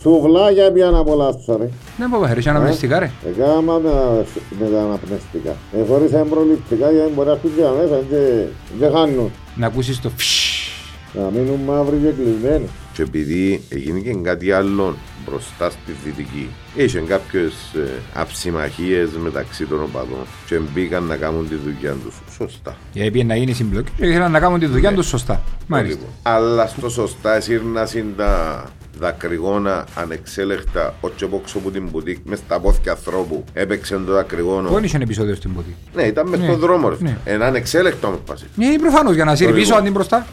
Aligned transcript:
Σουβλάκια 0.00 0.72
πια 0.72 0.90
να 0.90 0.98
απολαύσω 0.98 1.56
ρε. 1.56 1.68
Δεν 1.98 2.10
πω 2.10 2.18
πέρα, 2.20 2.36
είσαι 2.38 2.50
αναπνευστικά 2.50 2.98
ρε. 2.98 3.10
Εκάμα 3.26 3.78
με, 3.78 4.24
με 4.60 4.66
τα 4.72 4.82
αναπνευστικά. 4.82 5.56
Ε, 5.72 5.84
χωρίς 5.88 6.12
εμπροληπτικά 6.12 6.90
γιατί 6.90 7.12
μπορείς 7.14 7.26
να 7.26 7.32
έρθουν 7.32 7.50
και 7.56 7.62
μέσα 7.62 8.02
και, 8.08 8.44
και 8.78 8.96
χάνουν. 8.96 9.30
Να 9.54 9.66
ακούσεις 9.66 10.00
το 10.00 10.10
φσσσ. 10.16 10.68
Να 11.12 11.30
μείνουν 11.30 11.60
μαύροι 11.66 11.96
και 11.96 12.22
κλεισμένοι. 12.22 12.68
Και 12.92 13.02
επειδή 13.02 13.62
έγινε 13.68 13.98
και 13.98 14.14
κάτι 14.22 14.52
άλλο 14.52 14.96
μπροστά 15.24 15.70
στη 15.70 15.92
Δυτική, 16.04 16.48
είχε 16.74 16.98
κάποιες 16.98 17.52
ε, 17.74 17.88
αψημαχίες 18.14 19.10
μεταξύ 19.22 19.66
των 19.66 19.82
οπαδών 19.82 20.26
και 20.46 20.58
μπήκαν 20.72 21.04
να 21.04 21.16
κάνουν 21.16 21.48
τη 21.48 21.54
δουλειά 21.54 21.96
τους 22.04 22.14
σωστά. 22.36 22.76
Γιατί 22.92 23.10
πήγαινε 23.10 23.32
να 23.32 23.38
γίνει 23.40 23.52
συμπλοκή 23.52 23.90
και 23.96 24.06
ήθελαν 24.06 24.30
να 24.30 24.40
κάνουν 24.40 24.58
τη 24.58 24.66
δουλειά 24.66 24.94
τους 24.94 25.06
σωστά. 25.06 25.42
Μάλιστα. 25.66 25.98
Λοιπόν, 25.98 26.10
Αλλά 26.22 26.66
στο 26.66 26.88
σωστά 26.88 27.36
εσύρνασαν 27.36 28.14
τα 28.16 28.64
δακρυγόνα 29.00 29.84
ανεξέλεκτα 29.94 30.94
όχι 31.00 31.24
απόξω 31.24 31.58
από 31.58 31.70
την 31.70 31.88
μπουτίκ 31.90 32.16
μες 32.24 32.38
στα 32.38 32.60
πόθηκια 32.60 32.92
ανθρώπου 32.92 33.44
έπαιξε 33.52 34.00
το 34.06 34.12
δακρυγόνο. 34.12 34.68
Πού 34.68 34.78
είχε 34.84 34.96
επεισόδιο 35.02 35.34
στην 35.34 35.54
ποτή. 35.54 35.76
Ναι, 35.94 36.02
ήταν 36.02 36.28
μες 36.28 36.38
Ναι. 36.38 36.46
στον 36.46 36.58
δρόμο 36.58 36.88
ρε. 36.88 36.96
Ναι. 36.98 37.18
Ένα 37.24 37.46
ανεξέλεκτο 37.46 38.06
όμως 38.06 38.20
πάση. 38.26 38.44
Ναι, 38.56 38.78
προφανώς 38.78 39.14
για 39.14 39.24
να 39.24 39.34
σύρει 39.34 39.46
Λοιπόν. 39.48 39.62
πίσω 39.64 39.74
αντί 39.74 39.90
μπροστά. 39.90 40.26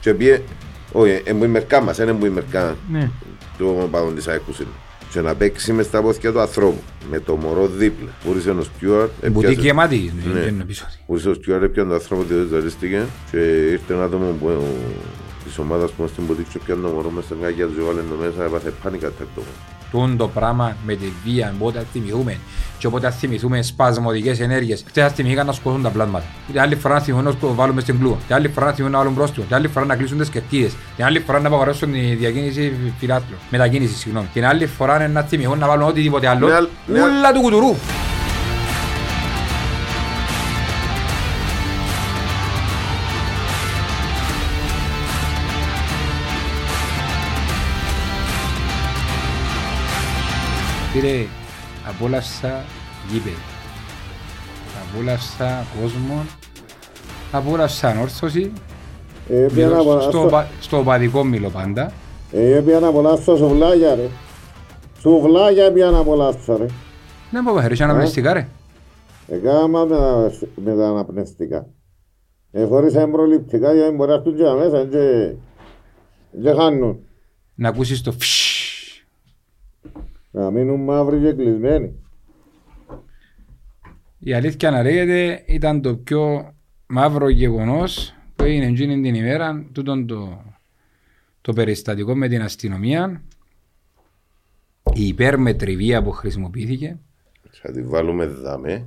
Και 0.00 0.14
πήγε, 0.14 0.40
όχι, 0.92 1.22
είναι 1.28 1.44
η 1.44 1.48
μερκά 1.48 1.80
μας, 1.82 1.98
είναι 1.98 2.16
η 2.24 2.28
μερκά 2.28 2.76
Ναι. 2.92 3.10
του 3.58 3.78
οπαδών 3.82 4.14
της 4.14 4.28
ΑΕΚ 4.28 4.40
είναι. 4.58 4.68
Και 5.10 5.20
να 5.20 5.34
παίξει 5.34 5.72
μες 5.72 5.86
στα 5.86 6.02
πόθηκια 6.02 6.32
του 6.32 6.40
ανθρώπου 6.40 6.80
με 7.10 7.20
το 7.20 7.36
μωρό 7.36 7.66
δίπλα. 7.66 8.08
Μπορείς 8.26 8.46
ο 8.46 8.62
Στιούαρτ, 8.62 9.10
Η 9.24 9.30
μπουτίκη 9.30 9.60
γεμάτη 9.60 10.12
Ναι. 10.24 10.30
είναι 10.30 10.40
ένα 10.40 10.62
επεισόδιο. 10.62 10.94
Μπορείς 11.06 11.26
ο 11.26 11.34
Στιούαρτ 11.34 11.62
έπιανε 11.62 11.88
τον 11.88 11.98
άνθρωπο 11.98 12.22
που 12.22 12.46
ζαλίστηκε 12.50 13.02
και 13.30 13.38
ήρθε 13.70 13.94
ένα 13.94 14.04
άτομο 14.04 14.24
που, 14.40 14.48
ε, 14.48 14.52
της 15.54 15.62
ομάδας 15.64 15.90
που 15.90 16.06
στην 16.06 16.24
μπουτίκ 16.24 16.46
και 16.52 16.58
πιάνε 16.64 16.80
το 16.82 16.88
μωρό 16.88 17.10
μες 17.10 17.24
στην 17.24 17.36
κάκια 17.42 17.66
τους 17.66 17.74
και 17.76 17.82
βάλε 17.82 18.00
το 18.00 18.14
μέσα, 18.20 18.44
έπαθε 18.44 18.72
πάνικα 18.82 19.06
τακτό. 19.18 19.42
Τούν 19.90 20.16
το 20.16 20.28
πράγμα 20.28 20.76
με 20.86 20.94
τη 20.94 21.06
βία, 21.24 21.54
όποτε 21.58 21.86
θυμηθούμε 21.92 22.38
και 22.78 22.86
όποτε 22.86 23.10
θυμηθούμε 23.10 23.62
σπασμωδικές 23.62 24.40
ενέργειες. 24.40 24.84
Χτες 24.88 25.12
θυμήθηκαν 25.12 25.46
να 25.46 25.52
σκοτώσουν 25.52 25.82
τα 25.82 25.90
πλάσματα. 25.90 26.24
Την 26.50 26.60
άλλη 26.60 26.74
φορά 26.76 27.00
θυμηθούν 27.00 27.24
να 27.24 27.34
το 27.36 27.54
βάλουμε 27.54 27.80
στην 27.80 27.98
κλούα. 27.98 28.16
Την 28.26 28.34
άλλη 28.34 28.48
φορά 28.48 28.66
θυμηθούν 28.66 28.90
να 28.90 28.98
βάλουν 28.98 29.14
πρόστιμο. 29.14 29.46
Την 29.46 29.54
άλλη 29.54 29.68
φορά 29.68 29.86
να 29.86 29.96
κλείσουν 29.96 30.18
τις 30.18 30.28
κερκίδες. 30.28 30.72
Την 30.96 31.04
άλλη 31.04 31.18
φορά 31.20 31.40
να 31.40 31.48
απαγορεύσουν 31.48 31.92
τη 31.92 31.98
διακίνηση 32.00 32.72
φυλάτλων. 32.98 33.38
Μετακίνηση, 33.50 33.94
συγγνώμη. 33.94 34.26
Την 34.32 34.46
άλλη 34.46 34.66
φορά 34.66 34.94
είναι 34.96 35.06
να 35.08 35.22
θυμηθούν 35.22 35.58
να 35.58 35.66
βάλουν 35.66 35.88
οτιδήποτε 35.88 36.28
άλλο. 36.28 36.46
Ναι, 36.46 36.54
αλλά- 36.54 36.68
ναι, 36.86 37.00
Ούλα 37.02 37.32
του 37.32 37.40
κουτουρού. 37.40 37.74
Φίλε, 51.06 51.26
απόλαυσα 51.88 52.64
γήπεδο. 53.12 53.36
Απόλαυσα 54.90 55.66
κόσμο. 55.80 56.24
Απόλαυσα 57.32 57.88
ανόρθωση. 57.88 58.52
Ε, 59.28 59.46
πια 59.54 59.66
να 59.68 59.76
Μιλώ 59.76 59.82
στο, 59.82 59.90
απολαύσω, 59.92 60.24
οπα- 60.26 60.46
στο 60.60 60.78
οπαδικό 60.78 61.24
μιλώ 61.24 61.48
πάντα. 61.50 61.92
ε, 62.32 62.62
πια 62.64 62.80
να 62.80 62.86
απολαύσω 62.86 63.36
σουβλάκια 63.36 63.94
ρε. 63.94 64.08
Σουβλάκια 65.00 65.72
πια 65.72 65.90
να 65.90 65.98
απολαύσω 65.98 66.56
ρε. 66.56 66.66
Δεν 67.30 67.44
πω 67.44 67.52
πέρα, 67.54 67.70
είσαι 67.72 67.84
αναπνευστικά 67.84 68.32
ρε. 68.32 68.48
Εκάμα 69.28 69.84
με, 69.84 69.96
τα- 69.96 70.30
με 70.64 70.76
τα 70.76 70.88
αναπνευστικά. 70.88 71.66
Ε, 72.50 72.64
χωρίς 72.64 72.94
εμπροληπτικά 72.94 73.72
γιατί 73.74 73.94
μπορεί 73.94 74.08
να 74.10 74.14
έρθουν 74.16 74.36
και 74.36 74.42
μέσα 74.42 74.84
και, 74.84 75.34
και 76.42 76.50
χάνουν. 76.58 76.98
Να 77.54 77.68
ακούσεις 77.68 78.02
το 78.02 78.12
φσσσ. 78.12 78.43
Να 80.34 80.50
μείνουν 80.50 80.80
μαύροι 80.80 81.20
και 81.20 81.32
κλεισμένοι. 81.32 81.94
Η 84.18 84.32
αλήθεια 84.32 84.70
να 84.70 84.82
λέγεται 84.82 85.42
ήταν 85.46 85.82
το 85.82 85.96
πιο 85.96 86.54
μαύρο 86.86 87.28
γεγονός 87.28 88.14
που 88.36 88.44
έγινε 88.44 88.66
εκείνη 88.66 89.00
την 89.00 89.14
ημέρα, 89.14 89.66
τούτον 89.72 90.06
το, 90.06 90.42
το 91.40 91.52
περιστατικό 91.52 92.14
με 92.14 92.28
την 92.28 92.42
αστυνομία, 92.42 93.22
η 94.94 95.06
υπέρμετρη 95.06 95.76
βία 95.76 96.02
που 96.02 96.10
χρησιμοποιήθηκε. 96.10 96.98
Θα 97.50 97.72
τη 97.72 97.82
βάλουμε 97.82 98.26
δαμέ 98.26 98.86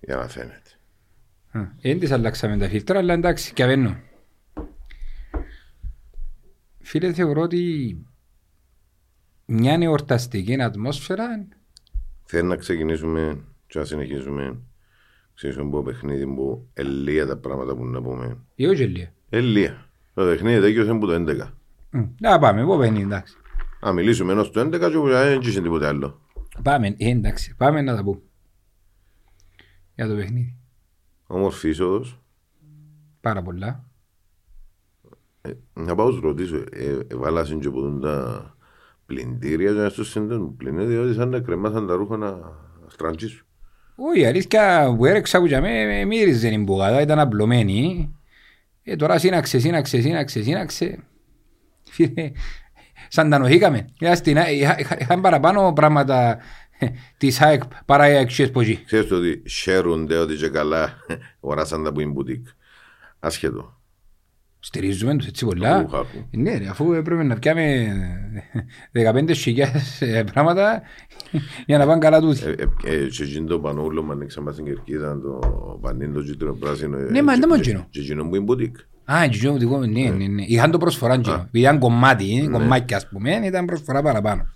για 0.00 0.16
να 0.16 0.28
φαίνεται. 0.28 0.70
Δεν 1.80 1.98
τις 1.98 2.10
αλλάξαμε 2.10 2.56
τα 2.56 2.68
φίλτρα, 2.68 2.98
αλλά 2.98 3.14
εντάξει, 3.14 3.52
και 3.52 3.62
αβαίνω. 3.62 3.96
Φίλε, 6.80 7.12
θεωρώ 7.12 7.42
ότι 7.42 7.96
μια 9.46 9.78
εορταστική 9.80 10.62
ατμόσφαιρα 10.62 11.46
Θέλω 12.24 12.48
να 12.48 12.56
ξεκινήσουμε 12.56 13.38
και 13.66 13.78
να 13.78 13.84
συνεχίσουμε. 13.84 14.58
Ξεκινήσουμε 15.34 15.68
από 15.68 15.82
παιχνίδι 15.82 16.26
που 16.26 16.68
ελεία 16.74 17.26
τα 17.26 17.36
πράγματα 17.36 17.76
που 17.76 17.84
να 17.84 18.02
πούμε. 18.02 18.36
ή 18.54 18.66
όχι 18.66 18.84
λίγα. 18.84 19.12
Ελεία. 19.28 19.88
Το 20.14 20.24
παιχνίδι 20.24 20.60
τέτοιο 20.60 20.84
είναι 20.84 20.98
που 20.98 21.06
το 21.06 21.14
11. 21.14 21.50
Μμ, 21.90 22.04
Να 22.20 22.38
πάμε, 22.38 22.60
εγώ 22.60 22.78
παιχνίδι, 22.78 23.02
εντάξει. 23.04 23.36
Να 23.80 23.92
μιλήσουμε 23.92 24.32
ενώ 24.32 24.44
στο 24.44 24.60
11 24.60 24.70
και 24.70 24.88
που 24.88 25.08
δεν 25.08 25.40
είχε 25.40 25.60
τίποτε 25.60 25.86
άλλο. 25.86 26.20
Πάμε, 26.62 26.86
ε, 26.98 27.08
εντάξει, 27.10 27.54
πάμε 27.56 27.82
να 27.82 27.96
τα 27.96 28.02
πούμε. 28.02 28.20
Για 29.94 30.08
το 30.08 30.14
παιχνίδι. 30.14 30.56
Όμορφη 31.26 31.68
είσοδος. 31.68 32.20
Πάρα 33.20 33.42
πολλά. 33.42 33.84
Ε, 35.42 35.52
να 35.74 35.94
πάω 35.94 36.12
σου 36.12 36.20
ρωτήσω, 36.20 36.56
ε, 36.56 36.98
έβαλασαν 37.08 37.60
και 37.60 37.66
από 37.66 37.98
τα 37.98 38.55
πλυντήρια 39.06 39.72
και 39.72 39.78
να 39.78 39.88
στους 39.88 40.10
συνδέσουν 40.10 40.56
πλυνέ, 40.56 40.84
διότι 40.84 41.14
σαν 41.14 41.28
να 41.28 41.40
κρεμάσαν 41.40 41.86
τα 41.86 41.94
ρούχα 41.94 42.16
να 42.16 42.38
στραντζίσουν. 42.86 43.46
Όχι, 43.96 44.20
η 44.20 44.26
αλήθεια 44.26 44.94
που 44.96 45.04
έρεξα 45.04 45.38
που 45.38 45.46
για 45.46 45.60
με 45.60 46.04
μύριζε 46.04 46.48
η 46.48 46.62
μπουγάδα, 46.64 47.00
ήταν 47.00 47.18
απλωμένη. 47.18 48.10
Ε, 48.82 48.96
τώρα 48.96 49.18
σύναξε, 49.18 49.58
σύναξε, 49.58 50.00
σύναξε, 50.00 50.42
σύναξε. 50.42 50.98
Φίλε, 51.90 52.30
σαν 53.08 53.30
τα 53.30 53.38
νοηθήκαμε. 53.38 53.86
Είχα 53.98 54.14
στην- 54.14 54.36
είχα- 54.36 54.78
είχα- 54.78 55.00
Είχαν 55.00 55.20
παραπάνω 55.20 55.72
πράγματα 55.72 56.38
ε, 56.78 56.86
της 57.16 57.40
ΑΕΚ 57.40 57.62
παρά 57.86 58.10
οι 58.10 58.16
αξίες 58.16 58.50
που 58.50 58.60
εκεί. 58.60 58.82
Ξέρεις 58.86 59.08
το 59.08 59.16
ότι 59.16 59.42
χαίρονται 59.50 60.16
ότι 60.16 60.34
και 60.34 60.48
καλά 60.48 60.92
οράσαν 61.40 61.84
τα 61.84 61.92
που 61.92 62.00
είναι 62.00 62.10
μπουτίκ. 62.12 62.46
Ασχέτω. 63.18 63.75
Στηρίζουμε 64.66 65.16
τους 65.16 65.26
έτσι 65.26 65.44
πολλά. 65.44 65.80
Ου, 65.80 65.88
χάκου. 65.88 66.26
Ναι 66.30 66.56
ρε, 66.58 66.66
αφού 66.68 66.92
έπρεπε 66.92 67.22
να 67.22 67.38
πιάμε 67.38 67.86
15.000 68.92 69.66
ε, 70.00 70.22
πράγματα 70.32 70.82
για 71.66 71.78
να 71.78 71.86
πάνε 71.86 71.98
καλά 72.00 72.20
τούτοι. 72.20 72.40
Ε, 72.44 72.48
ε, 72.50 72.94
ε, 72.94 73.06
Και 73.08 73.22
εκείνο 73.22 73.46
το 73.46 73.58
πανούλο 73.60 74.02
που 74.04 74.12
ανοίξαμε 74.12 74.52
στην 74.52 74.64
κερκίδα, 74.64 75.20
το 75.20 75.38
πανίν, 75.80 76.12
το 76.12 76.22
κίτρινο 76.22 76.52
πράσινο. 76.52 76.98
ε, 76.98 77.02
Ναι, 77.10 77.22
μα 77.22 77.32
και- 77.34 77.40
δεν 77.40 77.48
μόνο 77.48 77.62
και- 77.62 77.70
εκείνο. 77.70 77.86
Και 77.90 78.00
εκείνο 78.00 78.28
που 78.28 78.34
είναι 78.34 78.44
μπουτίκ. 78.44 78.76
Α, 79.04 79.28
και 79.28 79.38
το 79.46 79.56
δικό 79.56 79.76
μου, 79.76 79.86
ναι, 79.86 80.10
ναι, 80.10 80.26
ναι. 80.26 80.42
Είχαν 80.46 80.70
το 80.70 80.78
προσφορά 80.78 81.14
εκείνο. 81.14 81.34
Επειδή 81.34 81.58
ήταν 81.60 81.78
κομμάτι, 81.78 82.48
κομμάτια 82.52 82.96
ας 82.96 83.08
πούμε, 83.08 83.40
ήταν 83.44 83.64
προσφορά 83.64 84.02
παραπάνω. 84.02 84.46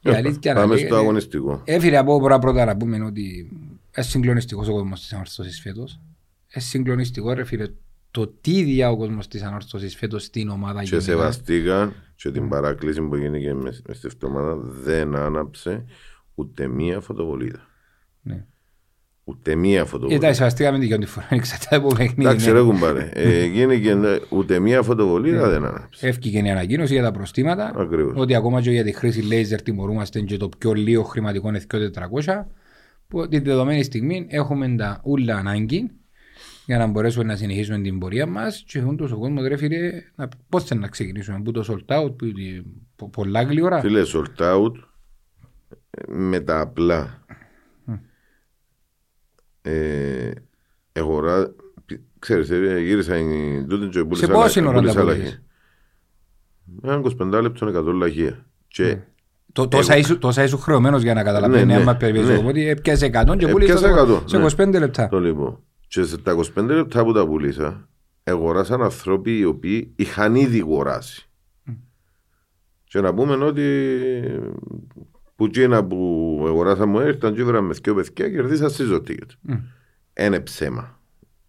Η 0.00 0.10
αλήθεια 0.10 0.52
να 0.54 0.60
Πάμε 0.60 0.74
λέγεται- 0.74 0.92
στο 0.92 1.02
αγωνιστικό. 1.02 1.60
Έφυγε 1.64 1.96
από 1.96 2.20
πρώτα 2.20 2.38
πρώτα 2.38 2.64
να 2.64 2.76
πούμε 2.76 3.04
ότι 3.04 3.48
είναι 3.96 4.06
συγκλονιστικός 4.06 4.68
ο 4.68 4.72
κόσμος 4.72 5.00
της 5.00 5.12
ανόρθωσης 5.12 5.60
φέτος. 5.60 6.00
Είναι 6.54 6.64
συγκλονιστικό 6.64 7.32
ρε 7.32 7.44
φίλε 7.44 7.66
το 8.20 8.26
τι 8.40 8.62
διά 8.62 8.90
ο 8.90 8.96
κόσμος 8.96 9.28
της 9.28 9.42
ανόρθωσης 9.42 9.96
φέτος 9.96 10.22
στην 10.24 10.48
ομάδα 10.48 10.80
Και 10.82 10.88
γενικά. 10.88 11.04
σεβαστήκαν 11.10 11.94
και 12.14 12.30
την 12.30 12.48
παράκληση 12.48 13.00
που 13.02 13.14
έγινε 13.14 13.38
και 13.38 13.54
μες 13.54 13.82
μες 13.88 13.96
στη 13.96 14.08
εβδομάδα 14.12 14.56
δεν 14.84 15.16
άναψε 15.16 15.84
ούτε 16.34 16.66
μία 16.66 17.00
φωτοβολίδα. 17.00 17.66
Ναι. 18.22 18.44
Ούτε 19.24 19.54
μία 19.54 19.74
Ήταν 19.74 19.86
φωτοβολίδα. 19.86 20.32
σεβαστήκαμε 20.32 20.78
την 20.78 20.86
γιον 20.86 21.06
φορά, 21.06 21.26
εξαρτάται 21.30 21.76
από 21.76 21.88
παιχνίδι. 21.88 22.20
Εντάξει 22.20 22.46
ναι. 22.46 22.52
ρε 22.52 22.62
κουμπάρε, 22.64 23.10
ε, 23.12 23.44
γίνηκε 23.44 23.94
ναι, 23.94 24.16
ούτε 24.28 24.58
μία 24.58 24.82
φωτοβολίδα 24.82 25.48
δεν 25.48 25.64
άναψε. 25.64 26.06
Έφυγε 26.06 26.42
η 26.42 26.50
ανακοίνωση 26.50 26.92
για 26.92 27.02
τα 27.02 27.10
προστήματα. 27.10 27.72
Ακριβώς. 27.76 28.12
Ότι 28.16 28.34
ακόμα 28.34 28.60
και 28.60 28.70
για 28.70 28.84
τη 28.84 28.92
χρήση 28.92 29.22
λέιζερ 29.22 29.62
τιμωρούμαστε 29.62 30.20
και 30.20 30.36
το 30.36 30.48
πιο 30.58 30.72
λίγο 30.72 31.02
χρηματικό 31.02 31.48
είναι 31.48 31.60
400. 32.24 32.44
Που 33.08 33.28
τη 33.28 33.38
δεδομένη 33.38 33.82
στιγμή 33.82 34.26
έχουμε 34.28 34.74
τα 34.76 35.00
ούλα 35.04 35.36
ανάγκη 35.36 35.90
για 36.66 36.78
να 36.78 36.86
μπορέσουμε 36.86 37.24
να 37.24 37.36
συνεχίσουμε 37.36 37.78
την 37.80 37.98
πορεία 37.98 38.26
μας. 38.26 38.64
Και 38.66 38.78
έχουν 38.78 38.96
τόσο 38.96 39.18
κόσμο, 39.18 39.42
ρε 39.42 39.56
φίλε, 39.56 40.02
να- 40.14 40.28
πώς 40.48 40.64
θα 40.64 40.74
να 40.74 40.88
ξεκινήσουμε. 40.88 41.40
Που 41.42 41.50
το 41.50 41.64
sold 41.68 42.04
out, 42.04 42.16
που 42.18 42.24
είναι 42.24 42.62
πο- 42.96 43.08
πολλά 43.08 43.42
γλυόρα. 43.42 43.80
Φίλε, 43.80 44.02
sold 44.14 44.40
out 44.42 44.72
ε, 45.90 46.02
με 46.12 46.40
τα 46.40 46.60
απλά. 46.60 47.24
Ε, 49.62 50.30
αγορά, 50.92 51.54
πι- 51.86 52.00
ξέρεις, 52.18 52.50
ε, 52.50 52.78
γύρισα 52.80 53.16
η 53.18 53.64
τούτη 53.68 53.86
και 53.88 54.04
πούλησα 54.04 54.28
πόση 54.28 54.60
λα- 54.60 54.68
ώρα 54.68 54.78
πούλησα 54.78 54.94
τα 54.94 55.02
λαχεία. 55.04 55.22
πούλησες; 55.22 55.40
Έναν 56.82 57.00
25 57.00 57.40
λεπτό 57.42 57.66
100 57.66 57.92
λαχεία. 57.92 58.46
Και 58.68 58.96
Το- 59.52 59.68
Τόσα 59.68 59.96
ήσου- 59.96 60.18
Τόσα 60.18 60.42
ήσου 60.42 60.58
χρεωμένος 60.58 61.02
για 61.02 61.14
να 61.14 61.22
καταλαβαίνεις 61.22 61.66
Ναι, 61.66 61.74
ναι, 61.74 61.80
άμα 61.80 61.96
περιπέζεις. 61.96 62.28
ναι. 62.28 62.36
Οπότε 62.36 62.68
έπιασες 62.68 63.08
100 63.08 63.36
και 63.36 63.46
Ε, 63.46 63.50
πούλησε 63.50 63.72
πιάσα 63.72 63.88
100, 63.88 64.22
σε 64.26 64.36
ναι. 64.38 64.42
25 64.44 64.78
λεπτά. 64.78 65.08
το 65.08 65.20
λοιπόν. 65.20 65.58
Και 65.88 66.02
σε 66.02 66.18
τα 66.18 66.36
25 66.56 66.64
λεπτά 66.66 67.04
που 67.04 67.12
τα 67.12 67.26
πουλήσα, 67.26 67.88
αγοράσαν 68.24 68.82
ανθρώποι 68.82 69.38
οι 69.38 69.44
οποίοι 69.44 69.92
είχαν 69.96 70.34
ήδη 70.34 70.60
αγοράσει. 70.60 71.28
Και 72.84 73.00
να 73.00 73.14
πούμε 73.14 73.44
ότι 73.44 73.62
που 75.36 75.44
εκείνα 75.44 75.84
που 75.84 76.42
αγοράσαμε 76.46 77.04
ήρθαν 77.04 77.34
και 77.34 77.44
βράμε 77.44 77.74
δυο 77.82 77.94
παιδιά 77.94 78.30
κερδίσαν 78.30 78.70
season 78.70 79.00
ticket. 79.08 79.28
Μμ. 79.40 79.54
Είναι 80.20 80.40
ψέμα. 80.40 81.00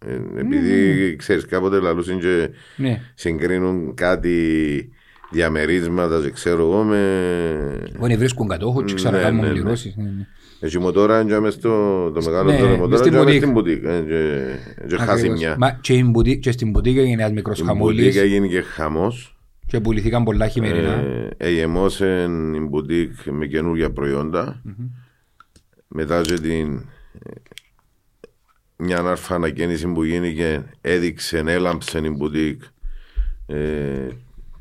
Ε, 0.06 0.14
επειδή 0.36 1.16
ξέρεις 1.16 1.46
κάποτε 1.46 1.80
λαλούσαν 1.80 2.18
και 2.20 2.50
Ναι. 2.76 3.00
συγκρίνουν 3.14 3.94
κάτι 3.94 4.88
διαμερίσματα 5.30 6.20
και 6.20 6.30
ξέρω 6.30 6.62
εγώ 6.62 6.82
με... 6.82 7.90
Oni 8.00 8.16
βρίσκουν 8.16 8.48
κατόχους 8.48 8.84
και 8.84 8.94
ξανακάνουν 8.94 9.40
Ναι, 9.40 9.52
ναι, 9.52 9.60
ναι. 9.96 10.26
Πληρώσεις. 10.60 10.60
Ναι, 10.60 10.66
ναι. 10.66 10.66
Έχει 10.66 10.78
μοτόρα 10.78 11.24
και 11.24 11.38
μες 11.38 11.54
στο 11.54 11.70
το 12.14 12.22
μεγάλο 12.24 12.50
Ναι, 12.50 12.58
τώρα 12.58 12.70
μες 12.70 12.78
μοτόρα 12.78 12.96
στην 12.96 13.10
και 13.12 13.16
μες 13.16 13.24
μπουτίκ. 13.24 13.40
στην 13.40 13.52
μπουτίκ. 13.52 13.84
ε, 13.84 14.00
Και 14.08 14.86
και 14.88 14.96
χάσει 14.96 15.10
Ακριβώς. 15.12 15.38
μια. 15.38 15.56
Μα 15.58 15.70
και, 15.80 15.94
η 15.94 16.04
μπουτί- 16.10 16.40
και 16.40 16.50
στην 16.52 16.70
μπουτίκα 16.70 17.00
έγινε 17.00 17.22
ένας 17.22 17.32
μικρός 17.34 17.60
Η 17.60 17.64
χαμούλης 17.64 18.04
μπουτίκ 18.04 18.20
έγινε 18.20 18.46
και 18.46 18.60
χαμός. 18.60 19.36
και 19.66 19.80
πουληθήκαν 19.80 20.24
πολλά 20.24 20.48
χειμερινά. 20.48 20.92
Ε, 20.92 21.28
Εγεμώσε 21.36 22.28
η 22.54 22.60
μπουτίκ 22.60 23.12
με 23.30 23.46
καινούργια 23.46 23.90
προϊόντα. 23.92 24.62
Μετά 25.88 26.20
και 26.20 26.34
την 26.34 26.72
ε, 27.22 27.30
μια 28.76 28.98
άρφα 28.98 29.34
ανακαίνιση 29.34 29.86
που 29.92 30.02
γίνηκε 30.04 30.64
έδειξε, 30.80 31.38
έλαμψε 31.46 31.98
η 31.98 32.10
μπουτίκ 32.16 32.62
ε, 33.46 33.56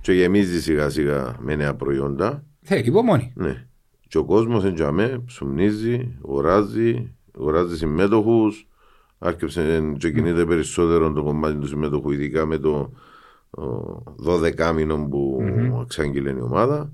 και 0.02 0.14
γεμίζει 0.14 0.62
σιγά 0.62 0.90
σιγά 0.90 1.36
με 1.40 1.56
νέα 1.56 1.74
προϊόντα. 1.74 2.44
Θέλει 2.62 2.82
υπομονή. 2.86 3.32
Ναι. 3.36 3.66
Και 4.08 4.18
ο 4.18 4.26
κόσμος 4.26 4.64
εντιαμέ 4.64 5.22
ψουμνίζει, 5.26 6.18
αγοράζει, 6.26 7.14
αγοράζει 7.36 7.78
συμμέτοχους, 7.78 8.68
άρχισε 9.20 9.94
και 9.98 10.12
κινείται 10.12 10.46
περισσότερο 10.46 11.14
το 11.14 11.24
κομμάτι 11.24 11.56
του 11.56 11.68
συμμέτοχου, 11.68 12.12
ειδικά 12.12 12.46
με 12.46 12.58
το 12.58 12.92
12 14.26 14.74
μήνο 14.76 15.08
που 15.10 15.44
εξάγγειλε 15.82 16.30
η 16.30 16.42
ομάδα. 16.42 16.92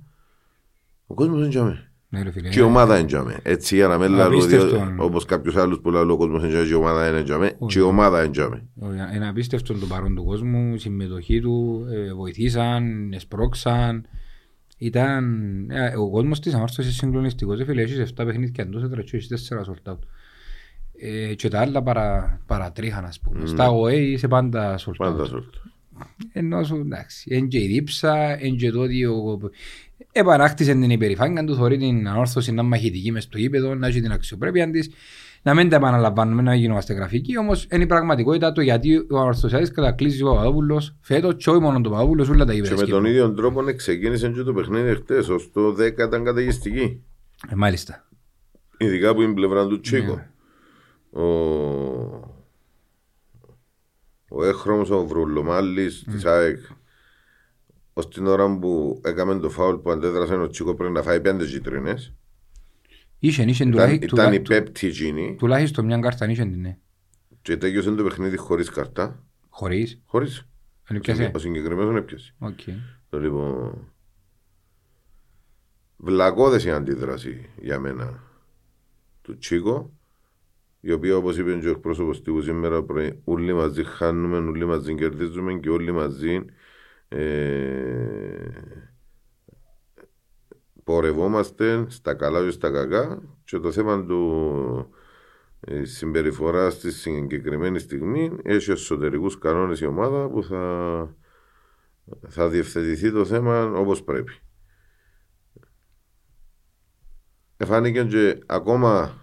Ο 1.07 1.13
κόσμος 1.13 1.43
εντιαμέ. 1.45 1.87
Ναι, 2.09 2.23
ρε 2.23 2.31
φίλε. 2.31 2.49
Και 2.49 2.59
η 2.59 2.61
ομάδα 2.61 2.95
εντιαμέ. 2.95 3.39
Έτσι 3.43 3.75
για 3.75 3.87
να 3.87 3.97
μην 3.97 4.11
λαλώ, 4.11 4.35
Απίστευτο. 4.35 4.67
διότι, 4.67 4.95
όπως 4.97 5.25
κάποιους 5.25 5.55
άλλους 5.55 5.79
που 5.79 5.91
λαλώ 5.91 6.13
ο 6.13 6.17
κόσμος 6.17 6.43
εντιαμέ 6.43 6.65
και 6.65 6.71
η 6.71 6.73
ομάδα 6.73 7.09
είναι 7.09 7.17
εντιαμέ. 7.17 7.57
Και 7.65 7.79
η 7.79 7.81
ομάδα 7.81 8.19
εντιαμέ. 8.19 8.67
Είναι 9.15 9.27
απίστευτο 9.29 9.73
το 9.73 9.85
παρόν 9.85 10.15
του 10.15 10.23
κόσμου, 10.25 10.73
η 10.73 10.77
συμμετοχή 10.77 11.41
του, 11.41 11.85
ε, 11.91 12.13
βοηθήσαν, 12.13 13.13
εσπρώξαν. 13.13 14.05
Ήταν, 14.83 15.67
ε, 15.69 15.95
ο 15.97 16.09
κόσμος 16.09 16.39
της 16.39 16.53
αμάρτωσης 16.53 16.95
συγκλονιστικός. 16.95 17.59
Ε, 17.59 17.65
φίλε, 17.65 17.81
έχεις 17.81 17.99
7 17.99 18.25
παιχνίδια 18.25 18.63
εντός 18.63 18.83
έδρα 18.83 19.01
και 19.01 19.17
έχεις 19.17 19.27
4 19.27 19.63
sold 19.63 19.91
out. 19.91 19.99
Ε, 20.99 21.33
και 21.33 21.47
τα 21.47 21.59
άλλα 21.59 21.83
παρα, 21.83 22.41
παρατρίχαν, 22.45 23.05
ας 23.05 23.19
πούμε. 23.19 23.45
Στα 23.45 23.69
OA 23.71 23.93
είσαι 23.93 24.27
πάντα 24.27 24.79
sold 24.79 24.89
out. 24.89 24.95
Πάντα 24.97 25.25
σωστό. 25.25 25.59
Ενώ 26.33 26.63
σου, 26.63 26.75
εντάξει, 26.75 27.35
εν 27.35 27.47
και 27.47 27.59
η 27.59 27.67
δίψα, 27.67 28.43
εν 28.43 28.57
και 28.57 28.71
το 28.71 28.79
ότι 28.79 29.05
ο... 29.05 29.39
επανάκτησε 30.11 30.71
την 30.71 30.89
υπερηφάνεια 30.89 31.43
του, 31.43 31.55
θωρεί 31.55 31.77
την 31.77 32.07
ανόρθωση 32.07 32.51
να 32.51 32.61
είναι 32.61 32.69
μαχητική 32.69 33.11
μες 33.11 33.23
στο 33.23 33.37
γήπεδο, 33.37 33.75
να 33.75 33.87
έχει 33.87 34.01
την 34.01 34.11
αξιοπρέπεια 34.11 34.69
της, 34.69 34.89
να 35.43 35.53
μην 35.53 35.69
τα 35.69 35.75
επαναλαμβάνουμε, 35.75 36.41
να 36.41 36.55
γινόμαστε 36.55 36.93
γραφικοί, 36.93 37.37
όμως 37.37 37.67
είναι 37.71 37.83
η 37.83 37.85
πραγματικότητα 37.85 38.51
το 38.51 38.61
γιατί 38.61 39.07
ο 39.09 39.17
ανορθωσιάτης 39.17 39.71
κατακλείζει 39.71 40.23
ο 40.23 40.27
Παπαδόπουλος, 40.27 40.95
φέτος 41.01 41.35
και 41.35 41.49
όχι 41.49 41.59
μόνο 41.59 41.81
τον 41.81 41.91
Παπαδόπουλος, 41.91 42.29
όλα 42.29 42.45
τα 42.45 42.53
Και 42.53 42.59
γήπεδα. 42.61 42.81
με 42.81 42.87
τον 42.87 43.05
ίδιο 43.05 43.33
τρόπο 43.33 43.61
ναι, 43.61 43.73
ξεκίνησε 43.73 44.29
και 44.29 44.41
το 44.43 44.53
παιχνίδι 44.53 44.95
χτες, 44.95 45.29
ως 45.29 45.51
το 45.51 45.67
10 45.69 45.97
ήταν 45.99 46.23
καταιγιστική. 46.23 47.03
Ε, 47.49 47.55
μάλιστα. 47.55 48.07
Ειδικά 48.77 49.13
που 49.13 49.21
είναι 49.21 49.31
η 49.31 49.33
πλευρά 49.33 49.67
του 49.67 49.79
Τσίκο. 49.79 50.15
Ναι. 50.15 50.27
Ο, 51.21 51.25
ο 54.29 54.43
έχρωμος 54.45 54.89
ο 54.89 55.05
Βρουλομάλης 55.05 56.03
της 56.11 56.25
ΑΕΚ 56.25 56.57
ως 57.93 58.07
την 58.07 58.27
ώρα 58.27 58.57
που 58.59 59.01
έκαμε 59.03 59.39
το 59.39 59.49
φάουλ 59.49 59.75
που 59.75 59.91
αντέδρασε 59.91 60.35
ο 60.35 60.47
Τσίκο 60.47 60.75
πρέπει 60.75 60.93
να 60.93 61.01
φάει 61.01 61.21
πέντε 61.21 61.45
κίτρινες. 61.45 62.13
Είχε, 63.25 63.43
είχε 63.43 63.63
Ήταν, 63.63 63.71
τουλάχι- 63.71 63.95
ήταν 63.95 64.07
τουλάχι- 64.09 64.33
η 64.35 64.39
πέπτη 64.39 64.87
εκείνη 64.87 65.35
τουλάχιστον 65.39 65.85
μια 65.85 65.99
κάρτα, 65.99 66.29
είχε 66.29 66.43
την, 66.43 66.61
ναι. 66.61 66.77
και 67.41 67.57
τέλειωσε 67.57 67.91
το 67.91 68.03
παιχνίδι 68.03 68.37
χωρίς 68.37 68.69
καρτά. 68.69 69.23
Χωρίς; 69.49 70.01
Χωρίς. 70.05 70.47
Δεν 70.87 70.99
πιάσε. 70.99 71.31
Ο 71.35 71.37
συγκεκριμένος 71.37 71.95
έπιασε. 71.95 72.33
Οκ. 72.39 72.59
Το 73.09 73.19
λοιπόν... 73.19 73.87
Βλακώδες 75.97 76.65
η 76.65 76.71
αντίδραση 76.71 77.49
για 77.61 77.79
μένα 77.79 78.23
του 79.21 79.37
Τσίκο 79.37 79.93
η 80.79 80.91
οποία 80.91 81.15
όπως 81.15 81.37
είπε 81.37 81.57
και 81.57 81.67
ο 81.67 81.71
εκπρόσωπος 81.71 82.21
του 82.21 82.41
σήμερα 82.41 82.83
πρωί 82.83 83.21
όλοι 83.23 83.53
μαζί 83.53 83.83
χάνουμε, 83.83 84.37
όλοι 84.37 84.65
μαζί 84.65 84.95
κερδίζουμε 84.95 85.53
και 85.53 85.69
όλοι 85.69 85.91
μαζί 85.91 86.45
ε, 87.07 87.17
πορευόμαστε 90.83 91.85
στα 91.87 92.13
καλά 92.13 92.43
και 92.43 92.51
στα 92.51 92.71
κακά 92.71 93.21
και 93.43 93.59
το 93.59 93.71
θέμα 93.71 94.05
του 94.05 94.91
ε, 95.59 95.83
συμπεριφορά 95.83 96.69
στη 96.69 96.91
συγκεκριμένη 96.91 97.79
στιγμή 97.79 98.37
έχει 98.43 98.71
εσωτερικούς 98.71 99.37
κανόνες 99.37 99.79
η 99.79 99.85
ομάδα 99.85 100.29
που 100.29 100.43
θα, 100.43 101.15
θα 102.27 102.49
διευθετηθεί 102.49 103.11
το 103.11 103.25
θέμα 103.25 103.63
όπως 103.63 104.03
πρέπει. 104.03 104.31
Εφάνηκε 107.57 108.03
και 108.03 108.39
ακόμα 108.45 109.21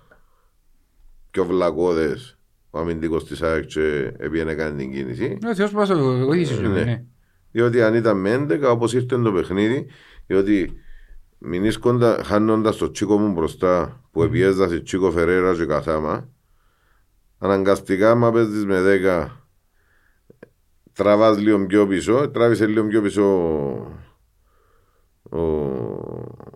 πιο 1.31 1.45
βλακώδες 1.45 2.39
ο 2.71 2.79
αμυντικός 2.79 3.25
της 3.25 3.43
ΑΕΚ 3.43 3.67
και 3.67 4.13
επειδή 4.19 4.51
έκανε 4.51 4.77
την 4.77 4.93
κίνηση. 4.93 5.39
Ο 5.47 5.55
Θεός 5.55 5.73
μας 5.73 5.93
βοήθησε. 6.25 6.61
Ναι. 6.61 6.85
ναι. 6.85 7.05
Διότι 7.51 7.83
αν 7.83 7.95
ήταν 7.95 8.21
με 8.21 8.35
11 8.35 8.63
όπως 8.71 8.93
ήρθε 8.93 9.19
το 9.19 9.33
παιχνίδι, 9.33 9.87
διότι 10.27 10.81
μηνίσκοντα, 11.41 12.23
χάνοντας 12.25 12.77
το 12.77 12.91
τσίκο 12.91 13.19
μου 13.19 13.33
μπροστά 13.33 14.01
που 14.11 14.23
επιέζασε 14.23 14.81
τσίκο 14.81 15.11
Φερέρα 15.11 15.55
και 15.55 15.67
Καθάμα, 15.67 16.29
αναγκαστικά 17.39 18.15
μα 18.15 18.33
παίζεις 18.33 18.65
με 18.65 18.81
10 18.83 19.29
τραβάς 20.93 21.39
λίγο 21.39 21.67
πιο 21.67 21.87
πίσω, 21.87 22.31
τράβησε 22.31 22.67
λίγο 22.67 22.87
πιο 22.87 23.03
πίσω 23.03 23.25
ο, 25.23 25.41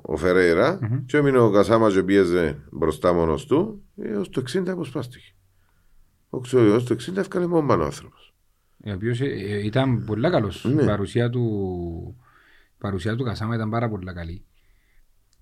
ο 0.03 0.17
Φερέρα 0.17 0.79
και 1.07 1.17
έμεινε 1.17 1.39
ο 1.39 1.51
Κασάμα 1.51 1.91
και 1.91 2.03
πιέζε 2.03 2.59
μπροστά 2.71 3.13
μόνος 3.13 3.47
του 3.47 3.83
έως 3.97 4.29
το 4.31 4.43
60 4.53 4.69
αποσπάστηκε. 4.69 5.35
Όχι, 6.29 6.57
έως 6.57 6.85
το 6.85 6.95
60 6.95 7.17
έφκανε 7.17 7.47
μόνο 7.47 7.83
ο 7.83 7.85
άνθρωπος. 7.85 8.35
Ο 8.87 8.91
οποίος 8.93 9.21
ε, 9.21 9.25
ε, 9.25 9.65
ήταν 9.65 10.05
πολύ 10.05 10.31
καλός. 10.31 10.65
Ναι. 10.65 10.83
Η 10.83 10.87
παρουσία 10.87 11.31
του, 11.31 12.17
η 12.75 12.79
παρουσία 12.79 13.17
του 13.17 13.25
Κασάμα 13.25 13.55
ήταν 13.55 13.71
πάρα 13.71 13.89
πολύ 13.89 14.13
καλή. 14.13 14.45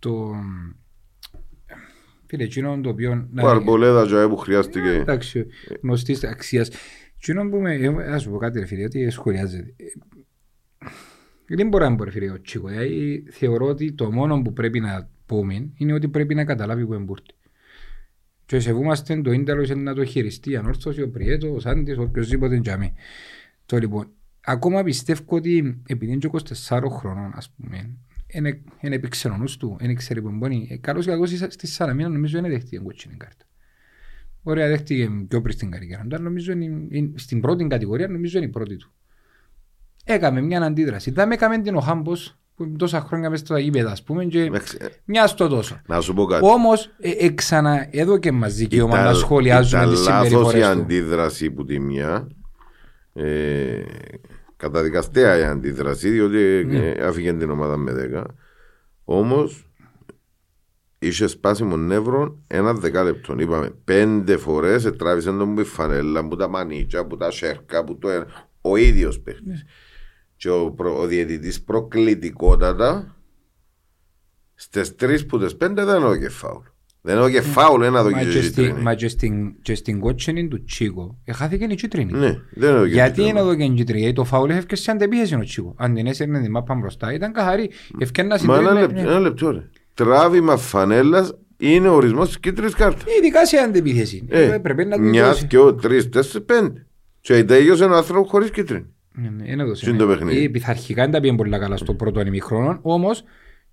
Το... 0.03 0.35
Φίλε, 2.27 2.43
εκείνο 2.45 2.81
το 2.81 2.89
οποίο... 2.89 3.29
Ο 3.43 3.49
Αρμπολέδα 3.49 4.07
και 4.07 4.29
που 4.29 4.37
χρειάστηκε. 4.37 4.89
Εντάξει, 4.89 5.47
γνωστής 5.83 6.25
αξίας. 6.25 6.71
Εκείνο 7.17 7.49
που 7.49 7.57
με... 7.57 7.75
ε, 7.75 8.13
Ας 8.13 8.23
σου 8.23 8.31
πω 8.31 8.37
κάτι 8.37 8.59
ρε 8.59 8.67
φίλε, 8.67 8.85
ότι 8.85 9.11
σχολιάζεται. 9.11 9.75
Ε, 11.47 11.55
Δεν 11.57 11.69
μπορώ 11.69 11.89
να 11.89 11.97
πω 11.97 12.05
ρε 12.05 12.11
φίλε 12.11 12.31
ο 12.31 12.41
Τσίκο. 12.41 12.69
δηλαδή, 12.69 13.25
Θεωρώ 13.31 13.67
ότι 13.67 13.93
το 13.93 14.13
μόνο 14.13 14.43
που 14.43 14.53
πρέπει 14.53 14.81
να 14.81 15.11
πούμε 15.27 15.71
είναι 15.77 15.93
ότι 15.93 16.09
πρέπει 16.09 16.35
να 16.35 16.45
καταλάβει 16.45 16.87
που 16.87 16.95
εμπουρτει. 16.95 17.35
Και 18.47 18.61
σεβούμαστε 18.61 19.21
το 19.23 19.33
ίντερο 19.33 19.63
είναι 19.63 19.75
να 19.75 19.95
το 19.95 20.05
χειριστεί 20.05 20.51
η 20.51 20.57
ανόρθωση, 20.57 21.03
ο 21.03 21.11
Πριέτο, 21.11 21.55
ο 21.55 21.61
Σάντης, 21.61 21.97
ο 21.99 22.03
οποιοσδήποτε 22.03 22.61
τζαμί. 22.61 22.93
Το 23.67 23.79
λοιπόν, 23.79 24.11
ακόμα 24.41 24.83
πιστεύω 24.83 25.23
ότι 25.27 25.83
επειδή 25.87 26.13
είναι 26.13 26.21
και 26.21 26.31
24 26.69 26.81
χρονών, 26.91 27.33
ας 27.35 27.51
πούμε, 27.57 27.97
είναι, 28.33 28.61
είναι 28.81 28.95
επιξενονούς 28.95 29.57
του, 29.57 29.77
είναι 29.81 29.95
ξέρει 29.95 30.23
που 30.23 30.31
μπορεί. 30.31 30.69
Ε, 30.71 30.77
καλώς 30.77 31.07
ή 31.07 31.09
κακώς 31.09 31.31
στη 31.49 31.67
Σαλαμίνα 31.67 32.09
νομίζω 32.09 32.39
είναι 32.39 32.49
δέχτηκε 32.49 32.79
κότσινη 32.79 33.15
κάρτα. 33.17 33.45
Ωραία, 34.43 34.69
δέχτηκε 34.69 35.11
πιο 35.29 35.41
πριν 35.43 35.55
στην 35.55 35.71
καριέρα. 35.71 36.03
Αλλά 36.03 36.19
νομίζω 36.19 36.53
είναι, 36.53 36.87
είναι, 36.89 37.11
στην 37.15 37.41
πρώτη 37.41 37.67
κατηγορία 37.67 38.09
νομίζω 38.09 38.39
είναι 38.39 38.47
η 38.47 38.51
πρώτη 38.51 38.77
του. 38.77 38.93
Έκαμε 40.05 40.41
μια 40.41 40.63
αντίδραση. 40.63 41.11
Δεν 41.11 41.29
με 41.29 41.35
έκαμε 41.35 41.59
την 41.59 41.75
ο 41.75 41.81
Χάμπος 41.81 42.37
που 42.55 42.65
είναι 42.65 42.77
τόσα 42.77 43.01
χρόνια 43.01 43.31
μέσα 43.31 43.45
στα 43.45 43.59
γήπεδα, 43.59 43.91
ας 43.91 44.03
πούμε, 44.03 44.25
και 44.25 44.41
Εντάξει, 44.41 44.77
ε, 44.81 44.87
μια 45.05 45.27
στο 45.27 45.49
τόσο. 45.49 45.81
Να 45.87 46.01
σου 46.01 46.15
πω 46.15 46.25
κάτι. 46.25 46.45
Όμως, 46.47 46.91
ε, 46.99 47.11
ε, 47.11 47.31
ξανά, 47.31 47.87
εδώ 47.91 48.19
και 48.19 48.33
μας 48.33 48.55
δικαίωμα 48.55 49.03
να 49.03 49.15
σχολιάζουμε 49.15 49.87
τις 49.87 50.03
Ήταν 50.03 50.15
λάθος 50.15 50.29
η 50.29 50.33
συμπεριφορές 50.33 50.63
του. 50.63 50.81
αντίδραση 50.81 51.51
που 51.51 51.65
τη 51.65 51.79
μια. 51.79 52.29
Ε, 53.13 53.83
καταδικαστέα 54.63 55.39
η 55.39 55.43
αντίδραση, 55.43 56.11
διότι 56.11 56.65
Ναι. 56.67 56.79
ε, 56.91 57.05
άφηγε 57.07 57.33
την 57.33 57.51
ομάδα 57.51 57.77
με 57.77 57.93
10. 57.93 58.25
Όμως 59.05 59.67
είχε 60.99 61.27
σπάσιμο 61.27 61.77
νεύρο 61.77 62.39
ένα 62.47 62.73
δεκάλεπτο. 62.75 63.35
Είπαμε 63.39 63.71
πέντε 63.85 64.37
φορές 64.37 64.93
τράβησε 64.97 65.31
τον 65.33 65.55
που 65.55 65.61
η 65.61 65.65
φανέλα, 65.65 66.29
που 66.29 66.37
τα 66.37 66.49
μανίτσα, 66.49 67.07
που 67.07 67.17
τα 67.17 67.31
σέρκα, 67.31 67.85
που 67.85 67.99
το 67.99 68.09
ένα. 68.11 68.27
Ο 68.61 68.77
ίδιος 68.77 69.21
παίχτης. 69.21 69.45
Ναι. 69.47 69.71
Και 70.37 70.51
ο, 70.51 70.71
προ, 70.71 71.01
ο 71.01 71.07
διαιτητής 71.07 71.63
προκλητικότατα 71.63 73.17
στις 74.55 74.95
τρεις 74.95 75.27
που 75.27 75.39
τι 75.39 75.55
πέντε 75.55 75.85
δεν 75.85 75.95
έδωκε 76.03 76.29
φάουλ. 76.29 76.65
Δεν 77.05 77.17
έχω 77.19 77.31
και 77.31 77.41
φάουλ 77.41 77.83
ένα 77.83 77.91
Μα 77.91 78.03
δοκί 78.03 78.19
και 78.19 78.25
και 78.25 78.31
στην- 78.43 78.65
κίτρινη. 78.65 78.83
Μα 78.83 78.95
και 78.95 79.09
στην- 79.09 79.55
και 79.63 79.75
στην 79.75 80.01
κότσινη 80.01 80.49
του 80.49 80.65
Τσίκο 80.65 81.19
εχάθηκε 81.25 81.65
η 81.71 81.75
κίτρινη. 81.75 82.13
Ναι, 82.13 82.39
δεν 82.55 82.75
έχω 82.75 82.85
και 82.87 82.93
Γιατί 82.93 83.09
κίτρινη. 83.11 83.29
είναι 83.29 83.39
εδώ 83.41 83.55
και 83.55 83.63
η 83.65 83.71
κίτρινη, 83.71 84.01
γιατί 84.01 84.15
το 84.15 84.25
φάουλ 84.25 84.51
έφευκε 84.51 84.77
σε 84.77 84.91
αντεπίθεση 84.91 85.35
ο 85.35 85.41
Τσίκο. 85.41 85.75
Αν 85.79 85.95
την 85.95 86.07
έσαιρνε 86.07 86.41
την 86.41 86.51
μάπα 86.51 86.75
μπροστά 86.75 87.13
ήταν 87.13 87.33
καθαρή. 87.33 87.71
Ευκαιρία 87.99 88.37
να 88.39 88.45
Μα 88.53 88.59
ένα 88.59 88.69
συντρίμει. 88.71 88.93
λεπτό, 88.95 89.11
ένα 89.11 89.19
λεπτό 89.21 89.51
ρε. 89.51 89.69
Τράβημα 89.95 90.57
φανέλας 90.57 91.35
είναι 91.57 91.89
ο 91.89 91.95
ορισμός 91.95 92.27
της 92.27 92.39
κίτρινης 92.41 92.75
κάρτας. 92.75 93.03
Ειδικά 93.19 93.47
σε 93.47 93.57
αντεπίθεση. 93.57 94.27
Ε, 94.29 94.53
Ε, 94.53 94.59
Πρέπει 94.59 94.85
να 94.85 94.97
την 94.97 95.09
μιας, 95.09 95.29
δώσει. 95.29 95.47
δυο, 95.47 95.75
τρεις, 95.75 96.09
τέσσερις, 96.09 96.47
πέντε. 96.47 96.87
Και 97.21 97.45
τέλειωσε 97.45 97.85
ένα 97.85 97.97
άνθρωπος 97.97 98.31
χωρίς 98.31 98.51
κίτρινη. 98.51 98.87
Ναι, 99.15 99.29
ναι, 99.29 99.51
είναι 99.51 99.65
δώσε, 99.65 99.89
Είναι 99.91 99.99
ναι. 99.99 100.03
το 100.05 100.09
παιχνίδι. 100.09 100.45
Ε, 100.45 100.49
Πειθαρχικά 100.49 101.03
δεν 101.03 101.11
τα 101.11 101.21
πήγαινε 101.21 101.37
πολύ 101.39 101.59
καλά 101.59 101.77
στο 101.77 101.95
πρώτο 101.95 102.21
ημιχρόνο, 102.21 102.79
όμως 102.83 103.25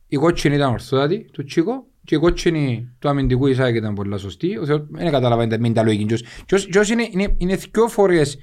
η 0.07 0.15
κότσινη 0.15 0.55
ήταν 0.55 0.71
ορθότατη 0.71 1.25
του 1.31 1.43
Τσίκο 1.43 1.87
και 2.09 2.15
η 2.15 2.19
κότσινη 2.19 2.89
του 2.99 3.09
αμυντικού 3.09 3.47
Ισάκη 3.47 3.77
ήταν 3.77 3.93
πολύ 3.93 4.19
σωστή. 4.19 4.57
Ο 4.57 4.65
Θεός 4.65 4.85
δεν 4.89 5.11
καταλαβαίνει 5.11 5.49
τα- 5.49 5.59
μην 5.59 5.73
τα 5.73 5.83
λογική. 5.83 6.05
Ποιος- 6.05 6.23
ποιος- 6.45 6.67
ποιος 6.67 6.89
είναι, 6.89 7.07
είναι, 7.11 7.33
είναι 7.37 7.55
δυο 7.55 7.87
φορές 7.87 8.37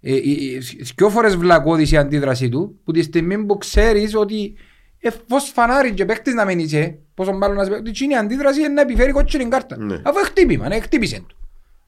ε, 0.00 0.12
ε, 0.12 0.16
ε, 0.16 0.58
δυο 0.96 1.08
φορές 1.10 1.36
βλακώδης 1.36 1.92
η 1.92 1.96
αντίδραση 1.96 2.48
του 2.48 2.78
που 2.84 2.92
τη 2.92 3.02
στιγμή 3.02 3.44
που 3.44 3.58
ξέρεις 3.58 4.14
ότι 4.14 4.54
ε, 4.98 5.08
φως 5.28 5.50
φανάρι 5.54 5.92
και 5.92 6.04
παίχτης 6.04 6.34
να 6.34 6.44
μην 6.44 6.58
είσαι 6.58 6.98
πόσο 7.14 7.32
μάλλον 7.32 7.56
να 7.56 7.64
σε 7.64 7.70
παίχτης 7.70 8.00
η 8.00 8.14
αντίδραση 8.14 8.58
είναι 8.60 8.68
να 8.68 8.80
επιφέρει 8.80 9.12
κότσινη 9.12 9.48
κάρτα 9.48 9.76
Ναι. 9.78 9.94
αφού 10.04 10.18
χτύπημα, 10.24 10.68
ναι, 10.68 10.80
χτύπησε 10.80 11.20
του 11.26 11.36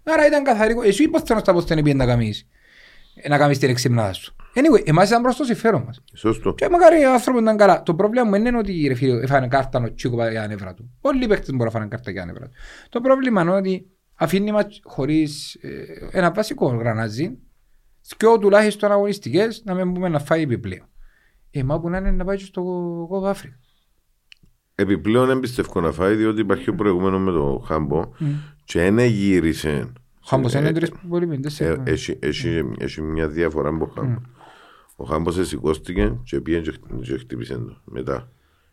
άρα 0.04 0.26
ήταν 0.26 0.44
καθαρή 0.44 0.74
εσύ 0.84 1.08
πώς 1.08 1.22
θέλω 1.22 1.42
να 1.46 1.52
πώς 1.52 1.64
δεν 1.64 1.82
πήγαινε 1.82 2.04
να 2.04 2.10
κάνεις 2.10 2.46
να 3.28 3.38
κάνεις 3.38 3.58
την 3.58 3.68
εξυμνάδα 3.70 4.12
σου 4.12 4.34
anyway, 4.60 4.86
εμάς 4.88 5.08
ήταν 5.08 5.22
προς 5.22 5.36
το 5.36 5.44
συμφέρον 5.44 5.82
μας 5.82 6.00
Σωστό. 6.14 6.54
και 6.54 6.68
μακάρι 6.68 7.04
ο 7.04 7.12
άνθρωπος 7.12 7.40
ήταν 7.40 7.56
καλά. 7.56 7.82
Το 7.82 7.94
πρόβλημα 7.94 8.24
μου 8.24 8.34
είναι 8.34 8.58
ότι 8.58 8.86
ρε 8.88 8.94
φίλε, 8.94 9.22
έφανε 9.22 9.48
κάρτα 9.48 9.80
ο 9.80 9.94
Τσίκο 9.94 10.28
για 10.28 10.46
νεύρα 10.46 10.74
του. 10.74 10.90
Όλοι 11.00 11.24
οι 11.24 11.26
παίκτες 11.26 11.50
μπορούν 11.50 11.64
να 11.64 11.70
φάνε 11.70 11.86
κάρτα 11.86 12.10
για 12.10 12.24
νεύρα 12.24 12.46
του. 12.46 12.52
Το 12.88 13.00
πρόβλημα 13.00 13.42
είναι 13.42 13.50
ότι 13.50 13.86
αφήνει 14.14 14.52
μας 14.52 14.80
χωρίς 14.84 15.54
ε, 15.54 15.84
ένα 16.10 16.30
βασικό 16.32 16.66
γρανάζι 16.68 17.38
και 18.16 18.26
τουλάχιστον 18.40 18.92
αγωνιστικές 18.92 19.62
να 19.64 19.74
μην 19.74 19.92
πούμε 19.92 20.08
να 20.08 20.18
φάει 20.18 20.42
επιπλέον. 20.42 20.88
Ε, 21.50 21.62
μα 21.62 21.80
που 21.80 21.88
να 21.88 21.98
είναι 21.98 22.10
να 22.10 22.24
πάει 22.24 22.36
και 22.36 22.44
στο 22.44 22.62
κόβο 23.08 23.26
Αφρικα. 23.26 23.58
Επιπλέον 24.74 25.26
δεν 25.26 25.40
πιστεύω 25.40 25.80
να 25.80 25.92
φάει 25.92 26.14
διότι 26.14 26.40
υπάρχει 26.40 26.70
ο 26.70 26.74
προηγούμενος 26.74 27.20
με 27.20 27.30
το 27.30 27.64
Χάμπο 27.66 28.08
και 28.64 28.90
δεν 28.90 29.06
γύρισε. 29.06 29.92
Χάμπος 30.24 30.54
Ε, 30.54 30.58
είναι 30.58 30.72
τρεις 30.72 30.92
πολύ 31.08 31.26
πέντε, 31.26 31.38
ε, 31.38 31.40
τέσσερα. 31.40 31.82
Έχει, 31.86 32.18
έχει, 32.20 32.62
έχει 32.78 33.02
μια 33.02 33.28
διαφορά 33.28 33.72
με 33.72 33.78
τον 33.78 33.90
Χάμπο. 33.94 34.20
Ο 35.00 35.04
Χάμπος 35.04 35.46
σηκώστηκε 35.48 36.16
και 36.24 36.40
πήγε 36.40 36.60
και 36.60 36.70
χτ- 36.70 37.00
και 37.02 37.18
χτύπησε 37.18 37.54
το 37.54 37.80
μετά, 37.84 38.30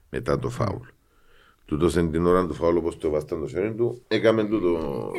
μετά 0.10 0.39
το 0.39 0.50
φάουλ. 0.50 0.86
Τούτος 1.65 1.98
εν 1.98 2.12
την 2.12 2.25
ώρα 2.25 2.48
του 2.48 2.53
φάουλ 2.53 2.77
όπως 2.77 2.98
το 2.98 3.10
βάσταν 3.10 3.39
το 3.39 3.48
χέρι 3.48 3.74
του, 3.75 4.01
έκαμε 4.08 4.44
τούτο, 4.46 5.12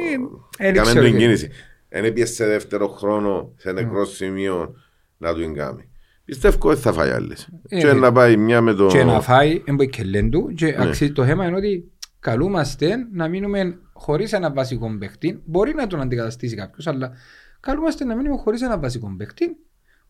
ε, 0.59 0.69
έκαμε 0.69 0.87
ξέρω 0.91 1.05
την 1.05 1.13
και- 1.13 1.19
κίνηση. 1.19 1.51
Δεν 1.89 2.05
έπιε 2.05 2.25
σε 2.27 2.47
δεύτερο 2.47 2.89
χρόνο, 2.89 3.53
σε 3.57 3.73
νεκρό 3.73 4.05
σημείο 4.05 4.75
να 5.17 5.35
του 5.35 5.41
εγκάμει. 5.41 5.89
Πιστεύω 6.25 6.71
ότι 6.71 6.81
θα 6.81 6.93
φάει 6.93 7.11
άλλες. 7.11 7.49
Ε, 7.69 7.79
Και 7.81 7.87
ε, 7.89 7.93
να 7.93 8.13
πάει 8.13 8.37
μια 8.37 8.61
με 8.61 8.75
το... 8.75 8.87
Και 8.87 9.05
να 9.05 9.21
φάει 9.21 9.63
εμπόει 9.65 9.89
και 9.89 10.05
λένε 10.05 10.29
του 10.31 10.45
Ναι. 10.47 10.53
και 10.55 10.77
αξίζει 10.79 11.13
το 11.13 11.25
θέμα 11.25 11.47
είναι 11.47 11.57
ότι 11.57 11.91
καλούμαστε 12.21 12.97
να 13.13 13.29
μείνουμε 13.29 13.79
χωρίς 13.93 14.33
ένα 14.33 14.53
βασικό 14.53 14.97
παίχτη. 14.99 15.43
Μπορεί 15.45 15.75
να 15.75 15.87
τον 15.87 16.01
αντικαταστήσει 16.01 16.57
κάποιος, 16.57 16.87
αλλά 16.87 17.13
καλούμαστε 17.61 18.05
να 18.05 18.17
μείνουμε 18.17 18.37
χωρίς 18.37 18.63
ένα 18.63 18.79
βασικό 18.79 19.15
παίχτη 19.19 19.57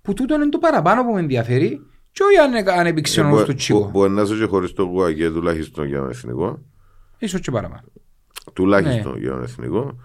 που 0.06 0.14
τούτο 0.14 0.34
είναι 0.34 0.48
το 0.48 0.58
παραπάνω 0.58 1.04
που 1.04 1.12
με 1.12 1.20
ενδιαφέρει 1.20 1.80
και 2.10 2.22
όχι 2.22 2.36
αν, 2.36 2.68
αν 2.78 2.86
έπαιξε 2.86 3.20
Ε, 3.20 3.24
ο 3.24 3.26
νους 3.26 3.32
μπο- 3.38 3.44
του 3.44 3.50
μπο- 3.50 3.56
Τσίκο. 3.56 3.90
Μπορεί 3.90 4.10
να 4.12 4.22
είσαι 4.22 4.36
και 4.36 4.44
χωρίς 4.44 4.72
το 4.72 4.82
Γουαγκέ 4.82 5.30
τουλάχιστον 5.30 5.86
για 5.86 5.98
τον 6.00 6.08
εθνικό. 6.10 6.62
Ίσως 7.18 7.40
και 7.40 7.50
παραπάνω. 7.50 7.82
Τουλάχιστον 8.52 9.18
για 9.18 9.30
τον 9.30 9.42
εθνικό. 9.42 9.96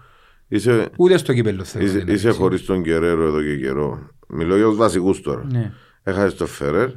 Είσαι, 0.48 0.88
Ούτε 0.96 1.16
στο 1.16 1.32
κύπελλο 1.32 1.64
θέλω. 1.64 1.84
είσαι, 1.84 1.94
να 1.96 2.00
είναι 2.02 2.12
είσαι 2.12 2.28
έτσι. 2.28 2.40
χωρίς 2.40 2.64
τον 2.64 2.82
Κεραίρο 2.82 3.26
εδώ 3.26 3.42
και 3.42 3.56
καιρό. 3.56 4.08
Μιλώ 4.28 4.56
για 4.56 4.64
τους 4.66 4.76
βασικούς 4.76 5.20
τώρα. 5.20 5.44
Ναι. 5.50 5.72
Έχασες 6.02 6.34
τον 6.34 6.46
Φερέρ. 6.46 6.90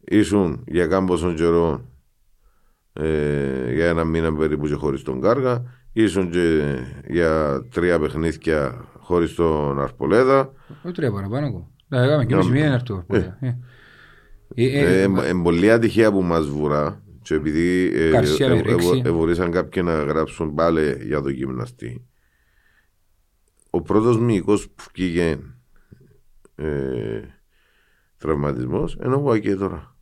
Ήσουν 0.00 0.64
για 0.66 0.86
κάμποσον 0.86 1.34
καιρό 1.34 1.88
ε, 2.92 3.72
για 3.72 3.86
ένα 3.88 4.04
μήνα 4.04 4.34
περίπου 4.36 4.66
και 4.66 4.74
χωρίς 4.74 5.02
τον 5.02 5.20
Κάργα. 5.20 5.62
Ήσουν 5.96 6.30
και 6.30 6.74
για 7.08 7.60
τρία 7.70 7.98
παιχνίδια 7.98 8.84
χωρίς 8.98 9.34
τον 9.34 9.80
Αρπολέδα. 9.80 10.52
Όχι 10.82 10.94
τρία 10.94 11.12
παραπάνω 11.12 11.46
εγώ. 11.46 11.70
Τα 11.88 12.02
έκαμε 12.02 12.24
και 12.24 12.34
εμείς 12.34 12.48
μία 12.48 12.66
είναι 12.66 12.74
αυτό. 12.74 13.04
Ε, 13.08 13.16
ε, 13.40 13.56
Ε, 14.54 15.02
ε, 15.02 15.02
ε, 15.02 15.32
πολύ 15.42 15.70
ατυχία 15.70 16.12
που 16.12 16.22
μας 16.22 16.48
βουρά 16.48 17.02
και 17.22 17.34
επειδή 17.34 17.90
ε, 17.94 18.10
Καρσία 18.10 18.46
ε, 18.46 18.50
με 18.50 18.56
ε, 18.58 18.62
ρίξει. 18.62 19.02
ε, 19.04 19.10
μπορούσαν 19.10 19.50
κάποιοι 19.50 19.82
να 19.84 20.02
γράψουν 20.02 20.54
πάλι 20.54 20.96
για 21.02 21.22
το 21.22 21.28
γυμναστή 21.28 22.06
ο 23.70 23.82
πρώτος 23.82 24.18
μυϊκός 24.18 24.68
που 24.68 24.84
βγήκε 24.94 25.38
ε, 26.54 27.20
τραυματισμός 28.16 28.98
είναι 29.04 29.14
ο 29.14 29.18
Γουακέ 29.18 29.54
τώρα 29.56 29.96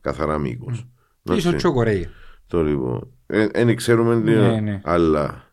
καθαρά 0.00 0.38
μυϊκός 0.38 0.86
Ίσως 1.22 1.54
και 1.54 1.66
ο 1.66 1.72
Κορέια. 1.72 2.10
Το 2.50 2.62
λοιπόν 2.62 3.12
δεν 3.52 3.76
ξέρουμε 3.76 4.16
τι 4.16 4.30
Ναι, 4.30 4.60
ναι. 4.60 4.80
αλλά 4.84 5.52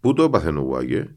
πού 0.00 0.12
το 0.12 0.22
έπαθε 0.22 0.48
ο 0.48 0.60
Γουακέ 0.60 1.14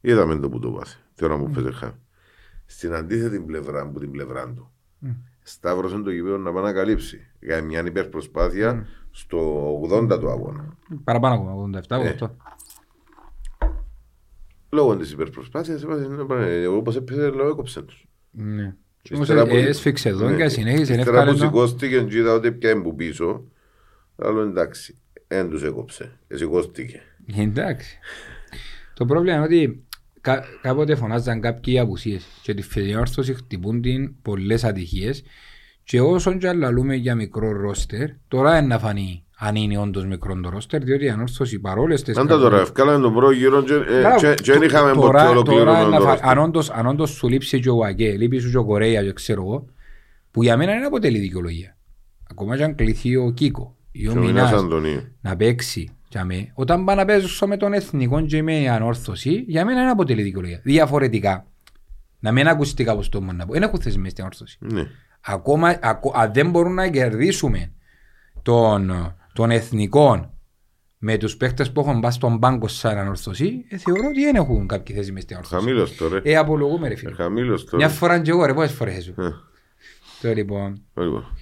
είδαμε 0.00 0.36
το 0.38 0.48
που 0.48 0.58
το 0.58 0.68
έπαθε 0.68 0.96
τώρα 1.14 1.36
μου 1.36 1.50
πέσε 1.50 1.70
χάμε 1.70 1.98
στην 2.66 2.94
αντίθετη 2.94 3.40
πλευρά 3.40 3.80
από 3.80 3.98
την 3.98 4.10
πλευρά 4.10 4.52
του 4.52 4.70
σταύρωσε 5.42 5.98
το 5.98 6.10
γηπέδο 6.10 6.36
να 6.36 6.52
πάει 6.52 6.62
να 6.62 6.72
καλύψει 6.72 7.30
για 7.40 7.62
μια 7.62 7.86
υπερπροσπάθεια 7.86 8.86
στο 9.10 9.80
80 9.92 10.18
του 10.20 10.30
αγώνα. 10.30 10.76
Παραπάνω 11.04 11.34
ακόμα, 11.34 11.80
87, 11.88 12.04
Ε. 12.04 12.16
88. 12.20 12.26
Λόγω 14.70 14.96
της 14.96 15.12
υπερπροσπάθειας, 15.12 15.82
εγώ 15.82 16.76
όπως 16.76 16.96
έπαιζε, 16.96 17.30
λέω 17.30 17.48
έκοψε 17.48 17.82
τους. 17.82 18.06
Ναι. 18.30 18.76
Και 19.02 19.14
όμως 19.14 19.28
Ύστερα 19.28 19.46
που- 19.46 19.54
ε, 19.56 19.60
έσφιξε 19.68 20.08
εδώ 20.08 20.28
Ναι. 20.28 20.36
και 20.36 20.48
συνέχισε. 20.48 20.80
Ύστερα 20.94 21.02
που 21.04 21.10
εύκαλε 21.16 21.30
το. 21.30 21.36
σηκώστηκε 21.44 22.00
και 22.02 22.16
είδα 22.18 22.32
ότι 22.32 22.52
πια 22.52 22.82
που 22.82 22.94
πίσω, 22.94 23.44
άλλο 24.16 24.40
εντάξει, 24.40 24.98
δεν 25.28 25.48
τους 25.50 25.62
έκοψε. 25.62 26.18
Ε, 26.28 26.36
Σηκώστηκε. 26.36 27.00
Εντάξει. 27.36 27.98
Το 28.94 29.04
πρόβλημα 29.04 29.36
είναι 29.36 29.44
ότι 29.44 29.84
κα, 30.20 30.44
κάποτε 30.62 30.94
φωνάζαν 30.94 31.40
κάποιοι 31.40 31.78
απουσίες 31.78 32.26
και 32.42 32.54
τη 32.54 32.62
φετινή 32.62 32.96
όρθωση 32.96 33.34
χτυπούν 33.34 33.80
την 33.82 34.14
πολλές 34.22 34.64
ατυχίες 34.64 35.22
και 35.84 36.00
όσον 36.00 36.38
και 36.38 36.48
αλλαλούμε 36.48 36.94
για 36.94 37.14
μικρό 37.14 37.52
ρόστερ, 37.52 38.08
τώρα 38.28 38.58
είναι 38.58 38.66
να 38.66 38.78
φανεί 38.78 39.24
αν 39.44 39.54
είναι 39.56 39.78
όντως 39.78 40.06
μικρό 40.06 40.40
το 40.40 40.48
ρόστερ, 40.48 40.82
διότι 40.84 41.04
η 41.04 41.08
ανόρθωση 41.08 41.58
παρόλες 41.58 42.02
τις 42.02 42.16
Αν 42.16 42.26
τα 42.26 42.38
τώρα, 42.38 42.60
ευκάλαμε 42.60 43.02
τον 43.02 43.14
πρώτο 43.14 43.30
γύρο 43.30 43.62
και- 43.62 43.72
ε, 43.74 44.00
Μπράβο, 44.00 44.16
και- 44.18 44.34
και 44.42 44.52
δεν 44.52 44.62
είχαμε 44.62 44.92
τώρα- 44.92 45.00
ποτέ 45.06 45.18
τώρα 45.18 45.30
ολοκληρώνον 45.30 45.80
είναι 45.80 45.88
να 45.90 45.96
το 45.96 46.02
φα- 46.02 46.10
ρόστερ. 46.10 46.28
αν 46.28 46.38
όντως- 46.38 46.70
Αν 46.70 46.86
όντως 46.86 47.10
σου 47.10 47.28
λείψει 47.28 47.60
και 47.60 47.70
ο 47.70 47.76
Βαγκέ, 47.76 48.10
λείπει 48.16 48.38
σου 48.38 48.50
και 48.50 48.56
ο 48.56 48.64
Κορέα 48.64 49.02
και 49.02 49.12
ξέρω 49.12 49.42
εγώ, 49.42 49.64
που 50.30 50.42
για 50.42 50.56
μένα 50.56 50.72
δεν 50.72 50.84
αποτελεί 50.84 51.18
δικαιολογία. 51.18 51.76
Ακόμα 52.30 52.56
και 52.56 52.64
αν 52.64 52.74
κληθεί 52.74 53.16
ο 53.16 53.30
Κίκο 53.30 53.76
ή 53.92 54.08
ο 54.08 54.12
Και 54.12 54.18
ο 54.18 54.20
Μινάς 54.20 54.50
Μινάς 54.50 54.62
Αντωνίου. 54.62 55.00
να 55.20 55.36
παίξει 55.36 55.88
για 56.08 56.24
με, 56.24 56.50
όταν 56.54 56.84
πάει 56.84 56.96
να 56.96 57.04
παίζω 57.04 57.46
με 57.46 57.56
τον 57.56 57.72
εθνικό 57.72 58.20
και 58.26 58.42
με 58.42 58.68
ανόρθωση, 58.68 59.44
για 59.48 59.64
μένα 59.64 59.80
δεν 59.80 59.90
αποτελεί 59.90 60.22
δικαιολογία. 60.22 60.60
Διαφορετικά, 60.62 61.46
να 62.20 62.32
μην 62.32 62.48
ακουστεί 62.48 62.84
κάπως 62.84 63.08
το 63.08 63.20
μόνος 63.20 63.36
να 63.36 63.46
πω, 63.46 63.52
δεν 63.52 63.62
έχουν 63.62 63.80
θέση 63.80 63.98
μες 63.98 64.10
στην 64.10 64.24
ανόρθωση. 64.24 64.58
Ναι. 64.60 64.86
Ακόμα, 65.20 65.78
ακο, 65.82 66.12
αν 66.16 66.32
δεν 66.32 66.50
μπορούμε 66.50 66.82
να 66.82 66.88
κερδίσουμε 66.88 67.72
τον, 68.42 68.90
τον 69.32 69.50
εθνικό 69.50 70.34
με 70.98 71.16
τους 71.16 71.36
παίχτες 71.36 71.72
που 71.72 71.80
έχουν 71.80 72.00
πάει 72.00 72.10
στον 72.10 72.38
πάγκο 72.38 72.68
σαν 72.68 72.98
ανόρθωση, 72.98 73.64
ε, 73.68 73.76
θεωρώ 73.76 74.08
ότι 74.08 74.24
δεν 74.24 74.34
έχουν 74.34 74.66
κάποια 74.66 74.94
θέση 74.94 75.12
μες 75.12 75.22
στην 75.22 75.36
ανόρθωση. 75.36 75.64
Χαμήλος 75.64 75.96
τώρα. 75.96 76.20
Ε, 76.24 76.36
απολογούμε 76.36 76.88
ρε 76.88 76.94
φίλε. 76.94 77.10
Ε, 77.10 77.14
Χαμήλος 77.14 77.62
Μια 77.62 77.70
τώρα. 77.70 77.88
φορά 77.88 78.20
και 78.20 78.30
εγώ 78.30 78.44
ρε, 78.44 78.54
πόσες 78.54 78.72
φορές 78.72 79.04
σου. 79.04 79.14
Ε, 79.18 79.30
Το 80.20 80.32
λοιπόν. 80.34 80.82
λοιπόν. 80.96 81.36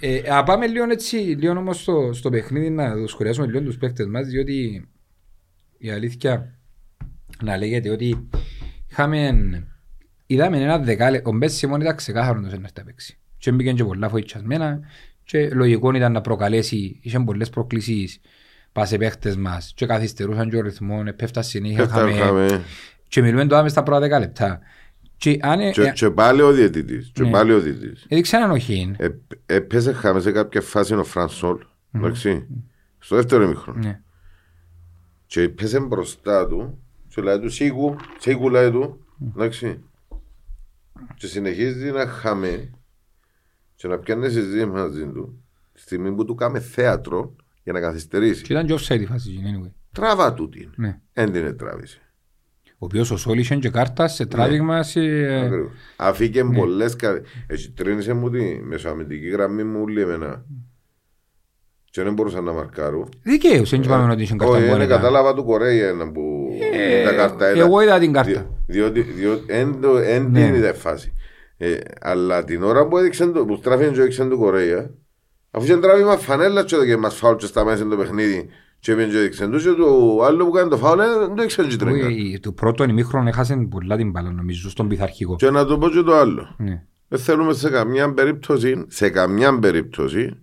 Ε, 0.00 0.20
α 0.34 0.42
πάμε 0.42 0.66
λίγο 0.66 0.84
έτσι, 0.90 1.16
λίγο 1.16 1.58
όμως 1.58 1.80
στο, 1.80 2.10
στο 2.12 2.30
παιχνίδι 2.30 2.70
να 2.70 2.94
το 3.00 3.06
σχολιάσουμε 3.06 3.46
λίγο 3.46 3.62
τους 3.62 3.76
παίκτες 3.76 4.06
μας, 4.06 4.26
διότι 4.26 4.88
η 5.78 5.90
αλήθεια 5.90 6.58
να 7.42 7.56
λέγεται 7.56 7.90
ότι 7.90 8.28
είχαμε, 8.90 9.32
είδαμε 10.26 10.58
ένα 10.60 10.78
δεκάλεπτο, 10.78 11.30
ο 11.30 11.32
Μπες 11.32 11.52
Σιμών 11.52 11.80
ήταν 11.80 11.96
ξεκάθαρος 11.96 12.42
να 12.42 12.48
έρθει 12.48 12.60
να 12.76 12.84
παίξει. 12.84 13.18
Και 13.38 13.52
μπήκαν 13.52 13.74
και 13.74 13.84
πολλά 13.84 14.08
φοητσιασμένα 14.08 14.80
και 15.24 15.48
λογικό 15.54 15.92
ήταν 15.94 16.12
να 16.12 16.20
προκαλέσει, 16.20 16.98
είχαν 17.02 17.24
πολλές 17.24 17.50
προκλήσεις 17.50 18.20
πας 18.72 18.88
σε 18.88 18.96
παίχτες 18.96 19.36
μας 19.36 19.72
και 19.76 19.86
καθυστερούσαν 19.86 20.50
και 20.50 20.56
ο 20.56 20.60
ρυθμό, 20.60 21.02
πέφτα 21.16 21.42
συνέχεια, 21.42 21.76
Πέφταν 21.76 22.08
είχαμε, 22.08 22.48
χαμέ. 22.48 22.62
και 23.08 23.22
μιλούμε 23.22 23.46
τώρα 23.46 23.62
μες 23.62 23.70
στα 23.70 23.82
πρώτα 23.82 24.00
δέκα 24.00 24.18
λεπτά. 24.18 24.60
Και 25.16 25.38
αν 25.42 25.60
ε, 25.60 25.70
Και- 25.70 25.82
ε, 25.82 25.90
Και 25.90 26.10
πάλι 26.10 26.40
ο 26.42 26.52
διαιτητής. 26.52 27.10
Και 27.14 27.22
Ναι. 27.22 27.30
πάλι 27.30 27.52
ο 27.52 27.60
διαιτητής. 27.60 28.06
έδειξε 28.08 28.36
έναν 28.36 28.50
οχήν. 28.50 28.94
Ε, 28.98 29.08
Έπαιζε 29.46 29.92
χάμε 29.92 30.20
σε 30.20 30.32
κάποια 30.32 30.60
φάση 30.60 30.94
ο 30.94 31.04
Φρανσόλ. 31.04 31.56
Εντάξει. 31.92 32.46
Στο 32.98 33.16
δεύτερο 33.16 33.42
ημίχρονο. 33.42 33.78
Ναι. 33.78 34.00
Και 35.26 35.40
έπαιζε 35.40 35.80
μπροστά 35.80 36.46
του 36.46 36.78
και 37.08 37.22
λέει 37.22 37.38
του 37.38 37.50
σίγου, 37.50 37.96
σίγου 38.18 38.48
λέει 38.50 38.70
του. 38.70 39.04
Εντάξει. 39.36 39.82
Και 41.16 41.26
συνεχίζει 41.26 41.90
να 41.90 42.06
χάμε 42.06 42.70
και 43.82 43.88
να 43.88 43.98
πιάνει 43.98 44.30
συζήτηση 44.30 44.66
μαζί 44.66 45.06
του. 45.06 45.42
Τη 45.72 45.80
στιγμή 45.80 46.12
που 46.12 46.24
του 46.24 46.34
κάμε 46.34 46.60
θέατρο 46.60 47.34
για 47.62 47.72
να 47.72 47.80
καθυστερήσει. 47.80 48.42
Και 48.42 48.52
ήταν 48.52 48.66
και 48.66 48.74
offside 48.74 49.00
η 49.00 49.06
φάση, 49.06 49.30
anyway. 49.44 49.70
Τράβα 49.92 50.34
τούτη. 50.34 50.70
Ναι. 50.76 50.98
Εν 51.12 51.32
την 51.32 51.56
τράβησε. 51.56 51.98
Ο 52.72 52.84
οποίος 52.84 53.10
ο 53.10 53.16
Σόλης 53.16 53.44
είχε 53.44 53.56
και 53.56 53.68
κάρτας 53.70 54.14
σε 54.14 54.26
τράβηγμα 54.26 54.82
σε... 54.82 55.00
Ακριβώς. 55.44 55.70
Αφήκε 55.96 56.44
πολλές 56.44 56.96
κα... 56.96 57.20
Έτσι 57.46 57.70
τρίνησε 57.70 58.12
μου 58.12 58.30
τη 58.30 58.60
μεσοαμυντική 58.62 59.28
γραμμή 59.28 59.64
μου 59.64 59.80
όλη 59.82 60.00
εμένα. 60.00 60.44
Και 61.90 62.02
δεν 62.02 62.12
μπορούσα 62.12 62.40
να 62.40 62.52
μαρκάρω. 62.52 63.08
Δικαίως, 63.22 63.70
δεν 63.70 63.82
είπαμε 63.82 64.12
ότι 64.12 64.22
είχε 64.22 64.34
κάρτα 64.36 64.52
Όχι, 64.54 64.60
που 64.62 64.66
είναι 64.66 64.74
έλεγα. 64.84 64.96
κατάλαβα 64.96 65.34
του 65.34 65.44
Κορέια 65.44 65.88
ένα 65.88 66.12
που 66.12 66.48
Ε, 66.72 67.04
τα 67.04 67.12
κάρτα 67.12 67.50
ήταν. 67.50 67.66
Εγώ 67.66 67.80
είδα 67.80 67.98
την 67.98 68.12
κάρτα. 68.12 68.30
Δι- 68.32 68.46
Διότι, 68.66 69.00
διότι 69.00 69.44
εν, 69.46 69.80
το- 69.80 69.96
εν 69.96 70.30
Ναι. 70.30 70.44
την 70.46 70.54
είδε 70.54 70.72
φάση. 70.72 71.12
Ε, 71.64 71.78
αλλά 72.00 72.44
την 72.44 72.62
ώρα 72.62 72.86
που 72.86 72.98
έδειξε 72.98 73.26
το, 73.26 73.44
που 73.44 73.56
στράφηκε 73.56 73.90
και 73.90 74.00
έδειξε 74.00 74.24
του 74.24 74.38
Κορέια, 74.38 74.90
αφού 75.50 75.64
είχε 75.64 75.76
τράβημα 75.76 76.16
φανέλα 76.16 76.64
και 76.64 76.74
έδωκε 76.74 76.96
μας 76.96 77.14
φάουλ 77.14 77.36
και 77.36 77.46
στα 77.46 77.64
μέσα 77.64 77.88
το 77.88 77.96
παιχνίδι 77.96 78.48
και 78.78 78.94
πήγαινε 78.94 79.12
και 79.12 79.18
έδειξε 79.18 79.48
τους 79.48 79.62
και 79.62 79.70
το 79.70 80.20
άλλο 80.24 80.44
που 80.44 80.50
κάνει 80.50 80.70
το 80.70 80.76
φάουλ 80.76 80.98
ε, 81.00 81.04
δεν 81.18 81.28
το 81.28 81.34
έδειξε 81.38 81.66
και 81.66 81.76
τρέγκα. 81.76 82.06
Όχι, 82.06 82.38
Το 82.42 82.52
πρώτο 82.52 82.84
ημίχρονο 82.84 83.28
έχασε 83.28 83.56
πολλά 83.70 83.96
την 83.96 84.10
μπάλα 84.10 84.30
νομίζω 84.30 84.70
στον 84.70 84.88
πειθαρχικό. 84.88 85.36
Και 85.36 85.50
να 85.50 85.64
το 85.64 85.78
πω 85.78 85.88
και 85.88 86.02
το 86.02 86.14
άλλο. 86.14 86.54
Ναι. 86.58 86.82
Δεν 87.08 87.18
θέλουμε 87.18 87.52
σε 87.52 87.70
καμιά 87.70 88.12
περίπτωση, 88.12 88.84
σε 88.88 89.10
καμιά 89.10 89.58
περίπτωση 89.58 90.42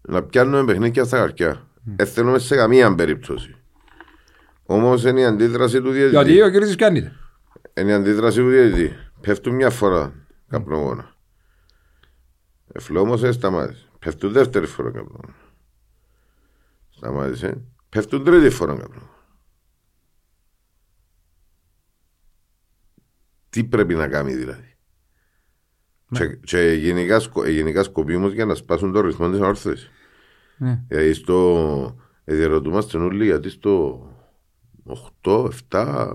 να 0.00 0.22
πιάνουμε 0.22 0.64
παιχνίδια 0.64 1.04
στα 1.04 1.16
καρκιά. 1.16 1.66
Δεν 1.96 2.06
θέλουμε 2.06 2.38
σε 2.38 2.56
καμία 2.56 2.94
περίπτωση. 2.94 3.54
Όμως 4.62 5.04
είναι 5.04 5.20
η 5.20 5.24
αντίδραση 5.24 5.80
του 5.80 5.90
διαιτητή. 5.90 6.16
Γιατί 6.16 6.42
ο 6.42 6.50
κύριος 6.50 6.74
πιάνεται. 6.74 7.12
Είναι 7.74 7.90
η 7.90 7.94
αντίδραση 7.94 8.38
του 8.38 8.48
διαιτητή. 8.48 8.96
Πέφτουν 9.22 9.54
μια 9.54 9.70
φορά 9.70 10.26
καπνογόνα. 10.48 11.16
Εφλό 12.72 13.00
όμως 13.00 13.22
ε, 13.22 13.32
σταμάτησες. 13.32 13.90
Πέφτουν 13.98 14.32
δεύτερη 14.32 14.66
φορά 14.66 14.90
καπνογόνα. 14.90 15.34
Σταμάτησες. 16.88 17.54
Πέφτουν 17.88 18.24
τρίτη 18.24 18.50
φορά 18.50 18.76
καπνογόνα. 18.76 19.10
Τι 23.50 23.64
πρέπει 23.64 23.94
να 23.94 24.08
κάνει 24.08 24.34
δηλαδή; 24.34 24.76
Και, 26.10 26.36
και 26.36 26.72
γενικά, 26.72 27.20
σκο, 27.20 27.48
γενικά 27.48 27.82
σκοπίμως 27.82 28.32
για 28.32 28.44
να 28.44 28.54
σπάσουν 28.54 28.92
το 28.92 29.00
ρυθμό 29.00 29.30
της 29.30 29.40
όρθωσης. 29.40 29.90
Ναι. 30.56 30.84
Δηλαδή 30.88 31.12
στο... 31.12 31.96
Ε, 32.24 32.34
διαρωτούμαστε 32.34 32.98
όλοι 32.98 33.24
γιατί 33.24 33.50
στο 33.50 34.06
8, 35.22 35.48
7 35.68 36.12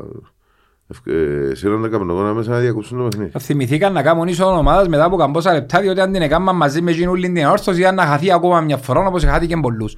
ε, 1.05 1.55
σύρονται 1.55 1.87
καπνογόνα 1.87 2.33
μέσα 2.33 2.49
να 2.49 2.57
διακόψουν 2.57 2.97
το 2.97 3.03
παιχνίδι. 3.03 3.31
Θυμηθήκαν 3.39 3.93
να 3.93 4.01
κάνουν 4.01 4.27
ίσο 4.27 4.57
ομάδας 4.57 4.87
μετά 4.87 5.03
από 5.03 5.15
καμπόσα 5.15 5.53
λεπτά 5.53 5.79
διότι 5.79 5.99
αν 5.99 6.11
την 6.11 6.21
έκαναν 6.21 6.55
μαζί 6.55 6.81
με 6.81 6.91
εκείνη 6.91 7.31
την 7.31 7.45
όρθωση 7.45 7.79
ήταν 7.79 7.95
να 7.95 8.05
χαθεί 8.05 8.31
ακόμα 8.31 8.61
μια 8.61 8.77
φορά 8.77 9.05
όπως 9.05 9.23
χάθηκε 9.23 9.57
πολλούς. 9.61 9.95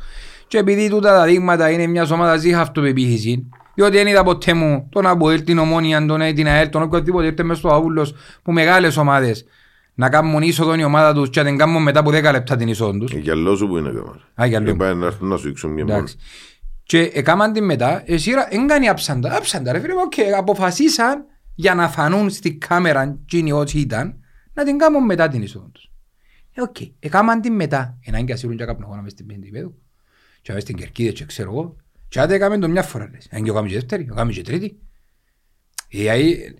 Και 0.47 0.57
επειδή 0.57 0.89
τούτα 0.89 1.09
τα 1.17 1.25
δείγματα 1.25 1.69
είναι 1.69 1.87
μιας 1.87 2.11
ομάδας 2.11 2.43
είχα 2.43 2.61
αυτοπεποίθηση 2.61 3.49
διότι 3.73 3.97
δεν 3.97 4.07
είδα 4.07 4.23
ποτέ 4.23 4.53
μου 4.53 4.87
τον 4.91 5.05
Αποέλ, 5.05 5.43
την 5.43 5.57
Ομόνια, 5.57 6.05
τον 6.05 6.21
ΑΕΛ, 6.21 6.33
την 6.33 6.47
ΑΕΛ, 6.47 6.69
τον 6.69 6.81
οποιοδήποτε 6.81 7.25
ήρθε 7.25 7.43
μες 7.43 7.57
στο 7.57 7.69
Αούλος 7.69 8.13
που 8.43 8.51
μεγάλες 8.51 8.97
ομάδες 8.97 9.45
να 9.93 10.09
κάνουν 10.09 10.41
είσοδο 10.41 10.75
η 10.75 10.83
ομάδα 10.83 11.13
τους 11.13 11.29
και 11.29 11.41
να 11.41 11.45
την 11.45 11.57
κάνουν 11.57 11.83
μετά 11.83 11.99
από 11.99 12.09
10 12.09 12.13
λεπτά 12.31 12.55
την 12.55 12.67
είσοδο 12.67 12.97
τους. 12.97 13.11
Ε, 13.11 13.17
Για 13.17 13.35
λόγω 13.35 13.55
σου 13.55 13.67
που 13.67 13.77
είναι 13.77 13.89
καμάρα. 13.89 14.19
Α, 14.41 14.45
για 14.45 14.59
λόγω. 14.59 14.71
Και 14.71 14.77
πάει 14.77 14.93
να 14.93 15.05
έρθουν 15.05 15.27
να 15.27 15.37
σου 15.37 15.47
δείξουν 15.47 15.71
μια 15.71 15.85
μόνο. 15.85 16.03
Εντάξει. 16.89 17.11
Και 17.11 17.19
έκαναν 17.19 17.53
την 17.53 17.63
μετά, 17.63 18.03
εσύ 18.05 18.31
δεν 18.49 18.67
κάνει 18.67 18.89
άψαντα, 18.89 19.35
άψαντα 19.35 19.71
ρε 19.71 19.79
φίλε, 19.79 19.93
οκ, 19.93 20.13
αποφασίσαν 20.37 21.25
για 21.55 21.75
να 21.75 21.89
φανούν 21.89 22.29
στη 22.29 22.55
κάμερα 22.55 23.01
εκείνοι 23.01 23.51
όσοι 23.51 23.79
ήταν, 23.79 24.19
να 24.53 24.63
την 24.63 24.77
κάνουν 24.77 25.05
μετά 25.05 25.27
την 25.27 25.41
είσοδο 25.41 25.65
τους. 25.65 25.91
Ε, 26.53 26.61
οκ, 26.61 26.75
έκαναν 26.99 27.41
την 27.41 27.53
μετά, 27.53 27.97
έναν 28.05 28.25
και 28.25 28.33
ασύρουν 28.33 28.57
και 28.57 28.65
καπνογόνα 28.65 29.01
μες 29.01 29.11
στην 29.11 29.25
πέντε 29.25 29.47
υπέδου, 29.47 29.81
και 30.41 30.53
μες 30.53 30.61
στην 30.61 30.75
Κερκίδα 30.75 31.11
και 31.11 31.25
ξέρω 31.25 31.51
εγώ, 31.51 31.75
και 32.07 32.19
άντε 32.19 32.33
έκαμε 32.33 32.57
το 32.57 32.67
μια 32.67 32.83
φορά 32.83 33.09
λες, 33.11 33.27
αν 33.31 33.43
και 33.43 33.49
έκαμε 33.49 33.67
και 33.67 33.73
δεύτερη, 33.73 34.07
έκαμε 34.11 34.31
και 34.31 34.41
τρίτη. 34.41 34.79
Ε, 35.89 36.09
αεί, 36.09 36.55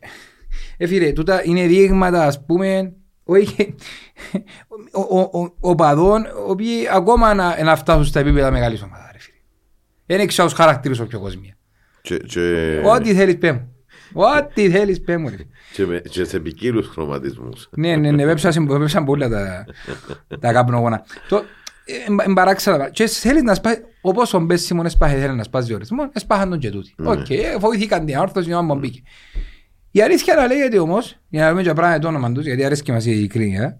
ε, 0.77 0.88
φίλε, 0.88 1.12
τούτα 1.12 1.45
είναι 1.45 1.67
δείγματα, 1.67 2.25
ας 2.25 2.45
πούμε, 2.45 2.93
όχι, 3.24 3.75
ο, 4.91 5.19
ο, 5.19 5.41
ο, 5.41 5.55
οπαδών, 5.59 6.24
οι 6.24 6.27
οποίοι 6.48 6.88
ακόμα 6.91 7.33
να, 7.33 7.63
να 7.63 7.75
φτάσουν 7.75 8.05
στα 8.05 8.19
επίπεδα 8.19 8.51
μεγάλης 8.51 8.82
ομάδας, 8.82 9.06
ρε 9.09 9.09
φίλε. 9.09 9.09
Δεν 10.17 10.28
ξέρω 10.28 10.48
τους 10.48 10.58
χαρακτήρους 10.58 11.02
πιο 11.08 11.19
κόσμια. 11.19 11.54
Και, 12.02 12.17
και, 12.17 12.82
Ό,τι 12.86 13.13
θέλεις 13.13 13.38
πέ 13.38 13.52
μου. 13.52 13.74
Ό,τι 14.13 14.69
θέλεις 14.69 15.02
πέ 15.02 15.17
μου. 15.17 15.30
ρε. 15.30 15.36
και, 15.74 15.86
με- 15.86 16.02
και 16.10 16.24
σε 16.24 16.39
ποικίλους 16.39 16.88
χρωματισμούς. 16.88 17.69
Ναι, 17.72 17.95
ναι, 17.95 18.12
ναι, 18.12 18.26
βέψαν 18.26 18.67
βέψαν 18.67 19.06
πολλά 19.06 19.30
τα, 19.30 19.65
τα 20.39 20.54
καπνογόνα. 20.54 21.04
Το, 21.30 21.43
ε, 21.86 22.24
εν 22.26 22.34
παράξερα, 22.34 22.89
και 22.89 23.08
θέλεις 23.08 23.41
να 23.41 23.54
σπάσει, 23.54 23.82
όπως 24.02 24.34
ο 24.34 24.39
Μπες 24.39 24.62
Σιμών 24.62 24.86
έσπαχε 24.86 25.19
θέλει 25.19 25.36
να 25.36 25.43
σπάσει 25.43 25.74
ορισμό, 25.74 26.10
έσπαχαν 26.13 26.50
τον 26.50 26.60
και 26.60 26.69
τούτοι. 26.69 26.93
Οκ, 27.04 27.30
ε, 27.30 27.58
βοηθήκαν 27.60 28.06
την 28.06 28.17
όρθωση, 28.17 28.50
να 28.50 28.62
μου 28.62 28.76
μπήκε. 28.76 29.02
Η 29.91 30.02
αλήθεια 30.02 30.36
να 30.36 30.48
λέγεται 30.48 30.80
όμως, 30.80 31.17
για 31.30 31.43
να 31.43 31.50
δούμε 31.50 31.62
και 31.63 31.74
πράγμα 31.74 32.00
το 32.00 32.08
όνομα 32.08 32.32
τους, 32.32 32.45
γιατί 32.45 32.63
αρέσει 32.65 32.84
και 32.84 32.91
μας 32.91 33.06
η 33.06 33.12
ειλικρίνεια, 33.12 33.78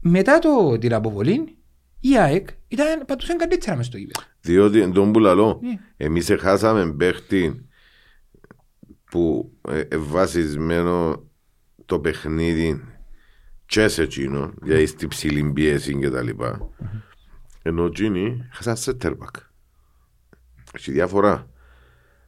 μετά 0.00 0.38
το, 0.38 0.78
την 0.78 0.94
αποβολή, 0.94 1.56
η 2.00 2.18
ΑΕΚ 2.18 2.48
ήταν, 2.68 3.04
πατούσαν 3.06 3.36
καλύτερα 3.36 3.76
μες 3.76 3.86
στο 3.86 3.96
γήπεδο. 3.96 4.26
Διότι 4.40 4.80
εν 4.80 4.92
τον 4.92 5.12
που 5.12 5.18
λαλώ, 5.18 5.58
Ναι. 5.62 5.78
εμείς 5.96 6.30
χάσαμε 6.38 6.92
παίχτη 6.92 7.68
που 9.10 9.52
ε, 9.68 9.80
ε, 9.80 9.96
βασισμένο 9.96 11.24
το 11.86 12.00
παιχνίδι 12.00 12.84
και 13.66 13.88
σε 13.88 14.02
εκείνο, 14.02 14.52
δηλαδή 14.62 14.86
στη 14.86 15.06
ψηλή 15.08 15.52
πίεση 15.52 15.98
και 15.98 16.10
τα 16.10 16.22
λοιπά. 16.22 16.68
Ενώ 17.62 17.84
εκείνοι 17.84 18.48
χάσαν 18.52 18.76
σε 18.76 18.94
τέρμπακ. 18.94 19.34
Έχει 20.74 20.92
διαφορά. 20.92 21.50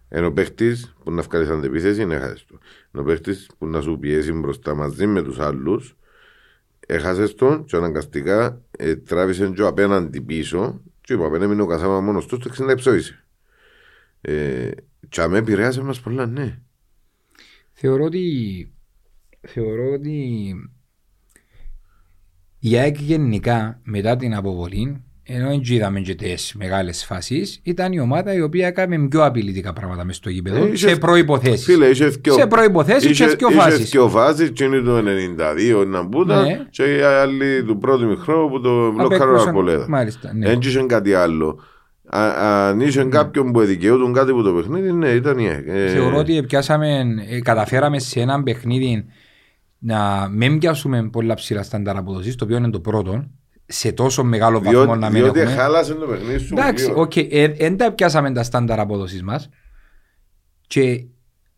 Ενώ 0.09 0.27
ο 0.27 0.33
παίχτης 0.33 0.95
που 1.05 1.11
να 1.13 1.23
βγάλεις 1.23 1.49
αντεπίθεση 1.49 2.03
είναι 2.03 2.15
έχασες 2.15 2.45
το. 2.45 2.59
Ενώ 2.93 3.03
ο 3.03 3.07
παίχτης 3.07 3.51
που 3.59 3.67
να 3.67 3.81
σου 3.81 3.99
πιέσει 3.99 4.33
μπροστά 4.33 4.75
μαζί 4.75 5.07
με 5.07 5.23
τους 5.23 5.39
άλλους 5.39 5.97
έχασες 6.93 7.35
τον 7.35 7.65
και 7.65 7.77
αναγκαστικά 7.77 8.63
ε, 8.71 8.97
τράβησες 8.97 9.51
και 9.55 9.63
ο 9.63 9.67
απέναντι 9.67 10.21
πίσω 10.21 10.81
και 11.01 11.15
ο 11.15 11.25
απέναντι 11.25 11.53
είναι 11.53 11.63
ο 11.63 11.67
Κασάμα 11.67 12.01
μόνος 12.01 12.27
τους, 12.27 12.39
το 12.39 12.65
60 12.65 12.69
εψόησε. 12.69 13.25
Ε, 14.21 14.71
και 15.09 15.21
αμέ 15.21 15.39
επηρέασε 15.39 15.83
μας 15.83 16.01
πολλά, 16.01 16.27
ναι. 16.27 16.59
Θεωρώ 17.73 18.05
ότι, 18.05 18.73
θεωρώ 19.41 19.93
ότι 19.93 20.55
η 22.59 22.77
ΑΕΚ 22.77 23.01
γενικά 23.01 23.81
μετά 23.83 24.17
την 24.17 24.35
αποβολή 24.35 25.03
ενώ 25.25 25.49
δεν 25.49 25.61
είδαμε 25.65 26.01
και 26.01 26.15
τις 26.15 26.55
μεγάλες 26.59 27.05
φάσεις 27.05 27.61
ήταν 27.63 27.93
η 27.93 28.01
ομάδα 28.01 28.35
η 28.35 28.41
οποία 28.41 28.67
έκανε 28.67 29.09
πιο 29.09 29.25
απειλητικά 29.25 29.73
πράγματα 29.73 30.05
μες 30.05 30.17
στο 30.17 30.31
γήπεδο 30.31 30.57
Ε, 30.65 30.69
είχε- 30.73 30.89
σε 30.89 30.97
προϋποθέσεις. 30.97 31.65
Φίλε, 31.65 31.87
είχε 31.87 32.07
δυο- 32.07 32.35
Σε 32.35 32.47
προϋποθέσεις 32.47 33.11
είχε- 33.11 33.25
και 33.27 33.35
δυο 33.37 33.49
είχε 33.51 33.59
φάσεις. 33.59 33.91
δυο 33.91 34.09
φάσεις, 34.09 34.49
εκείνη 34.49 34.83
το 34.83 34.97
92 35.03 35.85
να 35.87 36.03
μπούτα 36.03 36.43
Ναι. 36.43 36.67
και 36.71 36.83
οι 36.97 37.01
άλλοι 37.01 37.65
του 37.65 37.79
πρώτου 37.79 38.07
μηχρό 38.07 38.49
που 38.49 38.61
το 38.61 38.71
μπλοκάρουν 38.93 39.05
Απέκτουσαν- 39.23 39.49
αρπολέδα. 39.49 39.89
Μάλιστα, 39.89 40.33
ναι. 40.35 40.47
Δεν 40.47 40.59
είχε 40.63 40.85
κάτι 40.87 41.15
άλλο. 41.15 41.59
Α- 42.07 42.69
Αν 42.69 42.81
είχε 42.81 43.05
κάποιον 43.05 43.53
που 43.53 43.61
δικαιούταν 43.61 44.13
κάτι 44.13 44.31
από 44.31 44.43
το 44.43 44.53
παιχνίδι, 44.53 44.93
ναι, 44.93 45.09
ήταν 45.09 45.39
η 45.39 45.49
ΑΕΚ. 45.49 45.67
Ε, 45.67 45.89
Θεωρώ 45.89 46.17
ότι 46.17 46.43
πιάσαμε, 46.43 47.05
ε, 47.29 47.41
καταφέραμε 47.41 47.99
σε 47.99 48.21
έναν 48.21 48.43
παιχνίδι 48.43 49.05
να 49.79 50.29
μην 50.29 50.59
πιάσουμε 50.59 51.09
πολλά 51.13 51.35
ψηλά 51.35 51.63
στάνταρ 51.63 51.97
αποδοσής, 51.97 52.35
το 52.37 52.45
οποίο 52.45 52.57
είναι 52.57 52.71
το 52.71 52.81
πρώτο, 52.81 53.25
σε 53.73 53.93
τόσο 53.93 54.25
μεγάλο 54.25 54.59
βαθμό 54.61 54.71
διότι, 54.85 54.99
να 54.99 55.11
μην 55.11 55.23
διότι 55.23 55.41
έχουμε. 55.41 55.57
χάλασε 55.57 55.95
το 55.95 56.07
παιχνίδι 56.07 56.39
σου. 56.39 56.55
Εντάξει, 56.59 56.87
λίγο. 56.87 57.01
οκ, 57.01 57.13
δεν 57.59 57.77
τα 57.77 57.93
πιάσαμε 57.93 58.33
τα 58.33 58.43
στάνταρ 58.43 58.81
απόδοσης 58.81 59.23
μας 59.23 59.49
και 60.67 61.05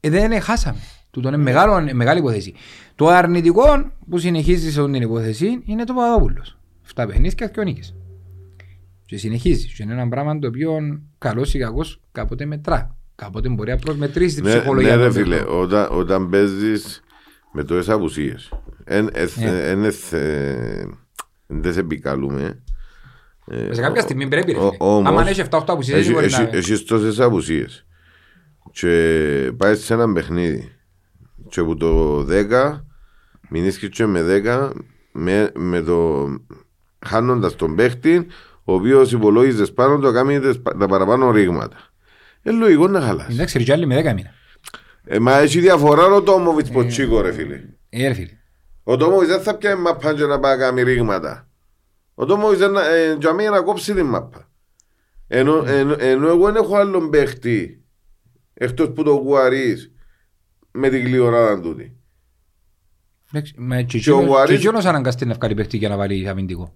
ε, 0.00 0.11
δεν 0.11 0.40
χάσαμε. 0.40 0.79
Τούτο 1.11 1.29
είναι 1.29 1.37
μεγάλο, 1.37 1.88
μεγάλη 1.94 2.18
υπόθεση. 2.18 2.55
Το 2.94 3.09
αρνητικό 3.09 3.90
που 4.11 4.18
συνεχίζει 4.18 4.72
σε 4.72 4.81
αυτή 4.81 4.92
την 4.92 5.03
υπόθεση 5.03 5.62
είναι 5.64 5.85
το 5.85 5.94
Παπαδόπουλος. 5.94 6.59
Αυτά 6.85 7.07
παιχνίδια 7.07 7.46
και 7.48 7.61
ο 7.61 7.62
νίκες. 7.62 7.94
Και 9.07 9.16
συνεχίζει. 9.16 9.66
Και 9.66 9.83
είναι 9.83 9.92
ένα 9.92 10.09
πράγμα 10.09 10.38
το 10.38 10.46
οποίο 10.46 10.79
καλός 11.18 11.55
ή 11.55 11.59
κακός 11.59 12.00
κάποτε 12.12 12.44
μετρά. 12.46 12.96
Κάποτε 13.14 13.48
μπορεί 13.48 13.70
να 13.70 13.77
προσμετρήσει 13.77 14.35
την 14.35 14.44
Ναι, 14.44 14.50
ψυχολογία 14.50 14.96
ναι, 14.96 15.03
ρε 15.03 15.09
του 15.09 15.14
φίλε, 15.14 15.37
παιδιού. 15.37 15.53
όταν, 15.59 15.88
όταν 15.90 16.31
παίζεις 16.31 17.03
με 17.53 17.64
τόσες 17.64 17.88
απουσίες, 17.88 18.53
εν, 18.85 19.09
εθ- 19.12 19.38
Ναι. 19.38 19.68
εν, 19.68 19.85
εθ- 19.85 20.12
ε, 20.12 20.85
δεν 21.46 21.72
σε 21.72 21.80
επικαλούμε. 21.80 22.62
Ε, 23.46 23.74
Σε 23.74 23.80
κάποια 23.80 24.02
στιγμή 24.02 24.28
πρέπει 24.28 24.52
ρε 24.52 24.59
ο- 24.59 24.62
φίλε. 24.70 24.76
όμως, 24.80 25.09
Άμα 25.11 25.22
έχεις 25.28 25.38
7-8 25.38 25.72
απουσίες 25.72 25.98
έχει- 25.98 26.12
μπορεί 26.12 26.24
έχει- 26.24 26.42
να... 26.42 26.48
Έχεις 26.52 26.85
τόσες 26.85 27.20
απουσίες 27.20 27.87
και 28.72 29.52
πάεις 29.57 29.85
σε 29.85 29.94
ένα 29.94 30.12
παιχνίδι 30.12 30.72
και 31.48 31.61
από 31.61 31.76
το 31.76 32.18
10 32.24 32.85
μείνεις 33.48 33.78
και 33.78 34.07
με 34.07 34.22
10 34.22 34.70
με, 35.12 35.50
με 35.54 35.80
το 35.83 36.26
χάνοντας 37.07 37.57
τον 37.57 37.74
παίχτη 37.74 38.26
ο 38.64 38.74
οποίος 38.74 39.12
υπολόγιζες 39.12 39.72
πάνω 39.72 39.98
του 39.98 40.12
κάνει 40.12 40.40
τις- 40.40 40.62
τα 40.78 40.87
παραπάνω 40.87 41.30
ρήγματα. 41.30 41.76
Ε, 42.42 42.50
λογικό 42.50 42.88
να 42.88 43.00
χαλάσει. 43.00 43.33
Εντάξει, 43.33 43.59
Ριτσάλι 43.59 43.87
με 43.87 43.94
10 44.02 44.12
μήνα. 44.14 44.30
Ε, 45.04 45.18
μα 45.18 45.38
έχει 45.38 45.61
διαφορά 45.61 46.04
ο 46.07 46.22
Τόμοβιτς 46.22 46.70
Ποτσίκο 46.70 47.20
ρε 47.20 47.33
φίλε. 47.33 47.61
Ε, 47.88 48.09
ρε 48.09 48.14
φίλε. 48.14 48.30
Ο 48.85 48.97
Τόμοβιτς 48.97 49.31
δεν 49.31 49.40
θα 49.42 49.57
πιάνει 49.57 49.81
μαπάν 49.81 50.16
και 50.16 50.25
να 50.25 50.40
πάει 50.40 50.57
να 50.57 50.62
κάνει 50.64 50.83
ρήγματα. 50.83 51.49
Ο 52.14 52.25
Τόμοβιτς 52.25 52.61
ε, 52.62 53.16
για 53.20 53.33
μένα 53.33 53.51
να 53.51 53.61
κόψει 53.61 53.94
την 53.94 54.07
μάπα. 54.07 54.49
Ενώ, 55.29 55.62
Ναι. 55.62 55.70
ενώ, 55.79 55.97
ενώ 55.99 56.29
εγώ 56.29 56.44
δεν 56.53 56.57
έχω 56.62 56.77
άλλον 56.77 57.11
παίχτη 57.11 57.83
εκτός 58.55 58.90
που 58.92 59.03
το 59.03 59.11
γουαρείς 59.12 59.92
με 60.70 60.88
την 60.88 61.05
κλειοράδα 61.05 61.61
τούτη. 61.61 61.97
Εντάξει, 63.33 63.55
με 63.57 63.83
και 63.83 63.99
Και 63.99 64.11
ο 64.11 64.14
εκείνος- 64.16 64.35
Γουαρής- 64.35 64.51
και 64.61 64.66
εκείνος 64.66 64.85
αναγκαστεί 64.85 65.25
να 65.27 65.35
βγάλει 65.35 65.55
παίχτη 65.55 65.77
για 65.77 65.88
να 65.88 65.97
βάλει 65.97 66.29
αμυντικό. 66.29 66.75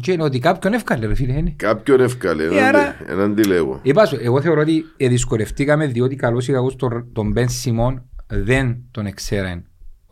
Και 0.00 0.12
είναι 0.12 0.22
ότι 0.22 0.38
κάποιον 0.38 0.72
εύκαλε 0.72 1.06
ρε 1.06 1.14
φίλε. 1.14 1.32
είναι. 1.32 1.54
Κάποιον 1.56 2.00
ευκάλε, 2.00 2.44
Ε, 2.44 2.62
άρα- 2.66 2.96
έναν 3.06 3.34
τι 3.34 3.44
λέγω. 3.44 3.80
Είπα 3.82 4.06
σου, 4.06 4.18
εγώ 4.20 4.40
θεωρώ 4.40 4.60
ότι 4.60 4.84
ε, 4.96 5.08
δυσκολευτήκαμε 5.08 5.86
διότι 5.86 6.16
καλώς 6.16 6.48
ή 6.48 6.52
κακώς 6.52 6.76
τον, 6.76 7.12
τον 7.12 7.30
Μπεν 7.32 7.48
Σιμών 7.48 8.08
δεν 8.26 8.76
τον 8.90 9.06
εξέραν 9.06 9.64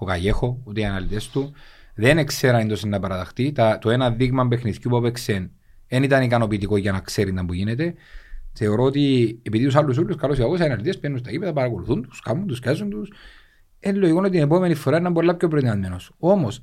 ο 0.03 0.05
Γαγέχο, 0.05 0.61
ούτε 0.65 0.81
οι 0.81 0.85
αναλυτές 0.85 1.29
του. 1.29 1.53
Δεν 1.95 2.19
εξέραν 2.19 2.69
το 2.69 2.87
να 2.87 3.01
παραδαχτεί. 3.01 3.53
Τα, 3.53 3.79
το 3.79 3.91
ένα 3.91 4.11
δείγμα 4.11 4.49
παιχνιδιού 4.49 4.91
που 4.91 4.97
έπαιξε 4.97 5.51
δεν 5.89 6.03
ήταν 6.03 6.23
ικανοποιητικό 6.23 6.77
για 6.77 6.93
να 6.93 7.01
ξέρει 7.01 7.33
να 7.33 7.45
που 7.45 7.53
γίνεται. 7.53 7.95
Θεωρώ 8.53 8.85
ότι 8.85 9.39
επειδή 9.43 9.65
τους 9.65 9.77
άλλους 9.77 9.99
όλους 9.99 10.17
καλώς 10.17 10.39
ή 10.39 10.41
κακώς 10.41 10.61
οι 10.61 10.63
αναλυτές 10.63 10.99
παίρνουν 10.99 11.19
στα 11.19 11.31
γήπεδα, 11.31 11.53
παρακολουθούν 11.53 12.03
τους, 12.09 12.21
κάνουν 12.21 12.47
τους, 12.47 12.61
κάζουν 12.61 12.91
τους. 12.91 13.13
Είναι 13.81 13.99
λογικό 13.99 14.19
ότι 14.19 14.31
την 14.31 14.41
επόμενη 14.41 14.75
φορά 14.75 14.99
είναι 14.99 15.13
πολλά 15.13 15.35
πιο 15.35 15.49
προετοιμασμένος. 15.49 16.13
Όμως, 16.19 16.63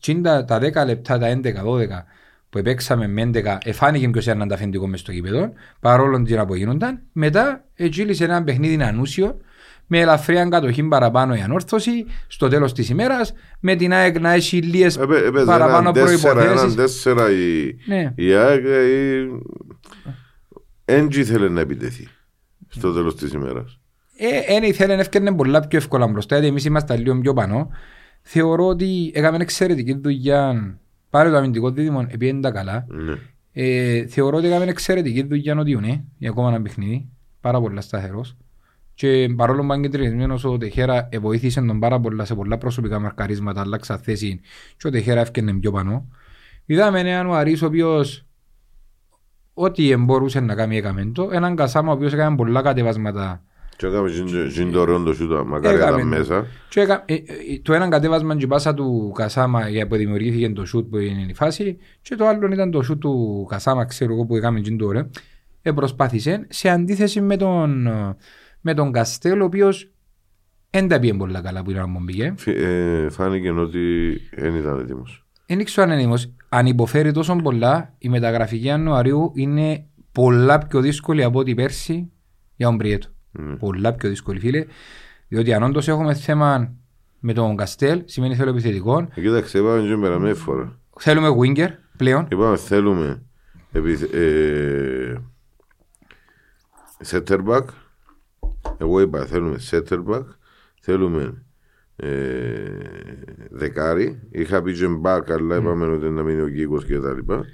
τσίντα 0.00 0.44
τα 0.44 0.58
10 0.58 0.84
λεπτά, 0.86 1.18
τα 1.18 1.26
11-12 1.26 2.06
που 2.50 2.58
επέξαμε 2.58 3.06
με 3.06 3.22
11, 3.22 3.58
εφάνηκε 3.64 4.08
ποιος 4.08 4.24
ήταν 4.24 4.42
ανταφεντικό 4.42 4.86
μες 4.86 5.00
στο 5.00 5.12
γήπεδο, 5.12 5.52
παρόλο 5.80 6.22
τι 6.22 6.34
να 6.34 6.46
γίνονταν. 6.56 7.02
Μετά 7.12 7.64
ετσίλησε 7.74 8.24
ένα 8.24 8.44
παιχνίδι 8.44 8.82
ανούσιο, 8.82 9.36
με 9.86 9.98
ελαφριά 10.00 10.44
κατοχή 10.48 10.82
παραπάνω 10.82 11.34
η 11.34 11.40
ανόρθωση, 11.40 12.06
στο 12.26 12.48
τέλος 12.48 12.72
της 12.72 12.88
ημέρας, 12.88 13.32
με 13.60 13.74
την 13.76 13.92
ΑΕΚ 13.92 14.20
να 14.20 14.30
έχει 14.32 14.56
λίγες 14.62 14.96
Έπαι- 14.96 15.24
Έπαιζε 15.26 15.44
παραπάνω 15.44 15.78
έναν 15.78 15.92
τέσσερα, 15.92 16.32
έναν 16.32 16.44
προϋποθέσεις. 16.44 16.74
τέσσερα 16.76 17.30
η, 17.30 17.74
Ναι. 17.86 18.12
η 18.16 18.32
ΑΕΚ 18.34 18.64
ε, 18.64 18.86
η- 18.86 19.28
έντζι 20.84 21.20
ήθελε 21.20 21.48
να 21.48 21.60
επιτεθεί 21.60 22.08
στο 22.68 22.92
τέλος 22.92 23.14
της 23.16 23.32
ημέρας. 23.32 23.78
Ε, 24.16 24.54
Εν 24.54 24.62
ήθελε 24.62 24.94
να 24.94 25.00
έφτιανε 25.00 25.34
πολλά 25.34 25.66
πιο 25.66 25.78
εύκολα 25.78 26.06
μπροστά, 26.06 26.34
γιατί 26.34 26.50
εμείς 26.50 26.64
είμαστε 26.64 26.96
λίγο 26.96 27.18
πιο 27.20 27.32
πάνω. 27.32 27.68
Θεωρώ 28.22 28.66
ότι 28.66 29.10
έκαμε 29.14 29.36
εξαιρετική 29.40 29.94
δουλειά, 30.02 30.54
πάρε 31.10 31.30
το 31.30 31.36
αμυντικό 31.36 31.70
δίδυμο, 31.70 32.06
επειδή 32.10 32.40
τα 32.40 32.50
καλά. 32.50 32.86
Ναι. 32.88 33.14
Ε, 33.52 34.06
θεωρώ 34.06 34.36
ότι 34.36 34.46
έκαμε 34.46 34.64
εξαιρετική 34.64 35.22
δουλειά 35.22 35.56
ο 35.58 35.62
Διουνέ 35.62 36.04
για 36.18 36.30
ακόμα 36.30 36.48
ένα 36.48 36.62
παιχνίδι. 36.62 37.08
Πάρα 37.40 37.60
πολλά 37.60 37.80
σταθερός. 37.80 38.36
Και 38.94 39.28
παρόλο 39.36 39.66
που 39.66 39.72
είναι 39.72 39.88
κεντρισμένος 39.88 40.44
ο 40.44 40.56
Τεχέρα 40.58 41.08
ε, 41.10 41.18
βοήθησε 41.18 41.60
τον 41.60 41.78
πάρα 41.80 42.00
πολλά 42.00 42.24
σε 42.24 42.34
πολλά 42.34 42.58
προσωπικά 42.58 42.98
μαρκαρίσματα, 42.98 43.60
άλλαξα 43.60 43.98
θέση 43.98 44.40
και 44.76 44.86
ο 44.86 44.90
Τεχέρα 44.90 45.20
έφτιανε 45.20 45.52
πιο 45.52 45.70
πάνω. 45.70 46.08
Είδαμε 46.66 47.00
έναν 47.00 47.26
ο 47.26 47.32
Αρής 47.34 47.62
ο 47.62 47.66
οποίος 47.66 48.26
ό,τι 49.54 49.96
μπορούσε 49.96 50.40
να 50.40 50.54
κάνει 50.54 50.76
έκαμε 50.76 51.10
το. 51.14 51.28
Έναν 51.32 51.56
Κασάμα 51.56 51.90
ο 51.92 51.94
οποίος 51.94 52.12
έκανε 52.12 52.36
πολλά 52.36 52.62
κατεβάσματα 52.62 53.42
Και 53.76 53.86
έκαμε 53.86 54.10
τζιν- 54.10 54.48
τζιν 54.48 54.72
το 54.72 54.80
ωραίο 54.80 55.02
το 55.02 55.14
σούτο, 55.14 55.44
μακάρι 55.44 55.76
Έκαμε 55.76 55.96
ήταν 56.00 56.10
το. 56.10 56.16
μέσα. 56.16 56.46
και 56.68 56.80
έκα, 56.80 57.02
ε, 57.06 57.14
ε, 57.14 57.20
το 57.62 57.72
ένα 57.72 57.88
κατέβασμα 57.88 58.36
και 58.36 58.44
η 58.44 58.46
πάσα 58.48 58.74
του 58.74 59.12
Κασάμα 59.14 59.68
για 59.68 59.86
που 59.86 59.96
δημιουργήθηκε 59.96 60.50
το 60.50 60.64
σούτ 60.64 60.88
που 60.90 60.98
είναι 60.98 61.26
η 61.30 61.34
φάση 61.34 61.78
και 62.02 62.14
το 62.14 62.26
άλλο 62.26 62.48
ήταν 62.52 62.70
το 62.70 62.82
σούτ 62.82 63.00
του 63.00 63.46
Κασάμα 63.48 63.84
ξέρω 63.84 64.12
εγώ 64.12 64.24
που 64.26 64.36
έκαμε 64.36 64.60
τζιν 64.60 64.78
το 64.78 64.86
ωραίο. 64.86 65.10
Ε, 65.62 65.72
προσπάθησε 65.72 66.46
σε 66.48 66.68
αντίθεση 66.68 67.20
με 67.20 67.36
τον, 67.36 67.86
ε, 67.86 68.16
με 68.66 68.74
τον 68.74 68.92
Καστέλ 68.92 69.40
ο 69.40 69.44
οποίος 69.44 69.92
δεν 70.70 70.88
τα 70.88 70.98
πήγε 70.98 71.14
πολλά 71.14 71.40
καλά 71.40 71.62
που 71.62 71.70
ήταν 71.70 71.96
ο 71.96 72.02
πήγε. 72.06 72.34
Φι- 72.36 72.56
ε, 72.56 73.08
Φάνηκε 73.10 73.50
ότι 73.50 73.80
δεν 74.36 74.54
ήταν 74.54 74.78
έτοιμος. 74.78 75.26
Δεν 75.46 75.64
ξέρω 75.64 75.86
αν 75.86 75.92
είναι 75.92 76.02
ήμος. 76.02 76.32
Αν 76.48 76.66
υποφέρει 76.66 77.12
τόσο 77.12 77.36
πολλά, 77.36 77.94
η 77.98 78.08
μεταγραφική 78.08 78.66
Ιανουαρίου 78.66 79.32
είναι 79.34 79.86
πολλά 80.12 80.58
πιο 80.58 80.80
δύσκολη 80.80 81.22
από 81.24 81.38
ό,τι 81.38 81.54
πέρσι 81.54 82.10
για 82.56 82.66
τον 82.66 82.76
Πριέτο. 82.76 83.08
Ναι. 83.30 83.56
Πολλά 83.56 83.92
πιο 83.94 84.08
δύσκολη, 84.08 84.38
φίλε. 84.40 84.64
Διότι 85.28 85.52
αν 85.54 85.62
όντως 85.62 85.88
έχουμε 85.88 86.14
θέμα 86.14 86.72
με 87.20 87.32
τον 87.32 87.56
Καστέλ, 87.56 88.02
σημαίνει 88.04 88.34
θέλω 88.34 88.50
επιθετικό. 88.50 88.98
Ε, 89.14 89.20
Κοίταξε, 89.20 89.58
είπαμε 89.58 89.88
και 89.88 89.96
πέρα 89.96 90.18
μία 90.18 90.34
φορά. 90.34 90.78
Θέλουμε 90.98 91.28
winger 91.40 91.68
πλέον. 91.96 92.26
Είπαμε 92.30 92.56
θέλουμε 92.56 93.22
επιθε- 93.72 94.14
ε, 94.14 95.14
center 97.06 97.38
back. 97.48 97.64
Εγώ 98.78 99.00
είπα 99.00 99.26
θέλουμε 99.26 99.56
center 99.70 100.04
back. 100.04 100.24
Θέλουμε 100.80 101.44
ε, 101.96 102.08
δεκάρι. 103.50 104.22
Είχα 104.30 104.62
πει 104.62 104.72
και 104.72 104.86
back, 105.02 105.20
αλλά 105.28 105.56
είπαμε 105.56 105.86
ότι 105.86 106.08
να 106.08 106.22
μείνει 106.22 106.40
ο 106.40 106.48
Κίκος 106.48 106.84
και 106.84 106.98
τα 106.98 107.12
λοιπά. 107.12 107.44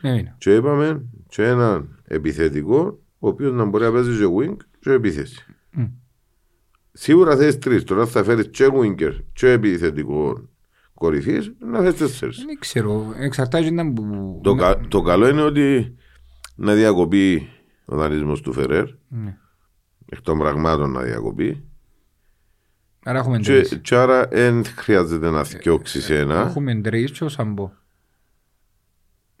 Ναι, 0.00 0.10
είναι. 0.10 0.34
Και 0.38 0.54
είπαμε 0.54 1.04
και 1.28 1.42
έναν 1.46 1.98
επιθετικό, 2.04 2.98
ο 3.18 3.28
οποίος 3.28 3.52
να 3.52 3.64
μπορεί 3.64 3.84
να 3.84 3.92
παίζει 3.92 4.18
και 4.18 4.26
wing 4.38 4.56
και 4.80 4.90
επίθεση. 4.90 5.44
Μμ. 5.72 5.84
Σίγουρα 6.92 7.36
θες 7.36 7.58
τρεις. 7.58 7.84
Τώρα 7.84 8.06
θα 8.06 8.24
φέρεις 8.24 8.48
και 8.50 8.66
winger 8.72 9.12
και 9.32 9.50
επιθετικό 9.50 10.48
κορυφής, 10.94 11.52
να 11.58 11.80
θες 11.80 11.94
τέσσερις. 11.94 12.44
Δεν 12.46 12.58
ξέρω. 12.58 13.12
Εξαρτάται 13.16 13.66
ήταν 13.66 13.92
που... 13.92 14.40
Το, 14.42 14.54
κα- 14.54 14.80
το 14.88 15.02
καλό 15.02 15.28
είναι 15.28 15.42
ότι 15.42 15.94
να 16.54 16.74
διακοπεί 16.74 17.48
ο 17.84 17.96
δανεισμός 17.96 18.40
του 18.40 18.52
Φερέρ, 18.52 18.84
Ναι. 19.08 19.36
Εκ 20.08 20.20
των 20.20 20.38
πραγμάτων 20.38 20.90
να 20.90 21.02
διακοπεί. 21.02 21.62
Άρα 23.04 23.18
έχουμε 23.18 23.38
Και, 23.38 23.44
τρεις. 23.44 23.78
και 23.82 23.94
άρα 23.94 24.26
δεν 24.26 24.64
χρειάζεται 24.64 25.30
να 25.30 25.44
θυκιώξεις 25.44 26.10
ένα. 26.10 26.40
Έχουμε 26.40 26.74
τρεις 26.80 27.10
και 27.10 27.24
ο 27.24 27.28
Σαμπό. 27.28 27.70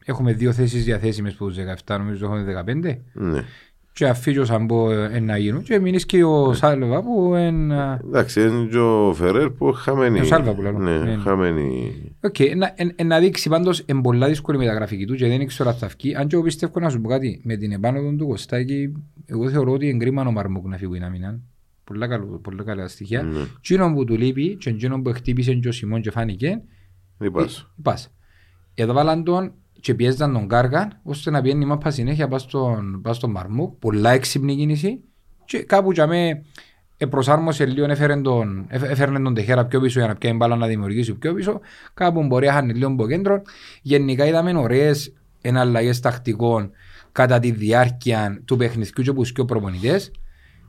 Έχουμε 0.04 0.32
δύο 0.32 0.52
θέσεις 0.52 0.84
διαθέσιμες 0.84 1.34
που 1.34 1.46
τους 1.46 1.56
17, 1.84 1.96
νομίζω 1.98 2.24
έχουμε 2.26 2.42
15. 2.42 3.02
Ναι. 3.12 3.44
Και 3.98 4.08
αφήσει 4.08 4.38
ο 4.38 4.44
Σαμπό 4.44 4.90
ε, 4.92 5.20
να 5.20 5.36
γίνουν. 5.38 5.62
Και 5.62 5.78
μείνεις 5.78 6.06
και 6.06 6.24
ο 6.24 6.52
Σάλβα 6.52 7.02
που 7.02 7.34
είναι... 7.36 8.00
Εντάξει, 8.04 8.40
είναι 8.40 8.66
και 8.70 8.78
ο 8.78 9.12
Φερέρ 9.14 9.50
που 9.50 9.72
χαμένη. 9.72 10.20
Ο 10.20 10.24
Σάλβα 10.24 10.54
που 10.54 10.62
λέω. 10.62 10.72
Ναι, 10.72 10.98
Ναι. 10.98 11.16
χαμένη. 11.16 11.92
Οκ, 12.20 12.34
να, 12.56 12.72
εν- 12.76 12.92
εν- 12.96 13.06
να 13.06 13.18
δείξει 13.18 13.48
πάντως 13.48 13.80
εν 13.80 14.00
πολλά 14.00 14.28
δύσκολη 14.28 14.58
μεταγραφική 14.58 15.04
του 15.04 15.14
και 15.14 15.26
δεν 15.28 15.46
ξέρω 15.46 15.70
αν 15.70 15.76
θα 15.76 15.86
βγει. 15.98 16.14
Αν 16.14 16.26
και 16.26 16.34
εγώ 16.34 16.44
πιστεύω 16.44 16.80
να 16.80 16.88
σου 16.90 17.00
πω 17.00 17.08
κάτι, 17.08 17.40
με 17.44 17.56
την 17.56 17.72
επάνωδο 17.72 18.14
του 18.16 18.26
Κωστάκη, 18.26 18.92
εγώ 19.26 19.48
θεωρώ 19.50 19.72
ότι 19.72 19.88
εγκρίμαν 19.88 20.26
ο 20.26 20.32
Μαρμούκ 20.32 20.66
να 20.66 20.76
φύγει 20.76 20.98
να 20.98 21.08
μείναν. 21.10 21.42
Πολλά, 21.84 22.06
καλό, 22.08 22.26
πολλά 22.42 22.62
καλά 22.62 22.88
στοιχεία. 22.88 23.22
Ναι. 23.22 23.38
Εκείνο 23.58 23.92
που 23.94 24.04
του 24.04 24.16
λείπει 24.16 24.56
και 24.56 24.70
εκείνο 24.70 25.00
που 25.02 25.12
χτύπησε 25.14 25.54
και 25.54 25.68
ο 25.68 25.72
Σιμών 25.72 26.00
και 26.00 26.10
φάνηκε, 26.10 26.60
Είπας. 27.20 27.70
πας. 27.82 28.12
Εδώ 28.74 28.92
βάλαν 28.92 29.24
τον 29.24 29.52
και 29.80 29.94
πιέζαν 29.94 30.32
τον 30.32 30.48
Κάργαν, 30.48 31.00
ώστε 31.02 31.30
να 31.30 31.42
πιένει 31.42 31.62
η 31.62 31.66
μάπα 31.66 31.90
συνέχεια 31.90 32.28
πας 32.28 32.42
στον, 32.42 33.00
πας 33.02 33.16
στον 33.16 33.30
Μαρμούκ. 33.30 33.78
Πολλά 33.78 34.10
έξυπνη 34.10 34.56
κίνηση 34.56 35.00
και 35.44 35.58
κάπου 35.58 35.92
για 35.92 36.06
με 36.06 36.42
προσάρμοσε 37.10 37.66
λίγο, 37.66 37.90
έφερε 37.90 38.20
τον, 38.20 38.66
έφε- 38.68 38.90
έφερνε 38.90 39.20
τον 39.20 39.34
τεχέρα 39.34 39.66
πιο 39.66 39.80
πίσω 39.80 39.98
για 39.98 40.08
να 40.08 40.14
πιάνει 40.14 40.36
μπάλα 40.36 40.56
να 40.56 40.66
δημιουργήσει 40.66 41.14
πιο 41.14 41.34
πίσω. 41.34 41.60
Κάπου 41.94 42.26
μπορεί 42.26 42.46
να 42.46 42.52
χάνει 42.52 42.72
λίγο 42.72 42.90
από 42.90 43.08
κέντρο. 43.08 43.42
Γενικά 43.82 44.26
είδαμε 44.26 44.58
ωραίες 44.58 45.12
εναλλαγές 45.40 46.00
τακτικών 46.00 46.70
κατά 47.12 47.38
τη 47.38 47.50
διάρκεια 47.50 48.42
του 48.44 48.56
παιχνιδιού 48.56 49.02
και 49.02 49.10
από 49.10 49.20
τους 49.20 49.32
προπονητές. 49.32 50.10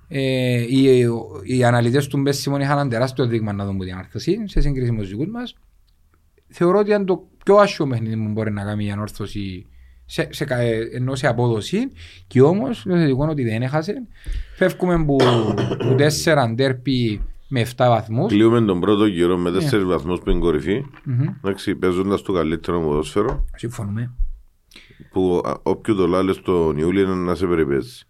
Ε, 0.08 0.62
οι, 0.62 1.06
οι 1.44 1.64
αναλυτές 1.64 2.08
του 2.08 2.18
Μπες 2.18 2.38
Σιμών 2.38 2.62
είχαν 2.62 2.78
ένα 2.78 2.90
τεράστιο 2.90 3.26
δείγμα 3.26 3.54
να 3.54 3.66
δουν 3.66 3.78
που 3.78 3.84
την 3.84 3.96
άρθρωση 3.96 4.38
σε 4.46 4.62
σύγκριση 4.62 4.92
με 4.92 5.00
τους 5.00 5.10
δικούς 5.10 5.28
μας. 5.28 5.56
Θεωρώ 6.50 6.80
ότι 6.80 6.92
είναι 6.92 7.04
το 7.04 7.28
πιο 7.44 7.56
άσχημο 7.56 7.90
παιχνίδι 7.90 8.16
που 8.18 8.32
μπορεί 8.32 8.52
να 8.52 8.64
κάνει 8.64 8.86
η 8.86 8.92
ανόρθωση 8.92 9.66
σε, 10.06 10.28
σε, 10.32 10.46
κα- 10.46 10.58
ε, 10.60 10.80
ενώ 10.94 11.16
σε 11.16 11.28
απόδοση 11.28 11.80
και 12.28 12.42
όμως 12.42 12.84
το 12.84 12.96
θετικό 12.96 13.22
είναι 13.24 13.32
ότι 13.32 13.44
δεν 13.44 13.62
έχασε. 13.62 13.94
Φεύγουμε 14.56 15.06
που, 15.06 15.16
που 15.80 15.96
τέσσερα 15.98 16.50
ντέρπι 16.54 17.22
με 17.48 17.62
7 17.62 17.68
βαθμούς. 17.78 18.32
Κλείουμε 18.32 18.62
τον 18.62 18.80
πρώτο 18.80 19.06
γύρο 19.06 19.38
με 19.38 19.50
Ναι. 19.50 19.58
τέσσερις 19.60 19.86
βαθμούς 19.86 20.20
που 20.20 20.30
είναι 20.30 20.40
κορυφή. 20.40 20.86
Μμμ. 21.04 21.22
Εντάξει, 21.38 21.76
παίζοντας 21.76 22.22
το 22.22 22.34
καλύτερο 22.34 22.82
ποδόσφαιρο. 22.82 23.46
Συμφωνούμε. 23.56 24.12
Που 25.12 25.42
α, 25.46 25.54
όποιο 25.64 25.96
το 25.96 26.08
λάλες 26.08 26.36
στον 26.36 26.78
Ιούλιο 26.78 27.04
είναι 27.04 27.14
να 27.16 27.36
σε 27.36 27.46
περιπέσει. 27.48 28.06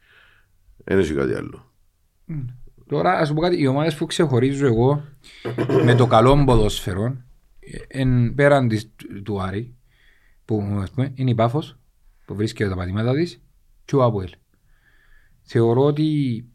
Δεν 0.84 1.00
έχει 1.00 1.14
κάτι 1.14 1.34
άλλο. 1.34 1.72
Τώρα, 2.88 3.12
ας 3.18 3.34
πω 3.34 3.42
κάτι, 3.42 3.62
οι 3.62 3.68
ομάδες 3.68 3.96
που 3.96 4.06
ξεχωρίζω 4.06 4.66
εγώ 4.66 5.04
με 5.84 5.96
το 5.96 6.08
καλό 6.08 6.44
ποδόσφαιρο, 6.46 7.04
ε, 7.06 7.14
εν, 7.88 8.34
πέραν 8.36 8.68
της, 8.68 8.92
του 9.24 9.42
Άρη, 9.42 9.76
που 10.46 10.78
ας 10.82 10.92
πούμε, 10.92 11.12
είναι 11.16 11.30
η 11.30 11.36
Πάφος, 11.36 11.80
που 12.26 12.36
βρίσκεται 12.36 12.70
τα 12.70 12.76
πατήματα 12.76 13.14
της, 13.14 13.42
και 13.86 13.96
ο 13.96 14.04
Άπουελ. 14.04 14.30
Θεωρώ 15.42 15.84
ότι 15.84 16.46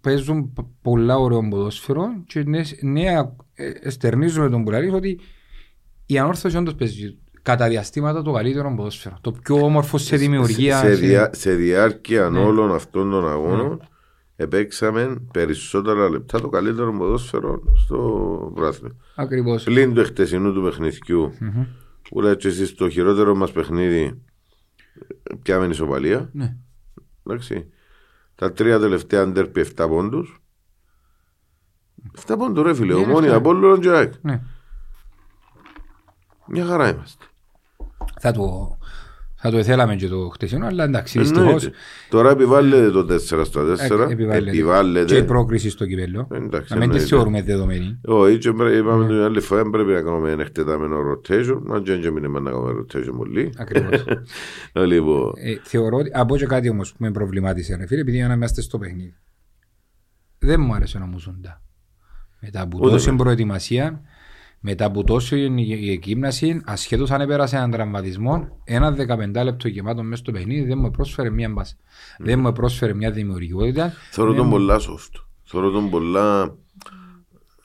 παίζουν 0.00 0.52
π- 0.52 0.58
πολλά 0.82 1.16
ωραίο 1.16 1.48
ποδόσφαιρο 1.48 2.06
και 2.26 2.42
ναι, 2.42 2.62
ναι 2.80 3.02
ε, 3.54 3.70
εστερνίζουμε 3.80 4.48
τον 4.48 4.64
Πουλαρής 4.64 4.92
ότι 4.92 5.20
η 6.06 6.18
ανόρθωση 6.18 6.56
όντως 6.56 6.74
παίζει 6.74 7.18
κατά 7.42 7.68
διαστήματα 7.68 8.22
το 8.22 8.32
καλύτερο 8.32 8.74
ποδόσφαιρο. 8.76 9.18
Το 9.20 9.32
πιο 9.32 9.56
όμορφο 9.64 9.98
σε 9.98 10.16
δημιουργία. 10.16 10.78
Σε, 10.78 10.94
σε- 10.94 11.06
διά, 11.06 11.30
σε 11.34 11.54
διάρκεια 11.54 12.28
Ναι. 12.28 12.38
όλων 12.38 12.74
αυτών 12.74 13.10
των 13.10 13.28
αγώνων 13.28 13.88
επέξαμε 14.36 15.16
περισσότερα 15.32 16.08
λεπτά 16.08 16.40
το 16.40 16.48
καλύτερο 16.48 16.92
ποδόσφαιρο 16.92 17.62
στο 17.74 18.52
πράθυνο. 18.54 18.96
Ακριβώς. 19.14 19.64
Πλην 19.64 19.94
του 19.94 20.00
εχτεσινού 20.00 20.52
του 20.52 20.62
παιχνιδιού 20.62 21.32
Που 22.08 22.20
λέει 22.20 22.36
και 22.36 22.48
εσείς 22.48 22.74
το 22.74 22.88
χειρότερο 22.88 23.34
μας 23.34 23.52
παιχνίδι 23.52 24.22
πιάμε 25.42 25.66
ισοπαλία. 25.66 26.30
Ναι. 26.32 26.56
Εντάξει. 27.26 27.68
Τα 28.34 28.52
τρία 28.52 28.78
τελευταία 28.78 29.26
ντέρπι 29.28 29.66
7 29.76 29.86
πόντους. 29.88 30.42
7 32.26 32.34
πόντους 32.38 32.64
ρε 32.64 32.74
φίλε. 32.74 32.92
Είναι 32.92 33.02
Ομόνια, 33.02 33.18
αυτά. 33.18 33.36
Απόλλων 33.36 33.80
και 33.80 33.88
ΑΕΚ. 33.90 34.12
ναι. 34.22 34.42
Μια 36.46 36.64
χαρά 36.66 36.88
είμαστε. 36.92 37.24
Θα 38.20 38.32
το, 38.32 38.78
θα 39.46 39.50
το 39.50 39.58
ήθελαμε 39.58 39.96
και 39.96 40.08
το 40.08 40.28
χτεσινό, 40.28 40.66
αλλά 40.66 40.84
εντάξει, 40.84 41.18
δυστυχώς 41.18 41.44
Εννοείται. 41.46 41.70
Τώρα 42.08 42.30
επιβάλλεται 42.30 42.90
το 42.90 43.06
4 43.14 43.44
στα 43.44 43.62
4. 43.64 44.08
ε, 44.08 44.12
επιβάλλεται. 44.12 44.38
και 44.50 44.56
η 44.56 44.58
Επιβάλλεται. 44.58 45.22
πρόκριση 45.22 45.70
στο 45.70 45.86
κυπέλλο. 45.86 46.28
Εντάξει, 46.32 46.72
Να 46.72 46.78
μην 46.78 46.88
τη 46.90 46.94
εννοείται. 46.96 47.04
θεωρούμε 47.16 47.42
δεδομένη. 47.42 48.00
Όχι, 48.04 48.38
και 48.38 48.52
πρέ- 48.52 48.76
είπαμε 48.76 49.06
την 49.06 49.14
άλλη 49.14 49.40
φορά 49.40 49.70
πρέπει 49.70 49.92
να 49.92 50.00
κάνουμε 50.02 50.30
ένα 50.30 50.42
εκτεταμένο 50.42 50.96
rotation. 51.10 51.58
Μα 51.64 51.80
και 51.80 51.96
δεν 51.96 52.12
μείνουμε 52.12 52.40
να 52.40 52.50
κάνουμε 52.50 52.72
rotation 52.80 53.12
πολύ. 53.16 53.52
Ακριβώς. 53.58 54.04
Λοιπόν, 54.86 55.32
Ε, 55.36 55.54
θεωρώ 55.62 55.96
ότι 55.96 56.10
από 56.14 56.36
και 56.36 56.46
κάτι 56.46 56.68
όμως 56.68 56.90
που 56.90 56.96
με 57.00 57.10
προβλημάτισε 57.10 57.76
ρε 57.76 57.86
φίλε, 57.86 58.00
επειδή 58.00 58.20
να 58.22 58.34
είμαστε 58.34 58.60
στο 58.60 58.78
παιχνίδι. 58.78 59.14
Δεν 60.38 60.60
μου 60.60 60.74
άρεσε 60.74 60.98
να 60.98 61.06
μου 61.06 61.18
ζούντα. 61.18 61.62
Μετά 62.40 62.60
από 62.60 62.78
Ούτε 62.80 62.90
τόση 62.90 63.08
εμένα. 63.08 63.22
προετοιμασία, 63.22 64.00
μετά 64.66 64.84
από 64.84 65.04
τόσο 65.04 65.36
η 65.36 65.90
εκείμναση, 65.90 66.60
ασχέτως 66.64 67.10
αν 67.10 67.20
έπερασε 67.20 67.56
έναν 67.56 67.70
τραυματισμό, 67.70 68.60
ένα 68.64 68.94
15 69.34 69.44
λεπτό 69.44 69.68
γεμάτο 69.68 70.02
μέσα 70.02 70.22
στο 70.22 70.32
παιχνίδι 70.32 70.66
δεν 70.68 70.78
μου 70.78 70.90
πρόσφερε 70.90 71.30
μια 71.30 71.48
μπάσα. 71.48 71.74
Δεν 72.18 72.38
μου 72.38 72.52
πρόσφερε 72.52 72.94
μια 72.94 73.10
δημιουργικότητα. 73.10 73.92
θεωρώ 74.10 74.30
Δεν 74.30 74.40
τον 74.40 74.48
μου- 74.48 74.54
πολλά 74.56 74.78
soft. 74.78 75.20
Θεωρώ 75.44 75.70
τον 75.70 75.90
πολλά 75.90 76.54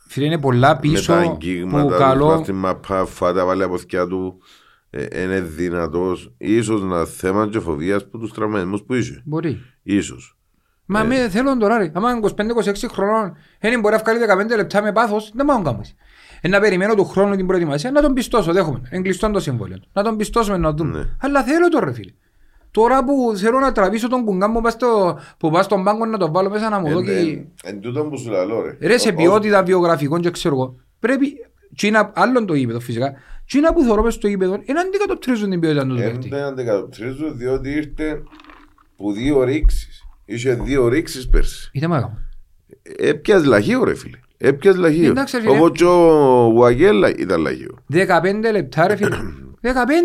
Φίλε, 0.07 0.25
είναι 0.25 0.38
πολλά 0.39 0.73
με 0.73 0.79
πίσω 0.81 1.12
τα 1.13 1.21
που 1.21 1.29
αγγίγματα, 1.29 1.97
καλό. 1.97 2.35
του 2.38 2.43
στην 2.43 2.55
μαπά, 2.55 3.05
φάτα 3.05 3.45
βάλει 3.45 3.63
από 3.63 3.73
αυτιά 3.73 4.07
του. 4.07 4.38
ε, 4.89 5.23
Είναι 5.23 5.39
δυνατός. 5.39 6.33
Ίσως 6.38 6.81
να 6.81 7.05
θέμα 7.05 7.47
και 7.47 7.59
φοβίας 7.59 8.09
που 8.09 8.19
τους 8.19 8.31
τραυματισμούς 8.33 8.83
που 8.83 8.93
είσαι. 8.93 9.21
Μπορεί. 9.25 9.62
Ίσως. 9.83 10.38
Μα 10.85 11.03
με 11.03 11.29
θέλω 11.29 11.57
τώρα 11.57 11.77
ρε. 11.77 11.91
Άμα 11.93 12.09
είναι 12.12 12.19
25-26 12.19 12.88
χρονών, 12.91 13.33
δεν 13.59 13.79
μπορεί 13.79 13.95
να 13.95 14.01
βγάλει 14.01 14.19
15 14.19 14.55
λεπτά 14.55 14.81
με 14.81 14.91
πάθος, 14.91 15.31
δεν 15.35 15.45
μπορώ 15.45 15.57
να 15.57 15.63
κάνω. 15.63 15.81
Ε, 16.41 16.47
να 16.47 16.60
περιμένω 16.60 16.95
του 16.95 17.06
χρόνου 17.06 17.36
την 17.36 17.47
προετοιμασία, 17.47 17.91
να 17.91 18.02
τον 18.02 18.13
πιστώσω, 18.13 18.52
δέχομαι. 18.54 18.82
Εγκλειστώ 18.89 19.32
το 19.32 19.39
συμβόλαιο. 19.39 19.80
του. 19.80 19.88
Να 19.93 20.04
τον 20.04 20.17
πιστώσουμε 20.17 20.58
να 20.58 20.73
δούμε. 20.73 20.97
Ναι. 20.97 21.06
Αλλά 21.21 21.43
θέλω 21.43 21.67
το 21.69 21.80
ρε 21.80 21.93
φίλε. 21.93 22.12
Τώρα 22.71 23.04
που 23.04 23.34
θέλω 23.36 23.60
να 23.60 23.71
τραβήσω 23.71 24.08
τον 24.10 24.25
κουγκά 24.25 24.47
μου 24.49 24.62
πας 24.62 24.73
στο- 24.73 25.19
που 25.38 25.49
πας 25.49 25.65
στον 25.65 25.84
πάγκο 25.84 26.06
να 26.06 26.17
τον 26.17 26.32
βάλω 26.32 26.49
μέσα 26.49 26.69
να 26.69 26.80
μου 26.80 26.89
δώσει... 26.91 27.47
Εν 27.63 27.80
τούτο 27.82 28.04
που 28.04 28.17
σου 28.17 28.30
λαλώ 28.30 28.62
ρε. 28.62 28.78
Ρε 28.88 28.97
σε 28.97 29.10
Ο- 29.10 29.13
ποιότητα 29.13 29.63
βιογραφικών 29.63 30.21
και 30.21 30.32
ξέρω 30.32 30.56
εγώ. 30.56 30.75
Πρέπει, 30.99 31.34
Τσίνα, 31.75 32.12
άλλον 32.15 32.45
το 32.45 32.54
γήπεδο 32.54 32.80
φυσικά, 32.80 33.13
Τσίνα 33.45 33.73
που 33.73 33.82
θεωρώ 33.84 34.04
μες 34.04 34.13
στο 34.13 34.28
γήπεδο, 34.28 34.54
είναι 34.65 34.80
αντικατοπτρίζουν 34.80 35.49
την 35.49 35.60
ποιότητα 35.60 35.86
του 35.88 35.95
Εν 35.95 36.04
παίχτη. 36.12 36.30
δεν 36.30 36.43
αντικατοπτρίζω 36.43 37.32
διότι 37.34 37.69
ήρθε 37.69 38.23
που 38.95 39.12
δύο 39.12 39.43
ρήξεις. 39.43 40.04
Είχε 40.25 40.54
δύο 40.54 40.88
ρήξεις 40.88 41.28
πέρσι. 41.28 41.69
Είτε 41.73 41.88
μάγα 41.88 42.08
μου. 42.08 42.17
Έπιας 42.97 43.45
λαχείο 43.45 43.84
ρε 43.84 43.95
φίλε. 43.95 44.17
Έπιας 44.41 44.75
λαχείο. 44.75 45.10
Εντάξει, 45.10 45.36
ρε 45.38 45.41
φίλε. 45.43 45.58
Όπως 45.58 45.71
και 45.78 45.84
ο 45.86 46.49
Βουαγέλα 46.54 47.10
ήταν 47.17 47.41
λαχείο. 47.41 47.78
15 47.93 47.97
λεπτά 48.52 48.88
ρε 48.88 48.95
φίλε. 48.95 49.15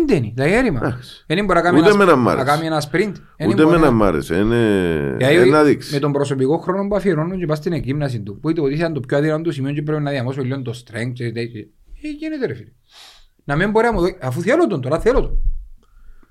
15 0.07 0.11
είναι, 0.11 0.33
τα 0.35 0.47
γέρημα. 0.47 0.79
Εντάξει. 0.83 1.23
Δεν 1.27 1.45
μπορεί 1.45 1.57
να 1.57 1.61
κάνει 1.65 1.77
Ούτε 1.79 1.89
ένα- 1.89 2.01
εμένα 2.03 2.15
μ' 2.17 2.23
να 2.23 2.31
άρεσε. 2.31 2.45
κάνει 2.45 2.65
ένα 2.65 2.81
sprint. 2.81 3.13
Δεν 3.37 3.47
Ούτε 3.47 3.63
μπορεί 3.63 3.75
εμένα 3.75 3.79
να- 3.85 3.91
μ' 3.91 4.03
άρεσε. 4.03 4.35
Είναι 4.35 5.15
Γιατί 5.19 5.35
ένα 5.35 5.57
Με 5.57 5.63
δείξεις. 5.63 5.99
τον 5.99 6.11
προσωπικό 6.11 6.57
χρόνο 6.57 6.87
που 6.87 6.95
αφιερώνουν 6.95 7.39
και 7.39 7.45
πας 7.45 7.57
στην 7.57 7.73
εκγύμναση 7.73 8.19
του, 8.21 8.39
που 8.39 8.49
είτε 8.49 8.61
ότι 8.61 8.73
ήταν 8.73 8.93
το 8.93 8.99
πιο 8.99 9.17
αδύναμο 9.17 9.43
του 9.43 9.51
σημείο 9.51 9.73
και 9.73 9.81
πρέπει 9.81 10.01
να 10.01 10.11
διαμώσω 10.11 10.41
λίγο 10.41 10.61
το 10.61 10.71
strength 10.85 11.13
και 11.13 11.31
τέτοιο. 11.31 11.61
Ε, 12.01 12.07
γίνεται 12.19 12.45
ρε 12.45 12.53
φίλε. 12.53 12.69
Να 13.43 13.55
μην 13.55 13.71
μπορεί 13.71 13.85
να 13.85 13.91
μου 13.93 13.99
δώσει, 13.99 14.17
αφού 14.21 14.41
θέλω 14.41 14.67
τον, 14.67 14.81
τώρα 14.81 14.99
θέλω 14.99 15.21
τον. 15.21 15.37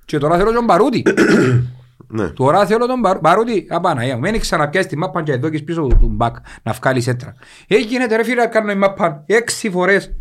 Και 0.05 0.19
τώρα 0.19 0.37
θέλω 0.39 0.53
τον 0.53 0.67
Παρούτη. 0.67 1.03
Ναι. 2.09 2.29
Τώρα 2.29 2.67
θέλω 2.67 2.87
τον 2.87 3.01
Παρού- 3.01 3.23
Παρούτη. 3.23 3.67
Απαναγία 3.71 4.15
μου, 4.15 4.21
μην 4.21 4.41
ξαναπιάσει 4.41 4.89
τη 4.89 4.97
μάπα 4.97 5.23
και 5.23 5.33
εδώ 5.33 5.49
και 5.49 5.59
πίσω 5.63 5.87
του 6.01 6.09
μπακ 6.11 6.37
να 6.63 6.73
βγάλεις 6.73 7.07
έτρα. 7.07 7.35
Ε, 7.69 7.77
γίνεται 7.77 8.17
ρε 8.17 8.25
φίλε 8.25 8.41
να 8.41 8.47
κάνω 8.47 8.71
η 8.71 8.75
μάπα 8.75 9.23
έξι 9.27 9.71
φορές 9.71 10.15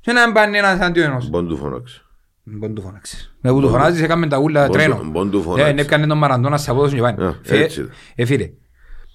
και 0.00 0.12
να 0.12 0.24
μην 0.24 0.34
πάνε 0.34 0.58
ένας 0.58 0.80
αντί 0.80 1.00
ενός. 1.00 1.28
Μπον 1.30 1.48
του 1.48 1.56
φώναξε. 1.56 2.00
Μπον 2.42 2.74
του 2.74 2.82
φωνάξεις. 2.82 3.36
Με 3.40 3.50
που 3.52 3.60
του 3.60 3.68
φωνάζεις 3.68 4.02
έκαμε 4.02 4.26
τα 4.26 4.38
ούλα 4.38 4.60
Μπον 4.60 4.70
του- 4.70 4.76
τρένο. 4.78 5.00
μπον 5.04 5.30
του 5.30 5.38
Ε, 5.38 5.42
φωνάξεις. 5.42 5.74
ναι, 5.74 5.80
έπιανε 5.80 6.06
τον 6.06 6.18
Μαραντώνα 6.18 6.56
σε 6.56 6.70
απόδοση 6.70 6.94
και 6.94 7.00
Α, 7.00 7.14
πάνε. 7.14 7.34
Φε- 7.42 7.60
έτσι 7.62 7.80
είναι. 7.80 7.88
Ε, 8.14 8.24
φίλε, 8.24 8.50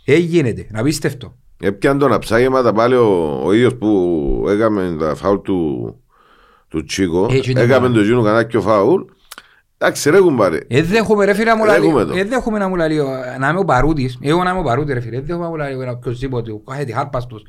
ε, 0.06 0.16
γίνεται, 0.16 0.68
να 0.72 0.84
πίστευτο. 0.84 1.36
Έπιαν 1.64 1.98
τον 1.98 2.14
αψάγεματα 2.14 2.74
πάλι 2.74 2.96
ο, 2.96 3.40
ο 3.46 3.54
ίδιος 3.54 3.76
που 3.76 4.46
έκαμε 4.50 4.96
τα 5.00 5.16
φάουλ 5.16 5.38
του, 5.38 5.96
του 6.68 6.84
Τσίκο. 6.84 7.28
Έτσι 7.32 7.52
είναι 7.52 7.60
Έκαμε 7.62 7.80
πάρα. 7.88 7.94
το 8.00 8.02
γίνο 8.04 8.22
κανάκιο 8.22 8.62
φάουλ. 8.62 9.02
Εντάξει 9.84 10.10
ρε 10.10 10.20
κουμπάρε. 10.20 10.60
Ε, 10.68 10.82
δέχομαι 10.82 11.26
ρε 11.26 11.34
φίλε 11.34 11.50
να 11.50 11.56
μου 11.58 11.66
λαλεί, 11.66 11.86
Έχουμε 11.88 12.04
το. 12.06 12.16
ε, 12.18 12.24
δέχομαι 12.24 12.58
να 12.58 12.68
μου 12.68 12.76
λαλεί, 12.76 13.00
ο- 13.00 13.10
να 13.40 13.50
είμαι 13.50 13.60
ο 13.60 13.64
Παρούτης, 13.66 14.18
εγώ 14.22 14.44
να 14.44 14.50
είμαι 14.50 14.60
ο 14.60 14.64
Παρούτης 14.64 14.94
ρε 14.94 15.00
φίλε, 15.00 15.18
ε, 15.18 15.22
δέχομαι 15.22 15.44
να 15.46 15.50
μου 15.50 15.56
λαλεί 15.58 15.82
ένα 15.82 15.92
οποιοσδήποτε, 15.92 16.52
ο 16.52 16.60
κάθε 16.60 16.92
χάρπαστος, 16.92 17.44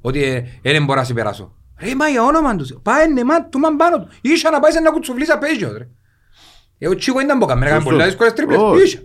ότι 0.00 0.22
ε, 0.24 0.34
ε, 0.62 0.72
δεν 0.72 0.84
μπορώ 0.84 0.98
να 0.98 1.04
σε 1.04 1.12
περάσω. 1.14 1.54
Ρε, 1.80 1.94
μα 1.94 2.08
για 2.08 2.22
όνομα 2.22 2.56
τους, 2.56 2.74
πάει 2.82 3.12
ναι, 3.12 3.24
μα, 3.24 3.44
του 3.48 3.58
μαν 3.58 3.76
πάνω 3.76 3.98
του, 3.98 4.08
ίσα 4.20 4.50
να 4.50 4.60
πάει 4.60 4.72
σε 4.72 4.80
να 4.80 4.90
κουτσουβλείς 4.90 5.30
απέγιος 5.30 5.72
ρε. 5.76 5.88
Ε, 6.78 6.88
ο 6.88 6.94
Τσίκο 6.94 7.20
ήταν 7.20 7.38
μπόκα, 7.38 7.54
με 7.56 7.60
έκανε 7.60 7.74
Σωστό. 7.80 7.90
πολλά 7.94 8.04
δύσκολες 8.06 8.32
τρίπλες, 8.32 8.58
Όχι. 8.60 8.82
ίσα. 8.82 8.98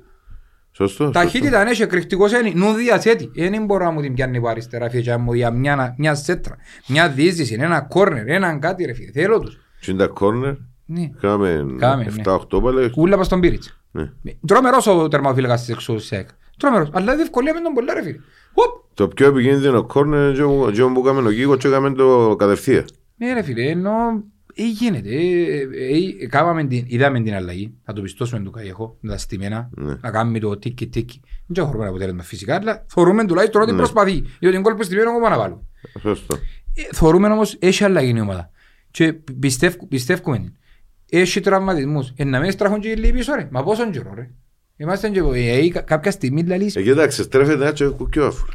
Σωστό. 0.72 1.10
Ταχύτητα 1.10 1.60
αν 1.60 1.68
έχει 1.68 1.82
εκρηκτικός 1.82 2.34
ένι, 2.34 2.54
νου 2.56 2.74
διαθέτει. 2.74 3.32
Ε, 3.36 3.50
Δεν 3.50 3.66
μπορώ 3.66 3.84
να 3.86 3.92
μου 3.92 4.02
την 4.02 4.14
πιάνει 4.14 4.38
από 4.38 4.48
αριστερά 4.48 4.90
φίλε, 4.90 5.02
και 5.02 5.18
μου 5.18 5.34
για 5.34 5.52
μια, 5.52 5.96
μια 5.98 6.16
σέτρα, 6.16 6.56
μια 6.88 7.10
διείσδυση, 7.10 7.58
ένα 7.60 7.82
κόρνερ, 7.82 8.28
έναν 8.28 8.60
κάτι 8.60 8.86
ρε 8.86 8.94
φίλε, 8.94 9.12
θέλω 9.12 9.40
τους. 9.40 9.60
Τι 9.82 9.92
είναι 9.92 10.00
τα 10.00 10.08
κόρνερ; 10.08 10.54
Ναι. 10.86 11.10
Κάμε 11.20 11.66
Κάμε, 11.80 12.04
ναι. 12.04 12.24
7-8 12.26 12.62
πάλι. 12.64 12.92
Ούλα 12.96 13.18
πας 13.18 13.26
στον 13.26 13.40
Πύριτς. 13.40 13.80
Ναι. 13.92 14.12
Τρομερός 14.48 14.88
ο 14.88 15.08
τερμαφύλακας 15.08 15.60
της 15.60 15.70
εξούς 15.70 16.06
ΣΕΚ. 16.06 16.30
Τρομερός. 16.58 16.90
Αλλά 16.94 17.16
δυσκολία 17.16 17.54
με 17.54 17.60
τον 17.62 17.74
πολλά 17.74 17.94
ρε 17.94 18.02
φίλε. 18.04 18.18
Οπ! 18.54 18.84
Το 18.94 19.08
πιο 19.08 19.28
επικίνδυνο 19.28 19.84
κόρνερ 19.84 20.30
είναι 20.30 20.38
το- 20.38 20.72
το 20.72 20.90
που 20.90 21.00
έκαμε 21.08 21.28
ο 21.28 21.32
Κίκο 21.32 21.56
και 21.58 21.68
έκαμε 21.68 21.92
το 21.94 22.36
κατευθείαν. 22.38 22.86
Ναι 23.18 23.34
ρε 23.34 23.42
φίλε, 23.44 23.70
ενώ 23.70 23.92
ε, 24.54 24.64
γίνεται. 24.68 25.10
Ε, 25.10 25.60
ε, 25.60 26.24
ε, 26.24 26.28
κάμαμε 26.28 26.64
την, 26.66 26.84
είδαμε 26.88 27.22
την 27.22 27.34
αλλαγή. 27.34 27.74
Θα 27.84 27.94
το 27.94 28.02
πιστώσουμε 28.02 28.40
του 28.44 28.52
Καγιεχό, 28.52 28.98
με 29.00 29.10
τα 29.12 29.18
στημένα. 29.18 29.70
Ναι. 29.76 29.94
Να 30.02 30.12
κάνουμε 30.12 30.40
το 30.40 30.58
τίκι 30.58 30.88
τίκι. 30.88 31.22
Δεν 31.48 31.66
έχουμε 31.66 31.88
αποτέλεσμα 31.88 32.24
φυσικά, 32.24 32.56
αλλά 32.56 32.86
θεωρούμε 32.88 33.26
τουλάχιστον 33.26 33.62
ότι 33.62 33.72
Ναι. 33.72 33.78
προσπαθεί. 33.78 34.12
Διότι 34.40 34.56
την 34.56 34.62
κόλπη 34.64 34.84
στημένα 34.84 35.10
ακόμα 35.10 35.30
να 35.30 35.38
βάλουμε. 35.38 35.62
Σωστό. 36.00 36.36
Ε, 36.74 36.82
θεωρούμε 36.96 37.28
όμως 37.28 37.56
έχει 37.60 37.84
αλλαγή 37.84 38.14
η 38.18 38.20
ομάδα. 38.20 38.50
Και 38.92 39.14
πιστεύ, 39.40 39.74
πιστεύουμε. 39.90 40.54
Έχει 41.20 41.40
τραυματισμούς. 41.40 42.14
Ε, 42.16 42.24
να 42.24 42.40
μην 42.40 42.52
στραχούν 42.52 42.80
και 42.80 42.88
οι 42.90 42.96
λίγοι 42.96 43.12
πίσω 43.14 43.34
ρε. 43.36 43.48
Μα 43.52 43.64
πόσον 43.64 43.92
καιρό 43.92 44.12
ρε. 44.16 44.30
Είμαστε 44.78 45.10
και 45.10 45.20
ε, 45.34 45.58
ε, 45.58 45.70
κα- 45.70 45.82
κάποια 45.82 46.12
στιγμή 46.12 46.44
λαλείς. 46.44 46.76
Ε, 46.76 46.82
κοιτάξτε, 46.82 47.24
στρέφεται 47.24 47.68
έτσι 47.68 47.84
ο 47.84 48.08
και 48.12 48.20
ο 48.20 48.26
άφουρ. 48.26 48.50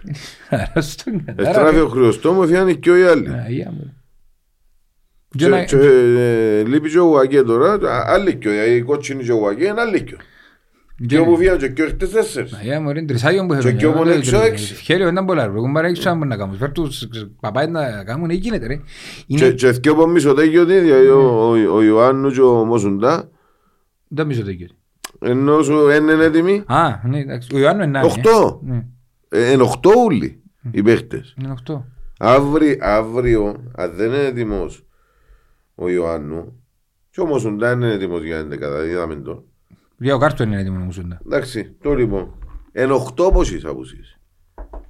Στον 0.80 1.24
κατάρα, 1.24 1.48
Εστράφει 1.50 1.74
ρε. 1.74 1.80
ο 1.80 1.88
Χρυοστόμο, 1.88 2.46
φιάνει 2.46 2.76
και 2.76 2.90
οι 2.98 3.02
άλλοι. 3.02 3.28
Αγία 3.28 3.70
μου. 3.70 3.94
Και 5.30 5.38
Και, 5.44 5.48
να- 5.48 5.64
και, 5.64 5.76
ε, 5.76 6.62
λείπει 6.64 6.90
και 6.90 6.98
ο 6.98 7.04
Γουακέ 7.04 7.42
τώρα, 7.42 7.72
α- 7.72 8.04
άλλη 8.12 8.34
και 8.36 8.48
ο- 8.48 8.64
η 8.74 8.82
κότσινη 8.82 9.22
και 9.24 9.32
ο 9.32 9.36
Γουακέ 9.36 9.64
είναι 9.64 9.80
άλλη 9.80 10.02
και. 10.04 10.16
Και 11.06 11.18
όπου 11.18 11.36
φιάνει 11.36 11.58
και 11.58 11.68
και 11.68 11.82
χτες 11.82 12.10
τέσσερις. 12.10 12.52
Αγία 12.52 12.80
μου, 12.80 12.92
ρε, 12.92 13.02
τρισάγιον 13.02 13.46
που 13.46 13.52
Και 13.52 13.58
είχαμε. 13.58 13.76
κι 13.76 13.86
όμως 13.86 14.08
Ε, 14.08 14.14
έξω 14.14 14.40
ε, 14.40 14.46
έξι. 14.46 14.74
Χέρι 14.74 15.04
δεν 15.04 15.24
μπορεί 15.24 15.38
να 15.38 15.50
βρουν, 15.50 15.72
παρά 15.72 15.88
έξω 15.88 16.08
αν 16.10 16.16
μπορεί 16.16 16.28
να 16.28 16.36
κάνουν. 16.36 16.56
Φέρ' 16.56 16.72
τους 16.72 17.08
παπάες 17.40 17.68
να 17.68 18.04
κάνουν, 18.04 18.30
ε, 18.30 18.34
γίνεται 18.34 18.66
ρε. 18.66 18.76
Και, 18.76 18.82
Είναι... 19.26 19.50
και 19.50 19.70
δυο 19.70 19.92
από 19.92 20.06
μισοτέγιο 20.06 20.66
τι 20.66 20.72
ίδιο, 20.74 21.20
ο, 21.20 21.48
ο, 21.48 21.74
ο 21.76 21.82
Ιωάννους 21.82 22.34
και 22.34 22.40
ο 22.40 22.64
Μοσουντά, 22.64 23.28
Δεν 24.08 24.26
μισό 24.26 24.44
τέτοιο. 24.44 24.66
ενώ 25.20 25.62
σου 25.62 25.88
είναι 25.90 26.24
έτοιμοι, 26.24 26.62
Α, 26.66 26.88
ναι, 27.08 27.18
εντάξει. 27.18 27.48
Ο 27.54 27.58
Ιωάννου 27.58 27.82
είναι 27.82 27.90
νάνι, 27.90 28.06
ε. 28.06 28.10
Οχτώ. 28.10 28.60
Ναι, 28.64 28.84
ε, 29.28 29.50
είναι 29.52 29.62
οχτώ 29.62 29.90
ούλοι 30.06 30.42
οι 30.70 30.82
παίχτες. 30.82 31.34
είναι 31.42 31.50
οχτώ. 31.52 31.86
Αύριο, 32.18 32.76
αύριο, 32.80 33.64
αν 33.76 33.92
δεν 33.96 34.06
είναι 34.08 34.24
έτοιμος 34.24 34.84
ο 35.74 35.88
Ιωάννου, 35.88 36.62
και 37.10 37.20
ο 37.20 37.26
Μοσουντά 37.26 37.72
είναι 37.72 37.92
έτοιμος 37.92 38.22
για 38.22 38.46
11, 38.50 38.86
είδαμε 38.90 39.14
το. 39.14 39.44
Για 40.02 40.14
ο 40.14 40.18
Κάρτο 40.18 40.42
είναι 40.42 40.60
έτοιμο 40.60 40.78
να 40.78 40.84
μου 40.84 40.92
σούντα. 40.92 41.20
Εντάξει, 41.26 41.76
το 41.82 41.94
λοιπόν. 41.94 42.34
Εν 42.72 42.90
οχτώ 42.90 43.30
πόσες 43.32 43.64
απουσίες. 43.64 44.18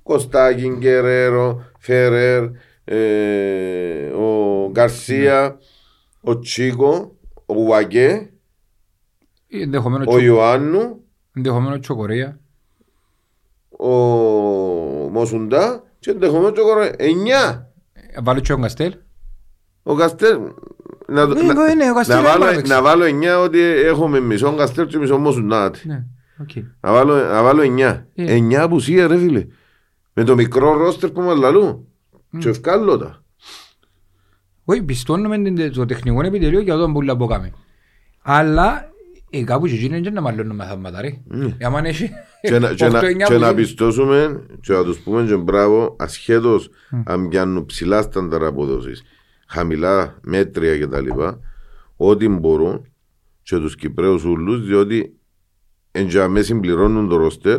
Κωστάκιν, 0.03 0.77
Γκερέρο, 0.79 1.65
Φερέρ, 1.79 2.45
ε, 2.85 4.07
ο 4.11 4.69
Γκαρσία, 4.71 5.59
ο 6.21 6.39
Τσίκο, 6.39 7.17
ο 7.47 7.55
Βουακέ, 7.55 8.31
Ενδεχομένως 9.49 10.07
ο 10.07 10.11
τσο- 10.11 10.21
Ιωάννου, 10.21 11.05
ενδεχομένως 11.37 11.81
τσοκορία. 11.81 12.41
ο 13.71 13.89
Μοσουντά 15.11 15.83
και 15.99 16.11
ενδεχομένως 16.11 16.59
ο 16.59 16.63
Κορέ. 16.63 16.91
Εννιά. 16.97 17.73
Ε, 17.93 18.21
Βάλω 18.23 18.41
και 18.41 18.53
ο 18.53 18.59
Γκαστέλ. 18.59 18.95
Ο 19.83 19.95
Καστέρ. 19.95 20.39
Να, 21.11 21.27
Ναι, 21.27 21.43
να, 21.43 21.67
ναι, 21.67 21.75
ναι, 21.75 21.91
ο 21.91 21.95
Καστέλ 21.95 22.17
να, 22.17 22.23
δεν 22.23 22.31
βάλω, 22.31 22.39
μπορεί 22.45 22.51
να 22.51 22.57
παίξει. 22.57 22.73
να 22.73 22.83
βάλω 22.83 23.05
εννιά 23.05 23.39
ότι 23.41 23.59
έχουμε 23.61 24.21
μισό 24.21 24.55
Καστέρ 24.55 24.87
και 24.87 24.99
μισό 24.99 25.19
Μοσουντά. 25.19 25.71
Ναι, 25.83 26.05
οκ. 26.41 26.49
Να 26.81 26.93
βάλω, 26.93 27.15
να 27.17 27.43
βάλω 27.43 27.63
εννιά. 27.63 28.07
Ε. 28.15 28.33
Εννιά 28.35 28.63
απουσία 28.63 29.07
ρε 29.07 29.17
φίλε. 29.19 29.47
Με 30.13 30.25
το 30.25 30.35
μικρό 30.35 30.77
ρόστερ 30.77 31.11
που 31.11 31.21
μας 31.21 31.39
λαλούν. 31.39 31.87
Και 32.39 32.49
ευκάλλω 32.49 32.97
τα. 32.99 33.23
Όχι, 34.65 34.83
πιστώνουμε 34.83 35.39
την- 35.43 35.73
το 35.73 35.85
τεχνικό 35.85 36.23
επιτελείο 36.25 36.61
για 36.61 36.77
τον 36.77 36.93
που 36.93 37.27
κάμε. 37.27 37.53
Αλλά 38.23 38.89
ε, 39.31 39.43
κάπου 39.45 39.67
και 39.67 39.75
εκείνοι 39.75 40.01
δεν 40.01 40.13
να 40.13 40.21
μαλλώνουμε 40.21 40.65
θαύματα 40.65 41.01
ρε. 41.01 41.07
Ε, 41.59 41.65
άμα 41.67 41.81
έχει 41.87 42.11
Και 42.43 42.59
να- 42.59 42.75
και 42.75 42.89
να- 42.89 43.01
8-9 43.03 43.27
και 43.27 43.39
να 43.39 43.49
που- 43.49 43.55
πιστώσουμε 43.55 44.43
και 44.61 44.73
να 44.73 44.85
τους 44.85 44.99
πούμε 44.99 45.23
και 45.27 45.37
μπράβο 45.37 45.97
ασχέτως 45.99 46.71
αν 47.05 47.29
πιάνουν 47.29 47.67
ψηλά 47.67 48.03
στάνταρα 48.03 48.47
αποδόσεις 48.47 49.03
χαμηλά 49.51 50.19
μέτρια 50.23 50.79
κτλ 50.79 51.09
ό,τι 51.97 52.29
μπορούν 52.29 52.85
και 53.43 53.57
τους 53.57 53.75
Κυπρέους 53.75 54.25
ούλους 54.25 54.67
διότι 54.67 55.15
εντιαμέ 55.91 56.41
συμπληρώνουν 56.43 57.09
το 57.09 57.17
ρόστερ 57.17 57.59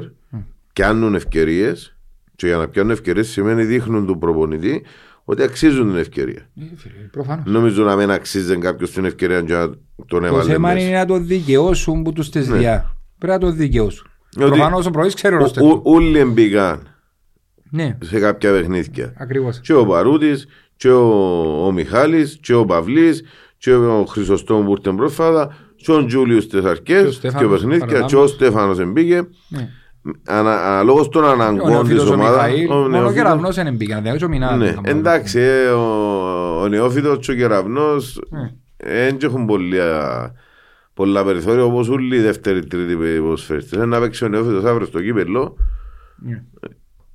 πιάνουν 0.73 1.15
ευκαιρίες 1.15 1.97
και 2.35 2.47
για 2.47 2.57
να 2.57 2.67
πιάνουν 2.67 2.91
ευκαιρίες 2.91 3.27
σημαίνει 3.29 3.63
δείχνουν 3.63 4.05
του 4.05 4.17
προπονητή 4.17 4.83
ότι 5.23 5.43
αξίζουν 5.43 5.87
την 5.87 5.97
ευκαιρία. 5.97 6.49
Ε, 6.59 6.63
φίλε, 6.75 6.93
Προφανώς. 7.11 7.45
Νομίζω 7.47 7.83
να 7.83 7.95
μην 7.95 8.11
αξίζει 8.11 8.57
κάποιος 8.57 8.91
την 8.91 9.05
ευκαιρία 9.05 9.39
για 9.39 9.57
να 9.57 9.67
τον 10.05 10.21
Το 10.21 10.25
έβαλε 10.25 10.51
θέμα 10.51 10.73
μέσα. 10.73 10.87
είναι 10.87 10.97
να 10.97 11.05
το 11.05 11.17
δικαιώσουν 11.19 12.03
που 12.03 12.13
τους 12.13 12.29
τις 12.29 12.47
διά. 12.49 12.95
Πρέπει 13.17 13.33
να 13.33 13.39
το 13.39 13.51
δικαιώσουν. 13.55 14.07
Ναι. 14.37 14.43
Ότι- 14.45 14.53
Προφανώς 14.55 14.85
ο 14.85 14.89
πρωίς 14.91 15.13
ξέρει 15.13 15.35
ο 15.35 15.37
Ο- 15.37 15.41
ρόστερ 15.41 15.63
ο- 15.63 15.67
του. 15.67 15.81
Όλοι 15.83 16.17
εμπήκαν 16.19 16.87
Ναι, 17.69 17.97
σε 18.03 18.19
κάποια 18.19 18.51
παιχνίδια. 18.51 19.13
ακριβώς. 19.17 19.59
Και 19.59 19.73
ο 19.73 19.85
Παρούτης, 19.85 20.47
και 20.81 20.89
ο, 20.91 21.65
ο 21.65 21.71
Μιχάλης, 21.71 22.37
και 22.41 22.53
ο 22.53 22.65
Παυλής, 22.65 23.23
και 23.57 23.73
ο 23.73 24.05
Χρυσοστόμου 24.05 24.63
που 24.65 24.71
ήρθε 24.77 24.91
πρόσφατα, 24.95 25.55
και 25.75 25.91
ο 25.91 26.05
Τζούλιος 26.05 26.43
στις 26.43 26.59
Και 26.61 26.67
ο 26.67 26.69
αρχές, 26.69 27.03
και 27.03 27.11
Στέφανος, 27.11 27.45
ο 27.47 27.49
παιχνίδια, 27.53 27.79
παραλάμβανος. 27.85 28.11
και 28.11 28.17
ο 28.17 28.27
Στέφανος 28.27 28.79
εμπήκε. 28.79 29.27
Ναι. 29.47 29.69
Ανα- 30.25 30.65
Αναλόγως 30.67 31.09
των 31.09 31.23
Ο 31.23 31.27
αναγκών 31.27 31.59
της 31.59 31.69
Νεοφύτος 31.69 32.09
ο 32.09 32.13
ομάδας. 32.13 32.35
Μιχαήλ, 32.47 32.69
ο 32.69 32.73
μόνο 32.73 32.85
ο 32.85 32.87
Νεοφύτος- 32.87 33.13
Κεραυνός 33.13 33.55
δεν 33.55 33.75
μπήκε, 33.75 33.93
να 33.93 34.01
διαβήσω 34.01 34.27
μηνά. 34.27 34.55
Ναι, 34.55 34.73
εντάξει, 34.83 35.39
ε, 35.39 35.67
ο, 35.69 36.61
ο 36.61 36.67
Νεόφυτος 36.67 37.25
και 37.25 37.31
ο 37.31 37.35
Κεραυνός 37.35 38.19
Ναι. 38.29 38.51
δεν 38.77 39.17
έχουν 39.21 39.45
πολλά, 39.45 40.31
πολλά 40.93 41.23
περιθώρια 41.23 41.63
όπως 41.63 41.89
όλοι 41.89 42.15
οι 42.15 42.19
δεύτεροι 42.21 42.65
τρίτη 42.65 42.95
ποδοσφαιριστές. 43.21 43.79
Ε, 43.79 43.85
Να 43.85 43.99
παίξει 43.99 44.25
ο 44.25 44.27
Νεόφυτος 44.27 44.63
αύριο 44.63 44.85
στο 44.87 45.01
κύπελλο, 45.01 45.55
Ναι. 46.25 46.43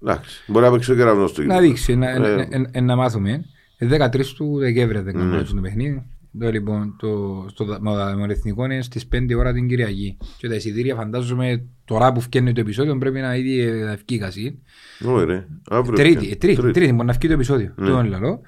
εντάξει, 0.02 0.44
μπορεί 0.46 0.64
να 0.64 0.70
παίξει 0.70 0.92
ο 0.92 0.94
Κεραυνός 0.94 1.30
στο 1.30 1.40
Να 1.42 1.46
κύπελλο. 1.46 1.68
δείξει, 1.68 1.94
να- 1.96 2.10
Ε, 2.10 2.18
να- 2.18 2.28
να- 2.28 2.46
να- 2.72 2.80
να 2.80 2.96
μάθουμε. 2.96 3.44
Ε, 3.78 3.86
13 3.86 4.34
του 4.36 4.56
Δεκέμβρη 4.58 4.98
δεν 4.98 5.04
Ναι. 5.16 5.20
κάνουμε 5.22 5.42
το 5.42 5.60
παιχνίδι. 5.60 6.02
Το, 6.38 6.50
λοιπόν, 6.50 6.96
το, 6.98 7.44
στο 7.48 7.64
δα- 7.64 7.80
μα- 7.80 8.14
μορεθνικό 8.18 8.64
είναι 8.64 8.82
στις 8.82 9.08
5 9.12 9.34
ώρα 9.36 9.52
την 9.52 9.68
Κυριακή. 9.68 10.16
Και 10.38 10.48
τα 10.48 10.54
εισιτήρια 10.54 10.94
φαντάζομαι 10.94 11.64
τώρα 11.84 12.12
που 12.12 12.20
φτιάχνει 12.20 12.52
το 12.52 12.60
επεισόδιο 12.60 12.98
πρέπει 12.98 13.20
να 13.20 13.36
ήδη 13.36 13.60
ε, 13.60 13.84
να 13.84 13.96
βγει 14.06 14.18
κασί. 14.18 14.58
Όχι 15.04 15.24
ρε, 15.24 15.46
αύριο. 15.70 15.94
Τρίτη, 15.96 16.18
πια. 16.18 16.30
ε, 16.30 16.34
τρίτη, 16.34 16.70
τρίτη, 16.70 16.92
μπορεί 16.92 17.06
να 17.06 17.12
βγει 17.12 17.26
το 17.28 17.32
επεισόδιο. 17.34 17.72
Το 17.76 17.84
είναι 17.86 18.08
λαλό. 18.08 18.40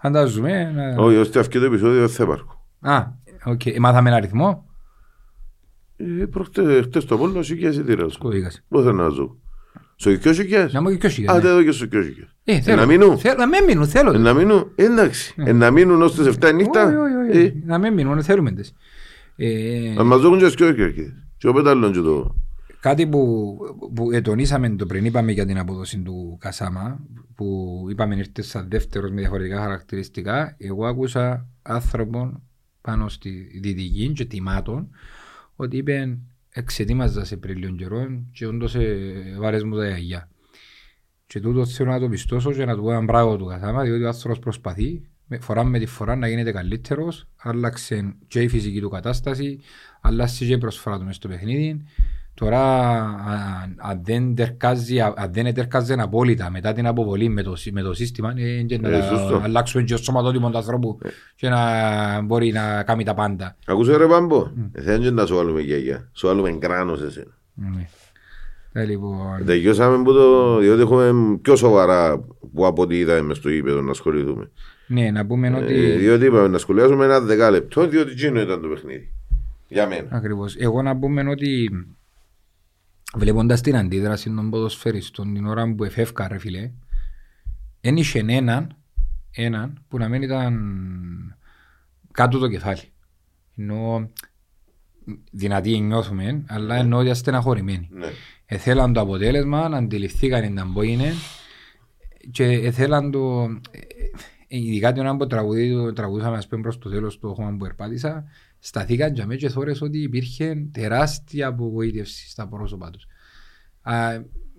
Φαντάζομαι. 0.00 0.70
να- 0.74 1.02
Όχι, 1.04 1.16
ώστε 1.16 1.38
αυτό 1.38 1.58
το 1.58 1.64
επεισόδιο 1.64 1.98
δεν 2.00 2.08
θα 2.08 2.22
υπάρχουν. 2.24 2.50
Α, 2.80 3.06
οκ. 3.44 3.66
Ε, 3.66 3.78
Μάθαμε 3.78 4.08
ένα 4.08 4.16
αριθμό. 4.18 4.64
Ε, 5.96 6.24
προχτές, 6.30 6.84
χτες 6.84 7.04
το 7.04 7.18
πόλο 7.18 7.42
σου 7.42 7.56
και 7.56 7.66
εισιτήρα 7.66 8.08
σου. 8.08 8.18
Κωδίκας. 8.18 8.62
Πού 8.68 8.82
θα 8.82 8.92
να 8.92 9.08
ζω. 9.08 9.36
Στο 9.96 10.10
οικείο 10.10 10.32
χιλιάς. 10.32 10.72
Να 10.72 10.82
μου 10.82 10.90
και 10.90 10.96
ποιος 10.96 11.18
είχε. 11.18 11.30
Α, 11.30 11.34
ναι. 11.34 11.40
δεν 11.40 11.50
εδώ 11.50 11.62
και 11.62 11.70
στο 11.70 11.84
οικείο 11.84 12.02
χιλιάς. 12.02 12.28
Ε, 12.44 12.52
Ε, 12.54 12.60
θέλω. 12.60 12.80
να 12.80 12.86
μείνουν; 12.86 13.18
Θέλω- 13.18 13.36
Να 13.38 13.46
μην 13.48 13.64
μείνουν, 13.64 13.86
θέλω. 13.86 14.12
Ε, 14.12 14.18
Να 14.18 14.32
μείνουν, 14.34 14.72
ε, 14.74 14.84
εντάξει. 14.84 15.34
Ε, 15.36 15.52
Να 15.52 15.70
μείνουν 15.70 16.02
ως 16.02 16.14
τις 16.14 16.26
7 16.26 16.48
η 16.48 16.52
νύχτα; 16.54 16.86
Όχι, 16.86 16.96
όχι, 16.96 17.30
όχι. 17.38 17.46
Ε, 17.46 17.52
Να 17.64 17.78
μην 17.78 17.92
μείνουν, 17.92 18.22
θέλουμε 18.22 18.52
τις. 18.52 18.72
Ε, 19.36 19.92
Να 19.96 20.04
μας 20.04 20.20
δώσουν 20.20 20.38
και 20.38 20.48
στο 20.48 20.68
οικείο 20.68 20.88
χιλιάς. 20.90 21.12
Και 21.38 21.48
ο 21.48 21.52
πέταλον 21.52 21.92
και 21.92 22.00
το... 22.00 22.34
Κάτι 22.80 23.06
που, 23.06 23.56
που 23.94 24.10
ετονίσαμε 24.12 24.68
το 24.70 24.86
πριν 24.86 25.04
είπαμε 25.04 25.32
για 25.32 25.46
την 25.46 25.58
απόδοση 25.58 25.98
του 25.98 26.36
Κασάμα 26.40 27.00
που 27.34 27.86
είπαμε 27.90 28.14
ήρθε 28.16 28.42
σαν 28.42 28.66
δεύτερος 28.70 29.10
με 29.10 29.20
διαφορετικά 29.20 29.60
χαρακτηριστικά 29.60 30.54
εγώ 30.58 30.86
άκουσα 30.86 31.46
άνθρωπον 31.62 32.42
πάνω 32.80 33.08
στη 33.08 33.58
δυτική 33.62 34.12
και 34.14 34.24
τιμάτων 34.24 34.88
ότι 35.56 35.76
είπε 35.76 36.18
εξετοίμαζας 36.58 37.28
σε 37.28 37.36
πριν 37.36 37.58
λίγο 37.58 37.74
καιρό 37.76 38.06
και 38.32 38.46
όντως 38.46 38.74
ε, 38.74 39.36
βάρες 39.38 39.62
μου 39.62 39.76
τα 39.76 39.86
γιαγιά. 39.86 40.28
Και 41.26 41.40
τούτος 41.40 41.72
θέλω 41.74 41.90
να 41.90 42.00
το 42.00 42.08
πιστώσω 42.08 42.52
και 42.52 42.64
να 42.64 42.74
του 42.76 42.82
πω 42.82 42.90
ένα 42.90 43.02
μπράβο 43.02 43.36
του 43.36 43.44
Κασάμα 43.44 43.82
διότι 43.82 44.02
ο 44.02 44.06
άνθρωπος 44.06 44.38
προσπαθεί 44.38 45.08
με- 45.26 45.38
φορά 45.38 45.64
με 45.64 45.78
τη 45.78 45.86
φορά 45.86 46.16
να 46.16 46.28
γίνεται 46.28 46.52
καλύτερος 46.52 47.28
άλλαξε 47.36 48.16
και 48.28 48.40
η 48.42 48.48
φυσική 48.48 48.80
του 48.80 48.88
κατάσταση 48.88 49.60
άλλαξε 50.00 50.44
και 50.46 50.52
η 50.52 50.58
προσφορά 50.58 50.98
του 50.98 51.04
μες 51.04 51.16
στο 51.16 51.28
παιχνίδι 51.28 51.84
Τώρα, 52.38 52.62
αν- 53.62 53.74
αν 53.76 54.00
δεν 54.04 54.34
τερκάζει, 54.34 55.00
αν 55.00 55.14
δεν 55.30 55.54
τερκάζει 55.54 55.92
απόλυτα 55.98 56.50
μετά 56.50 56.72
την 56.72 56.86
αποβολή 56.86 57.28
με 57.28 57.42
το, 57.42 57.56
συ- 57.56 57.72
με 57.72 57.82
το 57.82 57.94
σύστημα, 57.94 58.32
ε, 58.36 58.62
και 58.62 58.78
να 58.78 58.88
Ε, 58.88 59.02
σωστό. 59.02 59.40
αλλάξουμε 59.44 59.82
και 59.82 59.94
το 59.94 60.02
σωματότυπος 60.02 60.50
του 60.50 60.56
ανθρώπου 60.56 60.98
και 61.36 61.48
να 61.48 61.60
μπορεί 62.22 62.52
να 62.52 62.82
κάνει 62.82 63.04
τα 63.04 63.14
πάντα. 63.14 63.56
Ακούσε 63.66 63.96
ρε 63.96 64.06
Πάμπο. 64.06 64.50
Ε, 64.72 64.82
Θέλουν 64.82 65.02
και 65.02 65.10
να 65.10 65.26
σου 65.26 65.34
βάλουμε 65.34 65.60
γιαγιά. 65.60 66.08
Σου 66.12 66.26
βάλουμε 66.26 66.50
κράνος 66.52 67.02
εσένα. 67.02 67.36
Ναι. 67.54 67.88
Ε, 68.72 68.84
λοιπόν, 68.84 69.44
Τελειώσαμε 69.46 70.02
που 70.04 70.12
το... 70.12 70.58
διότι 70.58 70.80
έχουμε 70.80 71.12
πιο 71.42 71.56
σοβαρά 71.56 72.24
που 72.54 72.66
από 72.66 72.82
ό,τι 72.82 72.98
είδαμε 72.98 73.20
μες 73.22 73.36
στο 73.36 73.48
γήπεδο 73.50 73.80
να 73.80 73.90
ασχοληθούμε. 73.90 74.50
ναι, 74.86 75.10
να 75.10 75.26
πούμε 75.26 75.56
ότι... 75.62 75.74
Ε, 75.74 75.96
διότι 75.96 76.24
είπαμε 76.24 76.48
να 76.48 76.58
σχολιάσουμε 76.58 77.04
ένα 77.04 77.20
δεκάλεπτο, 77.20 77.86
διότι 77.88 78.10
εκείνο 78.10 78.40
ήταν 78.40 78.60
το 78.60 78.68
παιχνίδι. 78.68 79.12
Για 79.68 79.86
μένα. 79.86 80.08
Ακριβώς. 80.10 80.56
Εγώ 80.58 80.82
να 80.82 80.96
πούμε 80.96 81.28
ότι 81.30 81.70
βλέποντας 83.16 83.60
την 83.60 83.76
αντίδραση 83.76 84.34
των 84.34 84.50
ποδοσφαιριστών 84.50 85.34
την 85.34 85.46
ώρα 85.46 85.74
που 85.74 85.84
εφεύκα 85.84 86.28
ρε 86.28 86.38
φίλε 86.38 86.70
δεν 87.80 87.96
είχε 87.96 88.18
έναν, 88.18 88.76
έναν 89.30 89.84
που 89.88 89.98
να 89.98 90.08
μην 90.08 90.22
ήταν 90.22 90.54
κάτω 92.12 92.38
το 92.38 92.48
κεφάλι. 92.48 92.92
Ενώ 93.56 94.10
δυνατοί 95.30 95.80
νιώθουμε, 95.80 96.44
αλλά 96.46 96.74
εννοώ 96.74 97.00
ότι 97.00 97.14
στεναχωρημένοι. 97.14 97.88
Ναι. 97.92 98.06
Εθέλαν 98.46 98.92
το 98.92 99.00
αποτέλεσμα, 99.00 99.60
αντιληφθήκαν 99.60 100.52
να 100.52 100.64
μπω 100.64 100.82
είναι 100.82 101.12
και 102.30 102.44
εθέλαν 102.44 103.10
το... 103.10 103.42
ε, 103.70 103.80
Ειδικά 104.48 104.92
την 104.92 105.02
ώρα 105.02 105.16
που 105.16 105.26
τραγουδί- 105.26 105.94
τραγουδούσαμε 105.94 106.36
ας 106.36 106.48
πούμε 106.48 106.62
προς 106.62 106.78
το 106.78 106.90
τέλος 106.90 107.18
του 107.18 107.34
χώμα 107.34 107.50
που 107.50 107.56
περπάτησα 107.56 108.24
σταθήκαν 108.66 109.12
για 109.14 109.26
μένα 109.26 109.38
και 109.40 109.48
θόρες 109.48 109.80
ότι 109.82 109.98
υπήρχε 109.98 110.66
τεράστια 110.72 111.46
απογοήτευση 111.46 112.28
στα 112.30 112.46
πρόσωπα 112.48 112.90
τους. 112.90 113.06
Α, 113.82 114.12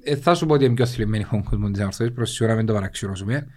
ε, 0.04 0.16
θα 0.16 0.34
σου 0.36 0.46
πω 0.46 0.54
ότι 0.54 0.66
είναι 0.66 0.74
πιο 0.74 0.86
θλιμμένοι 0.86 1.26
ο 1.32 1.44
κόσμο 1.50 1.72
της 1.72 1.80
Ανορθώσης, 1.80 2.14
προς 2.14 2.32
σίγουρα 2.32 2.56
μην 2.56 2.66
το 2.66 2.74
παραξηρώσουμε. 2.74 3.48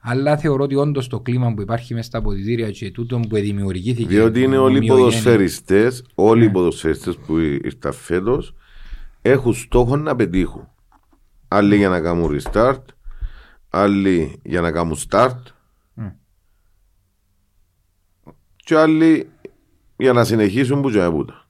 Αλλά 0.00 0.36
θεωρώ 0.36 0.62
ότι 0.64 0.74
όντως 0.74 1.06
το 1.08 1.20
κλίμα 1.20 1.54
που 1.54 1.60
υπάρχει 1.60 1.94
μέσα 1.94 2.06
στα 2.06 2.18
αποδητήρια 2.18 2.70
και 2.70 2.90
τούτο 2.90 3.20
που 3.28 3.36
δημιουργήθηκε. 3.36 4.08
Διότι 4.08 4.42
είναι 4.42 4.56
όλοι 4.56 4.74
οι 4.74 4.78
ομοιογένεια. 4.78 5.04
ποδοσφαιριστές, 5.04 6.04
όλοι 6.14 6.40
Ναι. 6.40 6.46
οι 6.46 6.50
ποδοσφαιριστές 6.50 7.16
που 7.16 7.38
ήρθαν 7.38 7.92
φέτος 7.92 8.54
έχουν 9.22 9.54
στόχο 9.54 9.96
να 9.96 10.16
πετύχουν. 10.16 10.68
Άλλοι 11.48 11.76
για 11.76 11.88
να 11.88 12.00
κάνουν 12.00 12.38
restart, 12.40 12.82
άλλοι 13.68 14.40
για 14.44 14.60
να 14.60 14.70
κάνουν 14.72 14.96
start 15.08 15.36
Μμ. 15.94 16.06
και 18.56 18.76
άλλοι 18.76 19.28
για 19.98 20.12
να 20.12 20.24
συνεχίσουν 20.24 20.82
που 20.82 20.90
και 20.90 21.08
πούτα. 21.10 21.46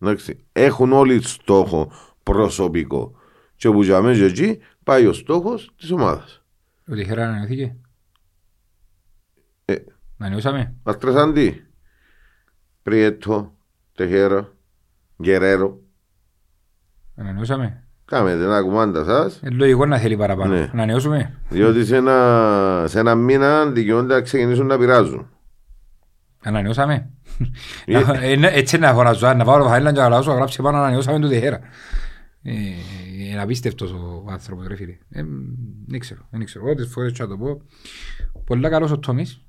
Εντάξει. 0.00 0.44
Έχουν 0.52 0.92
όλοι 0.92 1.22
στόχο 1.22 1.92
προσωπικό. 2.22 3.12
Και 3.56 3.70
που 3.70 3.82
για 3.82 4.00
μέσα 4.00 4.24
εκεί 4.24 4.58
πάει 4.84 5.06
ο 5.06 5.12
στόχος 5.12 5.72
της 5.76 5.90
ομάδας. 5.90 6.42
Ότι 6.88 7.00
η 7.00 7.04
χέρα 7.04 7.22
ανανεώθηκε. 7.28 7.76
Ε, 9.64 9.74
Να 10.16 10.28
νιώσαμε; 10.28 10.74
Αστρασαντή, 10.82 11.66
Πριέτο, 12.82 13.52
Τεχέρα, 13.94 14.52
Γκερέρο. 15.22 15.78
Ανανεώσαμε. 17.16 17.84
Κάμετε 18.04 18.44
ένα 18.44 18.62
κουμάντα 18.62 19.04
σας, 19.04 19.40
Ε, 19.42 19.50
λογικό 19.50 19.86
να 19.86 19.98
θέλει 19.98 20.16
παραπάνω. 20.16 20.54
Ναι. 20.54 20.70
Να 20.72 20.84
νιώσουμε; 20.84 21.38
διότι 21.48 21.84
σε 21.84 21.96
ένα, 21.96 22.84
σε 22.88 22.98
ένα 22.98 23.14
μήνα 23.14 23.66
δικαιούνται 23.66 24.14
να 24.14 24.20
ξεκινήσουν 24.20 24.66
να 24.66 24.78
πειράζουν. 24.78 25.28
Ανανεώσαμε. 26.42 27.10
Ε. 27.84 28.00
Να- 28.00 28.22
ε, 28.22 28.36
ναι, 28.36 28.46
Έτσι 28.46 28.78
να 28.78 28.92
φωνάζω. 28.94 29.34
Να 29.34 29.44
βάλω 29.44 29.68
φαίλα 29.68 29.92
και 29.92 29.98
να 30.00 30.06
γράψω, 30.06 30.30
να 30.30 30.36
γράψει 30.36 30.62
πάνω 30.62 30.78
ανανεώσαμε 30.78 31.20
του 31.20 31.28
Δεχέρα. 31.28 31.60
Ε, 32.42 32.52
Είναι 33.18 33.40
απίστευτος 33.42 33.92
ο 33.92 34.24
άνθρωπος 34.30 34.66
ρε 34.66 34.76
φίλε. 34.76 34.98
Ε, 35.10 35.22
Δεν 35.86 36.00
ξέρω. 36.00 36.26
Δεν 36.30 36.44
ξέρω. 36.44 36.64
Ό,τι 36.70 36.86
φορές 36.86 37.12
και 37.12 37.22
να 37.22 37.28
το 37.28 37.36
πω. 37.36 37.62
Πολλά 38.44 38.68
καλός 38.68 38.90
ο 38.90 38.98
Τόμις. 38.98 39.44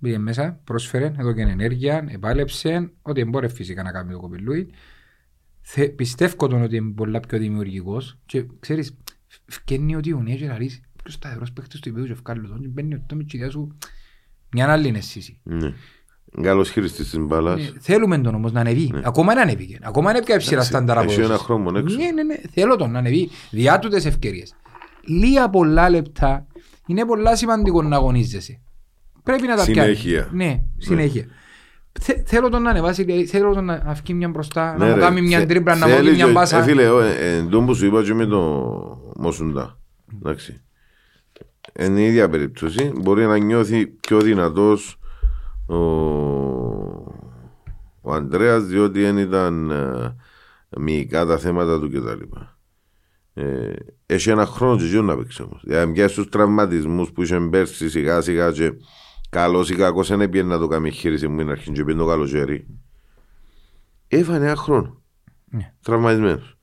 Πήγε 0.00 0.18
μέσα, 0.18 0.60
πρόσφερε, 0.64 1.12
έδωκε 1.18 1.40
ενέργεια, 1.42 2.04
επάλεψε, 2.08 2.90
ό,τι 3.02 3.20
εμπόρε 3.20 3.48
φυσικά 3.48 3.82
να 3.82 3.92
κάνει 3.92 4.12
το 4.12 4.18
κοπηλούι. 4.18 4.70
Θε, 5.60 5.88
πιστεύω 5.88 6.48
τον 6.48 6.62
ότι 6.62 6.76
είναι 6.76 6.92
πολλά 6.92 7.20
πιο 7.20 7.38
δημιουργικός 7.38 8.18
και 8.26 8.46
ξέρεις, 8.60 8.96
φκένει 9.46 9.96
ότι 9.96 10.12
ο 10.12 10.20
Νέο 10.22 10.36
και 10.36 10.46
λαρείς 10.46 10.80
πιο 11.02 11.10
σταθερός 11.12 11.52
παίχτης 11.52 11.80
του 11.80 11.88
υπέδου 11.88 12.06
και 12.06 12.12
ευκάλλου 12.12 12.48
τον 12.48 12.60
και 12.60 12.68
μπαίνει 12.68 12.94
ο 12.94 13.02
Τόμις 13.06 13.26
και 13.26 13.36
η 13.36 13.38
ιδέα 13.38 13.50
σου 13.50 13.78
μια 14.52 14.72
άλλη 14.72 14.88
είναι 14.88 14.98
αίσθηση. 14.98 15.40
Ναι. 16.32 16.46
Καλός 16.46 16.70
χειριστής 16.70 17.10
της 17.10 17.18
μπάλας. 17.18 17.60
Ε, 17.60 17.72
Θέλουμε 17.80 18.18
τον 18.18 18.34
όμως 18.34 18.52
να 18.52 18.60
ανεβεί. 18.60 18.92
Ακόμα 19.04 19.34
δεν 19.34 19.42
ανέβηκε. 19.42 19.78
Ακόμα 19.82 20.10
είναι 20.10 20.22
πιο 20.22 20.36
ψηλά 20.36 20.62
στάνταρα 20.62 21.00
Έχει 21.00 21.08
απόδοσης. 21.08 21.30
ένα 21.30 21.38
χρόνο 21.44 21.78
έξω. 21.78 21.96
Ναι, 21.96 22.10
ναι, 22.10 22.22
ναι. 22.22 22.34
Θέλω 22.52 22.76
τον 22.76 22.90
να 22.90 22.98
ανεβεί. 22.98 23.30
Διά 23.50 23.78
του 23.78 23.88
τις 23.88 24.04
ευκαιρίες. 24.06 24.54
Λίγα 25.04 25.50
πολλά 25.50 25.90
λεπτά 25.90 26.46
είναι 26.86 27.04
πολλά 27.04 27.36
σημαντικό 27.36 27.82
να 27.82 27.96
αγωνίζεσαι. 27.96 28.60
Πρέπει 29.22 29.46
να 29.46 29.56
τα 29.56 29.62
Συνέχεια. 29.62 30.22
πιάνει. 30.22 30.36
Ναι, 30.44 30.62
συνέχεια. 30.78 31.24
Θε- 32.00 32.28
Θέλω 32.28 32.48
τον 32.48 32.62
να 32.62 32.70
ανεβάσει, 32.70 33.02
δηλαδή, 33.04 33.26
θέλω 33.26 33.54
τον 33.54 33.64
να 33.64 33.82
να 33.84 33.92
βγει 33.92 34.14
μια 34.14 34.28
μπροστά, 34.28 34.72
να 34.78 34.84
Ναι, 34.84 34.90
μου 34.90 34.94
ρε, 34.94 35.00
κάνει 35.00 35.20
μια 35.22 35.38
θε- 35.38 35.48
τρίμπλα, 35.48 35.74
να 35.76 35.86
μου 35.86 35.92
θέλεις 35.92 36.04
κάνει 36.06 36.16
μια 36.16 36.26
και- 36.26 36.32
μπάσα. 36.32 36.58
ε, 36.58 36.62
Φίλε, 36.62 36.88
ο, 36.88 37.00
ε, 37.00 37.36
εν 37.36 37.48
τόν 37.48 37.66
που 37.66 37.74
σου 37.74 37.86
είπα 37.86 38.02
και 38.02 38.14
με 38.14 38.26
το 38.26 38.40
Μοσούντα. 39.16 39.78
Εντάξει. 40.14 40.60
Είναι 41.80 42.00
η 42.00 42.04
ίδια 42.06 42.28
περίπτωση. 42.28 42.92
Μπορεί 42.96 43.26
να 43.26 43.36
νιώθει 43.38 43.86
πιο 43.86 44.20
δυνατός 44.20 44.98
ο, 45.66 45.76
ο 48.00 48.12
Ανδρέας 48.12 48.64
διότι 48.64 49.00
δεν 49.00 49.18
ήταν 49.18 49.70
ε, 49.70 50.16
μυϊκά 50.78 51.26
τα 51.26 51.38
θέματα 51.38 51.80
του 51.80 51.90
κτλ. 51.90 52.38
Ε, 53.34 53.72
έχει 54.06 54.30
ένα 54.30 54.46
χρόνο 54.46 54.76
και 54.76 54.84
εκείνο 54.84 55.02
να 55.02 55.16
παίξει 55.16 55.42
όμως. 55.42 55.62
Δηλαδή 55.64 55.92
πια 55.92 56.08
στους 56.08 56.28
τραυματισμούς 56.28 57.12
που 57.12 57.22
είχε 57.22 57.40
πέρσι 57.40 57.90
σιγά 57.90 58.20
σιγά 58.20 58.52
και 58.52 58.72
καλός 59.30 59.70
ή 59.70 59.74
κακός 59.74 60.08
δεν 60.08 60.20
έπιανε 60.20 60.48
να 60.48 60.58
το 60.58 60.66
κάνει 60.66 60.90
χείριση 60.90 61.28
μου 61.28 61.40
είναι 61.40 61.50
αρχήν 61.50 61.72
και 61.72 61.84
πήγαινε 61.84 62.02
το 62.02 62.08
καλοκαίρι. 62.08 62.66
Έφανε 64.08 64.44
ένα 64.44 64.56
χρόνο. 64.56 65.02
Ναι. 65.44 65.74
Τραυματισμένος. 65.82 66.58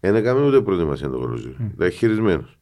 Δεν 0.00 0.14
έκαμε 0.14 0.46
ούτε 0.46 0.60
προετοιμασία 0.60 1.08
το 1.08 1.18
καλοκαίρι. 1.18 1.56
Ήταν 1.74 1.90
χειρισμένος. 1.90 2.58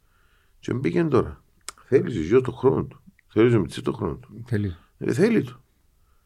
Και 0.58 0.74
μπήκε 0.74 1.04
τώρα. 1.04 1.42
Θέλεις 1.84 2.12
ζυγείο 2.12 2.40
το 2.40 2.52
χρόνο 2.52 2.84
του. 2.84 3.02
Θέλεις 3.26 3.52
να 3.52 3.58
μυτσίσει 3.58 3.82
το 3.82 3.92
χρόνο 3.92 4.14
του. 4.14 4.42
Θέλεις. 4.46 4.78
Ε, 4.98 5.12
θέλει 5.12 5.42
το. 5.42 5.63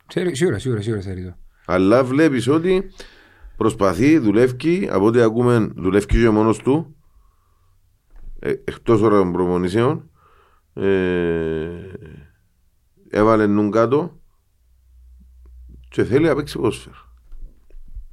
Ξέρει- 0.09 0.37
Σίγουρα, 0.37 0.59
σίγουρα, 0.59 0.81
σίγουρα 0.81 1.03
θέλει 1.03 1.25
το. 1.25 1.37
Αλλά 1.67 2.05
βλέπεις 2.05 2.49
ότι 2.49 2.91
προσπαθεί, 3.57 4.19
δουλεύει, 4.19 4.89
από 4.91 5.05
ό,τι 5.07 5.21
ακούμε, 5.21 5.71
δουλεύει 5.77 6.07
και 6.07 6.29
μόνος 6.31 6.59
του, 6.59 6.97
ε, 8.39 8.51
εκτός 8.51 9.01
ώρα 9.01 9.17
των 9.19 9.33
προπονησίων. 9.33 10.11
Ε, 10.75 11.93
έβαλε 13.11 13.47
νουν 13.47 13.71
κάτω 13.71 14.21
και 15.89 16.05
θέλει 16.05 16.27
να 16.27 16.35
παίξει 16.35 16.57
ποδόσφαιρο. 16.57 16.97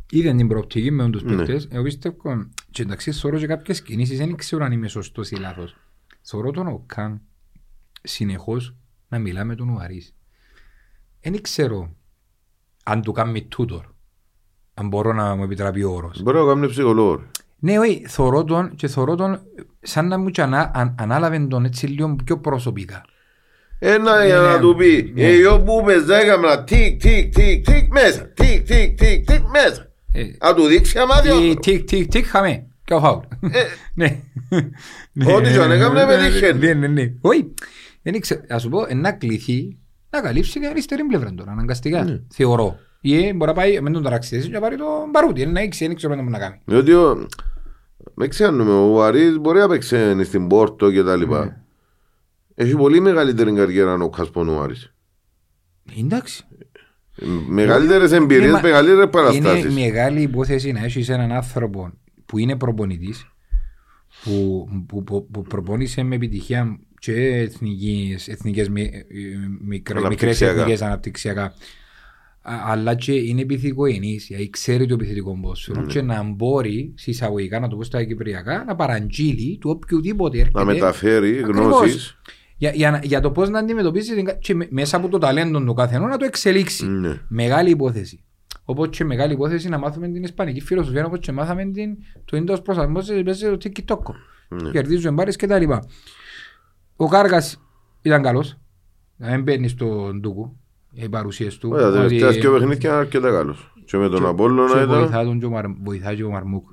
Είδε 0.09 0.33
την 0.33 0.47
προοπτική 0.47 0.91
με 0.91 1.09
τους 1.09 1.23
Ναι. 1.23 1.35
παίκτες. 1.35 1.67
Εγώ 1.71 1.83
πιστεύω, 1.83 2.15
και 2.71 2.81
εντάξει, 2.81 3.11
θωρώ 3.11 3.37
και 3.37 3.47
κάποιες 3.47 3.81
κινήσεις, 3.81 4.17
δεν 4.17 4.35
ξέρω 4.35 4.65
αν 4.65 4.71
είμαι 4.71 4.87
σωστός 4.87 5.31
ή 5.31 5.35
λάθος. 5.35 5.75
Θωρώ 6.21 6.51
τον 6.51 6.67
ΟΚΑΝ 6.67 7.21
συνεχώς 8.03 8.75
να 9.09 9.19
μιλά 9.19 9.43
με 9.43 9.55
τον 9.55 9.69
Ουαρίς. 9.69 10.15
Δεν 11.29 11.41
ξέρω 11.41 11.95
αν 12.83 13.01
του 13.01 13.11
κάνει 13.11 13.41
tutor. 13.41 13.83
Αν 14.73 14.87
μπορώ 14.87 15.13
να 15.13 15.35
μου 15.35 15.43
επιτραπεί 15.43 15.83
ο 15.83 15.91
όρος. 15.91 16.21
Μπορεί 16.21 16.37
να 16.37 16.45
κάνει 16.45 16.67
ψυχολόγο. 16.67 17.15
ρε. 17.15 17.23
Ναι, 17.59 17.79
όχι, 17.79 18.05
θωρώ 18.07 18.43
τον 18.43 18.75
και 18.75 18.87
θωρώ 18.87 19.15
τον 19.15 19.39
σαν 19.81 20.07
να 20.07 20.17
μου 20.17 20.29
και 20.29 20.41
ανά, 20.41 20.71
αν, 20.75 20.95
ανάλαβε 20.99 21.39
τον 21.39 21.65
έτσι 21.65 21.87
λίγο 21.87 22.15
πιο 22.25 22.37
προσωπικά. 22.39 23.05
Ένα 23.79 24.25
για 24.25 24.35
Ναι, 24.39 24.41
να 24.45 24.53
ναι. 24.53 24.59
του 24.59 24.75
πει, 24.75 25.11
Ναι. 25.15 25.23
εγώ 25.23 25.59
που 25.61 25.83
πες 25.85 26.07
έκανα 26.09 26.63
τικ, 26.63 27.01
τικ, 27.01 27.33
τικ, 27.33 27.65
τικ 27.65 27.91
μέσα, 27.91 28.27
τικ, 28.33 28.65
τικ, 28.67 28.97
τικ, 28.97 29.25
τικ 29.25 29.41
μέσα. 29.49 29.91
Ε, 30.13 30.23
Να 30.41 30.53
του 30.53 30.65
δείξει 30.65 30.99
αμάδιο. 30.99 31.39
τι- 31.39 31.59
Τικ, 31.59 31.83
τικ, 31.87 32.07
τικ, 32.07 32.25
χαμέ. 32.25 32.67
Και 32.83 32.93
ο 32.93 32.99
φάουλ. 32.99 33.23
Ναι. 33.93 34.19
Ό,τι 35.35 35.51
και 35.51 35.59
αν 35.59 35.71
έκαμε, 35.71 36.05
με 36.05 36.17
τύχαινε. 36.17 36.51
Ναι, 36.67 36.73
ναι, 36.73 36.87
ναι. 36.87 37.13
Όχι. 37.21 37.53
Δεν 38.01 38.13
ήξερα. 38.13 38.41
Ας 38.49 38.61
σου 38.61 38.69
πω, 38.69 38.85
ε, 38.87 38.93
να 38.93 39.11
κληθεί 39.11 39.77
να 40.15 40.21
καλύψει 40.21 40.59
την 40.59 40.65
αριστερή 40.69 41.03
πλευρά 41.03 41.33
τώρα, 41.33 41.51
αναγκαστικά. 41.51 42.21
Θεωρώ. 42.33 42.75
Ή 43.01 43.25
ε, 43.25 43.33
μπορεί 43.33 43.49
να 43.51 43.55
πάει 43.57 43.81
με 43.81 43.91
τον 43.91 44.03
ταραξιδέση 44.03 44.47
και 44.47 44.53
να 44.53 44.59
πάρει 44.59 44.75
τον 44.77 45.09
Μπαρούτι. 45.11 45.41
Είναι 45.41 45.51
να 45.51 45.61
ήξει, 45.61 45.87
δεν 45.87 45.95
ξέρω 45.95 46.15
τι 46.15 46.21
να 46.23 46.39
κάνει. 46.39 46.59
Διότι 46.65 46.93
ο, 46.93 47.27
με 48.13 48.27
ξέρουμε, 48.27 48.71
ο 48.71 49.03
Αρής 49.03 49.37
μπορεί 49.37 49.59
να 49.59 49.67
παίξει 49.67 50.23
στην 50.23 50.47
Πόρτο 50.47 50.91
και 50.91 51.03
τα 51.03 51.15
λοιπά. 51.15 51.61
Έχει 52.55 52.75
πολύ 52.75 52.99
μεγαλύτερη 52.99 53.53
καριέρα 53.53 53.93
ο 53.93 54.09
Κασπον 54.09 54.49
ο 54.49 54.61
Άρης. 54.61 54.93
Εντάξει. 55.99 56.43
Μεγαλύτερες 57.47 58.11
εμπειρίες, 58.11 58.49
Είναι- 58.49 58.61
μεγαλύτερες 58.61 59.01
Είναι 59.03 59.11
παραστάσεις. 59.11 59.73
μεγάλη 59.73 60.21
υπόθεση 60.21 60.71
να 60.71 60.83
έχεις 60.83 61.09
έναν 61.09 61.31
άνθρωπο 61.31 61.91
που 62.25 62.37
είναι 62.37 62.55
προπονητής 62.55 63.27
που, 64.23 64.67
που, 64.87 65.03
που, 65.03 65.27
που 65.31 65.41
προπόνησε 65.41 66.03
με 66.03 66.15
επιτυχία 66.15 66.79
και 67.05 67.35
εθνικές, 67.35 68.27
εθνικές 68.27 68.69
μι, 68.69 68.81
ε, 68.81 69.01
μικρές, 69.61 70.03
μικρές 70.03 70.05
Αναπτυξιακά. 70.05 70.59
εθνικές 70.59 70.81
αναπτυξιακά 70.81 71.43
Α- 72.41 72.61
αλλά 72.65 72.95
και 72.95 73.11
είναι 73.13 73.41
επιθετικογενής, 73.41 74.25
δηλαδή 74.27 74.49
ξέρει 74.49 74.85
το 74.85 74.93
επιθετικό 74.93 75.39
πόσο 75.41 75.73
Ναι. 75.73 75.85
και 75.85 76.01
να 76.01 76.23
μπορεί 76.23 76.93
συσσαγωγικά 76.95 77.59
να 77.59 77.67
το 77.67 77.75
πω 77.75 77.83
στα 77.83 78.03
κυπριακά 78.03 78.63
να 78.67 78.75
παραγγείλει 78.75 79.57
του 79.57 79.69
οποιοδήποτε 79.69 80.37
έρχεται 80.39 80.59
Να 80.59 80.65
μεταφέρει 80.65 81.37
Ακριβώς. 81.39 81.65
γνώσεις. 81.65 82.17
για, 82.57 82.71
για, 82.71 82.91
να- 82.91 82.99
για 83.03 83.19
το 83.21 83.31
πώς 83.31 83.49
να 83.49 83.59
αντιμετωπίσει 83.59 84.15
την 84.15 84.25
κα- 84.25 84.33
και 84.33 84.55
με- 84.55 84.67
μέσα 84.71 84.97
από 84.97 85.07
το 85.07 85.17
ταλέντο 85.17 85.63
του 85.63 85.73
καθενός 85.73 86.09
να 86.09 86.17
το 86.17 86.25
εξελίξει. 86.25 86.85
Ναι. 86.87 87.19
Μεγάλη 87.27 87.69
υπόθεση. 87.69 88.23
Όπως 88.65 88.87
και 88.97 89.03
μεγάλη 89.03 89.33
υπόθεση 89.33 89.69
να 89.69 89.77
μάθουμε 89.77 90.07
την 90.09 90.23
Ισπανική 90.23 90.61
φιλοσοφία, 90.61 91.05
όπως 91.05 91.19
και 91.19 91.31
μάθαμε 91.31 91.65
την, 91.65 91.97
το 92.25 92.37
ίντο 92.37 92.61
προσαρμόζεται 92.61 93.23
παίζει 93.23 93.45
το 93.49 93.57
TikTok. 93.63 93.99
Ναι. 94.49 94.71
Κερδίζουν 94.71 95.13
μπάρες 95.13 95.35
και 95.35 95.47
τα 95.47 95.59
λοιπά. 95.59 95.85
Ο 96.95 97.07
Κάργας 97.07 97.61
ήταν 98.01 98.21
καλός. 98.21 98.57
Να 99.17 99.29
μην 99.31 99.43
μπαίνει 99.43 99.67
στον 99.67 100.21
Τούκου. 100.21 100.57
Οι 100.91 101.09
παρουσίες 101.09 101.57
του. 101.57 101.69
Ωραία, 101.73 101.91
τα 101.91 101.99
ότι- 102.03 102.17
τελευταία 102.17 102.31
δύο 102.41 102.51
παιχνίδια 102.51 102.89
είναι 102.89 102.99
αρκετά 102.99 103.31
καλός. 103.31 103.73
Και 103.85 103.97
με 103.97 104.09
τον 104.09 104.25
Απόλλωνα 104.25 104.71
και 104.73 104.77
ήταν... 104.83 104.99
βοηθά 104.99 105.23
τον 105.23 105.39
και 105.39 105.45
ο 105.45 105.49
Μαρ- 105.49 105.77
βοηθά 105.83 106.13
και 106.15 106.23
ο 106.23 106.29
Μαρμούκ. 106.29 106.69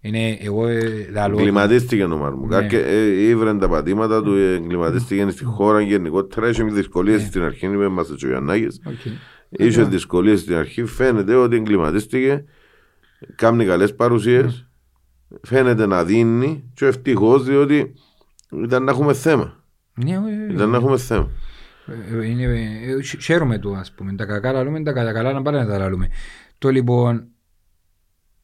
Είναι 0.00 0.38
εγώ 0.40 0.66
ε, 0.66 1.08
λαλό 1.12 1.34
του. 1.34 1.40
Εγκληματίστηκε 1.40 2.04
ο 2.04 2.16
Μάρμουκ. 2.16 2.48
Ναι. 2.48 2.56
Άρκε- 2.56 2.86
ε, 2.86 3.28
Ήβραν 3.28 3.58
τα 3.58 3.68
πατήματα 3.68 4.22
του, 4.22 4.34
εγκλιματίστηκε 4.34 5.30
στη 5.30 5.44
χώρα 5.44 5.80
γενικότερα. 5.80 6.48
Είχε 6.48 6.62
δυσκολίες 6.64 7.22
στην 7.22 7.42
αρχή, 7.42 7.66
είπε 7.66 7.88
μας 7.88 8.10
ο 8.10 8.28
Ιωαννάκης. 8.28 8.80
Οκ. 8.86 9.12
Είχε 9.48 9.82
δυσκολίες 9.82 10.40
στην 10.40 10.54
αρχή. 10.54 10.84
Φαίνεται 10.84 11.34
ότι 11.34 11.56
εγκληματίστηκε. 11.56 12.44
Κάνει 13.34 13.64
καλές 13.64 13.94
παρουσίες. 13.94 14.68
Φαίνεται 15.42 15.86
να 15.86 16.04
δίνει. 16.04 16.70
Και 16.74 16.86
ευτυχώς 16.86 17.44
διότι 17.44 17.94
ήταν 18.64 18.84
να 18.84 18.90
έχουμε 18.90 19.14
θέμα. 19.14 19.62
Ναι, 19.94 20.10
ε, 20.12 20.16
ε, 20.48 20.52
Ήταν 20.52 20.70
να 20.70 20.76
έχουμε 20.76 20.96
θέμα. 20.98 21.30
Ε, 22.10 22.26
είναι, 22.26 22.42
ε, 22.42 23.02
χ- 23.02 23.22
χαίρομαι 23.22 23.58
του 23.58 23.76
ας 23.76 23.92
πούμε, 23.92 24.14
τα 24.14 24.24
κακά 24.24 24.52
λαλούμε, 24.52 24.82
τα 24.82 24.92
κατά 24.92 25.12
καλά 25.12 25.32
να 25.32 25.42
πάνε 25.42 25.58
να 25.58 25.66
τα 25.66 25.78
λαλούμε. 25.78 26.08
Το 26.58 26.68
λοιπόν, 26.68 27.26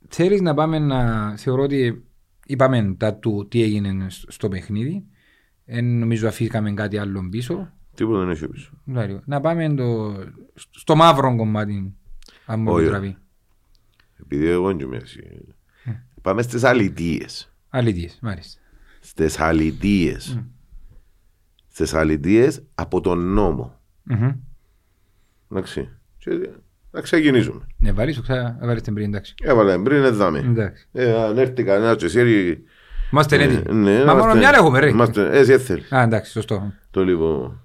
θέλεις 0.08 0.40
να 0.40 0.54
πάμε 0.54 0.78
να, 0.78 1.36
θεωρώ 1.36 1.62
ότι 1.62 2.04
είπαμε 2.46 2.94
τα 2.98 3.14
του 3.14 3.46
τι 3.50 3.62
έγινε 3.62 4.10
σ- 4.10 4.30
στο 4.32 4.48
παιχνίδι, 4.48 5.04
δεν 5.64 5.98
νομίζω 5.98 6.28
αφήκαμε 6.28 6.72
κάτι 6.74 6.98
άλλο 6.98 7.28
πίσω. 7.30 7.72
Τίποτα 7.94 8.18
δεν 8.18 8.30
έχει 8.30 8.48
πίσω. 8.48 8.72
Δηλαδή, 8.84 9.20
Να 9.24 9.40
πάμε 9.40 9.74
το, 9.74 10.14
στο 10.70 10.94
μαύρο 10.96 11.36
κομμάτι, 11.36 11.94
αν 12.46 12.60
μου 12.60 12.72
Όχι. 12.72 12.82
επιτραπεί. 12.82 13.16
Επειδή 14.20 14.46
εγώ 14.46 14.66
δεν 14.66 14.78
είμαι 14.78 14.96
έτσι. 14.96 15.20
Πάμε 16.22 16.42
στις 16.42 16.64
αλητίες. 16.64 17.52
Αλήτιες, 17.68 18.18
μάλιστα. 18.22 18.60
Στις 19.06 19.40
αλητίες. 19.40 20.40
Στις 21.68 21.94
αλητίες 21.94 22.62
από 22.74 23.00
τον 23.00 23.32
νόμο. 23.32 23.80
Μμμ. 24.02 24.30
Εντάξει. 25.52 25.88
Και 26.18 26.48
να 26.90 27.00
ξεκινήσουμε. 27.00 27.66
Ναι, 27.78 27.92
βάλεις, 27.92 28.20
ξα... 28.20 28.58
βάλεις 28.62 28.82
την 28.82 28.94
πριν, 28.94 29.08
εντάξει. 29.08 29.34
Έβαλα 29.42 29.82
πριν 29.82 30.02
εδάμε. 30.04 30.38
Εντάξει. 30.38 30.88
Ε, 30.92 31.22
αν 31.22 31.38
έρθει 31.38 31.64
κανένας 31.64 31.96
και 31.96 32.04
εσύ... 32.04 32.58
Είμαστε 33.12 33.36
ε, 33.36 33.42
έτοιμοι. 33.42 33.78
ναι, 33.78 33.98
Μα 34.04 34.14
μόνο 34.14 34.18
είμαστε- 34.22 34.38
μια 34.38 34.50
έχουμε 34.58 34.78
ρε. 34.80 34.88
είμαστε- 34.88 35.30
Έτσι 35.38 35.52
έτσι 35.52 35.66
θέλεις. 35.66 35.92
Α, 35.92 36.02
εντάξει, 36.02 36.30
σωστό. 36.30 36.72
Το 36.90 37.04
λοιπόν... 37.04 37.58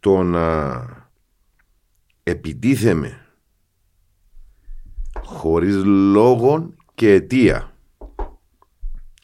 Το 0.00 0.22
να 0.22 0.82
επιτίθεμε 2.22 3.20
χωρίς 5.30 5.84
λόγο 5.84 6.74
και 6.94 7.12
αιτία. 7.12 7.72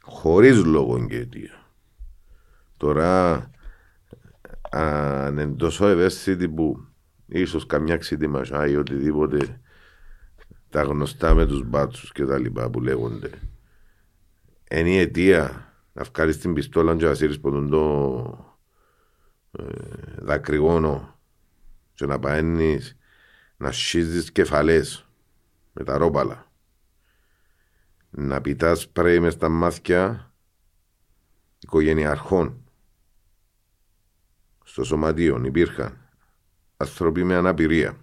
Χωρίς 0.03 0.65
λόγο 0.65 1.07
και 1.07 1.17
αιτία. 1.17 1.65
Τώρα 2.77 3.51
αν 4.71 5.39
είναι 5.39 5.55
τόσο 5.55 5.87
ευαίσθητη 5.87 6.49
που 6.49 6.87
ίσως 7.27 7.67
καμιά 7.67 7.97
ξύτιμα 7.97 8.43
ή 8.69 8.77
οτιδήποτε 8.77 9.61
τα 10.71 10.83
γνωστά 10.83 11.35
με 11.35 11.47
τους 11.47 11.63
μπάτσους 11.65 12.13
και 12.13 12.25
τα 12.25 12.39
λοιπά 12.39 12.71
που 12.71 12.81
λέγονται 12.81 13.31
είναι 14.71 14.91
η 14.91 14.99
αιτία 14.99 15.73
να 15.93 16.03
βγάλεις 16.03 16.39
την 16.39 16.55
πιστόλα 16.55 16.97
και 16.97 17.05
να 17.05 17.15
σύρεις 17.15 17.41
ποτόν 17.41 17.69
το 17.71 18.57
ε, 19.51 19.65
δακρυγόνο 20.19 21.19
και 21.95 22.07
να 22.07 22.19
παίρνεις 22.19 22.97
να 23.57 23.73
σχίζεις 23.73 24.33
κεφαλές 24.33 25.06
με 25.79 25.85
τα 25.85 25.97
ρόπαλα 25.97 26.51
να 28.11 28.41
πιτάς 28.41 28.81
σπρέι 28.81 29.21
μες 29.21 29.33
στα 29.33 29.49
μάτια 29.49 30.33
οικογενειαρχών. 31.59 32.65
Στο 34.65 34.85
σωματείο 34.85 35.45
υπήρχαν 35.45 36.09
άνθρωποι 36.77 37.25
με 37.25 37.35
αναπηρία. 37.35 37.97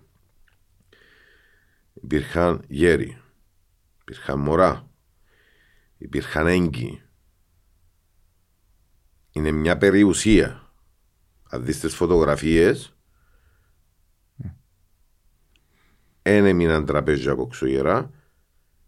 Υπήρχαν 1.93 2.63
γέροι. 2.67 3.21
Υπήρχαν 4.01 4.39
μωρά. 4.39 4.89
Υπήρχαν 5.97 6.47
έγκυοι. 6.47 7.01
Είναι 9.31 9.51
μια 9.51 9.77
περιουσία. 9.77 10.73
Αν 11.49 11.65
δεις 11.65 11.79
τις 11.79 11.95
φωτογραφίες, 11.95 12.95
δεν 16.23 16.45
έμειναν 16.45 16.85
τραπέζια 16.85 17.31
από 17.31 17.47
ξογερά, 17.47 18.11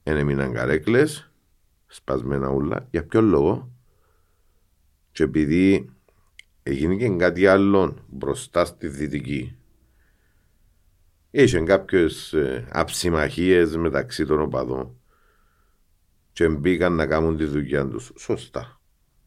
δεν 0.03 0.17
έμειναν 0.17 0.53
καρέκλες, 0.53 1.31
σπασμένα 1.87 2.49
ούλα. 2.49 2.87
Για 2.91 3.05
ποιο 3.05 3.21
λόγο; 3.21 3.71
Και 5.11 5.23
επειδή 5.23 5.89
έγινε 6.63 6.95
και 6.95 7.09
κάτι 7.09 7.47
άλλο 7.47 8.05
μπροστά 8.07 8.65
στη 8.65 8.87
δυτική, 8.87 9.57
είχε 11.31 11.59
κάποιες 11.59 12.33
ε, 12.33 12.67
αψημαχίες 12.71 13.75
μεταξύ 13.77 14.25
των 14.25 14.41
οπαδών 14.41 14.99
και 16.31 16.47
μπήκαν 16.49 16.93
να 16.93 17.05
κάνουν 17.05 17.37
τη 17.37 17.45
δουλειά 17.45 17.87
τους. 17.87 18.11
Σωστά. 18.17 18.81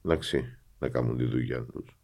Εντάξει, 0.05 0.59
να 0.79 0.89
κάνουν 0.89 1.17
τη 1.17 1.25
δουλειά 1.25 1.65
τους. 1.65 1.97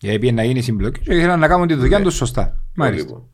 Γιατί 0.00 0.18
πήγαινε 0.18 0.40
να 0.40 0.46
γίνει 0.46 0.60
συμπλοκή 0.62 1.00
και 1.00 1.14
ήθελαν 1.14 1.38
να 1.38 1.48
κάνουν 1.48 1.66
τη 1.66 1.74
δουλειά 1.74 1.98
Ναι. 1.98 2.04
τους 2.04 2.14
σωστά. 2.14 2.64
Μάλιστα. 2.74 3.06
Λοιπόν. 3.06 3.30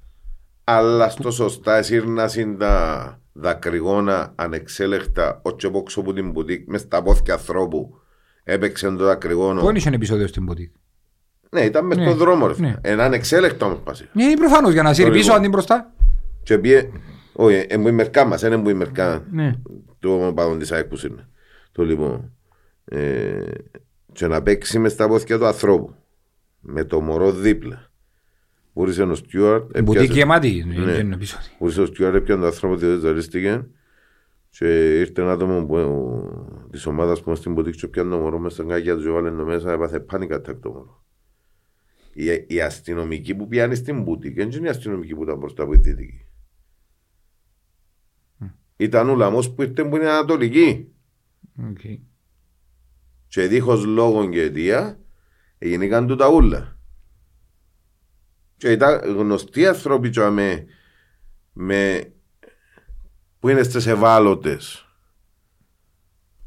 Αλλά 0.68 1.08
στο 1.08 1.30
σωστά 1.30 1.76
εσύρνασαν 1.76 2.58
τα 2.58 3.20
δακρυγόνα 3.32 4.32
ανεξέλεκτα 4.34 5.40
όχι 5.42 5.66
από 5.66 5.78
έξω 5.78 6.00
από 6.00 6.12
την 6.12 6.30
μπουτίκ 6.30 6.68
μες 6.68 6.80
στα 6.80 7.02
πόθηκια 7.02 7.34
ανθρώπου 7.34 7.98
έπαιξε 8.44 8.90
το 8.90 9.04
δακρυγόνο. 9.04 9.60
Πού 9.60 9.70
είχε 9.76 9.90
επεισόδιο 9.92 10.26
στην 10.26 10.44
ποτή. 10.46 10.72
Ναι, 11.50 11.60
ήταν 11.60 11.86
μες 11.86 11.96
Ναι. 11.96 12.04
στον 12.04 12.16
δρόμο 12.16 12.46
ρε. 12.46 12.52
Ναι. 12.52 12.56
φίλε. 12.68 12.78
Ένα 12.92 13.04
ανεξέλεκτο 13.04 13.64
όμως 13.66 13.78
πάση. 13.84 14.08
Ναι, 14.12 14.24
είναι 14.24 14.36
προφανώς 14.36 14.72
για 14.72 14.82
να 14.82 14.92
σύρει 14.94 15.06
Το 15.08 15.12
πίσω 15.12 15.24
λοιπόν. 15.24 15.38
αντί 15.40 15.48
μπροστά. 15.48 15.92
Και 16.42 16.58
πήγε, 16.58 16.88
όχι, 17.32 17.66
εμπού 17.68 17.88
η 17.88 17.92
μερκά 17.92 18.24
μας, 18.24 18.42
είναι 18.42 18.54
εμπού 18.54 18.68
η 18.68 18.74
μερκά 18.74 19.24
Ναι. 19.30 19.52
του 19.98 20.20
οπαδών 20.22 20.58
της 20.58 20.72
ΑΕΚ 20.72 20.84
που 20.86 20.98
είναι. 21.06 21.28
Το 21.72 21.82
λοιπόν, 21.84 22.32
ε, 22.84 23.40
και 24.12 24.26
να 24.26 24.42
παίξει 24.42 24.78
μες 24.78 24.92
στα 24.92 25.08
πόθηκια 25.08 25.38
του 25.38 25.46
ανθρώπου 25.46 25.94
με 26.60 26.84
το 26.84 27.00
μωρό 27.00 27.32
δίπλα. 27.32 27.85
Μπορείς 28.76 28.98
ο 28.98 29.14
Στιούαρτ 29.14 29.76
Η 29.76 29.82
μπουτίκη 29.82 30.12
γεμάτη 30.12 30.56
είναι 30.56 30.84
Ναι. 30.84 30.92
είναι 30.92 31.14
επεισόδιο. 31.14 31.48
Μπορείς 31.58 31.76
ο 31.78 31.86
Στιούαρτ 31.86 32.14
έπιανε 32.14 32.40
τον 32.40 32.50
άνθρωπο 32.50 32.76
διότι 32.76 33.00
ζαλίστηκε 33.00 33.66
και 34.48 34.98
ήρθε 34.98 35.22
ένα 35.22 35.32
άτομο 35.32 35.64
που, 35.66 35.74
ο, 35.76 36.68
της 36.70 36.86
ομάδας 36.86 37.20
που 37.22 37.28
είναι 37.28 37.38
στην 37.38 37.52
μπουτίκη 37.52 37.78
και 37.78 37.88
πιάνε 37.88 38.10
το 38.10 38.18
μωρό 38.18 38.38
μέσα 38.38 38.54
στον 38.54 38.68
κάκια 38.68 38.94
τους 38.94 39.04
και 39.04 39.10
βάλε 39.10 39.30
το 39.30 39.44
μέσα 39.44 39.72
έπαθε 39.72 40.00
πάνικα 40.00 40.36
attack 40.36 40.56
το 40.60 40.70
μωρό. 40.70 41.04
Η, 42.12 42.24
η 42.46 42.60
αστυνομική 42.60 43.34
που 43.34 43.48
πιάνει 43.48 43.74
στην 43.74 44.02
μπουτίκ 44.02 44.34
δεν 44.34 44.50
είναι 44.50 44.66
η 44.66 44.70
αστυνομική 44.70 45.14
που 45.14 45.22
ήταν 45.22 45.38
μπροστά 45.38 45.62
από 45.62 45.72
τη 45.72 45.78
δυτική. 45.78 46.24
Ήταν 48.76 49.08
ο 49.08 49.14
ουλαμός 49.14 49.50
που 49.54 49.62
ήρθε 49.62 49.84
που 49.84 49.96
την 49.96 50.08
ανατολική. 50.10 50.88
Οκ. 51.70 51.80
Και 53.28 53.46
δίχως 53.46 53.84
λόγο 53.84 54.28
και 54.28 54.40
αιτία 54.42 55.00
έγιναν 55.58 56.06
τούτα 56.06 56.28
ούλα. 56.30 56.75
Και 58.56 58.70
ήταν 58.70 59.16
γνωστοί 59.16 59.66
άνθρωποι 59.66 60.10
και 60.10 60.28
με, 60.28 60.66
με, 61.52 62.12
που 63.38 63.48
είναι 63.48 63.62
στις 63.62 63.86
ευάλωτες. 63.86 64.86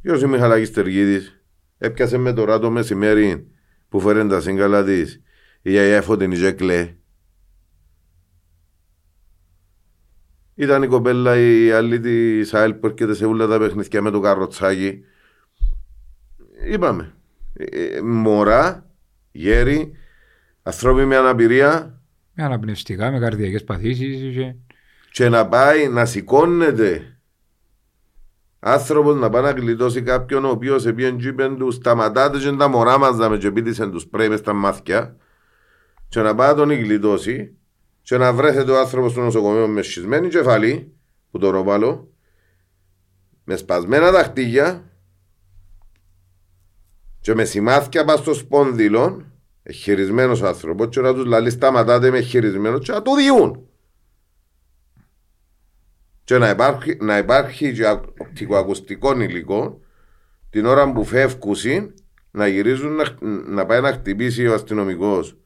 Ποιος 0.01 0.17
είναι 0.17 0.27
ο 0.27 0.31
Μιχαλάκης 0.31 0.71
Τεργίδης 0.71 1.43
έπιασε 1.77 2.17
με 2.17 2.33
τώρα 2.33 2.59
το 2.59 2.69
μεσημέρι 2.69 3.51
που 3.89 3.99
φέρνει 3.99 4.29
τα 4.29 4.41
σύγκαλα 4.41 4.83
της 4.83 5.21
η 5.61 5.71
γιαγιά 5.71 6.01
Φωτεινή 6.01 6.35
Ζέκλε. 6.35 6.95
Ήταν 10.55 10.83
η 10.83 10.87
κοπέλα 10.87 11.37
η 11.37 11.71
άλλη 11.71 11.99
της 11.99 12.53
ΑΕΛ 12.53 12.73
που 12.73 12.87
έρχεται 12.87 13.13
σε 13.13 13.25
όλα 13.25 13.47
τα 13.47 13.59
παιχνίδια 13.59 14.01
με 14.01 14.11
το 14.11 14.19
καροτσάκι. 14.19 15.03
Είπαμε. 16.65 17.13
Ε, 17.53 17.63
ε, 17.63 18.01
μωρά, 18.01 18.91
γέροι, 19.31 19.91
ανθρώποι 20.63 21.05
με 21.05 21.15
αναπηρία 21.15 21.98
Με 22.39 22.45
αναπνευστικά, 22.45 23.11
με 23.11 23.19
καρδιακές 23.19 23.63
παθήσεις 23.63 24.35
και... 24.35 24.55
και 25.11 25.29
να 25.29 25.47
πάει 25.47 25.87
να 25.87 26.05
σηκώνεται. 26.05 27.19
Άνθρωπος 28.59 29.15
να 29.15 29.29
πάει 29.29 29.41
να 29.41 29.51
γλιτώσει 29.51 30.01
κάποιον 30.01 30.45
ο 30.45 30.49
οποίος 30.49 30.85
επίεν 30.85 31.17
και 31.17 31.27
είπεν 31.27 31.57
του 31.57 31.71
σταματάτε 31.71 32.37
και 32.37 32.51
τα 32.51 32.67
μωρά 32.67 32.97
μας 32.97 33.17
να 33.17 33.29
με 33.29 33.37
και 33.37 33.51
πίτησεν 33.51 33.91
τους 33.91 34.07
πρέι 34.07 34.29
μες 34.29 34.39
στα 34.39 34.53
μάθηκια 34.53 35.15
και 36.09 36.21
να 36.21 36.35
πάει 36.35 36.49
να 36.49 36.55
τον 36.55 36.71
γλιτώσει 36.71 37.57
και 38.01 38.17
να 38.17 38.33
βρέθεται 38.33 38.71
ο 38.71 38.79
άνθρωπος 38.79 39.11
στο 39.11 39.21
νοσοκομείο 39.21 39.67
με 39.67 39.81
σχισμένη 39.81 40.27
κεφαλή 40.27 40.93
που 41.31 41.39
το 41.39 41.49
ροπάλω 41.49 42.11
με 43.43 43.55
σπασμένα 43.55 44.11
δαχτύλια 44.11 44.83
και 47.21 47.33
με 47.33 47.43
σημάδια 47.43 48.05
πας 48.05 48.19
στο 48.19 48.33
σπόνδυλο 48.33 49.28
χειρισμένος 49.71 50.41
άνθρωπος 50.41 50.87
και 50.89 51.01
να 51.01 51.13
τους 51.13 51.25
λαλείς 51.25 51.53
σταματάτε 51.53 52.11
με 52.11 52.19
χειρισμένος 52.19 52.85
και 52.85 52.91
να 52.91 53.01
του 53.01 53.15
διούν 53.15 53.69
και 56.23 56.37
να 56.37 56.49
υπάρχει, 56.49 56.97
να 57.01 57.17
υπάρχει 57.17 57.73
και 57.73 57.87
οπτικοακουστικό 58.17 59.21
υλικό 59.21 59.79
την 60.49 60.65
ώρα 60.65 60.91
που 60.91 61.03
φεύγουν 61.03 61.93
να 62.31 62.47
γυρίζουν 62.47 62.95
να, 62.95 63.17
να 63.47 63.65
πάει 63.65 63.81
να 63.81 63.93
χτυπήσει 63.93 64.47
ο 64.47 64.53
αστυνομικός 64.53 65.37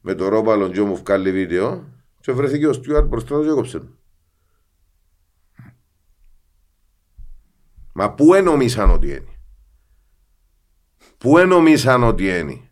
με 0.00 0.14
το 0.14 0.28
ρόπαλο 0.28 0.68
και 0.68 0.80
μου 0.80 0.96
βγάλει 0.96 1.32
βίντεο 1.32 1.84
και 2.20 2.32
βρέθηκε 2.32 2.66
ο 2.66 2.72
Στιούαρτ 2.72 3.06
μπροστά 3.06 3.36
του 3.36 3.42
και 3.42 3.48
έκοψε 3.48 3.78
τον. 3.78 3.98
Μα 7.92 8.14
πού 8.14 8.34
ενομίσαν 8.34 8.90
ότι 8.90 9.08
είναι; 9.08 9.38
Πού 11.18 11.38
ενομίσαν 11.38 12.02
ότι 12.02 12.38
είναι; 12.38 12.69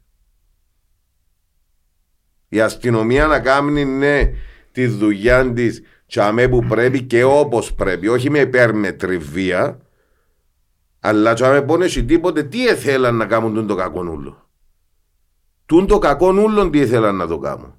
Η 2.49 2.61
αστυνομία 2.61 3.27
να 3.27 3.41
κάνει 3.41 3.85
ναι 3.85 4.33
τη 4.73 4.87
δουλειά 4.87 5.53
της 5.53 5.83
τσαμέ 6.07 6.49
που 6.49 6.65
πρέπει 6.65 7.03
και 7.03 7.25
όπως 7.25 7.75
πρέπει, 7.75 8.09
όχι 8.09 8.31
με 8.31 8.39
υπέρμετρη 8.39 9.19
βία, 9.19 9.81
αλλά 11.01 11.35
τσαμέ 11.35 11.63
που 11.63 11.75
έχει 11.75 12.05
τίποτε, 12.05 12.43
τι 12.43 12.63
ήθελαν 12.63 13.17
να 13.17 13.27
κάνουν 13.27 13.55
τον 13.55 13.67
το 13.67 13.75
κακό 13.75 14.03
νουλο. 14.03 14.51
Τούν 15.67 15.87
το 15.87 15.99
κακό 15.99 16.33
νουλο 16.33 16.71
τι 16.71 16.79
ήθελαν 16.79 17.17
να 17.17 17.27
το 17.27 17.39
κάνουν. 17.39 17.75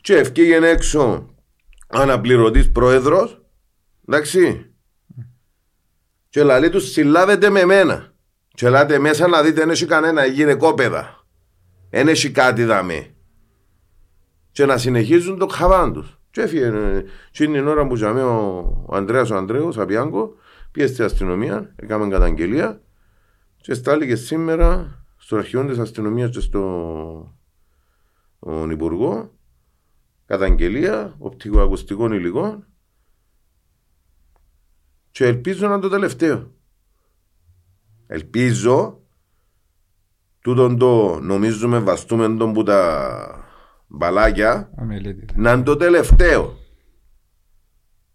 Και 0.00 0.16
ευκήγεν 0.16 0.64
έξω 0.64 1.30
αναπληρωτής 1.86 2.72
πρόεδρος, 2.72 3.42
εντάξει, 4.08 4.70
και 6.28 6.42
λαλεί 6.42 6.70
τους 6.70 6.90
συλλάβετε 6.90 7.50
με 7.50 7.64
μένα. 7.64 8.14
Και 8.48 8.66
ελάτε 8.66 8.98
μέσα 8.98 9.28
να 9.28 9.42
δείτε, 9.42 9.60
δεν 9.60 9.70
έχει 9.70 9.86
κανένα 9.86 10.24
γυναικόπαιδα. 10.24 11.15
Δεν 11.90 12.08
έχει 12.08 12.30
κάτι 12.30 12.64
δαμέ. 12.64 13.14
Και 14.50 14.66
να 14.66 14.78
συνεχίζουν 14.78 15.38
το 15.38 15.46
χαβάν 15.46 15.92
τους. 15.92 16.18
Και 16.30 16.40
έφυγε. 16.40 16.66
ε, 16.66 17.04
Και 17.30 17.44
είναι 17.44 17.58
η 17.58 17.60
ώρα 17.60 17.86
που 17.86 17.96
ζαμε 17.96 18.22
ο, 18.22 18.58
ο 18.86 18.96
Ανδρέας 18.96 19.30
ο 19.30 19.36
Ανδρέος, 19.36 19.78
Απιάνκο, 19.78 20.34
πήγε 20.72 20.86
στην 20.86 21.04
αστυνομία, 21.04 21.72
έκαμε 21.76 22.08
καταγγελία 22.08 22.80
και 23.56 23.74
στάληκε 23.74 24.16
σήμερα 24.16 25.00
στο 25.16 25.36
αρχείο 25.36 25.66
της 25.66 25.78
αστυνομίας 25.78 26.30
και 26.30 26.40
στον 26.40 27.34
Υπουργό 28.70 29.34
καταγγελία 30.26 31.14
οπτικοακουστικών 31.18 32.12
υλικών 32.12 32.66
και 35.10 35.26
ελπίζω 35.26 35.66
να 35.66 35.72
είναι 35.72 35.82
το 35.82 35.88
τελευταίο. 35.88 36.50
Ελπίζω 38.06 39.00
τούτον 40.46 40.78
το 40.78 41.20
νομίζουμε 41.20 41.78
βαστούμε 41.78 42.36
τον 42.36 42.52
που 42.52 42.62
τα 42.62 43.44
μπαλάκια 43.86 44.70
Αμελέτητα. 44.76 45.34
να 45.36 45.52
είναι 45.52 45.62
το 45.62 45.76
τελευταίο. 45.76 46.56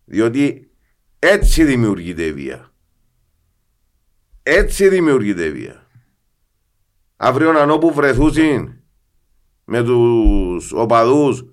Διότι 0.05 0.71
έτσι 1.19 1.63
δημιουργείται 1.63 2.23
η 2.23 2.33
βία. 2.33 2.71
Έτσι 4.43 4.89
δημιουργείται 4.89 5.43
η 5.43 5.51
βία. 5.51 5.87
Αύριο 7.15 7.49
αν 7.49 7.69
όπου 7.69 7.93
βρεθούσιν 7.93 8.73
με 9.63 9.83
τους 9.83 10.71
οπαδούς 10.71 11.45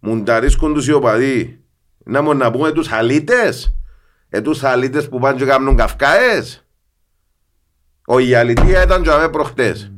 μουνταρίσκουν 0.00 0.74
τους 0.74 0.86
οι 0.86 0.92
οπαδοί 0.92 1.64
να 2.04 2.22
μου 2.22 2.34
να 2.34 2.50
πούμε 2.50 2.72
τους 2.72 2.92
αλήτες 2.92 3.76
ε 4.28 4.40
τους 4.40 4.62
αλήτες 4.62 5.08
που 5.08 5.18
πάνε 5.18 5.38
και 5.38 5.44
κάνουν 5.44 5.76
καυκάες 5.76 6.66
ο 8.06 8.18
η 8.18 8.34
αλητία 8.34 8.82
ήταν 8.82 9.02
και 9.02 9.10
αμέ 9.10 9.28
προχτές 9.28 9.92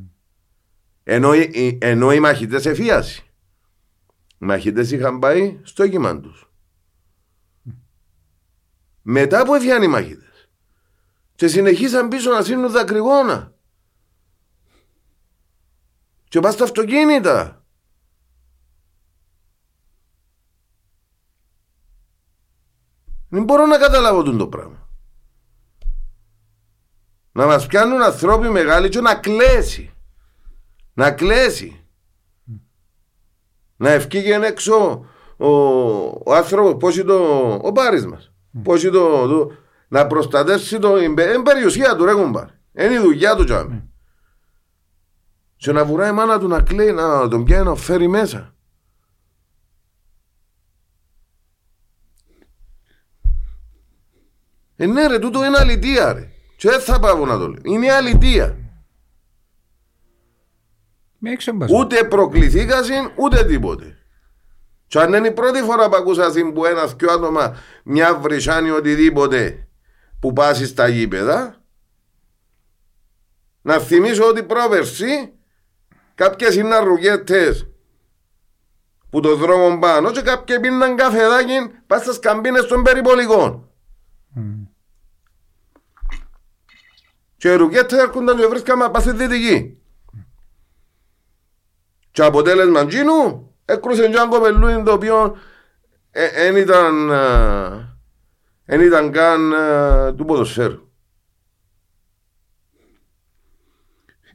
ενώ, 1.05 1.35
οι- 1.35 1.79
ενώ 1.81 2.13
οι 2.13 2.21
μαχητές 2.21 2.67
εφίαση 2.67 3.25
οι 4.39 4.45
μαχητές 4.45 4.91
είχαν 4.91 5.19
πάει 5.19 5.61
στο 5.63 5.83
έγκυμα 5.83 6.21
τους 6.21 6.51
μετά 9.03 9.45
που 9.45 9.55
έφυγαν 9.55 9.83
οι 9.83 9.87
μαχητές 9.89 10.51
και 11.35 11.49
συνεχίσαν 11.49 12.09
πίσω 12.09 12.31
να 12.31 12.43
σύνουν 12.43 12.71
δακρυγόνα 12.71 13.55
και 16.29 16.41
πας 16.41 16.55
στα 16.55 16.65
αυτοκίνητα 16.65 17.57
Δεν 23.29 23.45
μπορώ 23.45 23.67
να 23.67 23.79
καταλάβω 23.79 24.23
τον 24.23 24.39
το 24.39 24.49
πράγμα. 24.49 24.89
Να 27.33 27.47
μας 27.47 27.67
πιάνουν 27.67 28.03
ανθρώποι 28.03 28.49
μεγάλοι 28.49 28.89
και 28.89 29.01
να 29.01 29.15
κλέσει. 29.15 29.92
Να 30.93 31.11
κλέσει. 31.11 31.85
Να 33.77 33.91
ευκήγε 33.91 34.35
έξω 34.35 35.07
ο, 35.37 35.49
ο 36.25 36.35
άνθρωπος, 36.35 36.77
πώς 36.79 36.95
είναι 36.97 37.05
το, 37.05 37.53
ο 37.63 37.73
Πάρης 37.73 38.07
μας. 38.07 38.33
Πώς 38.63 38.83
είναι 38.83 38.93
το, 38.93 39.27
το, 39.27 39.53
να 39.89 40.07
προστατεύσει 40.07 40.79
το, 40.79 40.99
είναι 40.99 41.43
περιουσία 41.43 41.97
του 41.97 42.05
ρε 42.05 42.15
κουμπάρ. 42.15 42.47
Είναι 42.73 42.95
η 42.95 42.99
δουλειά 42.99 43.37
του 43.37 43.45
τζάμι. 43.45 43.91
Και 45.57 45.73
να 45.73 45.85
βουράει 45.85 46.11
η 46.11 46.13
μάνα 46.13 46.39
του 46.39 46.49
να 46.49 46.63
κλαίει, 46.63 46.93
να 46.93 47.29
τον 47.29 47.45
πιάνει 47.45 47.65
να 47.65 47.75
φέρει 47.75 48.09
μέσα. 48.09 48.55
Ε, 54.77 54.87
ναι 54.87 55.07
ρε, 55.07 55.19
τούτο 55.19 55.45
είναι 55.45 55.59
αλητία 55.59 56.13
ρε. 56.13 56.31
Και 56.57 56.69
δεν 56.69 56.81
θα 56.81 56.99
πάω 56.99 57.27
να 57.27 57.39
το 57.39 57.49
λέω. 57.49 57.61
Είναι 57.63 57.93
αλητία. 57.93 58.57
Με 61.25 61.31
έξω 61.31 61.53
μπασό. 61.53 61.77
Ούτε 61.77 62.05
προκληθήκασαν, 62.05 63.13
ούτε 63.17 63.45
τίποτε. 63.45 63.99
Και 64.87 64.99
αν 64.99 65.13
είναι 65.13 65.27
η 65.27 65.33
πρώτη 65.33 65.63
φορά 65.63 65.89
που 65.89 65.97
ακούσασαν 65.97 66.53
που 66.53 66.65
ένας 66.65 66.95
δυο 66.95 67.13
άτομα 67.13 67.57
μια 67.85 68.15
βρυσάνη 68.19 68.71
οτιδήποτε 68.71 69.69
που 70.21 70.33
πάσει 70.33 70.67
στα 70.67 70.89
γήπεδα, 70.89 71.63
να 73.63 73.79
θυμίσω 73.79 74.29
ότι 74.29 74.43
πρόπερση 74.43 75.33
κάποιες 76.15 76.55
είναι 76.55 76.75
αρρουγέτες 76.75 77.69
που 79.11 79.21
το 79.21 79.37
δρόμο 79.37 79.79
πάνω 79.79 80.11
και 80.11 80.21
κάποιοι 80.21 80.61
πίναν 80.61 80.97
καφεδάκι 80.97 81.55
πας 81.87 82.01
στις 82.03 82.19
καμπίνες 82.19 82.67
των 82.67 82.83
περιπολικών. 82.83 83.71
Και 87.37 87.53
οι 87.53 87.55
ρουκέτες 87.55 87.99
έρχονταν 87.99 88.37
και 88.37 88.47
βρίσκαμε 88.47 88.89
πας 88.89 89.03
στη 89.03 89.13
δυτική. 89.13 89.82
Και 92.13 92.23
αποτέλεσμα 92.23 92.87
τζίνου 92.87 93.55
έκρουσε 93.65 94.09
και 94.09 94.17
ένα 94.17 94.29
κοπελούιν 94.29 94.85
το 94.85 94.93
οποίο 94.93 95.37
δεν 96.35 96.57
ήταν 96.57 97.11
δεν 98.65 98.81
ήταν 98.81 99.11
καν 99.11 99.53
ε, 99.53 100.13
του 100.13 100.25
ποδοσφαίρου. 100.25 100.91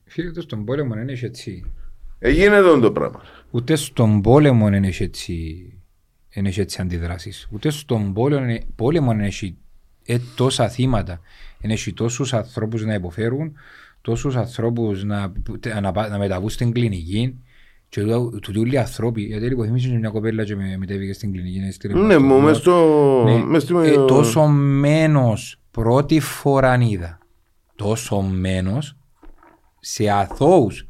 Φίλε, 0.05 0.29
ούτε 0.29 0.41
στον 0.41 0.65
πόλεμο 0.65 0.93
δεν 0.93 1.07
είναι 1.07 1.19
έτσι. 1.21 1.71
Έγινε 2.19 2.55
εδώ 2.55 2.79
το 2.79 2.91
πράγμα. 2.91 3.21
Ούτε 3.51 3.75
στον 3.75 4.21
πόλεμο 4.21 4.69
δεν 4.69 4.83
είναι 4.83 4.93
έτσι, 4.99 5.73
δεν 6.33 6.45
έχει 6.45 6.59
έτσι 6.59 6.81
αντιδράσεις. 6.81 7.47
Ούτε 7.51 7.69
στον 7.69 8.13
πόλεμο, 8.13 8.57
πόλεμο 8.75 9.11
δεν 9.11 9.19
έχει 9.19 9.57
ε, 10.05 10.17
τόσα 10.35 10.69
θύματα. 10.69 11.19
Δεν 11.61 11.71
έχει 11.71 11.93
τόσους 11.93 12.33
ανθρώπους 12.33 12.85
να 12.85 12.93
υποφέρουν, 12.93 13.53
τόσους 14.01 14.35
ανθρώπους 14.35 15.03
να, 15.03 15.33
να, 15.81 16.07
να 16.09 16.17
μεταβούν 16.17 16.49
στην 16.49 16.71
κλινική. 16.71 17.41
Και 17.89 18.01
τούτοι 18.41 18.59
όλοι 18.59 18.73
οι 18.73 18.77
άνθρωποι, 18.77 19.21
γιατί 19.21 19.45
λοιπόν 19.45 19.65
θυμίσαι 19.65 19.89
μια 19.89 20.09
κοπέλα 20.09 20.43
και 20.43 20.55
με 20.55 20.75
μετέβηκε 20.77 21.13
στην 21.13 21.31
κλινική. 21.31 21.71
στη 21.71 21.87
Ναι, 21.87 21.93
Ρεπόρτα. 21.93 22.19
μου 22.19 22.39
μες 22.41 22.57
στο... 22.57 23.23
Ναι. 23.25 23.43
μες 23.43 23.61
στη- 23.63 23.73
Ε, 23.83 24.05
τόσο 24.05 24.45
μένος 24.47 25.59
πρώτη 25.71 26.19
φορά 26.19 26.77
είδα. 26.81 27.17
Τόσο 27.75 28.21
μένος 28.21 28.95
σε 29.79 30.09
αθώους. 30.09 30.87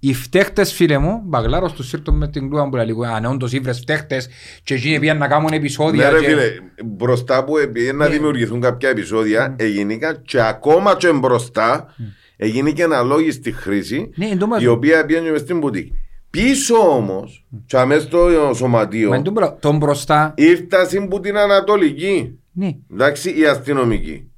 Οι 0.00 0.14
φταίχτες 0.14 0.72
φίλε 0.72 0.98
μου, 0.98 1.22
μπαγλάρω 1.24 1.68
στο 1.68 1.82
σύρτο 1.82 2.12
με 2.12 2.28
την 2.28 2.48
κλούα 2.50 2.68
που 2.68 2.76
λέει 2.76 2.86
λίγο, 2.86 3.02
αν 3.04 3.24
όντως 3.24 3.52
ήβρες 3.52 3.78
φταίχτες 3.78 4.28
και 4.62 4.74
εκείνοι 4.74 4.98
πήγαν 4.98 5.18
να 5.18 5.28
κάνουν 5.28 5.50
Ναι 5.50 5.56
επεισόδια. 5.56 6.10
ρε 6.10 6.18
και- 6.20 6.26
φίλε, 6.26 6.42
μπροστά 6.84 7.44
που 7.44 7.58
επειδή 7.58 7.92
να 7.92 8.08
Ναι. 8.08 8.08
δημιουργηθούν 8.14 8.60
κάποια 8.60 8.88
επεισόδια, 8.88 9.54
έγινηκαν 9.58 10.22
και 10.22 10.40
ακόμα 10.42 10.96
και 10.96 11.12
μπροστά 11.12 11.94
έγινε 12.40 12.70
και 12.72 12.82
αναλόγιστη 12.82 13.52
χρήση, 13.52 14.10
Ναι, 14.16 14.26
εν 14.26 14.38
τω 14.38 14.46
μας- 14.46 14.62
η 14.62 14.66
οποία 14.66 15.04
πήγαινε 15.06 15.30
μες 15.30 15.40
στην 15.40 15.58
μπουτίκ. 15.58 15.92
Πίσω 16.30 16.76
όμως, 16.76 17.46
και 17.66 17.76
αμέσως 17.78 18.02
στο 18.04 18.18
Μα 18.46 18.52
σωματείο, 18.54 19.12
εν 19.14 19.22
τω 19.22 19.30
μπρο- 19.30 19.58
τον 19.60 19.76
μπροστά, 19.76 20.34
ήρθασαν 20.36 21.08
που 21.08 21.20
την 21.20 21.36
Ανατολική. 21.36 22.38
ναι. 22.52 22.76
Εντάξει, 22.92 23.38
η 23.38 23.46
αστυνομική. 23.46 24.30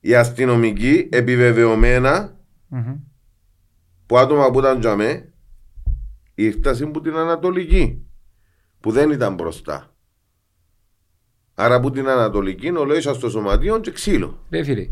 Η 0.00 0.14
αστυνομική 0.14 1.08
επιβεβαιωμένα 1.10 2.36
Μμμ. 2.68 2.94
που 4.06 4.18
άτομα 4.18 4.50
που 4.50 4.58
ήταν 4.58 4.80
τζαμέ 4.80 5.32
ήρθασαν 6.34 6.90
που 6.90 7.00
την 7.00 7.16
Ανατολική 7.16 8.06
που 8.80 8.90
δεν 8.90 9.10
ήταν 9.10 9.34
μπροστά. 9.34 9.94
Άρα 11.54 11.80
που 11.80 11.90
την 11.90 12.08
Ανατολική 12.08 12.68
ολόησα 12.70 13.14
στο 13.14 13.30
σωματείο 13.30 13.78
και 13.80 13.90
ξύλο. 13.90 14.38
Ρε 14.50 14.62
φίλε, 14.64 14.88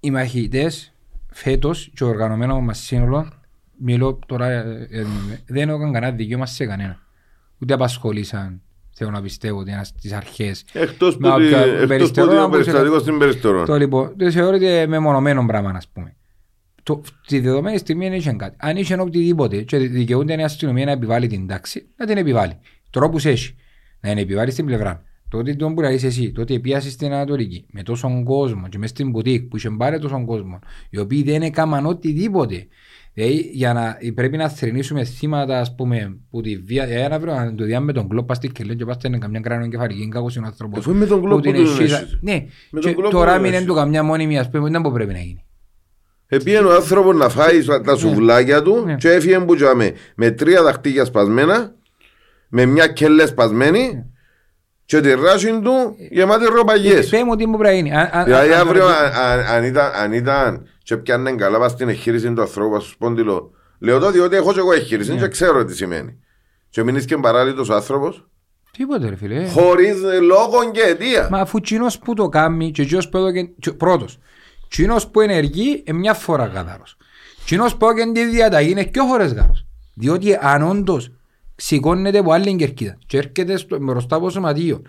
οι 0.00 0.10
μαχητές 0.10 0.94
φέτος 1.32 1.90
και 1.94 2.04
ο 2.04 2.08
οργανωμένο 2.08 2.60
μας 2.60 2.78
σύνολο, 2.78 3.32
μιλώ 3.78 4.18
τώρα, 4.26 4.46
ε, 4.50 4.88
ε, 4.90 5.04
δεν 5.46 5.68
έκαναν 5.68 5.92
κανένα 5.92 6.12
δικαίωμα 6.16 6.46
σε 6.46 6.66
κανένα. 6.66 6.98
Ούτε 7.58 7.74
απασχολήσαν, 7.74 8.62
θέλω 8.94 9.10
να 9.10 9.22
πιστεύω, 9.22 9.62
τις- 9.62 9.92
τις 10.00 10.12
αρχές. 10.12 10.64
Εκτός 10.72 11.16
που, 11.16 11.26
Μα 11.26 11.36
τη, 11.36 11.44
όποια 11.44 11.58
εκτός 11.60 11.80
που 11.80 11.86
περιστερό, 11.86 12.26
το 12.26 12.40
αν 12.40 12.48
μπορούσε 12.48 12.70
περιστατικός 12.70 12.96
να- 12.96 13.02
στην 13.02 13.18
περιστερό. 13.18 13.64
Το 13.64 13.76
λοιπόν, 13.76 14.16
το 14.16 14.30
θεωρείται 14.30 14.86
μεμονωμένο 14.86 15.46
πράγμα, 15.46 15.70
ας 15.76 15.88
πούμε. 15.88 16.14
Το, 16.82 17.00
τη 17.26 17.40
δεδομένη 17.40 17.78
στιγμή 17.78 18.08
δεν 18.08 18.18
είχε 18.18 18.32
κάτι. 18.32 18.56
Αν 18.60 18.76
είχε 18.76 18.94
οτιδήποτε 19.00 19.62
και 19.62 19.78
δικαιούνται 19.78 20.34
η 20.34 20.42
αστυνομία 20.42 20.84
να 20.84 20.90
επιβάλλει 20.90 21.26
την 21.26 21.46
τάξη, 21.46 21.86
να 21.96 22.06
την 22.06 22.16
επιβάλλει. 22.16 22.58
Τρόπους 22.90 23.24
έχει. 23.24 23.54
Να 24.00 24.08
την 24.08 24.18
επιβάλλει 24.18 24.50
στην 24.50 24.64
πλευρά. 24.66 25.02
Το 25.30 25.38
ότι 25.38 25.56
τον 25.56 25.74
που 25.74 25.80
λες 25.80 26.04
εσύ, 26.04 26.32
το 26.32 26.40
ότι 26.40 26.60
πιάσεις 26.60 26.92
στην 26.92 27.12
Ανατολική 27.12 27.66
με 27.70 27.82
τόσον 27.82 28.24
κόσμο 28.24 28.68
και 28.68 28.78
μες 28.78 28.90
στην 28.90 29.10
μπουτίκ 29.10 29.48
που 29.48 29.56
είχε 29.56 29.70
πάρει 29.70 29.98
τόσον 29.98 30.24
κόσμο, 30.26 30.58
οι 30.90 30.98
οποίοι 30.98 31.22
δεν 31.22 31.42
έκαναν 31.42 31.86
οτιδήποτε. 31.86 32.66
Δηλαδή, 33.14 33.50
για 33.52 33.72
να, 33.72 33.96
πρέπει 34.14 34.36
να 34.36 34.48
θρυνήσουμε 34.48 35.04
θύματα, 35.04 35.60
ας 35.60 35.74
πούμε, 35.74 36.16
που 36.30 36.40
τη 36.40 36.56
βία, 36.56 36.86
για 36.86 37.08
να 37.08 37.18
βρω 37.18 37.34
να 37.34 37.54
το 37.54 37.64
διάμε 37.64 37.86
με 37.86 37.92
τον 37.92 38.08
κλόπ, 38.08 38.34
στη 38.34 38.48
και 38.48 38.64
λένε 38.64 38.74
και 38.74 38.84
πάστε 38.84 39.08
είναι 39.08 39.18
καμιά 39.18 39.40
κράνο 39.40 39.64
εγκεφαλική, 39.64 40.00
είναι 40.02 40.10
κακός 40.10 40.36
είναι 40.36 40.44
ο 40.44 40.48
άνθρωπος. 40.48 40.78
Αφού 40.78 40.94
με 40.94 41.06
τον 41.06 41.20
κλόπ 41.20 41.32
Που 41.32 41.40
την 41.40 41.52
που 41.52 41.62
τον 41.62 41.66
εσύζα- 41.72 42.00
έχεις. 42.00 42.18
Ναι, 42.20 42.44
Με 42.70 42.80
και 42.80 42.86
τον 42.86 42.96
κλόπ 42.96 43.10
τώρα 43.10 43.34
που 43.36 43.40
μην 43.42 43.50
τον 43.50 43.60
είναι 43.60 43.68
του 43.70 43.74
καμιά 43.74 44.02
μόνιμη, 44.02 44.38
ας 44.38 44.50
πούμε, 44.50 44.70
δεν 44.70 44.82
που 44.82 44.92
πρέπει 44.92 45.12
να 45.12 45.18
γίνει. 45.18 45.44
Επήγαινε 46.26 46.66
ο 46.66 46.72
άνθρωπος 46.74 47.16
να 47.16 47.28
φάει 47.28 47.64
τα 47.84 47.96
σουβλάκια 47.96 48.62
του 48.62 48.82
Ναι. 48.86 48.94
και 48.94 49.10
έφυγε 49.10 49.38
που 49.40 49.54
τζαμέ 49.56 49.92
με 50.16 50.30
τρία 50.30 50.62
δαχτύλια 50.62 51.04
σπασμένα, 51.04 51.74
με 52.48 52.64
μια 52.66 52.86
κελέ 52.86 53.26
σπασμένη 53.26 54.09
και 54.90 55.00
τη 55.00 55.14
ράση 55.14 55.60
του 55.60 55.96
γεμάτη 56.10 56.44
ροπαγιές. 56.44 57.08
Πες 57.08 57.22
μου 57.22 57.36
τι 57.36 57.46
μου 57.46 57.58
πρέπει 57.58 57.74
να 57.74 57.80
γίνει. 57.80 57.96
Αν- 57.96 58.08
αν- 58.12 58.24
Δηλαδή 58.24 58.52
αν- 58.52 58.60
αύριο 58.68 58.86
αν- 58.86 58.94
αν, 58.94 59.38
αν, 59.38 59.46
αν 59.46 59.64
ήταν, 59.64 59.90
αν 59.94 60.12
ήταν 60.12 60.66
και 60.82 60.96
πιάνε 60.96 61.32
καλά 61.32 61.58
πας 61.58 61.70
στην 61.72 61.88
εγχείρηση 61.88 62.32
του 62.32 62.40
ανθρώπου 62.40 62.70
πας 62.70 62.82
στο 62.82 62.92
σπόντιλο 62.92 63.50
λέω 63.78 63.98
το 63.98 64.10
διότι 64.10 64.36
έχω 64.36 64.52
και 64.52 64.58
εγώ 64.58 64.72
εγχείρηση 64.72 65.16
και 65.16 65.28
ξέρω 65.28 65.64
τι 65.64 65.76
σημαίνει. 65.76 66.18
Και 66.70 66.82
μείνεις 66.82 67.04
και 67.04 67.16
παράλληλος 67.16 67.68
ο 67.68 67.74
άνθρωπος 67.74 68.28
Τίποτε 68.76 69.08
ρε 69.08 69.16
φίλε. 69.16 69.48
χωρίς 69.48 69.96
λόγο 70.20 70.70
και 70.72 70.80
αιτία. 70.80 71.28
Μα 71.30 71.38
αφού 71.38 71.58
κοινός 71.58 71.98
που 71.98 72.14
το 72.14 72.28
κάνει 72.28 72.70
και 72.70 72.82
εκείνος 72.82 73.08
που 73.08 73.16
έδωκε, 73.16 73.42
και- 73.60 73.72
πρώτος, 73.72 74.18
κοινός 74.68 75.08
που 75.08 75.20
ενεργεί 75.20 75.82
είναι 75.86 75.98
μια 75.98 76.14
φορά 76.14 76.46
καθαρός. 76.54 76.96
Κοινός 77.44 77.76
που 77.76 77.84
έδωκε 77.86 78.10
τη 78.14 78.24
διαταγή 78.24 78.70
είναι 78.70 78.84
πιο 78.86 79.04
φορές 79.04 79.32
καθαρός. 79.34 79.64
Διότι 79.94 80.38
αν 80.40 80.62
όντως 80.62 81.10
σηκώνεται 81.60 82.18
από 82.18 82.32
άλλη 82.32 82.56
κερκίδα 82.56 82.98
και 83.06 83.16
έρχεται 83.16 83.56
στο, 83.56 83.78
μπροστά 83.80 84.16
από 84.16 84.30
σωματείο 84.30 84.82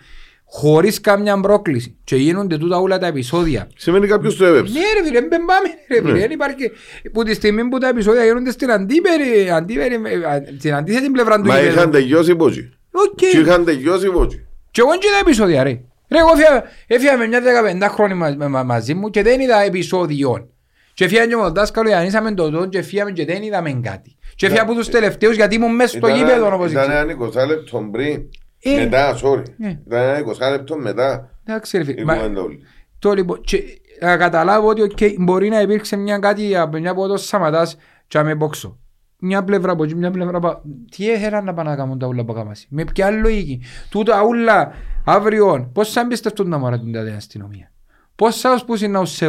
χωρίς 0.54 1.02
καμιά 1.02 1.40
πρόκληση 1.40 1.96
και 2.04 2.16
γίνονται 2.16 2.58
τούτα 2.58 2.78
όλα 2.78 2.98
τα 2.98 3.08
επεισόδια 3.08 3.68
Σημαίνει 3.76 4.08
κάποιος 4.08 4.36
το 4.38 4.46
έπεψε. 4.46 4.74
Ναι 4.74 4.80
ρε 5.00 5.06
φίλε, 5.08 5.20
δεν 5.20 5.30
πάμε 5.46 5.68
ρε 5.90 5.96
φίλε, 6.02 6.12
Ναι. 6.12 6.20
δεν 6.20 6.32
υπάρχει 6.32 6.72
που 7.14 7.24
τη 7.24 7.34
στιγμή 7.34 7.68
που 7.70 7.78
τα 7.78 7.88
επεισόδια 7.88 8.24
γίνονται 8.24 8.52
στην 8.52 8.72
αντίπερη, 8.72 9.50
αντίπερη, 9.52 9.94
ε, 9.96 10.58
στην 10.60 10.74
αντίθετη 10.74 11.10
πλευρά 11.10 11.36
του 11.42 11.48
Μα 11.48 11.56
γηπέδου. 11.60 11.74
είχαν 11.78 11.92
τελειώσει 11.92 12.36
πότσι. 12.36 12.74
Οκ. 12.92 13.16
Και 13.16 13.38
είχαν 13.38 13.66
τελειώσει 13.66 14.10
ποτζεί. 14.12 14.46
Και 14.72 14.82
εγώ 14.82 14.92
και 14.92 15.08
τα 15.14 15.20
επεισόδια 15.22 15.64
ρε. 15.64 15.70
Ρε 16.10 16.18
εγώ 16.20 16.30
έφυγα- 16.34 16.64
έφυγα 16.88 17.18
με 17.18 17.28
μια 17.28 17.42
15 17.42 17.88
χρόνια 17.90 18.16
μα- 18.16 18.36
μα- 18.38 18.48
μα- 18.48 18.64
μαζί 18.64 18.94
μου 18.94 19.10
και 19.10 19.22
δεν 19.24 19.40
είδα 19.40 19.62
επεισόδιον. 19.62 20.50
Και 20.94 21.04
έφυγα 21.04 21.26
και 21.28 21.36
με 21.36 21.42
τον 21.42 21.54
δάσκαλο 21.54 21.90
Ιαννίσαμε 21.90 22.34
το 22.34 22.50
τον 22.50 22.70
και 22.70 22.82
φύγαμε 22.82 23.12
και 23.12 23.26
δεν 23.26 23.44
είδαμε 23.44 23.80
κάτι. 23.84 24.16
Και 24.42 24.48
έφυγα 24.48 24.62
από 24.62 24.74
τους 24.74 24.90
τελευταίους 24.90 25.36
γιατί 25.36 25.56
ήμουν 25.56 25.76
μέσα 25.76 25.98
στο 25.98 26.08
Ήταν- 26.08 26.20
γήπεδο 26.20 26.54
όπως 26.54 26.72
Ήταν 26.72 26.84
ήξερα. 26.84 27.00
ένα 27.00 27.12
20 27.12 27.46
λεπτό 27.48 27.90
πριν. 27.92 28.22
Ε. 28.60 28.76
Μετά, 28.84 29.16
sorry. 29.24 29.44
Ναι. 29.58 29.80
Ήταν 29.88 30.02
ένα 30.02 30.18
20 30.20 30.50
λεπτό 30.50 30.78
μετά. 30.78 31.30
Εντάξει 31.46 31.78
ρε 31.78 31.84
η 31.84 31.86
φίλε. 31.86 32.04
Μα- 32.04 32.16
κουβέντα 32.16 32.42
όλη. 32.42 32.60
Το 33.00 33.14
λοιπόν, 33.14 33.42
και 33.42 33.64
να 34.02 34.18
καταλάβω 34.18 34.68
ότι 34.68 34.82
okay, 34.98 35.16
μπορεί 35.20 35.50
να 35.50 35.62
υπήρξε 35.62 35.96
μια 35.96 36.18
κάτι 36.20 36.56
από 36.56 36.78
μια 36.78 36.92
από 36.92 37.08
το 37.08 37.18
Σαματάς 37.18 37.78
και 38.08 38.18
να 38.18 38.24
με 38.24 38.36
μπόξω. 38.36 38.80
Μια 39.20 39.44
πλευρά 39.44 39.72
από 39.72 39.84
εκεί, 39.84 39.96
μια 39.96 40.12
πλευρά 40.12 40.38
από 40.38 40.62
Τι 40.92 41.12
έχεραν 41.12 41.44
να 41.46 41.54
πάνε 41.54 41.70
να 41.70 41.76
κάνουν 41.76 42.00
τα 42.00 42.08
ούλα 42.08 42.22
από 42.22 42.34
κάμαση. 42.34 42.68
Με 42.70 42.84
ποια 42.84 43.10
λογική; 43.12 43.62
Τούτα 43.90 44.24
ούλα 44.24 44.72
αύριο, 45.06 45.70
πώς 45.74 45.92
θα 45.92 46.02
εμπιστευτούν 46.02 46.50
να 46.50 46.58
μωρά 46.58 46.80
την 46.80 46.92
τάδε 46.92 47.12
αστυνομία; 47.12 47.72
Πώς 48.16 48.40
θα 48.40 48.54
ως 48.54 48.66
πούσουν 48.66 48.92
να 48.92 49.00
τους 49.00 49.22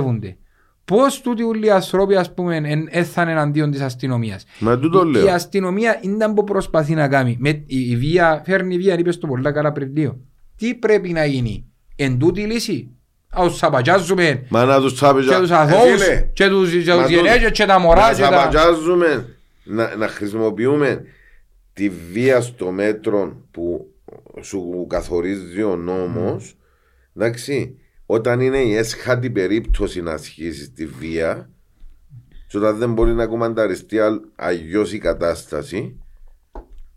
σέβονται. 0.84 1.04
Πώς 1.04 1.20
τούτοι 1.20 1.42
όλοι 1.42 1.66
οι 1.66 1.70
άνθρωποι 1.70 2.16
ας 2.16 2.34
πούμε 2.34 2.56
εν- 2.56 2.88
έθαν 2.90 3.28
εναντίον 3.28 3.70
της 3.70 3.80
αστυνομίας. 3.80 4.44
Μα 4.58 4.78
τούτο 4.78 5.02
Η- 5.06 5.10
λέω. 5.10 5.24
Η 5.26 5.28
αστυνομία 5.28 6.00
ήταν 6.02 6.34
που 6.34 6.44
προσπαθεί 6.44 6.94
να 6.94 7.08
κάνει. 7.08 7.36
Με, 7.40 7.48
η, 7.48 7.64
η 7.90 7.96
βία, 7.96 8.42
φέρνει 8.44 8.76
βία, 8.76 8.98
είπες 8.98 9.18
το 9.18 9.26
πολλά 9.26 9.52
καλά 9.52 9.72
πριν 9.72 9.90
λίγο. 9.96 10.18
Τι 10.56 10.74
πρέπει 10.74 11.08
να 11.12 11.24
γίνει; 11.24 11.64
Εν 11.96 12.18
τούτη 12.18 12.40
λύση; 12.40 12.90
να 13.36 13.42
τους 13.46 13.56
σαπατζάζουμε 13.56 14.46
Μα 14.48 14.64
να 14.64 14.80
τους 14.80 14.94
τσάπιζα. 14.94 15.34
και 15.34 15.40
τους 15.40 15.50
Ε, 15.50 15.54
αθώους 15.54 16.02
φίλε, 16.02 16.30
και 16.32 16.48
τους 16.48 16.70
και 16.84 16.90
μα 16.94 17.02
τους 17.02 17.14
το- 17.16 17.22
γενέγες 17.22 17.50
και 17.50 17.64
τα 17.64 17.78
μωρά 17.78 18.00
να 18.08 18.14
και 18.14 18.20
τα... 18.22 18.26
σαπατζάζουμε, 18.28 19.36
να, 19.64 19.96
να 19.96 20.08
χρησιμοποιούμε 20.08 21.04
τη 21.72 21.88
βία 22.12 22.40
στο 22.40 22.70
μέτρο 22.70 23.36
που 23.50 23.86
σου 24.40 24.86
καθορίζει 24.88 25.62
ο 25.62 25.76
νόμος 25.76 26.56
εντάξει 27.16 27.78
όταν 28.06 28.40
είναι 28.40 28.58
η 28.58 28.74
έσχατη 28.74 29.30
περίπτωση 29.30 30.02
να 30.02 30.12
ασχίσει 30.12 30.70
τη 30.70 30.86
βία 30.86 31.50
και 32.46 32.58
όταν 32.58 32.76
δεν 32.78 32.92
μπορεί 32.92 33.14
να 33.14 33.26
κομμανταριστεί 33.26 33.96
αλλιώς 34.36 34.92
η 34.92 34.98
κατάσταση 34.98 35.98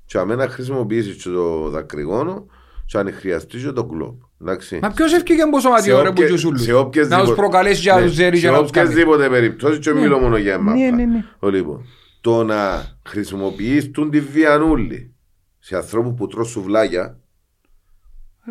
και 0.06 0.18
αμένα 0.18 0.48
χρησιμοποιήσει 0.48 1.16
και 1.16 1.30
το 1.30 1.70
δακρυγόνο 1.70 2.46
και 2.86 2.98
αν 2.98 3.14
χρειαστεί 3.14 3.58
και 3.58 3.72
το 3.72 3.86
κλόπ 3.86 4.22
εντάξει 4.42 4.80
Μα 4.82 4.90
ποιος 4.90 5.14
έφυγε 5.14 5.42
από 5.42 5.60
σωματιό 5.60 5.98
ρε 5.98 6.04
που 6.04 6.10
όποιε- 6.18 6.28
τους 6.30 6.44
ούλους. 6.44 6.62
σε 6.62 6.72
Να 6.72 6.78
οποιασδήποτε- 6.78 7.28
τους 7.28 7.36
προκαλέσει 7.36 7.82
και 7.82 7.90
να 7.92 8.00
Ναι, 8.00 8.06
τους 8.06 8.14
ζέρει 8.16 8.40
και 8.40 8.46
σε 8.46 8.52
να 8.52 8.62
τους 8.62 8.72
κάνει. 8.72 8.88
οποιασδήποτε 8.88 9.30
περιπτώσεις 9.30 9.80
και 9.80 9.94
μιλώ 9.94 10.20
μόνο 10.20 10.38
για 10.38 10.54
εμάς. 10.54 10.80
Ναι, 10.80 10.90
ναι, 10.90 11.06
ναι. 11.06 11.26
Ο, 11.40 11.50
Λοιπόν, 11.50 11.86
το 12.22 12.44
να 12.44 12.86
χρησιμοποιείς 13.08 13.92
τον 13.92 14.10
τη 14.12 14.20
βιανούλη 14.20 15.14
σε 15.60 15.76
ανθρώπους 15.76 16.14
που 16.18 16.28
τρως 16.28 16.50
σουβλάκια 16.50 17.20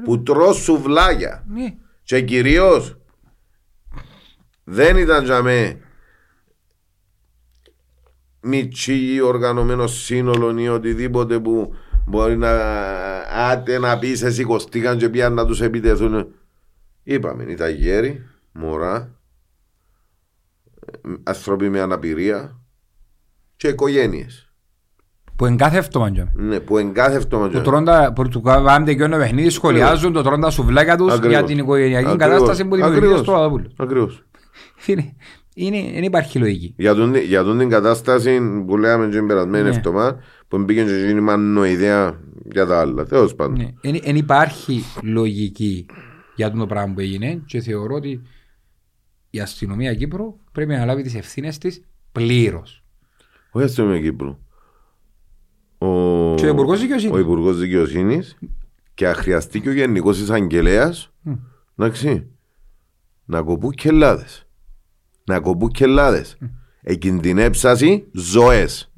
που 0.05 0.23
τρως 0.23 0.57
σουβλάκια 0.57 1.45
Ναι. 1.49 1.75
Και 2.05 2.21
κυρίως 2.21 2.97
δεν 4.65 4.97
ήταν 4.97 5.25
για 5.25 5.43
με 5.43 5.81
μητσί 8.41 9.21
οργανωμένο 9.21 9.87
σύνολο 9.87 10.59
ή 10.59 10.69
οτιδήποτε 10.69 11.41
που 11.41 11.75
μπορεί 12.07 12.37
να 12.37 12.51
άτε 13.21 13.79
να 13.79 13.99
πεις 13.99 14.23
εσύ 14.23 14.45
κοστήκαν 14.45 14.99
και 14.99 15.09
πήγαν 15.09 15.35
να 15.35 15.47
τους 15.47 15.61
επιτεθούν 15.61 16.35
είπαμε 17.03 17.45
ήταν 17.45 17.75
γέροι, 17.75 18.27
μωρά 18.53 19.19
ε, 20.87 21.13
άνθρωποι 21.23 21.69
με 21.69 21.81
αναπηρία 21.81 22.61
και 23.57 23.69
οικογένειες 23.69 24.44
Που 25.37 25.47
εγκάθευτο 25.47 26.01
μάντια. 26.01 26.33
ναι, 26.35 26.61
που 26.61 26.79
εγκάθευτο 26.79 27.37
Που 27.37 27.43
μαζί 27.43 27.61
τρώντα, 27.61 28.13
που 28.13 28.29
του 28.29 28.41
κάνουν 28.41 28.97
και 28.97 29.03
ένα 29.03 29.17
παιχνίδι, 29.17 29.51
σχολιάζουν 29.51 30.13
το 30.13 30.23
τρώνε 30.23 30.43
τα 30.43 30.51
σουβλάκια 30.51 30.97
τους 30.97 31.13
Ακριβώς. 31.13 31.31
για 31.31 31.43
την 31.45 31.59
οικογενειακή 31.59 32.07
Ακριβώς. 32.09 32.27
κατάσταση 32.29 32.65
που 32.65 32.75
δημιουργεί 32.75 32.97
Ακριβώς. 32.99 33.19
στο 33.21 33.33
Παπαδόπουλο. 33.33 33.71
Ακριβώς 33.77 34.23
Φίλε, 34.77 35.05
είναι, 35.55 35.91
δεν 35.95 36.03
υπάρχει 36.03 36.39
λογική. 36.39 36.75
Για 36.77 36.95
τον, 36.95 37.15
για 37.15 37.43
τον 37.43 37.59
την 37.59 37.69
κατάσταση 37.69 38.41
που 38.67 38.77
λέγαμε 38.77 39.09
την 39.09 39.27
περασμένη 39.27 39.69
Ναι. 39.69 39.77
εβδομάδα 39.77 40.17
που 40.49 40.59
μπήκε 40.59 40.85
και 40.85 40.91
γίνει 41.07 41.21
μανοειδέα 41.21 42.21
για 42.53 42.67
τα 42.67 42.81
άλλα. 42.81 43.05
Τέλος 43.05 43.35
πάντων. 43.35 43.57
Ναι. 43.57 43.91
Δεν 43.91 44.01
δεν 44.05 44.17
υπάρχει 44.17 44.85
λογική 45.03 45.87
για 46.35 46.51
το 46.51 46.67
πράγμα 46.67 46.95
που 46.95 47.01
έγινε 47.01 47.43
και 47.47 47.61
θεωρώ 47.61 47.95
ότι 47.95 48.23
η 49.31 49.41
αστυνομία 49.41 49.95
Κύπρου 49.95 50.37
πρέπει 50.53 50.73
να 50.73 50.85
λάβει 50.85 51.03
τις 51.03 51.15
ευθύνες 51.15 51.59
της 51.59 51.85
πλήρως. 52.13 52.85
Όχι 53.51 53.65
αστυνομία 53.65 54.01
Κύπρου. 54.01 54.39
Ο, 55.85 56.35
Και 56.37 56.47
ο 56.47 56.49
Υπουργός 56.49 56.81
Δικαιοσύνης. 56.81 57.15
Ο 57.15 57.19
Υπουργός 57.19 57.59
Δικαιοσύνης 57.59 58.37
και 58.95 59.09
αν 59.09 59.15
χρειαστεί 59.15 59.61
και 59.61 59.69
ο 59.69 59.73
Γενικός 59.73 60.21
Εισαγγελέας 60.21 61.13
εντάξει, 61.79 62.27
να 63.25 63.43
κοπούν 63.43 63.71
κελάδες. 63.71 64.47
Να 65.25 65.41
κοπούν 65.41 65.71
κελάδες. 65.71 66.39
Εκινδυνέψασαι 66.83 68.05
ζωές. 68.13 68.93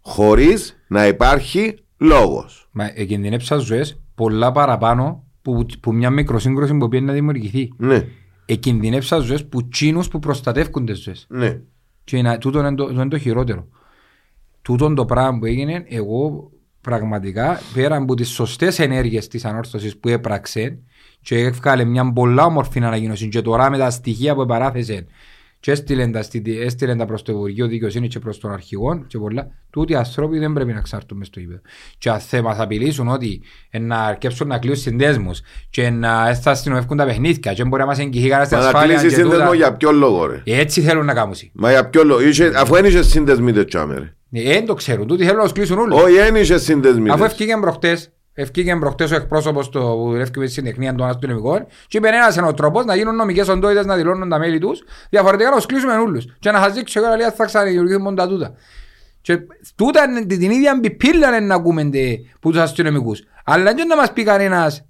Χωρίς 0.00 0.76
να 0.88 1.06
υπάρχει 1.06 1.78
λόγος. 1.98 2.68
Μα 2.72 2.90
εκινδυνεύσαν 2.94 3.60
ζωές 3.60 4.00
πολλά 4.14 4.52
παραπάνω 4.52 5.24
που, 5.42 5.66
που 5.80 5.92
μια 5.92 6.10
μικροσύγκρουση 6.10 6.76
που 6.76 6.88
πήγαινε 6.88 7.08
να 7.08 7.12
δημιουργηθεί. 7.16 7.72
Ναι, 7.76 8.06
Εκινδυνεύσαν 8.46 9.22
ζωές 9.22 9.46
που 9.46 9.68
τσίνους 9.68 10.08
που 10.08 10.18
προστατεύουν 10.18 10.86
τις 10.86 11.02
ζωές. 11.02 11.26
ναι. 11.28 11.60
Και 12.04 12.22
να, 12.22 12.38
τούτο 12.38 12.58
είναι 12.58 12.74
το, 12.74 12.84
το, 12.84 12.92
είναι 12.92 13.08
το 13.08 13.18
χειρότερο. 13.18 13.68
Τούτο 14.66 14.94
το 14.94 15.04
πράγμα 15.04 15.38
που 15.38 15.44
έγινε, 15.46 15.84
εγώ 15.88 16.50
πραγματικά 16.80 17.60
πέρα 17.74 17.96
από 17.96 18.14
τις 18.14 18.28
σωστές 18.28 18.78
ενέργειες 18.78 19.28
της 19.28 19.44
ανόρθωσης 19.44 19.96
που 19.98 20.08
έπραξε 20.08 20.78
και 21.20 21.38
έβγαλε 21.38 21.84
μια 21.84 22.12
πολλά 22.12 22.44
όμορφη 22.44 22.78
ανακοίνωση 22.78 23.28
και 23.28 23.42
τώρα 23.42 23.70
με 23.70 23.78
τα 23.78 23.90
στοιχεία 23.90 24.34
που 24.34 24.46
παράθεσε 24.46 25.06
και 25.60 25.70
έστειλε 25.70 26.06
τα, 26.08 26.22
στη- 26.22 26.58
έστειλε 26.60 26.94
τα 26.96 27.04
προς 27.04 27.22
το 27.22 27.32
Υπουργείο 27.32 27.66
Δικαιοσύνης 27.66 28.08
και 28.08 28.18
προς 28.18 28.38
τον 28.38 28.52
αρχηγό 28.52 29.04
και 29.06 29.18
πολλά, 29.18 29.48
τούτοι 29.70 29.92
οι 29.92 29.96
άνθρωποι 29.96 30.38
δεν 30.38 30.52
πρέπει 30.52 30.72
να 30.72 30.78
εξαρτούν 30.78 31.18
μες 31.18 31.26
στο 31.26 31.40
ύπεδο. 31.40 31.60
Και 31.98 32.10
αν 32.10 32.18
θα 32.20 32.42
μας 32.42 32.58
απειλήσουν 32.58 33.08
ότι 33.08 33.42
ε, 33.70 33.78
να 33.78 33.98
αρκέψουν 34.04 34.48
να 34.48 34.58
κλείουν 34.58 34.76
συνδέσμους 34.76 35.40
και 35.70 35.90
να 35.90 36.34
θα 36.34 36.50
αστυνομεύκουν 36.50 36.96
τα 36.96 37.04
παιχνίδια 37.04 37.50
και 37.52 37.56
δεν 37.56 37.68
μπορεί 37.68 37.82
να 37.82 37.88
μας 37.88 37.98
εγγυηθεί 37.98 38.28
κανένας 38.28 38.48
την 38.48 38.56
Μα 38.56 38.62
να 38.62 38.68
ασφάλεια 38.68 38.94
κλείσεις 38.96 39.10
και 39.16 39.20
σύνδεσμο 39.22 39.44
τούτα. 39.44 39.56
για 39.56 39.74
ποιο 39.76 39.92
λόγο 39.92 40.26
ρε; 40.26 40.42
Έτσι 40.44 40.80
θέλουν 40.80 41.04
να 41.04 41.14
κάνουν. 41.14 41.34
Μα 41.52 41.70
για 41.70 41.88
ποιο 41.88 42.04
λόγο; 42.04 42.20
Είχε- 42.22 42.52
Αφού 42.56 42.74
δεν 42.74 42.84
είχε 42.84 43.02
σύνδεσμοι 43.02 43.52
τέτοια 43.52 43.84
ρε. 43.98 44.15
Ε, 44.44 44.52
Δεν 44.52 44.66
το 44.66 44.74
ξέρουν, 44.74 45.06
τούτοι 45.06 45.22
θέλουν 45.24 45.36
να 45.38 45.42
τους 45.44 45.52
κλείσουν 45.52 45.78
όλους. 45.78 46.02
Όχι, 46.02 46.14
δεν 46.14 46.34
είχε 46.36 46.58
σύνδεσμοι. 46.58 47.10
Αφού 47.10 47.20
ρε. 47.20 47.26
ευκήγεν 47.26 47.60
προχτές, 47.60 48.10
ευκήγεν 48.32 48.78
προχτές 48.78 49.10
ο 49.12 49.14
εκπρόσωπος 49.14 49.68
του 49.68 49.78
που 49.80 50.10
δουλεύει 50.10 50.30
με 50.38 50.44
τη 50.44 50.50
συντεχνία 50.52 50.94
των 50.94 51.06
αστυνομικών 51.08 51.66
και 51.86 51.96
είπε 51.98 52.08
ένας 52.08 52.36
είναι 52.36 52.46
ο 52.46 52.54
τρόπος 52.54 52.84
να 52.84 52.94
γίνουν 52.96 53.14
νομικές 53.16 53.48
οντότητες 53.48 53.86
να 53.86 53.96
δηλώνουν 53.96 54.28
τα 54.28 54.38
μέλη 54.38 54.58
τους 54.58 54.82
διαφορετικά 55.10 55.50
να 55.50 55.56
τους 55.56 55.66
κλείσουμε 55.66 55.92
όλους 55.96 56.24
και 56.38 56.50
να 56.50 56.58
σας 56.62 56.72
δείξω 56.74 57.00
εγώ 57.04 57.16
λέει 57.16 57.28
θα 57.36 57.44
ξαναδημιουργηθούν 57.44 58.02
μόνο 58.02 58.16
τα 58.16 58.28
τούτα. 58.28 58.52
Και 59.20 59.38
τούτα 59.76 60.04
είναι 60.04 60.24
την 60.24 60.50
ίδια 60.50 60.78
μπιπίλα 60.80 61.28
είναι 61.28 61.40
να 61.46 61.54
ακούμε 61.54 61.84
τε- 61.84 62.18
που 62.40 62.50
τους 62.50 62.60
αστυνομικούς. 62.60 63.22
Αλλά 63.44 63.74
δεν 63.74 63.86
να 63.86 63.96
μας 63.96 64.12
πει 64.12 64.22
κανένας 64.22 64.84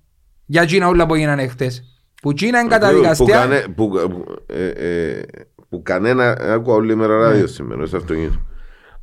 για 0.47 0.65
Κίνα 0.65 0.89
όλα 0.89 1.07
που 1.07 1.15
έγιναν 1.15 1.49
χτες. 1.51 1.83
Που 2.23 2.33
Κίνα 2.33 2.59
είναι 2.59 2.69
Που 2.69 2.75
καταδικαστέας. 2.75 3.31
κανε- 3.41 3.69
που- 3.69 3.89
που- 3.89 4.25
ε, 4.47 4.67
ε, 4.69 5.23
Που 5.69 5.83
κανένα. 5.83 6.37
Άκουα 6.41 6.75
όλη 6.75 6.95
μέρα 6.97 7.17
Ναι. 7.19 7.23
ράδιο 7.25 7.47
σήμερα 7.47 7.87
στο 7.87 7.97
αυτοκίνητο. 7.97 8.46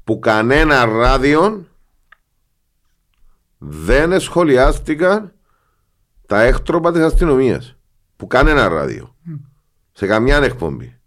Που 0.04 0.20
κανένα 0.20 0.86
ράδιο 0.86 1.66
δεν 3.58 4.20
σχολιάστηκαν 4.20 5.34
τα 6.28 6.42
έκτροπα 6.42 6.92
της 6.92 7.02
αστυνομίας. 7.02 7.76
Που 8.16 8.28
κανένα 8.28 8.68
ράδιο. 8.68 9.16
Σε 9.92 10.08
καμιά 10.08 10.38
εκπομπή. 10.38 10.98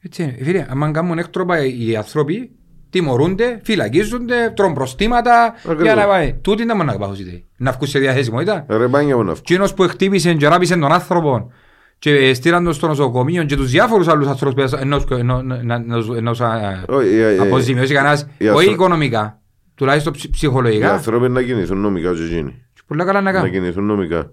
Έτσι 0.00 0.22
είναι. 0.22 0.36
Φίλε, 0.42 0.66
αν 0.68 0.92
κάνουν 0.92 1.18
έκτροπα 1.18 1.64
οι 1.64 1.96
άνθρωποι, 1.96 2.50
τιμωρούνται, 2.90 3.60
φυλακίζονται, 3.64 4.52
τρώνε 4.56 4.74
προστήματα 4.74 5.54
Ακριβώς. 5.56 5.82
για 5.82 5.94
να 5.94 6.06
πάει. 6.06 6.34
Τούτοι 6.34 6.64
δεν 6.64 6.76
μπορούν 6.76 6.92
να 6.92 6.98
πάθουν. 6.98 7.44
Να 7.56 7.72
βγουν 7.72 7.86
σε 7.86 7.98
διαθέσιμότητα. 7.98 8.66
Ρε 8.68 8.88
πάνια 8.88 9.16
μου 9.16 9.22
να 9.22 9.28
φύγω. 9.30 9.40
Εκείνος 9.40 9.74
που 9.74 9.82
χτύπησε 9.82 10.34
και 10.34 10.48
ράπησε 10.48 10.76
τον 10.76 10.92
άνθρωπο 10.92 11.52
και 11.98 12.34
στείλαν 12.34 12.64
τον 12.64 12.72
στο 12.72 12.86
νοσοκομείο 12.86 13.44
και 13.44 13.56
τους 13.56 13.70
διάφορους 13.70 14.08
άλλους 14.08 14.26
ανθρώπους 14.26 14.68
που 14.68 14.76
ενός- 14.80 15.04
ενό- 15.10 15.42
να- 15.42 15.62
να- 15.62 15.78
να- 15.78 16.16
ενός 16.16 16.40
α, 16.40 16.84
Όχι, 16.88 17.08
ε, 17.08 17.34
ε, 17.34 17.38
αποζημιώσει 17.38 17.94
κανένας, 17.94 18.22
οι 18.38 18.44
όχι 18.48 18.48
ανθρω- 18.56 18.72
οικονομικά, 18.72 19.40
τουλάχιστον 19.74 20.12
ψ- 20.12 20.24
Οι 20.24 20.30
ψυχολογικά. 20.30 20.92
άνθρωποι 20.92 21.28
να 21.28 21.42
κινηθούν 21.42 21.78
νομικά 21.78 22.12
και 22.14 22.22
εκείνοι. 22.22 22.50
Και 22.74 22.80
Πολλά 22.86 23.04
καλά 23.04 23.20
να 23.20 23.30
Να 23.30 23.38
κάνουν. 23.38 23.50
κινηθούν 23.52 23.84
νομικά. 23.84 24.30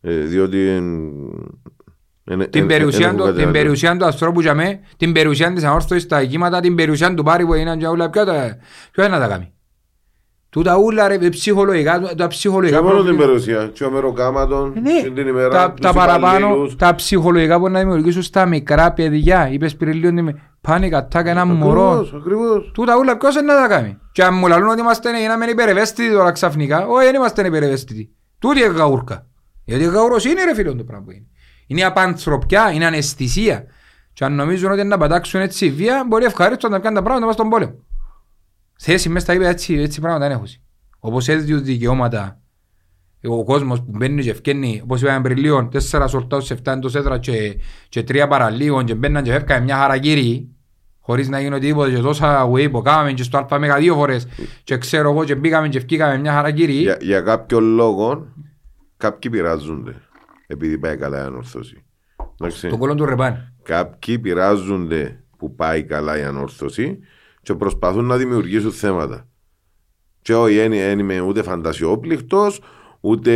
Ε, 0.00 0.14
διότι. 0.18 0.66
εν- 0.68 2.40
εν- 2.40 2.50
Την 2.50 2.60
εν- 2.60 2.66
περιουσία 2.66 3.08
εν 3.08 3.16
του- 3.16 3.22
έχουν 3.22 3.34
την 3.34 3.44
κάτι 3.44 3.58
περιουσία 3.58 3.96
του 3.96 4.04
ανθρώπου 4.04 4.40
για 4.40 4.54
μέ, 4.54 4.80
την 4.96 5.12
περιουσία 5.12 5.52
της 5.52 5.64
ανόρθωσης 5.64 6.02
στα 6.02 6.18
εγγύματα, 6.18 6.60
την 6.60 6.74
περιουσία 6.74 7.14
του 7.14 7.22
πάρη 7.22 7.44
που 7.44 7.54
έγιναν 7.54 7.78
και 7.78 7.86
όλα, 7.86 8.10
ποιο 8.10 8.24
τα- 8.24 8.56
ποιο 8.92 9.04
είναι 9.04 9.14
να 9.14 9.20
τα 9.20 9.28
κάνει. 9.28 9.52
Τούτα 10.58 10.76
ούλα 10.76 11.08
ρε 11.08 11.28
ψυχολογικά, 11.28 12.00
τα 12.16 12.26
ψυχολογικά 12.26 12.76
Και 12.78 12.82
μόνο 12.84 12.96
την 12.96 13.04
προβλήματα. 13.04 13.26
περιουσία. 13.44 13.70
Και 13.74 13.84
ο 13.84 13.90
μεροκάματον. 13.90 14.72
Ε, 14.76 14.80
Ναι, 14.80 15.00
και 15.02 15.10
την 15.10 15.26
ημέρα. 15.28 15.48
τα, 15.48 15.70
τους 15.70 15.80
τα 15.86 15.92
παραπάνω, 15.92 16.46
υπαλλήλους. 16.46 16.76
τα 16.76 16.94
ψυχολογικά 16.94 17.58
που 17.58 17.68
να 17.68 17.78
δημιουργήσουν 17.78 18.22
στα 18.22 18.46
μικρά 18.46 18.92
παιδιά. 18.92 19.48
Είπες 19.50 19.76
πριν 19.76 19.92
λίγο 19.92 20.08
ότι 20.08 20.22
με 20.22 20.34
πάνε 20.60 20.88
κατά 20.88 21.22
ένα 21.26 21.44
μωρό. 21.44 21.90
Ακριβώς, 21.90 22.14
ακριβώς. 22.20 22.70
Τούτα 22.74 22.96
ούλα 22.96 23.16
ποιος 23.16 23.34
είναι 23.36 23.52
να 23.52 23.60
τα 23.60 23.68
κάνει; 23.68 23.98
Και 24.12 24.24
αν 24.24 24.34
μου 24.34 24.46
λαλούν 24.46 24.68
ότι 24.68 24.80
είμαστε 24.80 25.18
γίναμε 25.20 25.46
υπερευαίσθητοι 25.46 26.12
τώρα 26.12 26.32
ξαφνικά, 26.32 26.86
όχι 26.86 27.04
δεν 27.04 27.14
είμαστε 27.14 27.46
υπερευαίσθητοι. 27.46 28.10
Τούτη 28.38 28.58
είναι 28.60 28.68
γαούρκα. 28.68 29.26
Γιατί 29.64 29.84
γαούρος 29.84 30.24
είναι 30.24 30.44
ρε 30.44 30.54
φίλον 30.54 30.76
το 30.76 30.84
πράγμα 30.84 31.04
που 31.04 31.10
είναι. 31.10 31.26
Είναι 31.66 31.82
απανθρωπιά, 31.84 32.70
είναι 32.72 32.86
αναισθησία. 32.86 33.64
Και 34.12 34.24
αν 34.24 34.34
νομίζουν 34.34 34.70
ότι 34.70 34.84
να 34.84 34.98
πατάξουν 34.98 35.40
έτσι 35.40 35.70
βία, 35.70 36.04
μπορεί 36.08 36.24
ευχαρίστως 36.24 36.70
να 36.70 36.78
κάνουν 36.78 36.94
τα 36.98 37.02
πράγματα 37.02 37.20
να 37.20 37.26
πας 37.26 37.34
στον 37.34 37.48
πόλεμο. 37.48 37.74
Θέση 38.80 39.08
μέσα 39.08 39.24
στα 39.24 39.34
είπε 39.34 39.48
έτσι, 39.48 39.74
έτσι 39.74 40.00
πράγματα 40.00 40.28
δεν 40.28 40.36
έχουν. 40.36 40.46
Όπως 40.98 41.28
έδειξε 41.28 41.54
δικαιώματα 41.54 42.40
ο 43.22 43.44
κόσμος 43.44 43.82
που 43.82 43.90
μπαίνει 43.90 44.22
και 44.22 44.30
ευκαινεί, 44.30 44.80
όπως 44.82 45.02
είπαμε 45.02 45.20
πριν 45.20 45.36
λίγο, 45.38 45.68
τέσσερα 45.68 46.06
σορτάους, 46.06 46.50
εφτά 46.50 46.72
εντός 46.72 46.94
έδρα 46.94 47.18
και, 47.18 47.56
και 47.88 48.02
τρία 48.02 48.28
παραλίγων 48.28 48.84
και 48.84 48.94
μπαίναν 48.94 49.22
και 49.22 49.32
φεύγαν 49.32 49.62
μια 49.62 49.76
χαρακύρη 49.76 50.48
χωρίς 51.00 51.28
να 51.28 51.40
γίνει 51.40 51.54
οτιδήποτε 51.54 51.90
και 51.90 52.00
τόσα 52.00 52.50
way 52.50 52.70
που 52.70 52.82
κάναμε 52.82 53.12
και 53.12 53.22
στο 53.22 53.38
αλφα 53.38 53.58
μέγα 53.58 53.76
δύο 53.76 53.94
φορές 53.94 54.26
και 54.64 54.78
ξέρω 54.78 55.10
εγώ 55.10 55.24
και 55.24 55.34
μπήκαμε 55.34 55.68
και 55.68 55.78
ευκήκαμε 55.78 56.18
μια 56.18 56.32
χαρακύρη 56.32 56.72
Για, 56.72 56.96
για 57.00 57.20
κάποιο 57.20 57.60
λόγο 57.60 58.26
κάποιοι 58.96 59.30
πειράζονται 59.30 59.94
επειδή 60.46 60.78
πάει 60.78 60.96
καλά 60.96 61.18
η 61.18 61.26
ανόρθωση. 61.26 61.84
Εντάξει. 62.40 62.68
το 62.68 62.78
κόλλον 62.78 62.96
του 62.96 63.04
ρεπάν. 63.04 63.54
Κάποιοι 63.62 64.18
πειράζονται 64.18 65.24
που 65.36 65.54
πάει 65.54 65.84
καλά 65.84 66.18
η 66.18 66.22
ανόρθωση 66.22 66.98
και 67.42 67.54
προσπαθούν 67.54 68.04
να 68.04 68.16
δημιουργήσουν 68.16 68.72
θέματα. 68.72 69.28
Και 70.22 70.34
όχι, 70.34 70.56
δεν 70.56 70.70
δεν 70.70 70.98
είμαι 70.98 71.20
ούτε 71.20 71.42
φαντασιόπληκτος, 71.42 72.60
ούτε 73.00 73.32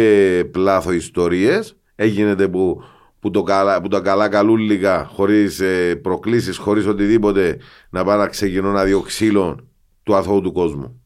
πλάθο 0.53 0.93
ιστορίες. 0.93 1.77
Έγινε 1.95 2.49
που 2.49 2.83
που, 3.23 3.31
το 3.31 3.43
καλά, 3.43 3.81
που 3.81 3.89
τα 3.89 4.01
καλά 4.01 4.29
καλούλικα, 4.29 5.11
χωρίς 5.13 5.61
ε, 5.61 5.97
προκλήσεις, 5.97 6.57
χωρίς 6.57 6.87
οτιδήποτε, 6.87 7.59
να 7.91 8.05
πάνε 8.05 8.23
να 8.23 8.29
ξεκινούν 8.29 8.73
να 8.73 8.85
δυο 8.85 9.01
ξύλο 9.01 9.69
του 10.03 10.15
αθώου 10.15 10.41
του 10.41 10.53
κόσμου. 10.53 11.03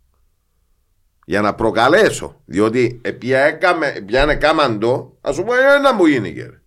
Για 1.24 1.40
να 1.40 1.54
προκαλέσω. 1.54 2.40
Διότι 2.44 3.00
πιάνε 4.06 4.34
κάμαντο, 4.34 5.16
ας 5.20 5.36
πούμε, 5.36 5.52
ένα 5.78 5.94
μου 5.94 6.06
γίνηκε. 6.06 6.60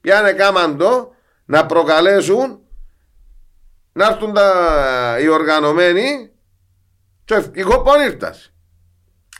Πιάνε 0.00 0.32
κάμαντο 0.32 1.10
να 1.44 1.66
προκαλέσουν 1.66 2.58
να 3.92 4.06
έρθουν 4.06 4.32
τα, 4.32 5.16
οι 5.22 5.28
οργανωμένοι 5.28 6.30
και 7.24 7.34
ευτυχώ 7.34 7.80
που 7.80 7.90
ήρθας. 8.10 8.52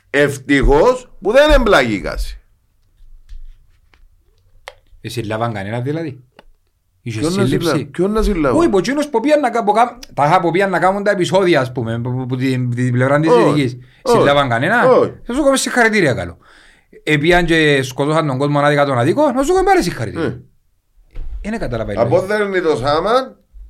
Ευτυχώς 0.09 1.11
που 1.21 1.31
δεν 1.31 1.51
εμπλαγήκασαι. 1.51 2.35
Εσύ 5.01 5.21
λάβαν 5.21 5.53
κανένα 5.53 5.79
δηλαδή; 5.81 6.23
Είχε 7.01 7.19
Ποιον 7.19 7.33
να 7.33 7.43
σύλληψη; 7.43 7.67
συλλάβω, 7.67 7.89
ποιον 7.91 8.11
να 8.11 8.21
συλλάβω; 8.21 8.57
Όχι, 8.57 8.69
ποτσίνος 8.69 9.09
που 9.09 9.19
πήγαν 9.19 9.39
να 9.39 9.49
κα- 9.49 9.63
που 9.63 9.71
κα- 9.71 9.99
τα 10.13 10.25
είχα 10.25 10.39
που 10.39 10.51
πήγαν 10.51 10.69
να 10.69 10.79
κάνουν 10.79 11.03
τα 11.03 11.11
επεισόδια, 11.11 11.59
ας 11.61 11.71
πούμε, 11.71 11.99
που- 11.99 12.25
που 12.25 12.35
την 12.35 12.69
την 12.75 12.91
πλευρά 12.91 13.19
της 13.19 13.29
Όχι, 13.31 13.41
ειδικής. 13.47 13.77
όχι, 14.01 14.17
Συλλάβαν 14.17 14.49
κανένα. 14.49 14.87
όχι. 14.89 15.13
Θα 15.23 15.33
σου 15.33 15.43
κάνω 15.43 15.55
συγχαρητήρια 15.55 16.13
καλό. 16.13 16.37
Επίαν 17.03 17.45
και 17.45 17.81
σκοτώσαν 17.83 18.27
τον 18.27 18.37
κόσμο 18.37 18.59
ανάδικα 18.59 18.85
τον 18.85 18.97
αδίκο, 18.97 19.31
να 19.31 19.43
σου 19.43 19.53
κάνω 19.53 19.65
πάλι 19.65 19.83
συγχαρητήρια. 19.83 20.27
Ε. 20.27 20.41
Είναι 21.41 21.57
καταλαβαίνεις. 21.57 22.01
Από 22.01 22.21
δέρνει 22.21 22.61
το 22.61 22.75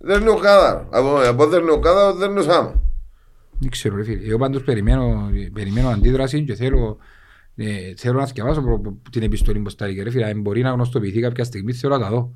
σάμα, 0.02 0.14
δέρνει 0.14 0.30
ο 0.30 0.36
κάδαρο. 0.36 0.88
Από, 0.90 1.20
από 1.28 1.48
δέρνει 1.48 1.70
ο 1.70 1.80
κάδαρο, 1.80 2.14
δέρνει 2.16 2.40
ο 2.40 2.42
σάμα. 2.42 2.82
Δεν 3.60 3.70
ξέρω 3.70 3.96
ρε 3.96 4.04
φίλε. 4.04 4.28
Εγώ 4.28 4.38
πάντως 4.38 4.64
περιμένω, 4.64 5.30
περιμένω 5.54 5.90
αντίδραση 5.90 6.44
και 6.44 6.56
θέλω, 6.56 6.98
ε, 7.56 7.66
θέλω 7.98 8.20
να 8.20 8.26
σκεφάσω 8.26 8.62
προ- 8.62 8.82
προ- 8.82 8.96
την 9.12 9.24
επιστολή 9.24 9.60
που 9.60 9.70
στάληκε 9.70 10.04
ρε 10.04 10.10
φίλε. 10.10 10.26
Αν 10.26 10.42
μπορεί 10.42 10.62
να 10.62 10.70
γνωστοποιηθεί 10.70 11.22
κάποια 11.22 11.44
στιγμή 11.44 11.74
θέλω 11.74 11.98
να 11.98 12.04
τα 12.04 12.10
δω. 12.10 12.32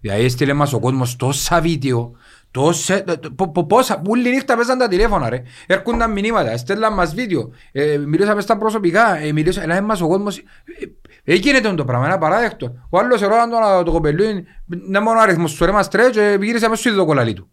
Δηλαδή 0.00 0.24
έστειλε 0.24 0.52
μας 0.52 0.72
ο 0.72 0.80
κόσμος 0.80 1.16
τόσα 1.16 1.60
βίντεο, 1.60 2.12
τόσα, 2.50 3.02
τ- 3.02 3.26
πο- 3.36 3.50
πο- 3.50 3.66
πόσα, 3.66 4.02
όλη 4.08 4.30
νύχτα 4.30 4.54
παίζαν 4.56 4.78
τα 4.78 4.88
τηλέφωνα 4.88 5.28
ρε. 5.28 5.42
Έρχονταν 5.66 6.12
μηνύματα, 6.12 6.56
στέλναν 6.56 6.94
μας 6.94 7.14
βίντεο, 7.14 7.50
ε, 7.72 7.96
μιλούσαμε 7.98 8.40
στα 8.40 8.56
προσωπικά, 8.58 9.16
ε, 9.18 9.32
μιλούσαμε, 9.32 9.72
έλα 9.72 9.82
μας 9.82 10.00
ο 10.00 10.08
κόσμος, 10.08 10.42
ε, 11.28 11.32
ε, 11.32 11.34
γίνεται 11.34 11.74
το 11.74 11.84
πράγμα, 11.84 12.06
ένα 12.06 12.18
παράδεκτο. 12.18 12.72
Ο 12.90 12.98
άλλος 12.98 13.22
ερώταν 13.22 13.50
τον 13.50 13.84
το 13.84 13.90
κοπελούιν, 13.90 14.46
να 14.66 15.00
μόνο 15.00 15.20
αριθμός 15.20 15.50
σου 15.50 15.64
ρε 15.64 15.72
μας 15.72 15.88
τρέ 15.88 16.10
και 16.10 16.38
γύρισε 16.40 16.68
μέσα 16.68 16.80
στο 16.80 16.90
ίδιο 16.90 17.04
κολλαλί 17.04 17.32
του. 17.32 17.50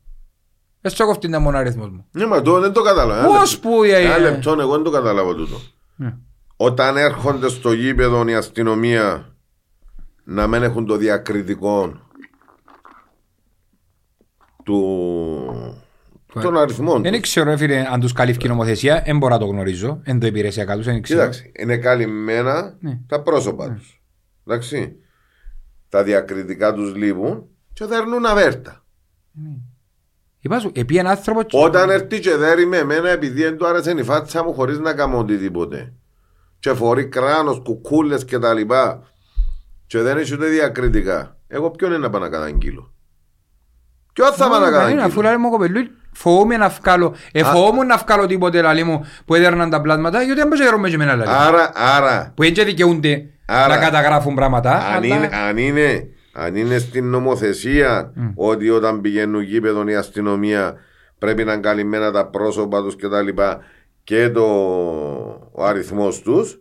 Έτσι 0.82 1.04
κοφτεί 1.04 1.28
να 1.28 1.40
μόνο 1.40 1.58
αριθμός 1.58 1.90
μου. 1.90 2.06
Ναι, 2.12 2.26
μα 2.26 2.42
το 2.42 2.60
δεν 2.60 2.74
το 2.74 2.82
καταλαβαίνω. 2.82 3.28
Πώς 3.28 3.60
που, 3.60 3.84
ε, 3.84 3.96
Ένα 3.96 4.16
ε. 4.16 4.20
λεπτό, 4.20 4.56
εγώ 4.60 4.72
δεν 4.72 4.84
το 4.84 4.90
καταλάβω 4.90 5.36
τούτο. 5.36 5.62
Ναι. 5.96 6.16
Όταν 6.58 6.98
έρχονται 6.98 7.50
στο 7.50 7.72
γήπεδο 7.74 8.28
η 8.28 8.36
αστυνομία 8.36 9.36
να 10.24 10.48
μην 10.48 10.64
έχουν 10.64 10.86
το 10.86 10.96
διακριτικό 10.96 11.94
του... 14.64 15.65
των 16.42 16.58
αριθμών 16.58 17.02
Δεν 17.02 17.12
τους. 17.12 17.22
ξέρω 17.22 17.50
ρε 17.50 17.58
φίλε 17.58 17.86
αν 17.92 18.00
τους 18.00 18.14
καλύφει 18.14 18.46
η 18.46 18.48
νομοθεσία, 18.48 19.02
δεν 19.06 19.18
μπορώ 19.18 19.34
να 19.34 19.40
το 19.40 19.46
γνωρίζω, 19.46 20.00
εν 20.04 20.20
το 20.20 20.28
υπηρεσιακά 20.28 20.76
τους, 20.76 20.86
δεν 20.86 21.02
ξέρω. 21.02 21.20
Κοίταξε, 21.20 21.52
είναι 21.60 21.78
καλυμμένα 21.78 22.78
Ναι. 22.80 23.00
τα 23.08 23.22
πρόσωπα 23.22 23.70
τους. 23.74 24.02
Εντάξει. 24.48 24.96
Τα 25.90 26.04
διακριτικά 26.04 26.74
τους 26.74 26.96
λείπουν 26.96 27.46
και 27.74 27.86
δέρνουν 27.86 28.26
αβέρτα. 28.26 28.84
Είπα 30.40 30.60
σου, 30.60 30.72
επί 30.76 30.98
ένα 30.98 31.10
άνθρωπο 31.10 31.44
και- 31.44 31.58
Όταν 31.58 31.90
έρθει 31.90 32.20
και 32.20 32.36
δέρει 32.36 32.66
με 32.66 32.78
εμένα 32.78 33.10
επειδή 33.10 33.42
δεν 33.44 33.58
του 33.58 33.68
άρεσε 33.68 33.92
η 33.92 34.04
φάτσα 34.04 34.44
μου 34.44 34.54
χωρίς 34.54 34.80
να 34.80 34.94
κάνω 34.94 35.18
οτιδήποτε. 35.18 35.94
Και 36.60 36.74
φορεί 36.74 37.06
κράνος, 37.08 37.60
κουκούλες 37.64 38.26
και 38.26 38.40
τα 38.40 38.54
λοιπά. 38.54 39.04
Και 39.88 40.02
δεν 40.02 40.18
έχει 40.18 40.34
ούτε 40.34 40.46
διακριτικά. 40.48 41.38
Εγώ 41.48 41.72
ποιον 41.72 41.90
είναι 41.92 42.00
να 42.00 42.10
πάω 42.10 42.22
να 42.22 42.30
καταγγείλω; 42.30 42.94
Ποιον 44.14 44.32
θα 44.34 44.50
πάω 44.50 44.60
να 44.60 44.72
Κανένα, 44.72 45.04
Αφού 45.04 45.16
καταγγείλω; 45.22 45.22
λέει 45.22 45.38
μου 45.38 45.50
κοπελού, 45.50 45.80
φοβούμαι 46.16 46.58
να 46.58 46.70
βγάλω, 46.70 47.16
ε, 47.32 47.44
φοβόμουν 47.44 47.86
να 47.88 47.98
βγάλω 47.98 48.26
τίποτε 48.26 48.62
λαλί 48.62 48.84
μου 48.84 49.06
που 49.26 49.36
έδερναν 49.36 49.70
τα 49.70 49.82
πλάσματα, 49.82 50.22
γιατί 50.22 50.40
δεν 50.40 50.48
μπορούσα 50.48 50.88
και 50.90 50.94
εμένα 50.96 51.16
λαλί. 51.16 51.30
Άρα, 51.34 51.72
άρα, 51.76 52.32
Που 52.36 52.44
έτσι 52.44 52.64
δικαιούνται 52.64 53.26
Άρα, 53.46 53.68
να 53.76 53.82
καταγράφουν 53.82 54.36
πράγματα, 54.36 54.72
αν 54.72 54.94
αλλά... 55.04 55.16
είναι, 55.16 55.30
αν 55.48 55.58
είναι, 55.58 56.08
αν 56.34 56.56
είναι 56.56 56.78
στην 56.78 57.10
νομοθεσία 57.10 58.14
ότι 58.36 58.70
όταν 58.70 59.02
πηγαίνουν 59.02 59.42
γήπεδο 59.42 59.88
η 59.88 59.96
αστυνομία 59.96 60.74
πρέπει 61.20 61.44
να 61.44 61.52
είναι 61.54 61.62
καλυμμένα 61.62 62.12
τα 62.12 62.26
πρόσωπα 62.26 62.82
τους 62.82 62.96
και 62.96 63.08
τα 63.08 63.22
λοιπά 63.22 63.60
και 64.04 64.30
το, 64.30 64.44
ο 65.52 65.66
αριθμός 65.66 66.22
τους 66.22 66.60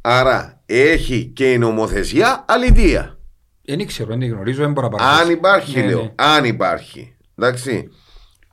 άρα 0.00 0.60
έχει 0.66 1.24
και 1.34 1.52
η 1.52 1.58
νομοθεσία 1.58 2.44
αλήθεια. 2.48 3.18
Δεν 3.66 3.86
ξέρω, 3.86 4.08
δεν 4.16 4.30
γνωρίζω, 4.30 4.62
δεν 4.62 4.72
μπορώ 4.72 4.88
να 4.88 4.96
παρακολουθήσω. 4.96 5.26
Αν 5.30 5.38
υπάρχει, 5.38 5.78
Ναι, 5.80 5.86
λέω. 5.86 6.00
ναι. 6.02 6.12
Αν 6.14 6.44
υπάρχει. 6.44 7.16
Εντάξει. 7.38 7.90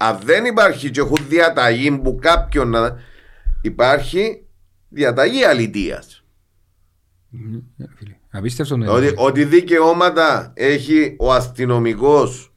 Αν 0.01 0.19
δεν 0.23 0.45
υπάρχει 0.45 0.91
και 0.91 0.99
έχουν 0.99 1.17
διαταγή 1.27 1.91
που 1.91 2.17
κάποιον 2.21 2.69
να. 2.69 2.99
Υπάρχει 3.61 4.45
διαταγή 4.89 5.43
αλητία. 5.43 6.03
Ναι, 7.75 7.85
φίλε, 7.95 8.15
Απίστευτο 8.31 8.77
ναι. 8.77 8.89
Ότι, 8.89 9.13
ότι 9.15 9.45
δικαιώματα 9.45 10.53
έχει 10.55 11.15
ο 11.19 11.33
αστυνομικός 11.33 12.53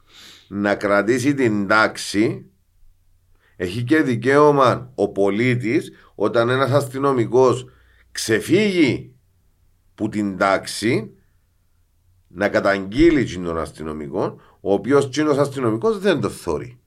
να 0.47 0.75
κρατήσει 0.75 1.33
την 1.33 1.67
τάξη, 1.67 2.45
έχει 3.55 3.83
και 3.83 4.01
δικαίωμα 4.01 4.91
ο 4.95 5.11
πολίτης 5.11 5.91
όταν 6.15 6.49
ένας 6.49 6.71
αστυνομικός 6.71 7.69
ξεφύγει 8.11 9.15
που 9.95 10.09
την 10.09 10.37
τάξη 10.37 11.11
να 12.27 12.49
καταγγείλει 12.49 13.39
τον 13.39 13.57
αστυνομικό, 13.57 14.39
ο 14.61 14.73
οποίος 14.73 15.09
τσίνο 15.09 15.31
αστυνομικός 15.31 15.99
δεν 15.99 16.21
το 16.21 16.29
θόρει. 16.29 16.79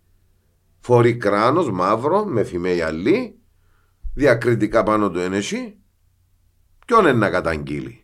Φορεί 0.80 1.16
κράνος 1.16 1.70
μαύρο 1.70 2.24
με 2.24 2.44
φημέ 2.44 2.72
γυαλί, 2.72 3.38
διακριτικά 4.14 4.82
πάνω 4.82 5.10
του 5.10 5.18
ένεση, 5.18 5.76
ποιον 6.86 7.00
είναι 7.00 7.12
να 7.12 7.30
καταγγείλει. 7.30 8.02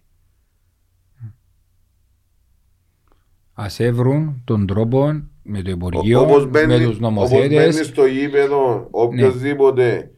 Ας 3.53 3.81
έβρουν 3.81 4.43
τον 4.45 4.67
τρόπο 4.67 5.23
με 5.43 5.63
το 5.63 5.71
Υπουργείο, 5.71 6.21
Όπως 6.21 6.45
με 6.45 6.51
μπαίνει, 6.51 6.75
τους 6.75 6.85
όπως 6.85 6.99
μπαίνει 7.01 7.01
νομοθέτες. 7.01 7.87
στο 7.87 8.07
γήπεδο 8.07 8.89
οποιοδήποτε 8.91 10.11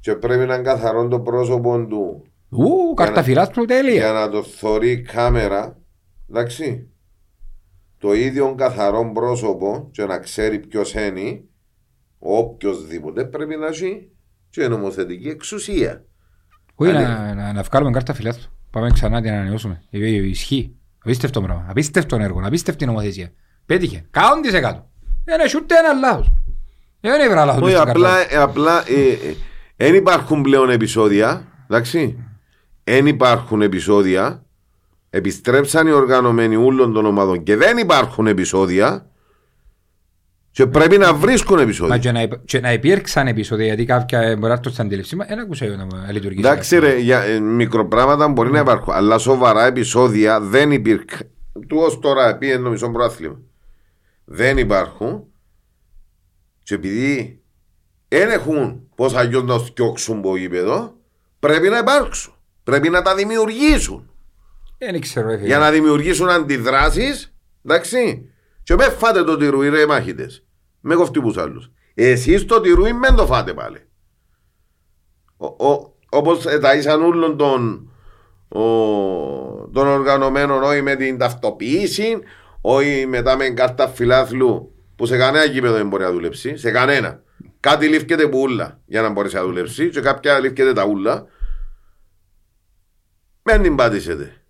και 0.00 0.14
πρέπει 0.14 0.46
να 0.46 0.54
είναι 0.54 0.62
καθαρό 0.62 1.08
το 1.08 1.20
πρόσωπο 1.20 1.86
του 1.86 2.26
Ου, 2.48 2.94
καρταφυλάστρο 2.94 3.64
για 3.64 3.76
τέλεια. 3.76 4.12
να 4.12 4.28
το 4.30 4.42
θωρεί 4.42 4.90
η 4.90 5.02
κάμερα 5.02 5.78
εντάξει 6.30 6.88
το 7.98 8.12
ίδιο 8.14 8.54
καθαρό 8.54 9.10
πρόσωπο 9.14 9.88
και 9.92 10.04
να 10.04 10.18
ξέρει 10.18 10.58
ποιος 10.58 10.94
είναι 10.94 11.44
οποιοδήποτε 12.18 13.24
πρέπει 13.24 13.56
να 13.56 13.66
έχει 13.66 14.08
και 14.50 14.68
νομοθετική 14.68 15.28
εξουσία 15.28 16.04
Όχι 16.74 16.90
Αλή- 16.90 17.06
να, 17.06 17.34
να, 17.34 17.52
να 17.52 17.62
βγάλουμε 17.62 17.90
καρταφυλάστρο. 17.90 18.50
Πάμε 18.70 18.90
ξανά 18.90 19.20
την 19.20 19.30
ανανεώσουμε. 19.30 19.82
Ε, 19.90 19.98
ε, 19.98 20.08
Ισχύει. 20.08 20.76
Απίστευτο 21.04 21.40
πράγμα. 21.40 21.66
Απίστευτο 21.68 22.16
έργο. 22.16 22.40
Απίστευτη 22.44 22.86
νομοθεσία. 22.86 23.32
Πέτυχε. 23.66 24.06
Κάον 24.10 24.40
της 24.42 24.52
εκάτω. 24.52 24.90
Δεν 25.24 25.40
έχει 25.40 25.56
ούτε 25.56 25.74
ένα 25.78 25.92
λάθος. 25.92 26.32
Δεν 27.00 27.20
έβρα 27.20 27.44
λάθος 27.44 27.62
μες 27.62 27.70
Όχι, 27.72 27.78
στην 27.80 27.90
απλά, 27.90 28.16
κάρτα. 28.16 28.34
ε, 28.34 28.38
απλά 28.42 28.84
ε, 28.88 29.10
ε, 29.10 29.34
δεν 29.76 29.94
υπάρχουν 29.94 30.42
πλέον 30.42 30.70
επεισόδια. 30.70 31.46
Εντάξει. 31.64 32.18
Δεν 32.84 33.06
υπάρχουν 33.06 33.62
επεισόδια. 33.62 34.44
Επιστρέψαν 35.10 35.86
οι 35.86 35.90
οργανωμένοι 35.90 36.56
όλων 36.56 36.92
των 36.92 37.06
ομάδων 37.06 37.42
και 37.42 37.56
δεν 37.56 37.76
υπάρχουν 37.78 38.26
επεισόδια. 38.26 39.10
Και 40.56 40.66
πρέπει 40.66 40.98
να 40.98 41.14
βρίσκουν 41.14 41.56
Μα 41.56 41.62
επεισόδια. 41.62 41.98
και 41.98 42.12
να, 42.12 42.22
υπ- 42.22 42.44
και 42.44 42.60
να 42.60 42.72
υπήρξαν 42.72 43.26
επεισόδια 43.26 43.64
γιατί 43.66 43.84
κάποια 43.84 44.20
ε, 44.20 44.34
μπορεί 44.34 44.46
να 44.46 44.52
έρθουν 44.52 44.72
στην 44.72 44.84
αντίληψη. 44.84 45.16
Μα 45.16 45.24
δεν 45.24 45.38
άκουσα 45.38 45.64
εγώ 45.64 45.76
να 45.76 46.12
λειτουργήσει. 46.12 46.48
Εντάξει, 46.48 46.78
ρε, 46.78 46.98
για, 46.98 47.22
ε, 47.22 47.40
μικροπράγματα 47.40 48.28
μπορεί 48.28 48.50
να 48.50 48.58
υπάρχουν. 48.58 48.92
Αλλά 48.92 49.18
σοβαρά 49.18 49.66
επεισόδια 49.66 50.40
δεν 50.40 50.70
υπήρχαν. 50.72 51.30
Του 51.68 51.76
ως 51.80 51.98
τώρα 51.98 52.36
πήγαινε 52.36 52.62
το 52.62 52.70
μισό 52.70 52.90
πρόθλημα. 52.90 53.40
Δεν 54.24 54.58
υπάρχουν. 54.58 55.24
Και 56.62 56.74
επειδή 56.74 57.40
δεν 58.08 58.30
έχουν 58.30 58.88
πώ 58.94 59.10
αλλιώ 59.14 59.42
να 59.42 59.58
φτιάξουν 59.58 60.22
το 60.22 60.34
γήπεδο, 60.34 60.94
πρέπει 61.38 61.68
να 61.68 61.78
υπάρξουν. 61.78 62.32
Πρέπει 62.64 62.88
να 62.88 63.02
τα 63.02 63.14
δημιουργήσουν. 63.14 64.10
Δεν 64.78 65.00
ξέρω. 65.00 65.28
ρε 65.28 65.36
φίλε. 65.36 65.46
Για 65.46 65.58
να 65.58 65.70
δημιουργήσουν 65.70 66.28
αντιδράσεις, 66.28 67.34
εντάξει. 67.64 68.30
Και 68.66 68.74
με 68.74 68.84
φάτε 68.84 69.24
το 69.24 69.36
τυρούι, 69.36 69.68
ρε 69.68 69.86
μάχητες. 69.86 70.44
Με 70.80 70.94
κοφτύπου 70.94 71.34
άλλους. 71.36 71.70
Εσείς 71.94 72.44
το 72.44 72.60
τυρούι 72.60 72.92
με 72.92 73.08
το 73.16 73.26
φάτε 73.26 73.54
πάλι. 73.54 73.88
Όπως 76.08 76.42
τα 76.60 76.74
ήσαν 76.74 77.02
όλων 77.02 77.36
των, 77.36 77.90
ο, 78.48 78.60
των 79.72 79.86
οργανωμένων, 79.86 80.62
όχι 80.62 80.82
με 80.82 80.96
την 80.96 81.18
ταυτοποίηση, 81.18 82.18
όχι 82.60 83.06
μετά 83.06 83.36
με 83.36 83.48
κάρτα 83.48 83.88
φιλάθλου 83.88 84.74
που 84.96 85.06
σε 85.06 85.16
κανένα 85.16 85.44
γήπεδο 85.44 85.74
δεν 85.74 85.88
μπορεί 85.88 86.02
να 86.02 86.12
δουλέψει. 86.12 86.56
Σε 86.56 86.70
κανένα. 86.70 87.22
Κάτι 87.60 87.88
λήφκεται 87.88 88.28
που 88.28 88.40
ούλα 88.40 88.80
για 88.86 89.02
να 89.02 89.08
μπορέσει 89.10 89.34
να 89.34 89.42
δουλέψει, 89.42 89.88
και 89.88 90.00
κάποια 90.00 90.38
λήφκεται 90.38 90.72
τα 90.72 90.84
ούλα. 90.84 91.26
Μην 93.42 93.62
την 93.62 93.76
πατήσετε. 93.76 94.44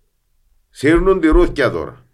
Σύρνουν 0.69 1.19
τη 1.19 1.27
ρούθκια 1.27 1.71
τώρα. 1.71 2.06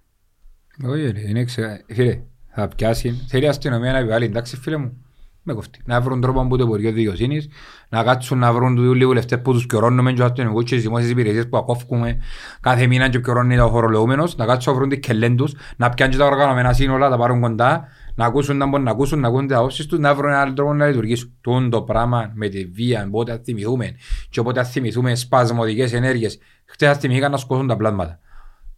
Όχι 0.81 1.11
ρε, 1.11 1.29
είναι 1.29 1.43
ξε... 1.43 1.85
Φίλε, 1.87 2.19
θα 2.47 2.67
πιάσει, 2.67 3.25
θέλει 3.27 3.43
η 3.43 3.47
αστυνομία 3.47 3.91
να 3.91 3.97
επιβάλλει, 3.97 4.25
εντάξει 4.25 4.57
φίλε 4.57 4.77
μου, 4.77 4.97
με 5.43 5.53
κοφτεί. 5.53 5.81
Να 5.85 6.01
βρουν 6.01 6.21
τρόπο 6.21 6.41
από 6.41 6.57
το 6.57 6.63
Υπουργείο 6.63 6.91
Δικαιοσύνης, 6.91 7.49
να 7.89 8.03
κάτσουν 8.03 8.37
να 8.37 8.53
βρουν 8.53 8.75
τους 8.75 8.95
λίγο 8.95 9.07
βουλευτές 9.07 9.41
που 9.41 9.51
τους 9.51 9.65
καιρώνουμε 9.65 10.09
και 10.09 10.15
τους 10.15 10.25
αστυνομικούς 10.25 10.63
και 10.63 10.75
τις 10.75 10.83
δημόσιες 10.83 11.09
υπηρεσίες 11.09 11.47
που 11.47 11.57
ακόφκουμε 11.57 12.17
κάθε 12.61 12.87
μήνα 12.87 13.09
και 13.09 13.19
καιρώνει 13.19 13.59
ο 13.59 13.69
φορολογούμενος, 13.69 14.35
να 14.35 14.45
κάτσουν 14.45 14.73
να 14.73 14.79
βρουν 14.79 14.89
τις 14.89 14.99
κελέν 14.99 15.35
τους, 15.35 15.53
να 15.77 15.89
πιάνουν 15.89 16.15
και 16.15 16.19
τα 16.19 16.25
οργανωμένα 16.29 16.73
σύνολα, 16.73 17.09
τα 17.09 17.17
πάρουν 17.17 17.41
κοντά, 17.41 17.87
να 18.15 18.25
ακούσουν 18.25 18.57
να 18.57 18.65
μπορούν 18.67 18.85
να 18.85 18.91
ακούσουν, 18.91 19.19
να 19.19 19.27
ακούσουν 19.27 19.47
τις 19.47 19.57
απόψεις 19.57 19.85
τους, 19.85 19.99
να 19.99 20.15
βρουν 20.15 20.29
έναν 20.29 20.41
άλλο 20.41 20.53
τρόπο 20.53 20.73
να 20.73 20.87
λειτουργήσουν. 20.87 21.33
Τούν 21.41 21.69
το 21.69 21.81
πράγμα 21.81 22.31
με 22.33 22.47
τη 22.47 22.65
βία, 22.65 23.05
όποτε 23.07 23.41
θυμηθούμε 23.43 23.95
και 24.29 24.39
όποτε 24.39 24.63
θυμηθούμε 24.63 25.15
σπασμωδικές 25.15 25.93
ενέργειες, 25.93 26.39
χτες 26.65 26.97
θυμήθηκαν 26.97 27.31
να 27.31 27.37
σκοτώσουν 27.37 27.67
τα 27.67 27.77
πλάσματα. 27.77 28.19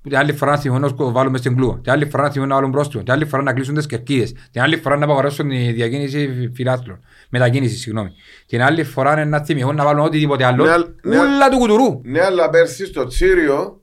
Την 0.08 0.18
άλλη 0.18 0.34
φορά 0.34 0.52
να 0.52 0.58
θυμούν 0.58 0.82
να 0.82 1.12
βάλουμε 1.12 1.38
στην 1.38 1.56
κλούα. 1.56 1.80
Την 1.80 1.92
άλλη 1.92 2.06
φορά 2.06 2.24
να 2.24 2.32
θυμούν 2.32 2.48
να 2.48 2.56
βάλουν 2.56 2.72
πρόστιμο. 2.72 3.04
Την 3.04 3.12
άλλη 3.12 3.26
φορά 3.26 3.44
να 3.44 3.54
κλείσουν 3.54 3.76
τις 3.76 3.86
κερκίδες. 3.86 4.34
Την 4.52 4.62
άλλη 4.62 4.78
φορά 4.78 4.98
να 4.98 5.06
απαγορεύσουν 5.06 5.50
τη 5.50 5.72
διακίνηση 5.72 6.52
φιλάθλων. 6.56 7.00
Μετακίνησης, 7.30 7.80
συγγνώμη. 7.82 8.12
Την 8.46 8.62
άλλη 8.62 8.84
φορά 8.84 9.12
είναι 9.12 9.26
να 9.26 9.44
θυμούν 9.44 9.76
να 9.76 9.84
βάλουν 9.84 10.06
οτιδήποτε 10.06 10.44
άλλο. 10.46 10.64
Ναι, 10.66 10.72
αλλά- 10.72 10.96
ναι, 11.04 11.18
Ούλα 11.20 11.50
του 11.50 11.58
κουτουρού. 11.58 12.02
Ναι, 12.04 12.22
αλλά 12.24 12.50
πέρσι 12.50 12.86
στο 12.86 13.06
Τσίριο 13.08 13.82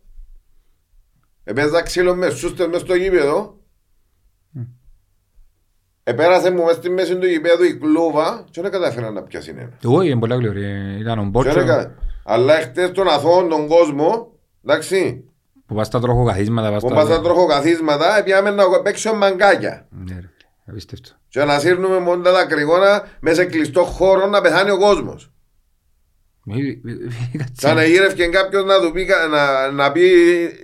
έπαιζα 1.45 1.83
ξύλο 1.83 2.15
με 2.15 2.31
σούστες 2.31 2.67
μες 2.67 2.81
στο 2.81 2.95
γήπεδο 2.95 3.57
Επέρασε 6.05 6.51
μου 6.51 6.65
μες 6.65 6.75
στη 6.75 6.91
μέση 6.91 7.17
του 7.17 7.27
γήπεδου 7.27 7.65
η 7.65 7.77
κλούβα 7.79 8.45
και 8.51 8.61
δεν 8.63 8.71
κατάφερα 8.71 9.11
να 9.11 9.23
πιάσει 9.23 9.55
ένα. 9.57 9.69
Όχι, 9.97 10.11
είναι 10.11 10.21
πολλά 10.21 10.37
γλυωρή. 10.37 10.65
Ήταν 11.01 11.19
ο 11.19 11.23
Και 11.23 11.29
Μπότσο 11.29 11.53
δεν 11.53 11.67
κα- 11.67 11.95
Αλλά 12.25 12.57
εχθές 12.59 12.91
τον 12.91 13.09
αθώων 13.09 13.49
τον 13.49 13.67
κόσμο, 13.67 14.33
εντάξει, 14.65 15.25
που 15.73 15.79
πας 15.79 15.87
στα 15.87 16.01
τροχοκαθίσματα. 16.01 16.71
πας 16.71 16.81
που 16.83 16.89
στα- 16.89 16.97
πας 16.97 17.07
στα 17.07 17.21
τροχοκαθίσματα, 17.21 18.23
πιάμε 18.25 18.51
να 18.51 18.81
παίξουμε 18.83 19.17
μαγκάκια. 19.17 19.87
Ναι, 19.91 20.15
ρε, 20.15 20.31
απίστευτο. 20.67 21.11
Και 21.29 21.45
να 21.45 21.59
σύρνουμε 21.59 21.99
μόνο 21.99 22.23
τα 22.23 22.33
δακρυγόνα 22.33 23.05
μέσα 23.21 23.37
σε 23.43 23.45
κλειστό 23.49 23.85
χώρο 23.85 24.27
να 24.27 24.41
πεθάνει 24.41 24.71
ο 24.71 24.79
κόσμος. 24.79 25.33
Μη- 26.45 26.63
μη- 26.63 26.83
μη- 26.85 27.39
κάτσε. 27.39 27.53
Σαν 27.67 27.75
να 27.77 27.85
γύρευκε 27.85 28.27
κάποιος 28.27 28.65
να 28.65 28.81
του 28.81 28.93
πει, 28.93 29.05
κα- 29.05 29.27
να, 29.27 29.71
να 29.71 29.93
πει 29.93 30.09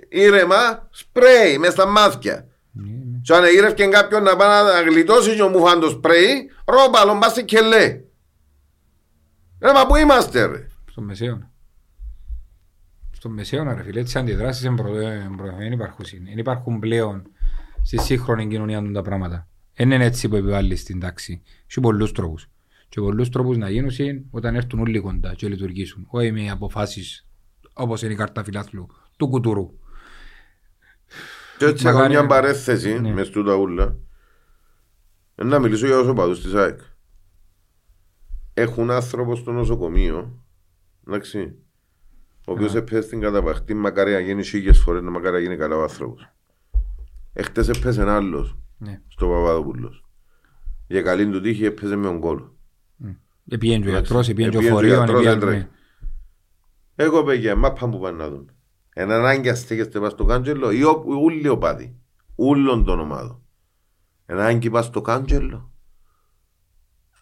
ήρεμα, 0.09 0.87
σπρέι 0.89 1.57
μες 1.57 1.71
στα 1.71 1.85
μάτια. 1.87 2.47
Ναι, 2.71 2.83
ναι. 2.91 3.19
Και 3.23 3.33
αν 3.33 3.45
γύρευκε 3.53 3.85
κάποιον 3.85 4.23
να 4.23 4.35
πάει 4.35 4.63
να 4.63 4.89
γλιτώσει 4.89 5.35
και 5.35 5.43
μου 5.43 5.59
φάνε 5.59 5.81
το 5.81 5.89
σπρέι, 5.89 6.49
ρόπαλον 6.65 7.19
πας 7.19 7.33
σε 7.33 7.41
κελέ. 7.41 7.99
Ρε 9.61 9.71
μα 9.73 9.85
πού 9.87 9.95
είμαστε 9.95 10.45
ρε. 10.45 10.67
Στο 10.91 11.01
μεσαίο. 11.01 11.48
Στο 13.19 13.29
μεσαίο, 13.29 13.63
ρε 13.63 13.83
φίλε, 13.83 14.03
τις 14.03 14.15
αντιδράσεις 14.15 14.65
εν 14.65 14.75
προ- 14.75 14.95
εν 14.95 15.35
προ- 15.35 15.55
δεν 15.57 15.71
υπάρχουν. 15.71 16.05
Δεν 16.25 16.37
υπάρχουν 16.37 16.79
πλέον 16.79 17.21
στη 17.81 17.97
σύγχρονη 17.99 18.47
κοινωνία 18.47 18.81
του 18.81 18.91
τα 18.91 19.01
πράγματα. 19.01 19.47
Δεν 19.75 19.91
είναι 19.91 20.05
έτσι 20.05 20.29
που 20.29 20.35
επιβάλλεις 20.35 20.81
στην 20.81 20.99
τάξη. 20.99 21.41
Έχει 21.67 21.79
πολλούς 21.79 22.11
τρόπους. 22.11 22.47
Και 22.89 22.99
πολλούς 23.01 23.29
τρόπους 23.29 23.57
να 23.57 23.69
γίνουν 23.69 23.91
είναι 23.97 24.23
όταν 24.31 24.55
έρθουν 24.55 24.79
όλοι 24.79 24.99
κοντά 24.99 25.33
και 25.33 25.47
λειτουργήσουν. 25.47 26.05
Όχι 26.09 26.31
με 26.31 26.49
αποφάσεις 26.49 27.27
όπως 27.73 28.01
είναι 28.01 28.13
η 28.13 28.15
κάρτα 28.15 28.43
φιλάθλου 28.43 28.87
του 29.17 29.27
κουτουρού. 29.27 29.73
Και 31.57 31.65
έτσι 31.65 31.85
Μακάρι- 31.85 32.03
έχω 32.11 32.19
μια 32.19 32.25
παρέθεση 32.29 32.99
Ναι. 32.99 33.13
μες 33.13 33.29
τούτα 33.29 33.53
ούλα. 33.55 33.95
Ε, 35.35 35.43
Να 35.43 35.59
μιλήσω 35.59 35.85
για 35.85 35.97
όσο 35.99 36.13
παδούς 36.13 36.41
της 36.41 36.53
ΑΕΚ. 36.53 36.79
Έχουν 38.53 38.91
άνθρωπο 38.91 39.35
στο 39.35 39.51
νοσοκομείο, 39.51 40.43
εντάξει, 41.07 41.55
ο 42.45 42.51
οποίος 42.51 42.75
έπαιζε 42.75 43.01
στην 43.01 43.19
καταπαχτή, 43.21 43.73
μακάρι 43.73 44.11
να 44.11 44.19
γίνει 44.19 44.43
χίλιες 44.43 44.79
φορές, 44.79 45.01
να 45.01 45.09
μακάρι 45.11 45.35
να 45.35 45.41
γίνει 45.41 45.55
καλά 45.57 45.75
ο 45.75 45.81
άνθρωπος. 45.81 46.29
Εχθές 47.33 47.69
έπαιζε 47.69 48.01
ένα 48.01 48.15
άλλος, 48.15 48.57
Ναι. 48.77 49.01
στο 49.07 49.27
Παπαδόπουλος. 49.27 50.03
Για 50.87 51.01
καλή 51.01 51.29
του 51.29 51.41
τύχη 51.41 51.65
έπαιζε 51.65 51.95
με 51.95 52.05
τον 52.05 52.19
κόλο. 52.19 52.53
Επίεν 53.51 53.81
και 53.81 53.87
ο 53.87 53.89
Εντάξει. 53.89 54.05
γιατρός, 54.07 54.29
επίεν 54.29 54.49
και 54.49 54.57
ο 54.57 54.59
Επίεν 54.59 54.71
και 54.71 54.77
ο 54.77 54.79
φορείο. 54.79 54.95
γιατρός, 54.95 55.19
επίεν- 55.19 55.35
έντρεχε. 55.35 55.57
ναι. 55.57 55.69
Εγώ 56.95 57.23
παιδιά, 57.23 57.55
μάπα 57.55 57.89
που 57.89 57.99
πάνε 57.99 58.17
να 58.17 58.29
δουν. 58.29 58.51
Εν 58.93 59.11
ανάγκη 59.11 59.53
στέκεστε 59.55 59.99
πας 59.99 60.11
στο 60.11 60.25
κάντζελο 60.25 60.71
ή 60.71 60.83
ο- 60.83 61.03
ούλοι 61.23 61.47
οπαδοί. 61.47 61.95
Ούλων 62.35 62.83
των 62.83 62.99
ομάδων. 62.99 63.41
Εν 64.25 64.39
ανάγκη 64.39 64.69
πας 64.69 64.85
στο 64.85 65.01
κάντζελο. 65.01 65.71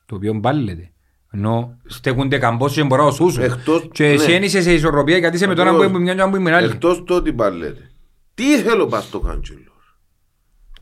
Το 0.05 0.15
οποίο 0.15 0.33
μπάλλεται. 0.33 0.91
Ενώ 1.37 1.77
στέκονται 1.85 2.37
καμπός 2.37 2.73
και 2.73 2.83
μπορώ 2.83 3.05
να 3.05 3.11
σούσουν. 3.11 3.43
Εκτός- 3.43 3.89
Και 3.91 4.05
εσύ 4.05 4.25
ναι. 4.25 4.31
δεν 4.31 4.43
είσαι 4.43 4.61
σε 4.61 4.73
ισορροπία 4.73 5.17
γιατί 5.17 5.35
είσαι 5.35 5.47
με 5.47 5.55
τον 5.55 5.67
Ακριβώς. 5.67 5.85
που 5.87 5.91
είναι 5.99 6.13
μια 6.13 6.23
και 6.25 6.29
που 6.29 6.35
είναι 6.35 6.55
άλλη. 6.55 6.65
Εκτός 6.71 7.03
το 7.03 7.15
ότι 7.15 7.33
παλέτε. 7.33 7.91
Τι 8.33 8.57
θέλω 8.57 8.85
πας 8.87 9.03
στο 9.03 9.19
κάντζελο. 9.19 9.59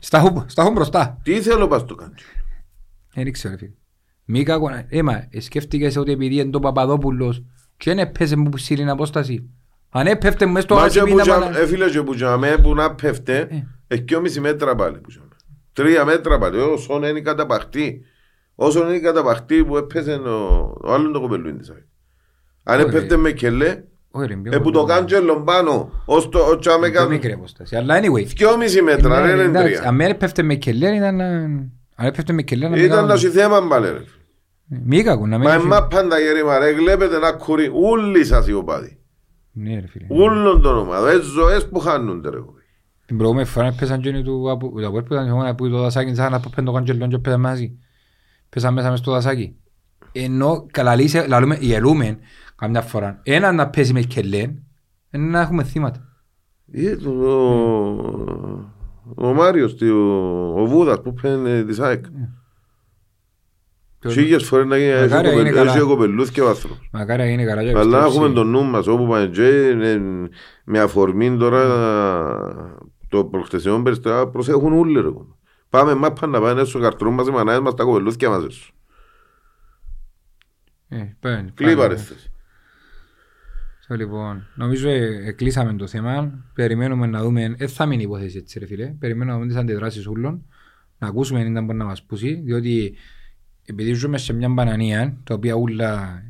Στα 0.00 0.20
χου- 0.20 0.50
Στα 0.50 0.62
έχουν 0.62 0.74
μπροστά. 0.74 1.18
Τι 1.22 1.40
θέλω 1.40 1.66
πας 1.66 1.80
στο 1.80 1.94
κάντζελο. 1.94 2.30
Δεν 3.14 3.32
ξέρω 3.32 3.56
φίλε. 3.56 3.70
Μη 4.24 4.42
κακό 4.42 4.70
να... 4.70 4.84
Έμα, 4.88 5.26
ε, 5.30 5.40
σκέφτηκες 5.40 5.96
ότι 5.96 6.10
επειδή 6.12 6.34
είναι 6.34 6.50
το 6.50 6.60
Παπαδόπουλος 6.60 7.42
και 7.76 7.90
δεν 7.94 7.98
έπαιζε 7.98 8.36
μου 8.36 8.48
ψηλή 8.48 8.90
απόσταση. 8.90 9.50
Αν 9.90 10.06
έπεφτε 10.06 10.46
μες 10.46 10.62
στο 10.62 10.74
Μα 10.74 10.80
και 10.80 10.86
άσυπι 10.86 11.10
που 11.10 11.16
να 11.16 11.22
τζα- 11.22 11.38
πάνε- 11.38 11.56
ε, 11.56 11.66
φίλε 11.66 11.90
και 11.90 12.02
που 12.02 12.14
τζαμέ 12.14 12.58
που 12.62 12.74
να 12.74 12.94
πέφτε, 12.94 13.38
Ε. 13.50 13.66
έχει 13.86 14.02
και 14.02 14.18
μισή 14.18 14.40
μέτρα 14.40 14.74
πάλι 14.74 14.98
που 14.98 15.08
τζαμέ. 15.08 15.26
Τρία 15.72 16.04
μέτρα 16.04 16.38
πάλι, 16.38 16.56
όσο 16.58 16.94
είναι 16.96 17.18
η 17.18 17.22
καταπαχτή. 17.22 18.00
Όσο 18.58 18.86
είναι 18.86 18.94
η 18.96 19.00
καταπαχτή 19.00 19.64
που 19.64 19.76
έπαιζε 19.76 20.12
ο, 20.14 20.72
ο 20.84 20.92
άλλον 20.92 21.12
το 21.12 21.20
κοπελούιν 21.20 21.58
της. 21.58 21.70
ΑΕΚ. 21.70 21.82
Αν 22.62 22.80
Ωραία. 22.80 22.86
έπεφτε 22.88 23.16
με 23.16 23.30
κελέ, 23.32 23.82
Όχι, 24.10 24.26
ρε, 24.26 24.36
πιο 24.36 24.52
ε, 24.54 24.58
που 24.58 24.70
το 24.70 24.80
πολύ. 24.80 24.92
κάντζελο 24.92 25.40
πάνω, 25.42 25.90
ως 26.04 26.28
το 26.28 26.38
ο 26.38 26.58
τζαμέ 26.58 26.88
Πιο 26.88 26.98
κάτω. 26.98 27.10
μικρή 27.10 27.32
απόσταση. 27.32 27.76
Αλλά 27.76 27.98
anyway. 28.00 28.24
Δυόμιση 28.26 28.82
μέτρα, 28.82 29.20
Ναι, 29.20 29.26
δεν 29.26 29.34
είναι 29.34 29.42
εντάξει, 29.58 29.74
τρία. 29.74 29.88
Αν 29.88 30.00
έπεφτε 30.00 30.42
με 30.42 30.54
κελέν 30.54 30.94
ήταν 30.94 31.16
να... 31.16 31.26
Αν 31.94 32.06
έπεφτε 32.06 32.32
με 32.32 32.42
κελέν 32.42 32.70
να 32.70 32.76
μην 32.76 32.84
Ήταν 32.84 32.96
κάνω- 32.96 33.08
να 33.08 33.14
έχει 33.14 33.28
θέμα 33.28 33.66
πάλι 33.68 33.86
ρε. 33.90 34.00
Μη 34.84 35.02
κακό 35.02 35.26
να 35.26 35.38
μην 35.38 35.48
Μα 35.48 35.54
έχει- 35.54 35.64
εμάς 35.64 35.86
πάντα 35.90 36.18
γέρημα 36.18 36.58
ρε, 36.58 36.72
βλέπετε 36.72 37.18
να 37.18 37.32
κουρεί 37.32 37.70
όλοι 37.74 38.24
σας 38.24 38.46
οι 38.48 38.52
οπάδοι. 38.52 38.98
Ναι 39.52 39.80
ρε 39.80 39.86
φίλε. 39.86 40.06
Όλων 40.08 40.62
των 40.62 40.76
ομάδων, 40.78 41.08
ε, 41.08 41.20
ζωές 41.20 41.68
που 41.68 41.78
χάνονται 41.78 42.30
ρε. 42.30 42.36
Την 43.06 43.16
προηγούμενη 43.16 43.46
φορά 43.46 43.74
πέσαν 43.78 44.00
και 44.00 44.12
του 44.12 44.50
από 44.50 44.68
του 44.68 44.86
Αποέλ 44.86 45.02
που 45.02 45.12
ήταν 45.14 45.26
χειμώνα 45.26 45.54
που 45.54 45.70
το 45.70 45.78
δασάκι 45.80 46.14
σαν 46.14 46.30
να 46.32 46.40
πέντε 46.40 46.62
το 46.62 46.72
καντζελόν 46.72 47.08
και 47.08 47.18
πέσαν 47.18 47.40
μαζί. 47.40 47.78
Πέσαν 48.48 48.74
μέσα 48.74 48.90
μες 48.90 48.98
στο 48.98 49.12
δασάκι. 49.12 49.56
Ενώ 50.12 50.66
καλά 50.70 50.94
λύσε, 50.94 51.26
λαλούμε, 51.26 51.56
γελούμε 51.60 52.18
καμιά 52.56 52.82
φορά. 52.82 53.20
Ένα 53.22 53.52
να 53.52 53.68
πέσει 53.68 53.92
με 53.92 54.00
κελέν, 54.00 54.62
είναι 55.10 55.26
να 55.26 55.40
έχουμε 55.40 55.62
θύματα. 55.64 56.00
Ε, 56.72 56.96
το- 56.96 57.10
ο, 57.10 58.72
ο 59.16 59.32
Μάριος, 59.32 59.76
τι, 59.76 59.88
ο, 59.90 60.52
ο 60.60 60.66
Βούδας 60.66 61.00
που 61.02 61.12
παίρνει 61.12 61.64
της 61.64 61.80
ΑΕΚ. 61.80 62.04
Σίγες 64.08 64.44
φορές 64.44 64.66
να 64.66 64.76
γίνει 64.78 65.00
Μακάρι 65.00 65.28
να 65.28 65.34
γίνει 65.34 65.48
έχει 65.48 65.52
καλά. 65.66 65.80
κοπελούθηκες 65.80 66.44
ο 66.44 66.48
άνθρωπος. 66.48 66.88
Μακάρι 66.92 67.22
να 67.22 67.28
είναι 67.28 67.44
καλά 67.44 67.62
και 67.62 67.68
Αλλά 67.68 67.80
πιστέψεις. 67.82 68.16
έχουμε 68.16 68.34
τον 68.34 68.48
νου 68.50 68.64
μας 68.64 68.86
όπου 68.86 69.06
πάνε 69.06 69.26
και 69.26 69.46
ε, 69.82 70.00
με 70.64 70.78
αφορμή 70.80 71.36
τώρα 71.36 71.62
το 73.08 73.24
προχτεσιόν 73.24 73.82
περιστικά 73.82 74.28
προσέχουν 74.28 74.72
όλοι 74.72 75.00
ρε. 75.00 75.08
Πάμε 75.70 75.94
μάπα 75.94 76.26
να 76.26 76.40
πάνε 76.40 76.64
στο 76.64 76.78
καρτρούν 76.78 77.14
μας 77.14 77.26
οι 77.26 77.30
μανάδες 77.30 77.60
μας 77.60 77.74
τα 77.74 77.84
κοπελούθηκια 77.84 78.28
μαζί 78.30 78.48
σου. 78.48 78.74
Ε, 80.88 81.04
πάνε, 81.20 81.50
Κλείπα 81.54 81.74
πάνε. 81.80 81.88
ρε 81.94 81.96
θες. 82.00 82.30
So, 83.88 83.96
λοιπόν, 83.96 84.46
νομίζω 84.54 84.88
ε, 84.88 85.32
κλείσαμε 85.32 85.72
το 85.74 85.86
θέμα. 85.86 86.44
Περιμένουμε 86.54 87.06
να 87.06 87.22
δούμε. 87.22 87.54
Δεν 87.58 87.68
θα 87.68 87.86
μείνει 87.86 88.02
η 88.02 88.04
υπόθεση 88.04 88.36
έτσι, 88.38 88.58
ρε 88.58 88.66
φίλε. 88.66 88.86
Περιμένουμε 88.86 89.30
να 89.32 89.38
δούμε 89.38 89.46
τις 89.50 89.56
αντιδράσεις 89.56 90.06
όλων. 90.06 90.44
Να 90.98 91.06
ακούσουμε 91.08 91.40
αν 91.40 91.50
ήταν 91.50 91.64
μπορεί 91.64 91.78
να 91.78 91.84
μας 91.84 92.02
πούσει. 92.02 92.34
Διότι 92.34 92.94
επειδή 93.64 93.92
ζούμε 93.92 94.18
σε 94.18 94.32
μια 94.32 94.48
μπανανία, 94.48 95.20
τα 95.24 95.34
οποία 95.34 95.54
όλα, 95.56 96.22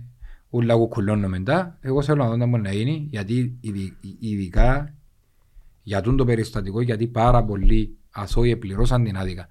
όλα 0.50 0.74
κουκουλώνουν 0.74 1.30
μετά, 1.30 1.78
εγώ 1.80 2.02
θέλω 2.02 2.22
να 2.24 2.28
δω 2.30 2.36
τι 2.38 2.44
μπορεί 2.50 2.62
να 2.62 2.72
γίνει. 2.72 3.06
Γιατί 3.10 3.56
ειδι- 3.60 3.96
ειδικά 4.18 4.94
για 5.82 6.00
τούτο 6.00 6.16
το 6.16 6.24
περιστατικό, 6.24 6.80
γιατί 6.80 7.06
πάρα 7.06 7.44
πολλοί 7.44 7.98
αθώοι 8.16 8.56
πληρώσαν 8.56 9.04
την 9.04 9.16
άδικα. 9.18 9.46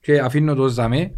Και 0.00 0.20
αφήνω 0.20 0.54
τζαμέ. 0.54 1.14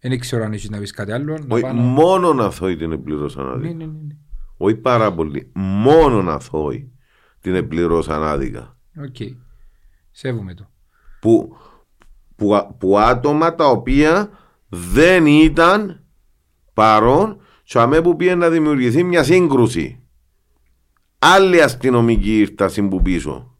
Δεν 0.00 0.18
ξέρω 0.18 0.44
αν 0.44 0.52
έχεις 0.52 0.70
να 0.70 0.78
πεις 0.78 0.90
κάτι 0.90 1.12
άλλο. 1.12 1.38
να 1.38 1.54
Όχι, 1.54 1.62
πάω 1.62 1.72
να- 1.72 1.80
Μόνον 1.82 2.40
αθώοι 2.40 2.76
την 2.76 2.92
επληρώσαν 2.92 3.44
Ναι, 3.44 3.50
άδικα. 3.52 3.74
ναι, 3.74 3.84
ναι, 3.84 3.90
ναι. 3.92 4.14
Όχι 4.56 4.74
πάρα 4.76 5.12
πολύ. 5.12 5.50
Μόνον 5.54 6.28
αθώοι 6.28 6.92
την 7.40 7.54
επληρώσαν 7.54 8.22
άδικα. 8.22 8.76
Οκ. 8.98 9.16
Σέβομαι 10.10 10.54
το. 10.54 10.70
Που, 11.20 11.56
που, 12.36 12.54
α- 12.54 12.72
που 12.72 12.98
άτομα 12.98 13.54
τα 13.54 13.66
οποία 13.68 14.30
δεν 14.68 15.26
ήταν 15.26 16.04
παρόν 16.74 17.40
και 17.62 17.78
αμέ 17.78 18.00
που 18.02 18.16
πήγε 18.16 18.34
να 18.34 18.48
δημιουργηθεί 18.50 19.02
μια 19.02 19.22
σύγκρουση. 19.24 20.02
Άλλη 21.18 21.62
αστυνομική 21.62 22.38
ήρθασιν 22.38 22.82
που 22.82 23.02
πίσω. 23.02 23.56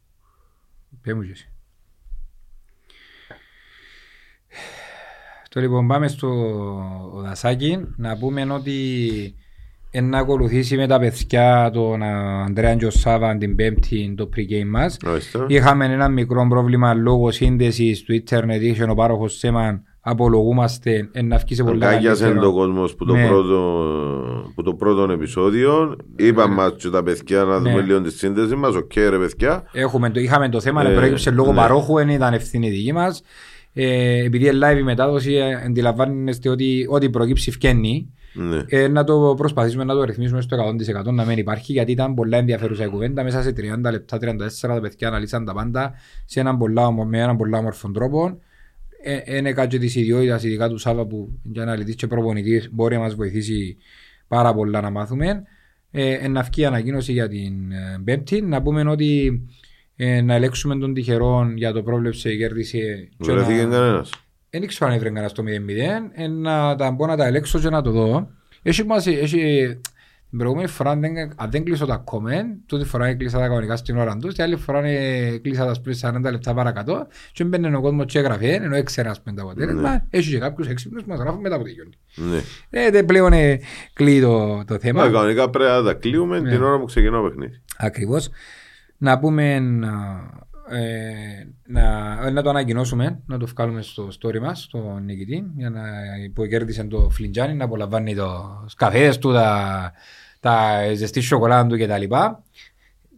Πες 1.00 1.51
μου 5.56 5.60
και 5.60 5.66
εσύ. 5.66 5.66
Τώρα 5.66 5.66
λοιπόν 5.66 5.86
πάμε 5.86 6.08
στο 6.08 6.28
δασάκι 7.24 7.78
να 7.96 8.16
πούμε 8.18 8.46
ότι 8.52 8.74
εν 9.94 10.08
να 10.08 10.18
ακολουθήσει 10.18 10.76
με 10.76 10.86
τα 10.86 10.98
παιδιά 10.98 11.70
τον 11.72 12.02
α, 12.02 12.44
Ανδρέα 12.46 12.74
και 12.74 12.86
ο 12.86 12.90
Σάβα 12.90 13.36
την 13.36 13.56
πέμπτη 13.56 14.14
το 14.16 14.28
pre-game 14.36 14.68
μας. 14.70 14.96
Ορίστε. 15.06 15.44
Είχαμε 15.46 15.84
ένα 15.84 16.08
μικρό 16.08 16.46
πρόβλημα 16.48 16.94
λόγω 16.94 17.30
σύνδεσης 17.30 18.02
του 18.02 18.12
ίντερνετ, 18.14 18.62
είχε 18.62 18.84
ο 18.90 18.94
πάροχος 18.94 19.36
Σέμαν, 19.38 19.82
απολογούμαστε, 20.00 21.08
εν 21.12 21.26
να 21.26 21.36
βγει 21.36 21.54
σε 21.54 21.64
πολλά 21.64 21.88
Αγκάγιασε 21.88 22.22
καλύτερο. 22.22 22.46
τον 22.46 22.54
κόσμο 22.54 22.84
που 22.98 23.04
το, 23.04 23.14
Ναι. 23.14 23.26
πρώτο, 23.26 23.84
που 24.54 24.62
το 24.62 24.74
πρώτο 24.74 25.12
επεισόδιο. 25.12 25.96
Είπαμε 26.16 26.54
μας 26.54 26.74
και 26.76 26.88
τα 26.88 27.02
παιδιά 27.02 27.42
να 27.44 27.58
δούμε 27.58 27.72
Ναι. 27.74 27.80
λίγο 27.80 28.00
τη 28.00 28.10
σύνδεση 28.12 28.54
μας. 28.54 28.74
Οκ 28.74 28.92
ρε 28.94 29.18
παιδιά. 29.18 29.62
Έχουμε, 29.72 30.10
το, 30.10 30.20
είχαμε 30.20 30.48
το 30.48 30.60
θέμα, 30.60 30.82
Ε, 30.82 30.86
αλλά 30.86 30.94
προέκυψε 30.96 31.30
λόγω 31.30 31.50
ναι. 31.50 31.56
παρόχου, 31.56 31.94
δεν 31.94 32.08
ήταν 32.08 32.32
ευθύνη 32.34 32.70
δική 32.70 32.92
μας. 32.92 33.22
Ε, 33.72 34.24
επειδή 34.24 34.46
είναι 34.46 34.58
live 34.66 34.78
η 34.78 34.82
μετάδοση, 34.82 35.32
ε, 35.34 35.54
αντιλαμβάνεστε 35.54 36.48
ότι 36.48 36.86
ό,τι 36.88 37.10
προκύψει 37.10 37.50
φκένει. 37.50 38.12
Ναι. 38.34 38.64
Ε, 38.68 38.88
να 38.88 39.04
το 39.04 39.34
προσπαθήσουμε 39.36 39.84
να 39.84 39.94
το 39.94 40.04
ρυθμίσουμε 40.04 40.40
στο 40.40 40.56
100% 40.56 41.12
να 41.12 41.24
μην 41.24 41.38
υπάρχει 41.38 41.72
γιατί 41.72 41.92
ήταν 41.92 42.14
πολλά 42.14 42.38
ενδιαφέρουσα 42.38 42.84
η 42.84 42.88
κουβέντα. 42.88 43.22
Μέσα 43.22 43.42
σε 43.42 43.52
30 43.52 43.90
λεπτά, 43.90 44.18
34 44.18 44.74
τα 44.74 44.80
παιδιά 44.80 45.08
αναλύσαν 45.08 45.44
τα 45.44 45.52
πάντα 45.52 45.92
σε 46.24 46.40
έναν 46.40 46.58
πολλά, 46.58 46.86
όμο- 46.86 47.04
με 47.04 47.18
έναν 47.18 47.36
πολλά 47.36 47.58
όμορφο 47.58 47.90
τρόπο. 47.90 48.38
Ε, 49.02 49.36
είναι 49.36 49.52
κάτι 49.52 49.78
της 49.78 49.94
ιδιότητας, 49.94 50.42
ειδικά 50.44 50.68
του 50.68 50.78
Σάβα 50.78 51.06
που 51.06 51.38
για 51.42 51.62
αναλυτής 51.62 51.94
και 51.94 52.06
προπονητής 52.06 52.68
μπορεί 52.72 52.94
να 52.94 53.00
μας 53.00 53.14
βοηθήσει 53.14 53.76
πάρα 54.28 54.54
πολλά 54.54 54.80
να 54.80 54.90
μάθουμε. 54.90 55.42
Ε, 55.90 56.12
ε, 56.12 56.28
να 56.28 56.42
βγει 56.42 56.62
η 56.62 56.64
ανακοίνωση 56.64 57.12
για 57.12 57.28
την 57.28 57.72
ε, 57.72 58.00
Πέμπτη. 58.04 58.40
Να 58.40 58.62
πούμε 58.62 58.90
ότι 58.90 59.42
ε, 59.96 60.20
να 60.20 60.34
ελέγξουμε 60.34 60.76
τον 60.76 60.94
τυχερό 60.94 61.52
για 61.54 61.72
το 61.72 61.82
πρόβλεψε 61.82 62.34
κέρδισε. 62.36 63.08
και 63.18 63.32
Βρέθηκε 63.32 63.62
να- 63.64 63.76
κανένας. 63.76 64.10
δεν 64.50 64.66
ξέρω 64.66 64.90
αν 64.90 64.96
έβρε 64.96 65.08
κανένας 65.08 65.30
στο 65.30 65.42
0-0. 65.42 66.10
ε, 66.12 66.26
Να 66.28 66.74
τα 66.76 66.90
μπω 66.90 67.06
να 67.06 67.16
τα 67.16 67.26
ελέξω 67.26 67.58
και 67.58 67.68
να 67.70 67.82
το 67.82 67.90
δω. 67.90 68.28
Έχει, 68.62 68.84
μας, 68.84 69.06
έχει, 69.06 69.66
την 70.30 70.38
προηγούμενη 70.40 70.68
φορά 70.68 70.90
αν 70.90 71.00
δεν, 71.00 71.16
αν 71.36 71.50
δεν 71.50 71.64
κλείσω 71.64 71.86
τα 71.86 72.04
comment, 72.12 72.56
τούτη 72.66 72.84
φορά 72.84 73.06
έκλεισα 73.06 73.38
τα 73.38 73.46
κανονικά 73.46 73.76
στην 73.76 73.96
ώρα 73.98 74.16
τους, 74.16 74.34
την 74.34 74.42
άλλη 74.44 74.56
φορά 74.56 74.84
ε, 74.86 75.38
κλείσα 75.42 75.66
τα 75.66 75.74
σπίτι 75.74 75.98
40 76.02 76.20
λεπτά 76.30 76.54
παρακατώ 76.54 77.06
και 77.32 77.44
μπαίνει 77.44 77.74
ο 77.74 77.80
κόσμος 77.80 78.04
και 78.06 78.18
έγραφε, 78.18 78.52
ενώ 78.52 78.76
έξερα 78.76 79.10
ας 79.10 79.22
πούμε 79.22 79.36
το 79.36 79.42
αποτέλεσμα, 79.42 80.06
έχει 80.10 80.30
και 80.30 80.38
κάποιους 80.38 80.68
έξυπνους 80.68 81.02
που 81.02 81.08
μας 81.08 81.18
γράφουν 81.18 81.40
μετά 81.40 81.54
από 81.54 81.64
τη 81.64 81.70
γιονή. 81.70 81.92
Ναι. 82.14 82.40
Ε, 82.70 82.90
δεν 82.90 83.04
πλέον 83.04 83.32
ε, 83.32 83.60
κλείει 83.92 84.20
το, 84.20 84.64
το 84.66 84.78
θέμα. 84.78 85.04
Μα, 85.04 85.10
κανονικά 85.10 85.50
πρέπει 85.50 85.70
να 85.70 85.82
τα 85.82 85.94
κλείουμε 85.94 86.40
Ναι. 86.40 86.50
την 86.50 86.62
ώρα 86.62 86.78
που 86.78 86.84
ξεκινά 86.84 87.18
ο 87.18 87.22
παιχνίδι. 87.22 87.60
Ακριβώς. 87.78 88.28
Να 89.02 89.18
πούμε 89.18 89.54
ε, 90.68 91.46
να, 91.66 92.30
να 92.30 92.42
το 92.42 92.48
ανακοινώσουμε, 92.48 93.22
να 93.26 93.38
το 93.38 93.46
βγάλουμε 93.46 93.82
στο 93.82 94.08
story 94.20 94.38
μας, 94.40 94.62
στον 94.62 95.04
νικητή, 95.04 95.44
για 95.56 95.70
να 95.70 95.82
που 96.34 96.46
κέρδισε 96.46 96.84
το 96.84 97.08
φλιντζάνι, 97.10 97.54
να 97.54 97.64
απολαμβάνει 97.64 98.14
το 98.14 98.60
καφέδες 98.76 99.18
του, 99.18 99.32
τα, 99.32 99.92
τα 100.40 100.80
ζεστή 100.94 101.20
σοκολάτα 101.20 101.66
του 101.66 101.78
κτλ. 101.78 102.14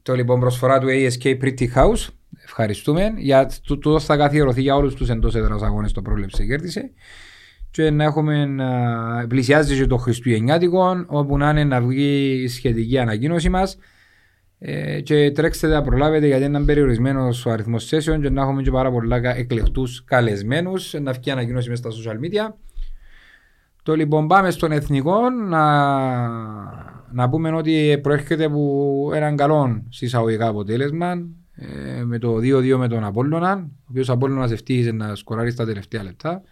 Το 0.03 0.15
λοιπόν 0.15 0.41
προσφορά 0.41 0.79
του 0.79 0.87
ASK 0.91 1.25
Pretty 1.25 1.73
House. 1.75 2.09
Ευχαριστούμε. 2.45 3.13
Για, 3.17 3.51
του, 3.65 3.79
του 3.79 4.01
θα 4.01 4.17
καθιερωθεί 4.17 4.63
για 4.63 4.75
όλους 4.75 4.95
τους 4.95 5.09
εντός 5.09 5.35
έδρας 5.35 5.63
αγώνες 5.63 5.93
το 5.93 6.03
πρόβλεψε 6.03 6.45
κέρδισε. 6.45 6.91
Και 7.71 7.91
να 7.91 8.05
έχουμε 8.05 8.63
α, 8.63 9.27
πλησιάζει 9.27 9.77
και 9.77 9.87
το 9.87 9.97
Χριστουγεννιάτικο, 9.97 11.05
όπου 11.07 11.39
να 11.39 11.51
είναι 11.51 11.65
να 11.65 11.81
βγει 11.81 12.41
η 12.43 12.49
σχετική 12.49 12.99
ανακοίνωση 12.99 13.49
μας. 13.49 13.79
Ε, 14.67 15.01
και 15.01 15.31
τρέξτε 15.31 15.67
να 15.67 15.83
προλάβετε 15.83 16.27
γιατί 16.27 16.45
είναι 16.45 16.65
περιορισμένος 16.65 17.47
ο 17.47 17.51
αριθμός 17.51 17.89
session 17.91 18.19
και 18.21 18.31
να 18.31 18.43
έχουμε 18.43 18.63
και 18.63 18.71
πάρα 18.71 18.91
πολλά 18.91 19.37
εκλεκτούς 19.37 20.05
καλεσμένους. 20.05 20.95
Να 21.01 21.13
βγει 21.13 21.31
ανακοίνωση 21.31 21.71
μέσα 21.71 21.91
στα 21.91 22.13
social 22.13 22.15
media. 22.15 22.55
Το 23.83 23.95
λοιπόν 23.95 24.27
πάμε 24.27 24.51
στον 24.51 24.73
εθνικό 24.73 25.31
να, 25.31 25.65
να 27.13 27.29
πούμε 27.29 27.53
ότι 27.53 27.99
προέρχεται 28.03 28.45
από 28.45 29.11
έναν 29.15 29.37
καλό 29.37 29.83
συσσαγωγικά 29.89 30.49
αποτέλεσμα 30.49 31.11
ε, 31.55 32.03
με 32.05 32.19
το 32.19 32.37
2-2 32.37 32.77
με 32.77 32.89
τον 32.89 33.05
Απόλλωνα 33.05 33.71
ο 33.71 33.87
οποίος 33.89 34.11
Απόλλωνας 34.11 34.51
ευτύχησε 34.51 34.93
να 34.93 35.15
σκοράρει 35.15 35.51
στα 35.51 35.65
τελευταία 35.65 36.03
λεπτά 36.03 36.43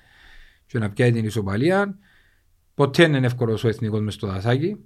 και 0.67 0.79
να 0.79 0.91
πιάει 0.91 1.13
την 1.13 1.25
ισοπαλία 1.25 1.99
ποτέ 2.75 3.03
δεν 3.03 3.15
είναι 3.15 3.27
εύκολος 3.27 3.65
ο 3.65 3.69
εθνικός 3.69 4.01
μες 4.01 4.15
στο 4.15 4.27
δασάκι 4.27 4.77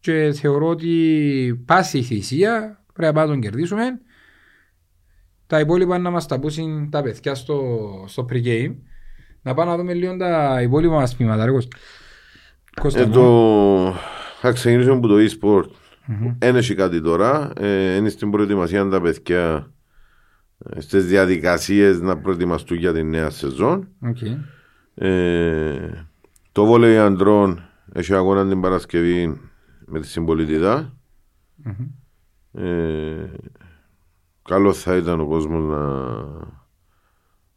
και 0.00 0.32
θεωρώ 0.32 0.68
ότι 0.68 1.62
πάση 1.66 1.98
η 1.98 2.02
θυσία 2.02 2.84
πρέπει 2.94 3.16
να 3.16 3.26
τον 3.26 3.40
κερδίσουμε 3.40 4.00
τα 5.46 5.60
υπόλοιπα 5.60 5.98
να 5.98 6.10
μας 6.10 6.26
τα 6.26 6.38
πούσουν 6.38 6.90
τα 6.90 7.02
παιδιά 7.02 7.34
στο, 7.34 7.78
στο 8.06 8.26
pre-game 8.30 8.74
να 9.42 9.54
πάμε 9.54 9.70
να 9.70 9.76
δούμε 9.76 9.92
λίγο 9.92 10.16
τα 10.16 10.62
υπόλοιπα 10.62 10.94
μας 10.94 11.16
πείματα 11.16 11.44
ρε 11.44 11.50
Κώστα. 11.50 11.76
Κώστα, 12.80 13.00
Ε, 13.00 13.06
ναι. 13.06 13.12
το... 13.12 13.94
Θα 14.40 14.52
ξεκινήσουμε 14.52 14.96
από 14.96 15.06
το 15.06 15.14
e-sport. 15.16 15.70
Μμμ. 16.06 16.34
Εν 16.38 16.56
έχει 16.56 16.74
κάτι 16.74 17.00
τώρα. 17.00 17.52
Ε, 17.56 17.96
είναι 17.96 18.08
στην 18.08 18.30
προετοιμασία 18.30 18.88
τα 18.88 19.00
παιδιά 19.00 19.72
ε, 20.58 20.80
στις 20.80 21.06
διαδικασίες 21.06 22.00
να 22.00 22.18
προετοιμαστούν 22.18 22.76
για 22.78 22.92
τη 22.92 23.02
νέα 23.02 23.30
σεζόν. 23.30 23.88
Οκ. 24.00 24.18
Ε, 24.94 26.06
το 26.52 26.64
βόλεϊ 26.64 26.98
αντρών 26.98 27.68
έχει 27.92 28.14
αγώνα 28.14 28.48
την 28.48 28.60
Παρασκευή 28.60 29.40
με 29.90 30.00
τη 30.00 30.06
συμπολίτιδα 30.06 30.96
Μμμ. 31.56 31.86
Ε, 32.64 33.30
καλό 34.42 34.72
θα 34.72 34.96
ήταν 34.96 35.20
ο 35.20 35.26
κόσμος 35.26 35.64
να, 35.64 35.82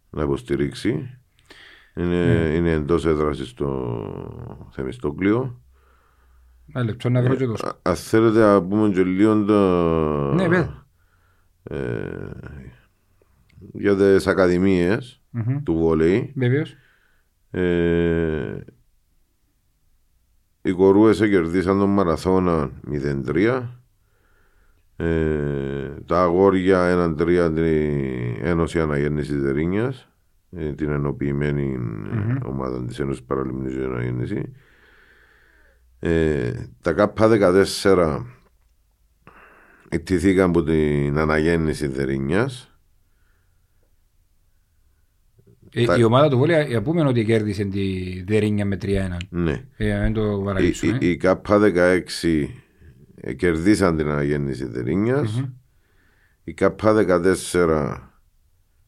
να 0.10 0.24
υποστηρίξει. 0.24 1.18
Είναι, 1.96 2.52
είναι 2.56 2.72
εντός 2.72 3.06
έδρας 3.06 3.48
στο 3.50 4.70
Θεμιστόκλειο. 4.72 5.62
Ένα 6.74 6.84
λεπτό 6.84 7.10
να 7.10 7.22
βρω 7.22 7.36
και 7.36 7.46
το 7.46 7.58
σκ- 7.58 7.76
Αν 7.82 7.96
θέλετε 7.96 8.40
να 8.40 8.64
πούμε 8.64 8.90
και 8.90 9.04
λίγο 9.04 9.46
το, 9.46 10.34
Ναι, 10.34 10.48
πες. 10.48 10.70
ε, 11.64 12.30
για 13.74 13.96
τις 13.96 14.28
ακαδημίες 14.28 15.22
Μμμ. 15.30 15.64
του 15.64 15.74
βόλεϊ. 15.74 16.34
Βεβαίως. 16.36 16.76
Ε, 17.52 18.60
οι 20.62 20.72
κορούες 20.72 21.18
κερδίσαν 21.18 21.80
τον 21.80 21.89
μαραθώνα 21.89 22.70
0-3. 23.26 23.64
Ε, 24.95 25.89
τα 26.05 26.22
αγόρια 26.22 27.14
1-3 27.18 27.51
την 27.53 27.66
Ένωση 28.41 28.80
Αναγέννησης 28.80 29.41
Δερίνιας 29.41 30.09
ε, 30.51 30.74
την 30.74 30.89
ενοποιημένη 30.89 31.78
Μμμ. 31.78 32.38
ομάδα 32.45 32.86
της 32.86 32.99
Ένωσης 32.99 33.24
Παραλυμνής 33.24 33.78
Αναγέννηση. 33.78 34.53
Ε, 35.99 36.51
τα 36.82 36.93
ΚΑΠΑ 36.93 37.28
14 37.84 38.26
εκτιθήκαν 39.89 40.49
από 40.49 40.64
την 40.64 41.18
αναγέννηση 41.18 41.88
Δερίνιας. 41.88 42.71
Ε, 45.74 45.86
Τα- 45.86 45.98
Η 45.98 46.04
ομάδα 46.04 46.30
του 46.30 46.38
Βόλια, 46.38 46.62
για 46.62 46.82
πούμε 46.82 47.08
ότι 47.08 47.26
κέρδισε 47.26 47.64
τη 47.66 47.84
Δερίνια 48.28 48.66
με 48.66 48.78
3-1. 48.82 49.18
Ναι. 49.30 49.64
Ε, 49.78 49.94
να 49.98 50.04
μην 50.04 50.14
το 50.14 50.38
Οι, 50.42 50.44
παραλείψουμε. 50.46 50.98
οι, 51.02 51.10
οι 51.10 51.18
ΚΑΠΑ 51.18 51.60
16 51.60 52.48
ε, 53.16 53.34
κερδίσαν 53.34 53.98
την 53.98 54.08
αναγέννηση 54.08 54.66
Δερίνιας. 54.66 55.32
Μμμ. 55.39 55.46
Οι 56.43 56.54
ΚΑΠΑ 56.54 56.93
14 56.93 57.98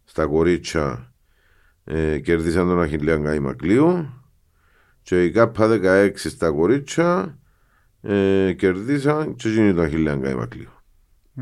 στα 0.03 0.25
κορίτσια 0.25 1.13
ε, 1.83 2.19
κερδίσαν 2.19 2.67
τον 2.67 2.81
Αχιλέα 2.81 3.17
Γκάι 3.17 3.39
Μακλίου. 3.39 4.09
Και 5.01 5.23
οι 5.23 5.31
ΚΑΠΑ 5.31 5.79
16 5.83 6.11
στα 6.15 6.49
κορίτσια 6.51 7.37
ε, 8.01 8.53
κερδίσαν 8.57 9.35
και 9.35 9.49
εκείνοι 9.49 9.73
τον 9.73 9.83
Αχιλλέα 9.83 10.15
Καϊμακλίου. 10.15 10.69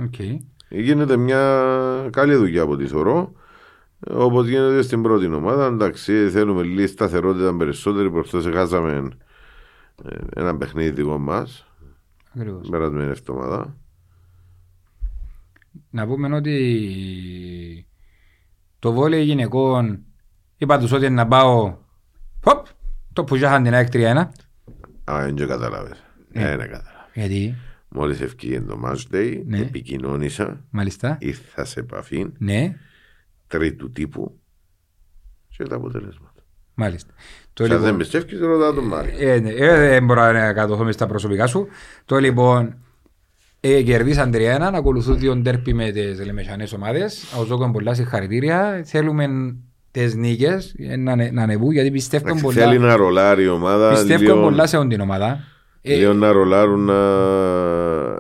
Οκ. 0.04 0.16
Γίνεται 0.70 1.18
μια 1.18 2.08
καλή 2.12 2.36
δουλειά 2.36 2.62
από 2.62 2.78
τη 2.78 2.88
θεωρώ. 2.88 3.32
Όπως 4.08 4.48
γίνεται 4.48 4.82
στην 4.82 5.02
πρώτη 5.02 5.26
ομάδα. 5.26 5.66
Εντάξει, 5.66 6.30
θέλουμε 6.30 6.64
λίγη 6.64 6.88
σταθερότητα 6.88 7.56
περισσότερη. 7.58 8.12
Προχθές 8.12 8.46
χάσαμε 8.54 9.10
ε, 10.10 10.16
ένα 10.36 10.58
παιχνίδι 10.58 10.90
δικό 10.92 11.18
μας. 11.18 11.66
Ακριβώς. 12.36 12.68
Περασμένη 12.70 13.10
εβδομάδα. 13.10 13.76
Να 15.90 16.08
πούμε 16.08 16.36
ότι 16.36 17.88
το 18.80 18.92
βόλεϊ 18.92 19.24
γυναικών 19.24 20.00
είπα 20.58 20.80
τους 20.80 20.92
ότι 20.92 21.10
να 21.10 21.28
πάω 21.28 21.78
Χοπ, 22.44 22.66
το 23.14 23.24
που 23.24 23.36
είχαν 23.36 23.64
την 23.64 23.74
ΑΕΚ 23.74 23.88
3-1 23.92 24.28
Α, 25.12 25.26
δεν 25.26 25.48
κατάλαβε. 25.48 25.96
Ναι. 26.32 26.42
Ναι, 26.44 26.50
ναι, 26.56 26.66
κατάλαβε. 26.66 27.10
γιατί; 27.14 27.56
Μόλις 27.90 28.22
ευκήγε 28.22 28.62
το 28.62 28.80
match 28.86 29.16
day, 29.16 29.42
Ναι. 29.46 29.58
επικοινώνησα, 29.60 30.66
μάλιστα 30.70 31.18
ήρθα 31.20 31.66
σε 31.66 31.80
επαφή 31.80 32.26
ναι 32.38 32.76
τρίτου 33.52 33.92
τύπου 33.92 34.40
και 35.58 35.64
τα 35.64 35.76
αποτελέσματα. 35.76 36.42
μάλιστα 36.74 37.14
το 37.54 37.66
Και 37.68 37.74
αν 37.74 37.78
δεν 37.82 37.86
λοιπόν, 37.86 37.98
πιστεύεις, 37.98 38.40
ρωτά 38.40 38.74
τον 38.74 38.84
Μάρι. 38.84 39.14
ε, 39.20 39.40
ναι, 39.40 39.50
ε, 39.50 39.78
δεν 39.90 40.06
μπορώ 40.06 40.32
να 40.32 40.54
κατωθώ 40.54 40.84
μες 40.84 40.94
στα 40.96 41.06
προσωπικά 41.08 41.48
σου 41.48 41.68
το 42.06 42.18
λοιπόν 42.18 42.76
ε, 43.60 43.82
κερδίσαν 43.82 44.32
3-1 44.34 44.38
ακολουθούν 44.74 45.18
δύο 45.20 45.36
ντέρπι 45.36 45.74
με 45.74 45.92
τις 45.92 46.26
λεμεσανές 46.26 46.74
ομάδες 46.74 47.24
ο 47.40 47.44
Ζόκο 47.44 47.72
πολλά 47.72 47.94
συγχαρητήρια 47.94 48.82
θέλουμε 48.86 49.56
τις 49.92 50.16
νίκες 50.16 50.74
ε, 50.78 50.96
να, 50.96 51.12
ανε- 51.12 51.32
να 51.32 51.44
ανεβούν 51.44 51.72
γιατί 51.72 51.92
πιστεύω 51.92 52.26
Εντάξει, 52.28 52.44
πολλά 52.44 52.62
Θέλει 52.66 52.80
να 52.80 52.96
ρολάρει 52.96 53.44
η 53.44 53.48
ομάδα. 53.48 53.90
Πιστεύω 53.90 54.22
λίγο- 54.24 54.42
πολλά 54.42 54.68
σε 54.68 54.78
όλη 54.78 54.88
την 54.90 55.00
ομάδα. 55.02 55.40
Ε, 55.82 55.96
Λίγο 55.96 56.14
να 56.14 56.32
ρολάρουν 56.32 56.80
να, 56.80 56.94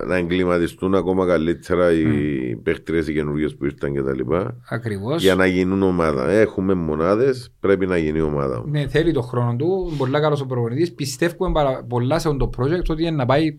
να 0.08 0.16
εγκληματιστούν 0.16 0.96
ακόμα 0.96 1.26
καλύτερα 1.28 1.92
οι 1.92 2.06
παίχτριες 2.64 3.08
οι 3.08 3.14
καινούργιες 3.14 3.56
που 3.56 3.66
ήρθαν 3.66 3.94
και 3.94 4.02
τα 4.02 4.16
λοιπά. 4.16 4.58
Ακριβώς. 4.70 5.22
Για 5.22 5.36
να 5.36 5.46
γίνουν 5.46 5.82
ομάδα. 5.84 6.30
Έχουμε 6.32 6.74
μονάδες, 6.74 7.52
πρέπει 7.60 7.86
να 7.88 7.98
γίνει 7.98 8.22
ομάδα. 8.22 8.64
Ναι, 8.68 8.88
θέλει 8.88 9.12
το 9.12 9.22
χρόνο 9.22 9.56
του, 9.56 9.94
πολλά 9.98 10.20
καλός 10.20 10.42
ο 10.42 10.46
προπονητής. 10.46 10.94
Πιστεύουμε 10.94 11.52
πάρα 11.52 11.84
πολλά 11.90 12.20
σε 12.20 12.28
αυτό 12.30 12.48
το 12.50 12.64
project 12.64 12.86
ότι 12.90 13.02
είναι 13.02 13.12
να 13.16 13.26
πάει 13.26 13.58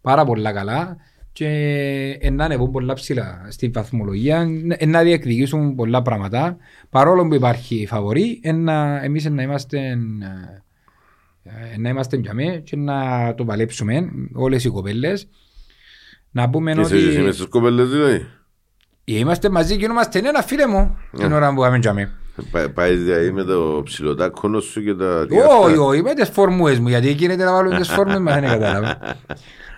πάρα 0.00 0.24
πολλά 0.24 0.52
καλά 0.52 0.96
και 1.32 1.46
ε, 2.20 2.30
να 2.30 2.44
ανεβούν 2.44 2.70
πολλά 2.70 2.94
ψηλά 2.94 3.46
στη 3.48 3.68
βαθμολογία, 3.68 4.48
ε, 4.76 4.86
να 4.86 5.02
διεκδικήσουν 5.02 5.74
πολλά 5.74 6.02
πράγματα. 6.02 6.56
Παρόλο 6.90 7.26
που 7.28 7.34
υπάρχει 7.34 7.86
φαβορή, 7.86 8.40
ε, 8.42 8.52
να- 8.52 9.02
εμείς 9.04 9.24
να 9.30 9.42
είμαστε, 9.42 9.78
ε, 11.42 11.78
να 11.78 11.88
είμαστε 11.88 12.16
για 12.16 12.34
μέ 12.34 12.60
και 12.64 12.76
να 12.76 12.94
το 13.34 13.44
παλέψουμε 13.44 14.10
όλες 14.32 14.64
οι 14.64 14.68
κοπέλες. 14.68 15.28
Να 16.32 16.50
πούμε 16.50 16.72
Και 16.72 16.80
ότι 16.80 16.96
εσύ 16.96 17.20
είμαι 17.20 17.30
στις 17.30 17.46
κοπέλες 17.46 17.88
δηλαδή; 17.90 18.26
είμαστε 19.04 19.48
μαζί 19.50 19.76
και 19.76 19.84
είμαστε 19.84 20.18
ένα 20.18 20.42
φίλε 20.42 20.66
μου 20.66 20.96
την 21.16 21.32
ώρα 21.32 21.54
που 21.54 21.60
πάμε 21.60 21.76
για 21.78 21.92
μέ. 21.92 22.10
Πα- 22.50 22.70
Πάει 22.70 22.96
δηλαδή 22.96 23.32
με 23.32 23.42
το 23.44 23.80
ψηλοτάκονο 23.84 24.60
σου 24.60 24.82
και 24.82 24.94
τα 24.94 25.26
Όχι, 25.62 25.76
όχι, 25.76 26.02
με 26.02 26.14
τις 26.14 26.28
φόρμουες 26.28 26.78
μου, 26.78 26.88
γιατί 26.88 27.10
γίνεται 27.12 27.44
να 27.44 27.52
βάλουν 27.52 27.76
τις 27.76 27.88
φόρμουες 27.88 28.18
μας, 28.18 28.34
δεν 28.34 28.42
κατάλαβα. 28.48 28.98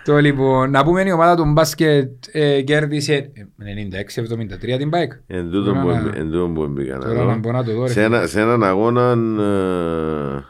Το 0.05 0.17
λοιπόν, 0.17 0.69
να 0.71 0.83
πούμε 0.83 1.01
η 1.07 1.11
ομάδα 1.11 1.35
του 1.35 1.51
μπάσκετ 1.51 2.11
ε, 2.31 2.61
κέρδισε 2.61 3.13
ε, 3.13 3.87
96-73 4.73 4.77
την 4.77 4.89
bike. 4.93 5.19
Εν 5.27 5.49
τούτο 5.51 5.63
Τώρα 5.69 5.81
που 5.81 5.87
να- 5.87 5.97
εμπ- 5.97 6.15
εν 6.15 6.31
τούτο 6.31 6.47
που 6.53 6.67
μπήκα 6.67 6.93
να 6.97 6.99
Τώρα 7.05 7.13
δω. 7.23 7.25
να 7.25 7.35
μπορώ 7.37 7.57
να 7.57 7.63
το 7.63 7.73
δω. 7.73 7.81
ρε 7.81 7.87
Σε, 7.87 7.93
φίλε. 7.93 8.05
ένα, 8.05 8.27
σε 8.27 8.41
έναν 8.41 8.63
αγώνα 8.63 9.11
ε, 9.43 10.43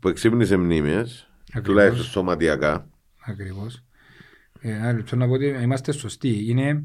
που 0.00 0.08
εξύπνησε 0.08 0.56
μνήμες, 0.56 1.28
Ακριβώς. 1.48 1.62
τουλάχιστον 1.68 2.04
σωματιακά, 2.06 2.86
Ακριβώς. 3.26 3.82
Ε, 4.60 4.70
ένα 4.70 4.92
λεπτό 4.92 5.16
να 5.16 5.26
πω 5.26 5.32
ότι 5.32 5.46
είμαστε 5.46 5.92
σωστοί. 5.92 6.44
Είναι 6.48 6.84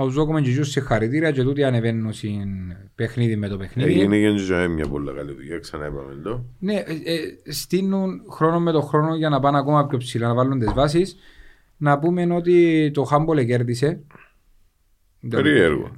Ο 0.01 0.09
Ζόκομεν 0.09 0.43
και 0.43 0.51
Γιούς 0.51 0.70
συγχαρητήρια 0.70 1.31
και 1.31 1.43
τούτοι 1.43 1.65
ανεβαίνουν 1.65 2.12
στην 2.12 2.77
παιχνίδι 2.95 3.37
με 3.37 3.49
το 3.49 3.57
παιχνίδι. 3.57 4.01
έγινε 4.01 4.19
και 4.19 4.37
ζωή 4.37 4.69
μια 4.69 4.87
πολύ 4.87 5.12
καλή 5.16 5.33
δουλειά, 5.33 5.59
ξανά 5.59 5.87
είπαμε 5.87 6.20
το. 6.23 6.45
Ναι, 6.59 6.75
ε, 6.75 7.12
ε, 7.12 7.53
στείλουν 7.53 8.23
χρόνο 8.31 8.61
με 8.61 8.73
το 8.73 8.81
χρόνο 8.81 9.15
για 9.15 9.29
να 9.29 9.41
πάνε 9.41 9.59
ακόμα 9.59 9.87
πιο 9.87 9.99
ψηλά, 9.99 10.27
να 10.29 10.35
βάλουν 10.35 10.59
τις 10.59 10.73
βάσεις. 10.73 11.16
Να 11.77 11.99
πούμε 11.99 12.35
ότι 12.35 12.91
το 12.95 13.05
Χάμπολε 13.05 13.45
κέρδισε. 13.45 14.01
Περίεργο. 15.29 15.91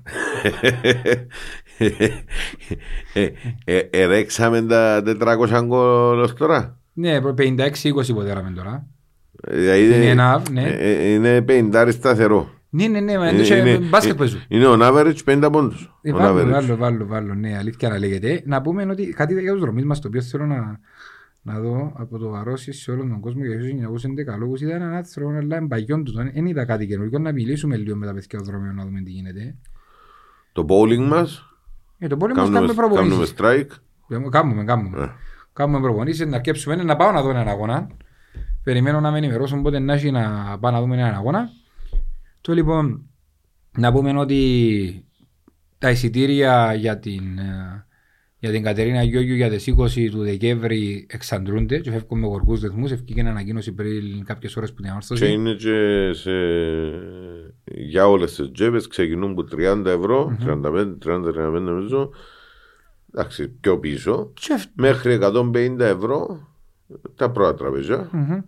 Ε, 3.14 3.28
ε, 3.64 3.78
Ερέξαμε 3.90 4.62
τα 4.62 5.02
400 5.06 5.62
γκολ 5.64 6.18
ως 6.18 6.34
τώρα. 6.34 6.78
Ναι, 6.92 7.18
56-20 7.18 8.08
υποτέραμε 8.08 8.52
τώρα. 8.56 8.86
Δηλαδή 9.48 9.84
Είναι 9.84 10.08
ένα, 10.08 10.42
ναι. 10.50 10.62
ε, 10.62 10.90
ε, 10.90 11.12
είναι 11.12 11.44
50 11.48 11.88
σταθερό. 11.90 12.59
Ναι, 12.72 12.86
ναι, 12.86 13.00
ναι, 13.00 13.18
μα 13.18 13.28
Είναι- 13.30 13.46
είναι 13.46 13.70
είναι- 13.70 13.78
μπάσκετ 13.88 14.16
παίζουν. 14.16 14.40
Είναι 14.48 14.64
on 14.68 14.80
average 14.82 15.16
50 15.24 15.48
πόντους. 15.52 15.98
Ε, 16.02 16.10
On 16.12 16.16
Βάλω, 16.16 16.40
average. 16.40 16.50
βάλω, 16.50 16.76
βάλω, 16.76 17.06
βάλω, 17.06 17.34
ναι, 17.34 17.56
αλήθεια 17.56 17.88
να 17.88 17.98
λέγεται. 17.98 18.42
Να 18.46 18.60
πούμε 18.62 18.86
ότι 18.90 19.06
κάτι 19.06 19.40
για 19.40 19.52
τους 19.52 19.60
δρομείς 19.60 19.84
μας, 19.84 20.00
το 20.00 20.08
οποίο 20.08 20.20
θέλω 20.22 20.46
να, 20.46 20.78
να 21.42 21.60
δω 21.60 21.92
από 21.96 22.18
το 22.18 22.28
βαρώσει 22.28 22.72
σε 22.72 22.90
όλον 22.90 23.08
τον 23.08 23.20
κόσμο 23.20 23.44
για 23.44 23.58
τους 23.58 23.66
1911 23.68 24.36
λόγους. 24.38 24.60
Ήταν 24.60 24.82
ένας 24.82 24.96
άνθρωπος, 24.96 25.36
αλλά 25.36 25.56
εμπαγιόν 25.56 26.04
τους. 26.04 26.14
Δεν 26.14 26.46
είδα 26.46 26.64
κάτι 26.64 26.86
καινούργιο. 26.86 27.18
Να 27.18 27.32
μιλήσουμε 27.32 27.76
λίγο 27.76 27.96
με 27.96 28.06
τα 28.06 28.12
παιδιά 28.14 28.38
του 28.38 28.44
δρομείου 28.44 28.72
να 28.74 28.84
δούμε 28.84 29.00
τι 29.00 29.10
γίνεται. 29.10 29.56
Το 30.52 30.66
bowling 30.68 31.06
μας, 31.08 31.46
Ε, 31.98 32.06
το 32.06 32.16
πόλεμο 32.16 32.40
μας 32.40 32.50
κάνουμε 32.50 32.72
κάνουμε, 32.74 32.94
κάνουμε 32.94 33.14
προπονήσεις. 33.14 33.34
strike. 33.38 34.16
Ε, 34.24 34.28
Κάνουμε, 34.30 34.64
κάνουμε. 34.64 35.02
Ε. 35.02 35.08
Κάνουμε 35.52 35.80
προπονήσεις, 35.80 36.26
να 36.26 36.36
αρκέψουμε 36.36 36.76
να 36.76 36.96
πάω 36.96 37.12
να 37.12 37.22
δω 37.22 37.30
έναν 37.30 37.48
αγώνα. 37.48 37.86
Περιμένω 38.64 39.00
να 39.00 39.10
με 39.10 39.18
ενημερώσουν 39.18 39.62
πότε 39.62 39.78
να 39.78 39.92
έχει 39.92 40.10
να 40.10 40.56
πάω 40.60 40.72
να 40.72 40.80
δούμε 40.80 40.96
έναν 40.96 41.14
αγώνα. 41.14 41.48
Το 42.40 42.52
λοιπόν, 42.52 43.02
να 43.78 43.92
πούμε 43.92 44.18
ότι 44.18 45.04
τα 45.78 45.90
εισιτήρια 45.90 46.74
για 46.74 46.98
την, 46.98 47.38
ε, 47.38 47.84
για 48.38 48.50
την 48.50 48.62
Κατερίνα 48.62 49.02
Γιώργιου 49.02 49.34
για 49.34 49.50
τις 49.50 49.66
20 49.66 50.08
του 50.10 50.18
Δεκέμβρη 50.22 51.06
εξαντλούνται 51.10 51.78
και 51.78 51.90
φεύγουν 51.90 52.18
με 52.20 52.26
γοργούς 52.26 52.60
ρυθμούς. 52.60 52.90
Ευκήκε 52.90 53.20
ανακοίνωση 53.20 53.72
πριν 53.72 54.24
κάποιες 54.24 54.56
ώρες 54.56 54.68
που 54.70 54.74
την 54.76 54.84
Και 54.84 54.90
ανόρθωση. 54.90 55.32
είναι 55.32 55.52
και 55.54 56.10
σε... 56.12 56.30
για 57.64 58.08
όλες 58.08 58.34
τις 58.34 58.50
τζέπες 58.52 58.86
ξεκινούν 58.86 59.30
από 59.30 59.44
30 59.56 59.84
ευρώ, 59.86 60.36
35, 60.46 60.96
30-35 61.04 61.60
νομίζω, 61.60 62.10
εντάξει, 63.14 63.48
πιο 63.48 63.78
πίσω, 63.78 64.30
Και 64.34 64.52
ευ- 64.52 64.70
μέχρι 64.74 65.18
150 65.22 65.76
ευρώ 65.78 66.48
τα 67.14 67.30
πρώτα 67.30 67.54
τραπεζιά. 67.54 68.08
Μμμ. 68.12 68.40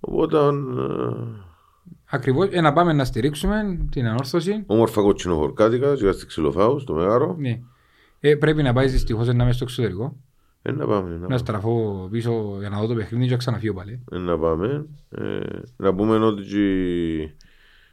Οπότε 0.00 0.36
ε, 2.10 2.16
Ακριβώς, 2.16 2.48
ε, 2.50 2.60
να 2.60 2.72
πάμε 2.72 2.92
να 2.92 3.04
στηρίξουμε 3.04 3.78
την 3.90 4.06
ανόρθωση. 4.06 4.62
όμορφα 4.66 5.00
κότσινο 5.02 5.34
χορκάτικα, 5.34 5.94
και 5.94 6.10
στη 6.12 6.26
ξυλοφάους, 6.26 6.82
στο 6.82 6.94
Μέγαρο. 6.94 7.36
Ναι. 7.38 7.60
Ε, 8.20 8.34
πρέπει 8.34 8.62
να 8.62 8.72
πάει 8.72 8.86
δυστυχώς 8.88 9.26
να 9.26 9.42
είμαι 9.44 9.52
στο 9.52 9.64
εξωτερικό. 9.64 10.16
Ε, 10.62 10.72
να 10.72 10.86
πάμε, 10.86 11.08
να 11.10 11.14
Να 11.16 11.20
πάμε. 11.26 11.38
στραφώ 11.38 12.08
πίσω 12.10 12.56
για 12.58 12.68
να 12.68 12.80
δω 12.80 12.86
το 12.86 12.94
παιχνίδι 12.94 13.24
και 13.24 13.30
να 13.30 13.36
ξαναφύγω 13.36 13.74
πάλι. 13.74 14.00
Ε, 14.12 14.18
να 14.18 14.38
πάμε. 14.38 14.86
Ε, 15.10 15.22
να 15.76 15.94
πούμε 15.94 16.16
ότι 16.16 16.42
και- 16.42 17.30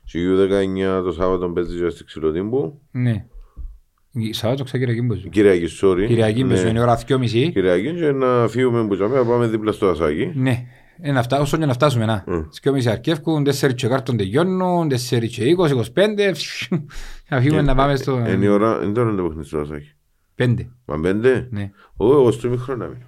και 0.06 0.19
η 0.19 0.26
U19 0.26 1.02
το 1.03 1.11
Σάββατο 1.11 1.49
παίζει 1.49 1.80
και 1.80 1.90
στη 1.90 2.03
Ξυλοτύμπου. 2.03 2.80
Ναι. 2.91 3.26
Η 4.11 4.34
Σάββατο 4.34 4.64
ξεκυριακή 4.64 5.02
μπεζού. 5.02 5.30
Κυριακή, 5.30 5.65
sorry. 5.81 6.06
Κυριακή 6.07 6.44
μπεζού, 6.44 6.64
Ναι. 6.64 6.69
είναι 6.69 6.81
ώρα 6.81 6.95
2.30. 6.98 7.52
Κυριακή 7.52 7.94
και 7.94 8.11
να 8.11 8.48
φύγουμε 8.48 8.88
που 8.88 8.95
να 8.95 9.26
πάμε 9.26 9.48
δίπλα 9.48 9.72
στο 9.72 9.88
Ασάκι. 9.88 10.31
Ναι. 10.35 10.65
Ε, 11.02 11.11
να 11.11 11.24
φτάσουμε, 11.24 11.44
όσο 11.48 11.57
και 11.57 11.65
να 11.65 11.74
φτάσουμε, 11.74 12.06
να. 12.06 12.24
Mm. 12.28 12.45
Τις 12.49 12.60
2.30 12.64 12.86
αρκεύκουν, 12.91 13.44
4 13.48 13.74
και 13.76 13.88
κάρτον 13.88 14.18
τελειώνουν, 14.18 14.88
4 14.88 15.28
και 15.28 15.56
20, 15.57 15.70
25. 15.70 16.34
Να 17.30 17.41
φύγουμε 17.41 17.61
να 17.61 17.76
πάμε 17.76 17.95
στο... 17.95 18.18
Είναι 18.18 18.45
η 18.45 18.48
ώρα, 18.48 18.80
είναι 18.84 18.94
τώρα 18.94 19.15
το 19.15 19.24
παιχνίδι 19.24 19.48
στο 19.48 19.60
Ασάκι. 19.60 19.91
5. 20.38 20.56
Μα 20.86 20.99
πέντε; 20.99 21.48
Ναι. 21.52 21.72
Ω, 21.98 22.11
εγώ 22.11 22.32
στο 22.32 22.49
μικρό 22.49 22.76
να 22.76 22.86
μείνω. 22.86 23.06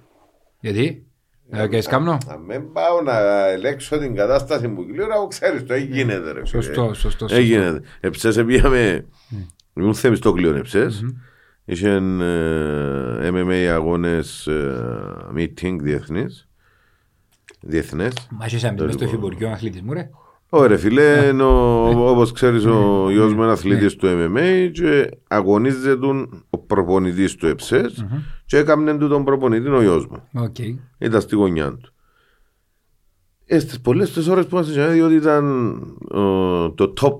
Γιατί; 0.60 1.06
Ε, 1.50 1.68
και 1.68 1.80
σκάμνο. 1.80 2.18
Να 2.26 2.36
μην 2.36 2.72
πάω 2.72 3.02
να 3.02 3.46
ελέγξω 3.46 3.98
την 3.98 4.14
κατάσταση 4.14 4.68
που 4.68 4.86
κλείω, 4.86 5.06
να 5.06 5.14
ξέρεις 5.28 5.64
το, 5.64 5.74
έγινε 5.74 6.16
ρε. 6.16 6.28
φίλε. 6.32 6.44
Σωστό, 6.44 6.84
σωστό. 6.94 7.10
σωστό. 7.10 7.34
Έγινε. 7.36 7.80
Εψές 8.00 8.44
πήγαμε, 8.44 9.06
ήμουν 9.74 9.94
θέμεις 9.94 10.18
το 10.18 10.32
κλείον 10.32 10.56
εψές. 10.56 11.04
Είχαν 11.64 12.20
ε, 12.20 13.30
MMA 13.32 13.66
αγώνες 13.74 14.46
ε, 14.46 14.74
meeting 15.36 15.76
διεθνής. 15.80 16.45
Διεθνές. 17.66 18.12
Μα 18.38 18.46
είσαι 18.46 18.74
μες 18.78 18.92
στο 18.94 19.04
εφημπορικό 19.04 19.46
αθλητισμού, 19.48 19.92
ρε. 19.92 20.10
Ωραία 20.48 20.78
φίλε, 20.78 21.26
είναι 21.32 21.42
ο- 21.42 22.08
όπως 22.10 22.32
ξέρεις 22.32 22.64
ο 22.64 23.06
γιος 23.10 23.34
μου 23.34 23.42
είναι 23.42 23.52
αθλητής 23.52 23.96
του 23.96 24.06
MMA 24.06 24.70
και 24.72 25.10
αγωνίζεται 25.28 26.06
ο 26.50 26.58
προπονητής 26.58 27.34
του 27.34 27.46
εψές 27.46 28.04
και 28.46 28.56
έκαμνε 28.56 28.98
του 28.98 29.08
τον 29.08 29.24
προπονητή 29.24 29.68
ο 29.68 29.82
γιος 29.82 30.06
μου. 30.06 30.22
Οκ. 30.42 30.56
Ήταν 30.98 31.20
στη 31.20 31.34
γωνιά 31.34 31.72
του. 31.76 31.90
Ε, 33.46 33.58
στις 33.58 33.80
πολλές 33.80 34.12
τις 34.12 34.28
ώρες 34.28 34.46
που 34.46 34.56
μας 34.56 34.68
είχε 34.68 34.86
διότι 34.86 35.14
ήταν 35.14 35.74
ο, 36.10 36.72
το 36.72 36.92
top, 37.00 37.12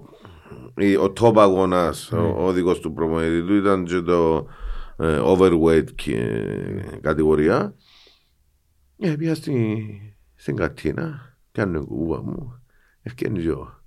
η- 0.83 0.97
ο 0.97 1.13
top 1.21 1.33
αγώνας, 1.37 2.13
ο, 2.13 2.35
ο 2.47 2.53
δικός 2.53 2.81
του 2.81 2.93
προπονητή 2.93 3.43
του 3.47 3.55
ήταν 3.55 3.85
και 3.85 4.01
το 4.01 4.47
ε, 4.99 5.19
overweight 5.25 5.85
και, 5.95 6.41
κατηγορία. 7.01 7.75
Ε, 8.99 9.15
πήγα 9.19 9.35
στη, 9.35 9.77
στην 10.37 10.57
κατίνα, 10.57 11.37
κάνω 11.53 11.85
κουβά 11.85 12.23
μου, 12.23 12.63
ευκαινεί 13.03 13.41
και 13.43 13.51
ο- 13.51 13.81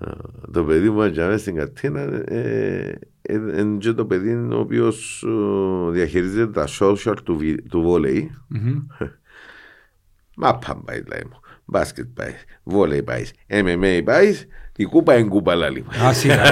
ε, 0.00 0.10
το 0.52 0.64
παιδί 0.64 0.90
μου 0.90 1.02
έτσι 1.02 1.36
στην 1.38 1.54
κατίνα 1.54 2.00
ε, 2.26 2.98
ε, 3.22 3.34
είναι 3.34 3.76
και 3.78 3.92
το 3.92 4.04
παιδί 4.06 4.34
ο 4.34 4.58
οποίος 4.58 5.24
ε, 5.26 5.90
διαχειρίζεται 5.90 6.52
τα 6.52 6.66
social 6.80 7.16
του, 7.24 7.36
βι- 7.36 7.68
του 7.68 7.80
βόλεϊ. 7.82 8.30
Μμμ. 8.48 8.78
Μα 10.36 10.58
πάμε 10.58 10.82
πάει 10.84 11.02
λέει 11.08 11.22
μου. 11.30 11.40
Μπάσκετ 11.64 12.06
πάεις, 12.14 12.44
βόλεϊ 12.62 13.02
πάεις, 13.02 13.32
MMA 13.48 14.00
πάεις, 14.04 14.46
η 14.76 14.84
κούπα 14.84 15.16
είναι 15.16 15.28
κούπα 15.28 15.54
λάλη. 15.54 15.84
Α, 16.04 16.12
σίγουρα. 16.12 16.42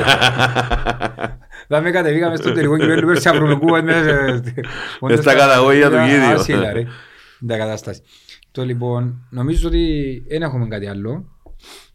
Θα 1.69 1.81
με 1.81 1.91
κατεβήκαμε 1.91 2.37
στο 2.37 2.53
τελικό 2.53 2.79
κυπέλλου 2.79 3.07
πέρσι 3.07 3.29
αύριο 3.29 3.59
κούβα 3.59 3.83
μέσα 3.83 4.43
Μες 5.01 5.19
στα 5.19 5.35
καταγόγια 5.35 5.91
του 5.91 5.97
γύριου. 5.97 6.25
Α, 6.25 6.39
σίγουρα, 6.39 6.73
ρε. 6.73 6.85
Τα 7.47 7.57
κατάσταση. 7.57 8.03
Το 8.51 8.65
λοιπόν, 8.65 9.27
νομίζω 9.31 9.69
ότι 9.69 10.23
δεν 10.29 10.43
έχουμε 10.43 10.69
κάτι 10.69 10.87
άλλο. 10.87 11.25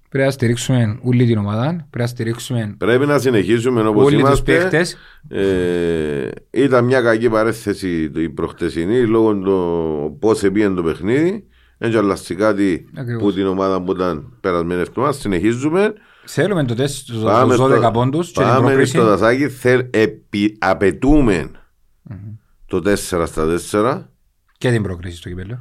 Πρέπει 0.10 0.26
να 0.26 0.32
στηρίξουμε 0.32 1.00
όλη 1.04 1.26
την 1.26 1.38
ομάδα. 1.38 1.66
Πρέπει 1.68 1.88
να 1.98 2.08
στηρίξουμε 2.08 2.76
Πρέπει 2.78 3.06
να 3.06 3.20
συνεχίσουμε 3.20 3.82
όπως 3.88 4.06
όλοι 4.06 4.14
τους 4.16 4.24
είμαστε. 4.24 4.54
παίχτες. 4.58 4.98
Ε, 5.28 6.28
ήταν 6.52 6.86
μια 6.86 7.02
κακή 7.02 7.30
παρέθεση 7.30 8.12
η 8.16 8.30
προχτεσινή 8.30 9.06
λόγω 9.08 9.36
του 9.36 10.18
πώς 10.20 10.44
επήγαινε 10.44 10.76
το 10.76 10.84
παιχνίδι. 10.84 11.48
Έτσι 11.78 11.98
αλλάζει 11.98 12.36
κάτι 12.36 12.90
Ακριβώς. 12.98 13.24
που 13.24 13.34
την 13.34 13.46
ομάδα 13.48 13.82
που 13.82 13.92
ήταν 13.92 14.38
περασμένη 14.42 14.82
εβδομάδα. 14.82 15.14
Συνεχίζουμε. 15.14 15.94
Θέλουμε 16.26 16.64
το 16.66 16.76
τεστ 16.76 16.96
στους 16.96 17.22
Πάμε 17.24 17.56
12 17.56 17.78
στο- 17.82 17.92
πόντους 17.94 18.28
και 18.32 18.40
την 18.42 18.50
Πάμε 18.50 18.66
πρόκριση. 18.68 18.92
στο 18.92 19.04
δασάκι. 19.06 19.50
Θέλ, 19.50 19.86
επι, 19.90 20.56
απαιτούμε 20.60 21.52
το 22.66 22.80
4 22.82 23.26
στα 23.26 23.46
4. 23.46 24.10
Και 24.58 24.72
την 24.72 24.84
πρόκριση 24.84 25.18
στο 25.18 25.30
κυπέλλο. 25.30 25.60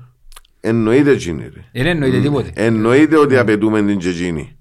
Εννοείται 0.65 1.11
εκείνη. 1.11 1.43
ρε. 1.43 1.65
Δεν 1.73 1.87
εννοείται 1.87 2.21
τίποτε. 2.21 2.51
Εννοείται 2.55 3.17
ότι 3.19 3.37
απαιτούμε 3.37 3.83
την 3.83 3.99
τζετζίνη. 3.99 4.57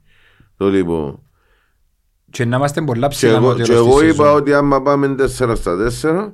Το 0.57 0.69
λοιπόν. 0.69 1.22
Και 2.30 2.45
να 2.45 2.57
είμαστε 2.57 2.82
πολλά 2.82 3.07
Και 3.07 3.14
ψηλά 3.14 3.32
εγώ, 3.36 3.48
με 3.48 3.53
το 3.53 3.57
και 3.61 3.64
τέλος 3.64 3.88
εγώ 3.88 3.99
της 3.99 4.10
είπα 4.10 4.23
σεζόν. 4.23 4.36
ότι 4.40 4.53
άμα 4.53 4.82
πάμε 4.82 5.15
4 5.19 5.28
στα 5.56 5.76
4 6.02 6.32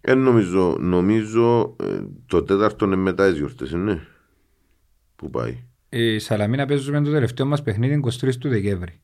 ε, 0.00 0.14
νομίζω, 0.14 0.76
νομίζω 0.80 1.76
ε, 1.82 1.98
το 2.26 2.42
τέταρτο 2.42 2.84
είναι 2.84 2.96
μετά 2.96 3.28
τις 3.28 3.38
γιορτές, 3.38 3.72
ναι. 3.72 4.00
Πού 5.16 5.30
πάει. 5.30 5.62
Η 5.88 6.18
Σαλαμίνα 6.18 6.66
παίζουμε 6.66 7.02
το 7.02 7.10
τελευταίο 7.10 7.46
μας 7.46 7.62
παιχνίδι 7.62 8.00
23 8.20 8.34
του 8.40 8.48
Δεκέμβρη. 8.48 9.00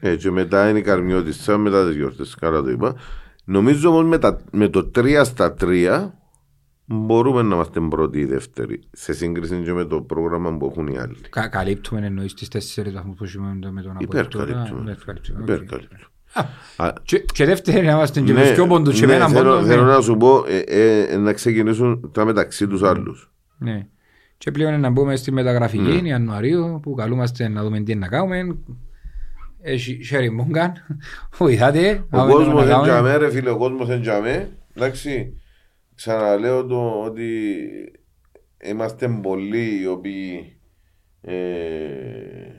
Ε, 0.00 0.16
και 0.16 0.30
μετά 0.30 0.68
είναι 0.68 0.78
η 0.78 0.82
Καρμιώτισσα 0.82 1.58
μετά 1.58 1.86
τις 1.86 1.96
γιορτές, 1.96 2.34
καλά 2.34 2.62
το 2.62 2.70
είπα. 2.70 2.96
Νομίζω 3.44 3.88
όμως 3.90 4.04
με, 4.04 4.18
τα- 4.18 4.40
με 4.52 4.68
το 4.68 4.90
3 4.94 5.20
στα 5.24 5.54
3 5.60 6.10
μπορούμε 6.86 7.42
να 7.42 7.54
είμαστε 7.54 7.80
πρώτοι 7.80 8.18
ή 8.18 8.24
δεύτεροι 8.24 8.80
σε 8.92 9.12
σύγκριση 9.12 9.62
και 9.64 9.72
με 9.72 9.84
το 9.84 10.00
πρόγραμμα 10.00 10.56
που 10.56 10.66
έχουν 10.70 10.86
οι 10.86 10.98
άλλοι. 10.98 11.16
Κα- 11.30 11.48
Καλύπτουμε 11.48 12.06
εννοείς 12.06 12.34
τις 12.34 12.48
τέσσερις 12.48 12.92
βαθμούς 12.92 13.16
που 13.16 13.26
σημαίνουν 13.26 13.72
με 13.72 13.82
τον 13.82 13.96
Αποέλ 14.02 14.26
τώρα; 14.28 14.44
Υπερκαλύπτουμε. 14.44 14.90
Υπερκαλύπτουμε, 14.90 15.38
οκ. 15.42 15.48
Υπερκαλύπτουμε. 15.48 16.00
Α, 16.76 16.92
Και- 17.02 17.24
Και 17.32 17.44
δεύτερη 17.44 17.86
να 17.86 17.92
είμαστε 17.92 18.20
και 18.20 18.32
με 18.32 18.42
Ναι, 18.42 18.52
δυο 18.52 18.66
πόντους 18.66 18.94
και 19.00 19.06
με 19.06 19.12
ναι, 19.12 19.14
έναν 19.18 19.28
θέλω, 19.30 19.50
πόντο. 19.54 19.66
θέλω 19.66 19.84
ναι. 19.84 19.92
να 19.92 20.00
σου 20.00 20.16
πω 20.16 20.44
ε, 20.48 20.58
ε, 21.12 21.16
να 21.16 21.32
ξεκινήσουν 21.32 22.10
τα 22.12 22.24
μεταξύ 22.24 22.66
τους 22.66 22.82
άλλους. 22.82 23.30
Ναι. 23.58 23.86
Και 24.38 24.50
πλέον 24.50 24.80
να 24.80 24.90
μπούμε 24.90 25.16
στη 25.16 25.32
μεταγραφική 25.32 26.00
Ναι. 26.02 26.08
Ιανουαρίου 26.08 26.80
που 26.82 26.94
καλούμαστε 26.94 27.48
να 27.48 27.62
δούμε 27.62 27.80
τι 27.80 27.94
να 27.94 28.08
κάνουμε. 28.08 28.56
Έχει 29.60 30.04
χέρι 30.04 30.30
μούγκαν, 30.30 30.72
βοηθάτε. 31.38 32.04
Ο 32.10 32.16
να 32.16 32.26
δούμε 32.26 32.32
τι 32.32 32.44
κόσμος 32.44 32.54
να 32.54 32.60
δεν 32.60 32.68
κάνουμε. 32.70 32.88
τζαμέ 32.88 33.16
ρε 33.16 33.30
φίλε, 33.30 33.50
ο 33.50 33.56
κόσμος 33.56 33.86
δεν 33.86 34.00
τζαμέ. 34.00 34.48
Εντάξει, 34.74 35.32
ξαναλέω 35.96 36.66
το 36.66 37.02
ότι 37.02 37.58
είμαστε 38.62 39.08
πολλοί 39.08 39.80
οι 39.80 39.86
οποίοι 39.86 40.56
ε, 41.20 42.50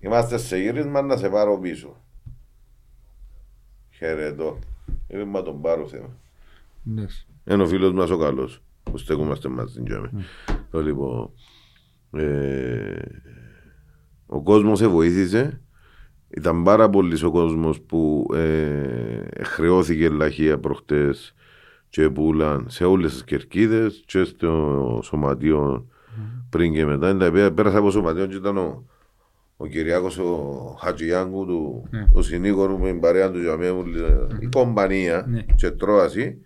είμαστε 0.00 0.38
σε 0.38 0.58
γύρισμα 0.58 1.02
να 1.02 1.16
σε 1.16 1.28
πάρω 1.28 1.58
πίσω. 1.58 2.02
Χαιρετώ. 3.90 4.58
Είναι 5.08 5.24
μα 5.24 5.42
τον 5.42 5.60
πάρω 5.60 5.86
θέμα. 5.86 6.16
Εντάξει. 6.88 7.26
Είναι 7.44 7.62
ο 7.62 7.66
φίλος 7.66 7.92
μας 7.92 8.10
ο 8.10 8.18
καλός 8.18 8.62
που 8.82 8.98
στέκομαστε 8.98 9.48
μαζί 9.48 9.72
στην 9.72 9.84
τζάμι. 9.84 10.08
Το 10.70 10.82
λοιπόν, 10.82 11.30
ε, 12.12 13.02
ο 14.26 14.42
κόσμος 14.42 14.78
σε 14.78 14.86
βοήθησε. 14.86 15.60
Ήταν 16.28 16.62
πάρα 16.62 16.90
πολύ 16.90 17.24
ο 17.24 17.30
κόσμος 17.30 17.80
που 17.80 18.26
ε, 18.34 19.44
χρεώθηκε 19.44 20.08
λαχεία 20.08 20.58
προχτές 20.58 21.34
και 21.90 22.10
πουλαν 22.10 22.66
σε 22.68 22.84
όλες 22.84 23.12
τις 23.12 23.24
κερκίδες 23.24 24.02
και 24.06 24.24
στο 24.24 25.00
σωματείο 25.04 25.86
πριν 26.50 26.72
και 26.72 26.84
μετά. 26.84 27.08
Είναι 27.10 27.18
τα 27.18 27.26
οποία 27.26 27.52
Πέρασα 27.52 27.78
από 27.78 27.90
σωματείο 27.90 28.26
και 28.26 28.36
ήταν 28.36 28.56
ο, 28.56 28.84
ο 29.56 29.66
Κυριάκος 29.66 30.18
ο 30.18 30.76
Χατζιάνγκου 30.80 31.46
του, 31.46 31.88
Ναι. 31.90 32.06
ο 32.12 32.22
συνήγορου 32.22 32.78
με 32.78 32.90
την 32.90 33.00
παρέα 33.00 33.30
του 33.30 33.40
Τζαμέ 33.40 33.72
μου, 33.72 33.84
η 34.40 34.46
κομπανία 34.46 35.24
Ναι. 35.28 35.42
και 35.56 35.70
τρώαση. 35.70 36.38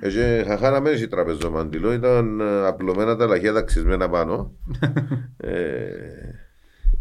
Και 0.00 0.44
χαχάναμε 0.46 0.90
η 0.90 1.06
τραπεζομαντιλό, 1.08 1.92
ήταν 1.92 2.40
ε, 2.40 2.66
απλωμένα 2.66 3.16
τα 3.16 3.26
λαχεία 3.26 3.52
ταξισμένα 3.52 4.08
πάνω. 4.08 4.52
ε, 5.36 5.88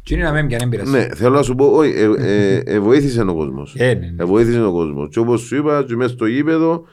Τι 0.03 0.13
είναι 0.13 0.23
να 0.23 0.31
μην 0.31 0.47
πιάνει 0.47 0.69
πειρασί. 0.69 0.91
ναι, 0.91 1.07
θέλω 1.15 1.35
να 1.35 1.41
σου 1.41 1.55
πω, 1.55 1.65
όχι, 1.65 1.91
ε, 1.91 2.11
ε, 2.17 2.61
ε, 2.65 2.79
βοήθησε 2.79 3.21
ο 3.21 3.35
κόσμος. 3.35 3.75
Ε, 3.77 3.93
ναι, 3.93 3.93
ναι. 3.93 4.23
Ε, 4.23 4.25
βοήθησε 4.25 4.63
ο 4.63 4.71
κόσμος. 4.71 5.09
Και 5.09 5.19
όπως 5.19 5.41
σου 5.41 5.55
είπα, 5.55 5.83
και 5.83 5.95
μέσα 5.95 6.13
στο 6.13 6.25
γήπεδο, 6.25 6.85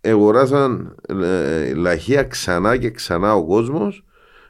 αγοράσαν 0.00 0.96
ε, 1.08 1.74
λαχεία 1.74 2.22
ξανά 2.22 2.76
και 2.76 2.90
ξανά 2.90 3.34
ο 3.34 3.46
κόσμος. 3.46 4.04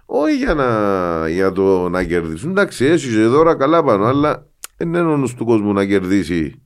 Όχι 0.06 0.36
για, 0.36 0.54
να, 0.54 1.28
για 1.28 1.52
το 1.52 1.88
να 1.88 2.04
κερδίσουν. 2.04 2.50
Εντάξει, 2.50 2.84
έχει 2.84 3.14
και 3.14 3.22
δώρα 3.22 3.54
καλά 3.54 3.84
πάνω, 3.84 4.04
αλλά 4.04 4.46
δεν 4.76 4.88
είναι 4.88 5.00
ο 5.00 5.16
νους 5.16 5.34
του 5.34 5.44
κόσμου 5.44 5.72
να 5.72 5.84
κερδίσει 5.84 6.62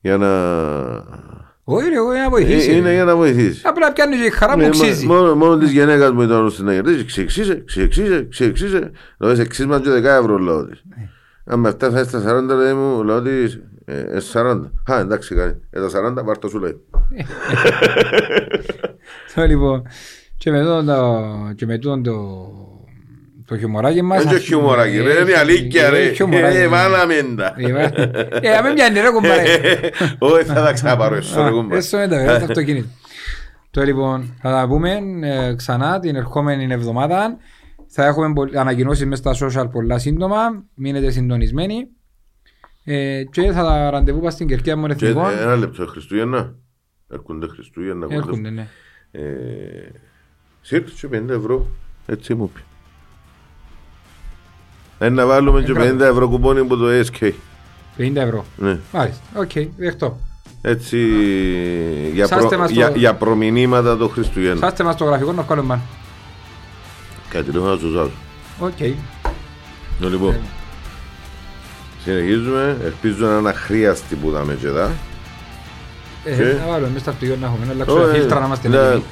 για 0.00 0.16
να. 0.16 0.30
Όχι 1.68 1.88
ρε, 1.88 1.94
εγώ 1.94 2.12
για 2.12 2.22
να 2.22 2.30
βοηθήσει. 2.30 2.70
Ε, 2.70 2.74
είναι 2.76 2.92
για 2.92 3.04
να 3.04 3.16
βοηθήσει. 3.16 3.60
Απλά 3.64 3.92
πιάνεις 3.92 4.18
και 4.20 4.26
η 4.26 4.30
χαρά 4.30 4.56
Ναι, 4.56 4.62
μου 4.62 4.68
μα- 4.76 4.84
ξύζει. 4.84 5.06
Μόνο, 5.06 5.34
μόνο 5.34 5.56
της 5.58 5.70
γυναίκας 5.70 6.10
μου 6.10 6.22
ήταν 6.22 6.44
ώστε 6.44 6.62
να 6.62 6.72
κερδίσει. 6.74 7.04
Ξεξίσε, 7.04 7.62
ξεξίσε, 7.66 8.26
ξεξίσε. 8.30 8.90
Λέω 9.18 9.34
σε 9.34 9.42
εξίσμα 9.42 9.80
και 9.80 9.90
10 9.90 10.02
ευρώ 10.04 10.38
λέω 10.38 10.66
της. 10.66 10.82
Ναι. 10.96 11.08
Αν 11.44 11.60
με 11.60 11.70
φτάσει 11.70 12.04
στα 12.04 12.20
40 12.20 12.54
λέει 12.56 12.72
μου, 12.72 13.02
λέω 13.04 13.22
της 13.22 13.60
ε, 13.84 14.00
ε, 14.00 14.20
40. 14.32 14.70
Α, 14.92 14.98
εντάξει, 14.98 15.34
κάνει. 15.34 15.54
Ε, 15.70 15.80
τα 15.80 15.88
40 16.20 16.24
πάρ' 16.24 16.38
το 16.38 16.48
σου 16.48 16.58
λέει. 16.58 16.80
Το 19.34 19.42
λοιπόν, 19.44 19.82
και 20.36 20.50
με 20.50 20.60
τούτον 20.60 20.86
το, 20.86 21.24
και 21.56 21.66
με 21.66 21.78
τούτον 21.78 22.02
το, 23.46 23.54
το 23.54 23.58
χιουμοράκι 23.58 24.02
μας. 24.02 24.22
Δεν 24.22 24.30
είναι 24.32 24.40
χιουμοράκι, 24.40 24.98
ρε, 25.00 25.20
είναι 25.20 25.36
αλήθεια 25.38 25.90
ρε. 25.90 26.12
χιουμοράκι. 26.12 26.56
Ε, 26.56 26.68
βάλαμε 26.68 27.14
τα. 27.36 27.54
Ε, 27.56 27.72
βα- 27.72 27.98
Ε, 28.40 28.54
να 28.54 28.62
μην 28.62 28.74
πιάνει 28.74 29.00
ρε 29.00 29.10
κουμπάρε. 29.10 29.42
Όχι, 30.18 30.44
θα 30.44 30.54
τα 30.64 30.72
ξαναπάρω, 30.72 31.14
εσύ 31.14 31.34
ρε 31.42 31.50
κουμπά. 31.50 31.76
Έσω 31.76 31.96
με 31.98 32.08
τα 32.08 32.16
βέβαια 32.16 32.38
το 32.38 32.44
αυτοκίνητο. 32.44 32.88
Το 33.70 33.82
λοιπόν, 33.82 34.34
θα 34.40 34.50
τα 34.50 34.66
πούμε 34.68 34.98
ε, 35.22 35.54
ξανά 35.54 36.00
την 36.00 36.16
ερχόμενη 36.16 36.72
εβδομάδα. 36.74 37.36
Θα 37.88 38.06
έχουμε 38.06 38.32
πολλ- 38.32 38.56
ανακοινώσεις 38.56 39.06
μέσα 39.06 39.34
στα 39.34 39.46
social 39.64 39.70
πολλά 39.72 39.98
σύντομα. 39.98 40.64
Μείνετε 40.74 41.10
συντονισμένοι. 41.10 41.86
Ε, 42.84 43.22
και 43.30 43.52
θα 43.52 43.62
τα 43.64 43.90
ραντεβού 43.90 44.20
πας 44.20 44.32
στην 44.32 44.46
Κερκία 44.46 44.76
μου 44.76 44.86
Και, 44.86 44.92
εθνικών. 44.92 45.30
ε, 45.30 45.42
Ένα 45.42 45.56
λεπτό, 45.56 45.86
Χριστούγεννα. 45.86 46.54
Έρχονται 47.08 47.46
Χριστούγεννα. 47.46 48.06
Έρχονται, 48.10 48.50
ναι. 48.50 48.66
Ε, 49.10 49.20
Σύρτ 50.60 50.88
και 51.00 51.08
50 51.12 51.28
ευρώ. 51.28 51.66
Έτσι 52.06 52.34
μου 52.34 52.50
πει. 52.50 52.60
Ε, 54.98 55.08
να 55.08 55.26
βάλουμε 55.26 55.62
και 55.62 55.72
50 55.76 56.00
ευρώ 56.00 56.28
κουπόνι 56.28 56.60
από 56.60 56.76
το 56.76 56.86
SK. 56.88 57.30
50 57.98 58.16
ευρώ. 58.16 58.44
Ναι. 58.56 58.78
Μάλιστα. 58.92 59.22
Οκ, 59.36 59.50
δεχτώ. 59.76 60.18
Έτσι 60.62 60.98
για, 62.12 62.26
Σάστε 62.26 62.46
προ, 62.48 62.58
μας 62.58 62.68
το- 62.68 62.74
για, 62.74 62.92
για 62.96 63.14
προμηνύματα 63.14 63.96
το 63.96 64.08
Χριστουγέννο. 64.08 64.58
Σάστε 64.58 64.84
μας 64.84 64.96
το 64.96 65.04
γραφικό 65.04 65.32
να 65.32 65.42
βγάλουμε 65.42 65.68
πάνω. 65.68 65.82
Κάτι 67.28 67.50
λέω 67.52 67.64
να 67.64 67.78
τους 67.78 67.96
άλλο. 67.96 68.10
Οκ. 68.58 68.80
Ναι, 70.00 70.08
λοιπόν. 70.08 70.34
Συνεχίζουμε. 72.04 72.76
Ελπίζω 72.84 73.26
να 73.26 73.38
είναι 73.38 73.48
αχρίαστη 73.48 74.14
που 74.14 74.30
τα 74.30 74.44
μετζεδά. 74.44 74.90
Ε, 76.24 76.36
Και- 76.36 76.42
Να 76.42 76.66
βάλουμε 76.66 76.88
μέσα 76.88 76.98
στα 76.98 77.10
αυτοκίνητα 77.10 77.40
να 77.40 77.46
έχουμε. 77.46 77.66
Να 77.66 77.72
αλλάξουμε 77.72 78.12
φίλτρα 78.18 78.40
να 78.40 78.46
είμαστε 78.46 78.68
ναι, 78.68 78.76
έτοιμοι. 78.76 79.02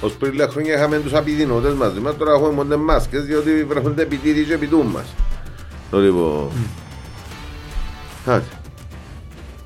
Ως 0.00 0.12
πριν 0.12 0.32
λίγα 0.32 0.48
χρόνια 0.48 0.74
είχαμε 0.74 0.98
τους 0.98 1.12
απειδινώτες 1.14 1.74
μαζί 1.74 2.00
μας, 2.00 2.16
τώρα 2.16 2.32
έχουμε 2.32 2.50
μόνο 2.50 2.76
μάσκες 2.78 3.24
διότι 3.24 3.64
βρέχονται 3.68 4.02
επιτήροι 4.02 4.44
και 4.44 4.52
επιτούν 4.54 4.86
μας. 4.86 5.04
Το 5.92 5.98
λοιπόν... 6.00 6.50
Κάτι. 8.24 8.46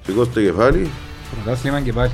Σηκώστε 0.07 0.43
κεφάλι. 0.43 0.91
Πρωτάθλημα 1.31 1.81
και 1.81 1.93
πάλι. 1.93 2.13